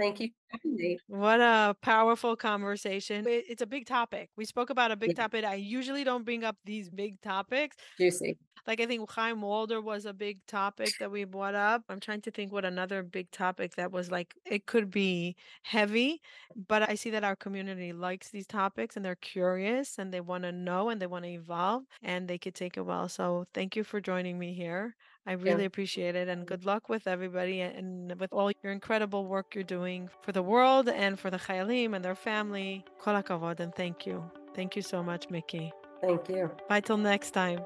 Thank 0.01 0.19
you 0.19 0.27
for 0.29 0.57
having 0.57 0.75
me. 0.75 0.99
What 1.07 1.41
a 1.41 1.75
powerful 1.81 2.35
conversation. 2.37 3.27
It- 3.27 3.45
It's 3.49 3.61
a 3.61 3.65
big 3.67 3.85
topic. 3.85 4.29
We 4.37 4.45
spoke 4.45 4.69
about 4.69 4.91
a 4.91 4.95
big 4.95 5.13
Yeah, 5.15 5.15
topic. 5.15 5.43
I 5.45 5.55
usually 5.55 6.03
don't 6.03 6.23
bring 6.23 6.43
up 6.43 6.57
these 6.63 6.89
big 6.89 7.21
topics 7.21 7.77
juicy. 7.97 8.37
Like, 8.67 8.79
I 8.81 8.85
think 8.87 9.09
Chaim 9.11 9.41
Walder 9.41 9.81
was 9.81 10.05
a 10.05 10.13
big 10.13 10.45
topic 10.47 10.97
that 10.99 11.11
we 11.11 11.23
brought 11.25 11.55
up. 11.55 11.83
I'm 11.89 11.99
trying 11.99 12.21
to 12.23 12.31
think 12.31 12.51
what 12.53 12.65
another 12.65 13.03
big 13.03 13.31
topic 13.31 13.75
that 13.75 13.91
was 13.91 14.11
like, 14.11 14.35
it 14.45 14.67
could 14.67 14.91
be 14.91 15.35
heavy, 15.63 16.21
but 16.55 16.87
I 16.89 16.95
see 16.95 17.09
that 17.11 17.23
our 17.23 17.35
community 17.35 17.93
likes 17.93 18.29
these 18.31 18.47
topics 18.47 18.95
and 18.95 19.03
they're 19.05 19.15
curious 19.15 19.97
and 19.99 20.13
they 20.13 20.21
want 20.21 20.43
to 20.43 20.51
know 20.51 20.89
and 20.89 21.01
they 21.01 21.07
want 21.07 21.25
to 21.25 21.31
evolve 21.31 21.85
and 22.03 22.27
they 22.27 22.37
could 22.37 22.55
take 22.55 22.77
it 22.77 22.81
well. 22.83 23.09
So, 23.09 23.45
thank 23.53 23.75
you 23.75 23.83
for 23.83 24.01
joining 24.01 24.37
me 24.39 24.53
here. 24.53 24.95
I 25.25 25.31
Yeah. 25.33 25.37
really 25.43 25.65
appreciate 25.65 26.15
it 26.15 26.27
and 26.27 26.45
good 26.45 26.65
luck 26.65 26.89
with 26.89 27.07
everybody 27.07 27.61
and 27.61 28.19
with 28.19 28.33
all 28.33 28.51
your 28.63 28.71
incredible 28.71 29.25
work 29.25 29.53
you're 29.55 29.63
doing 29.63 30.09
for 30.21 30.31
the 30.31 30.41
world 30.43 30.89
and 30.89 31.19
for 31.19 31.29
the 31.29 31.37
Chayalim 31.37 31.95
and 31.95 32.03
their 32.03 32.15
family. 32.15 32.83
Kol 32.99 33.15
and 33.15 33.75
thank 33.75 34.05
you. 34.05 34.29
Thank 34.55 34.75
you 34.75 34.81
so 34.81 35.03
much, 35.03 35.29
Micki. 35.29 35.71
Thank 36.01 36.29
you. 36.29 36.51
Bye 36.67 36.81
till 36.81 36.97
next 36.97 37.31
time. 37.31 37.59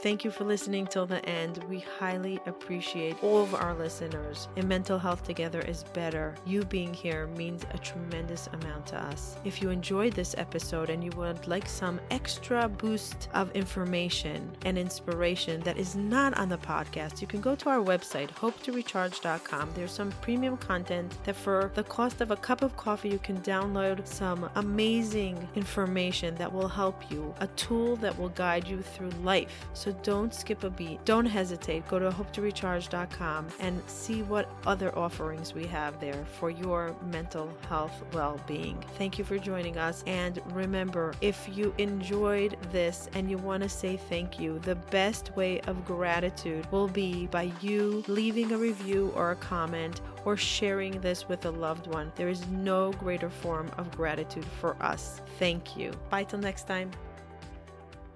Thank 0.00 0.24
you 0.24 0.30
for 0.30 0.44
listening 0.44 0.86
till 0.86 1.06
the 1.06 1.24
end. 1.26 1.64
We 1.64 1.78
highly 1.78 2.38
appreciate 2.44 3.16
all 3.24 3.42
of 3.42 3.54
our 3.54 3.74
listeners. 3.74 4.46
And 4.56 4.68
Mental 4.68 4.98
Health 4.98 5.24
Together 5.24 5.60
is 5.60 5.84
better. 5.94 6.34
You 6.44 6.64
being 6.64 6.92
here 6.92 7.28
means 7.28 7.64
a 7.72 7.78
tremendous 7.78 8.46
amount 8.52 8.86
to 8.88 9.02
us. 9.02 9.36
If 9.44 9.62
you 9.62 9.70
enjoyed 9.70 10.12
this 10.12 10.34
episode 10.36 10.90
and 10.90 11.02
you 11.02 11.10
would 11.16 11.48
like 11.48 11.66
some 11.66 11.98
extra 12.10 12.68
boost 12.68 13.28
of 13.32 13.50
information 13.52 14.54
and 14.66 14.76
inspiration 14.76 15.60
that 15.62 15.78
is 15.78 15.96
not 15.96 16.36
on 16.36 16.50
the 16.50 16.58
podcast, 16.58 17.22
you 17.22 17.26
can 17.26 17.40
go 17.40 17.54
to 17.56 17.70
our 17.70 17.82
website, 17.82 18.28
hopetorecharge.com. 18.32 19.70
There's 19.74 19.92
some 19.92 20.12
premium 20.20 20.58
content 20.58 21.16
that 21.24 21.36
for 21.36 21.72
the 21.74 21.84
cost 21.84 22.20
of 22.20 22.30
a 22.30 22.36
cup 22.36 22.60
of 22.60 22.76
coffee, 22.76 23.08
you 23.08 23.18
can 23.18 23.38
download 23.40 24.06
some 24.06 24.50
amazing 24.56 25.48
information 25.56 26.34
that 26.34 26.52
will 26.52 26.68
help 26.68 27.10
you, 27.10 27.34
a 27.40 27.46
tool 27.48 27.96
that 27.96 28.16
will 28.18 28.28
guide 28.28 28.68
you 28.68 28.82
through 28.82 29.10
life. 29.22 29.66
So 29.86 29.92
don't 30.02 30.34
skip 30.34 30.64
a 30.64 30.70
beat. 30.70 31.04
Don't 31.04 31.26
hesitate. 31.26 31.86
Go 31.86 32.00
to 32.00 32.10
hopetorecharge.com 32.10 33.46
and 33.60 33.80
see 33.86 34.22
what 34.22 34.50
other 34.66 34.92
offerings 34.98 35.54
we 35.54 35.64
have 35.68 36.00
there 36.00 36.26
for 36.40 36.50
your 36.50 36.96
mental 37.08 37.48
health 37.68 38.02
well 38.12 38.40
being. 38.48 38.82
Thank 38.98 39.16
you 39.16 39.22
for 39.24 39.38
joining 39.38 39.78
us. 39.78 40.02
And 40.08 40.42
remember, 40.46 41.14
if 41.20 41.48
you 41.52 41.72
enjoyed 41.78 42.56
this 42.72 43.08
and 43.14 43.30
you 43.30 43.38
want 43.38 43.62
to 43.62 43.68
say 43.68 43.96
thank 43.96 44.40
you, 44.40 44.58
the 44.58 44.74
best 44.74 45.36
way 45.36 45.60
of 45.68 45.84
gratitude 45.84 46.66
will 46.72 46.88
be 46.88 47.28
by 47.28 47.52
you 47.60 48.02
leaving 48.08 48.50
a 48.50 48.58
review 48.58 49.12
or 49.14 49.30
a 49.30 49.36
comment 49.36 50.00
or 50.24 50.36
sharing 50.36 51.00
this 51.00 51.28
with 51.28 51.46
a 51.46 51.50
loved 51.50 51.86
one. 51.86 52.10
There 52.16 52.28
is 52.28 52.44
no 52.48 52.90
greater 52.94 53.30
form 53.30 53.70
of 53.78 53.96
gratitude 53.96 54.46
for 54.60 54.74
us. 54.82 55.20
Thank 55.38 55.76
you. 55.76 55.92
Bye 56.10 56.24
till 56.24 56.40
next 56.40 56.66
time. 56.66 56.90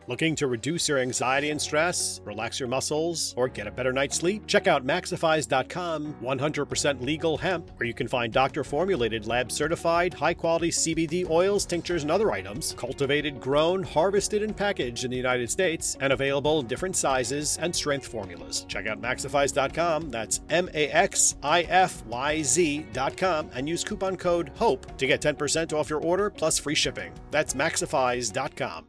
Looking 0.07 0.35
to 0.37 0.47
reduce 0.47 0.89
your 0.89 0.99
anxiety 0.99 1.51
and 1.51 1.61
stress, 1.61 2.21
relax 2.25 2.59
your 2.59 2.69
muscles, 2.69 3.35
or 3.37 3.49
get 3.49 3.67
a 3.67 3.71
better 3.71 3.93
night's 3.93 4.17
sleep? 4.17 4.47
Check 4.47 4.67
out 4.67 4.85
Maxifyz.com 4.85 6.17
100% 6.23 7.01
legal 7.03 7.37
hemp, 7.37 7.71
where 7.77 7.87
you 7.87 7.95
can 7.95 8.09
find 8.09 8.33
doctor 8.33 8.65
formulated, 8.65 9.27
lab 9.27 9.53
certified, 9.53 10.15
high 10.15 10.35
quality 10.35 10.71
CBD 10.71 11.29
oils, 11.29 11.65
tinctures, 11.65 12.03
and 12.03 12.11
other 12.11 12.33
items, 12.33 12.75
cultivated, 12.77 13.41
grown, 13.41 13.83
harvested, 13.83 14.43
and 14.43 14.57
packaged 14.57 15.05
in 15.05 15.11
the 15.11 15.17
United 15.17 15.51
States, 15.51 15.97
and 16.01 16.13
available 16.13 16.61
in 16.61 16.67
different 16.67 16.97
sizes 16.97 17.59
and 17.59 17.75
strength 17.75 18.07
formulas. 18.07 18.65
Check 18.69 18.87
out 18.87 19.01
Maxifyz.com, 19.01 20.11
that's 20.11 20.41
M 20.51 20.69
A 20.75 20.89
X 20.89 21.37
I 21.43 21.63
F 21.63 22.05
Y 22.07 22.43
Z.com, 22.43 23.51
and 23.55 23.69
use 23.69 23.85
coupon 23.85 24.17
code 24.17 24.51
HOPE 24.57 24.97
to 24.99 25.07
get 25.07 25.21
10% 25.21 25.73
off 25.73 25.91
your 25.91 26.01
order 26.01 26.31
plus 26.31 26.59
free 26.59 26.75
shipping. 26.75 27.13
That's 27.31 27.55
Maxifyz.com. 27.55 28.87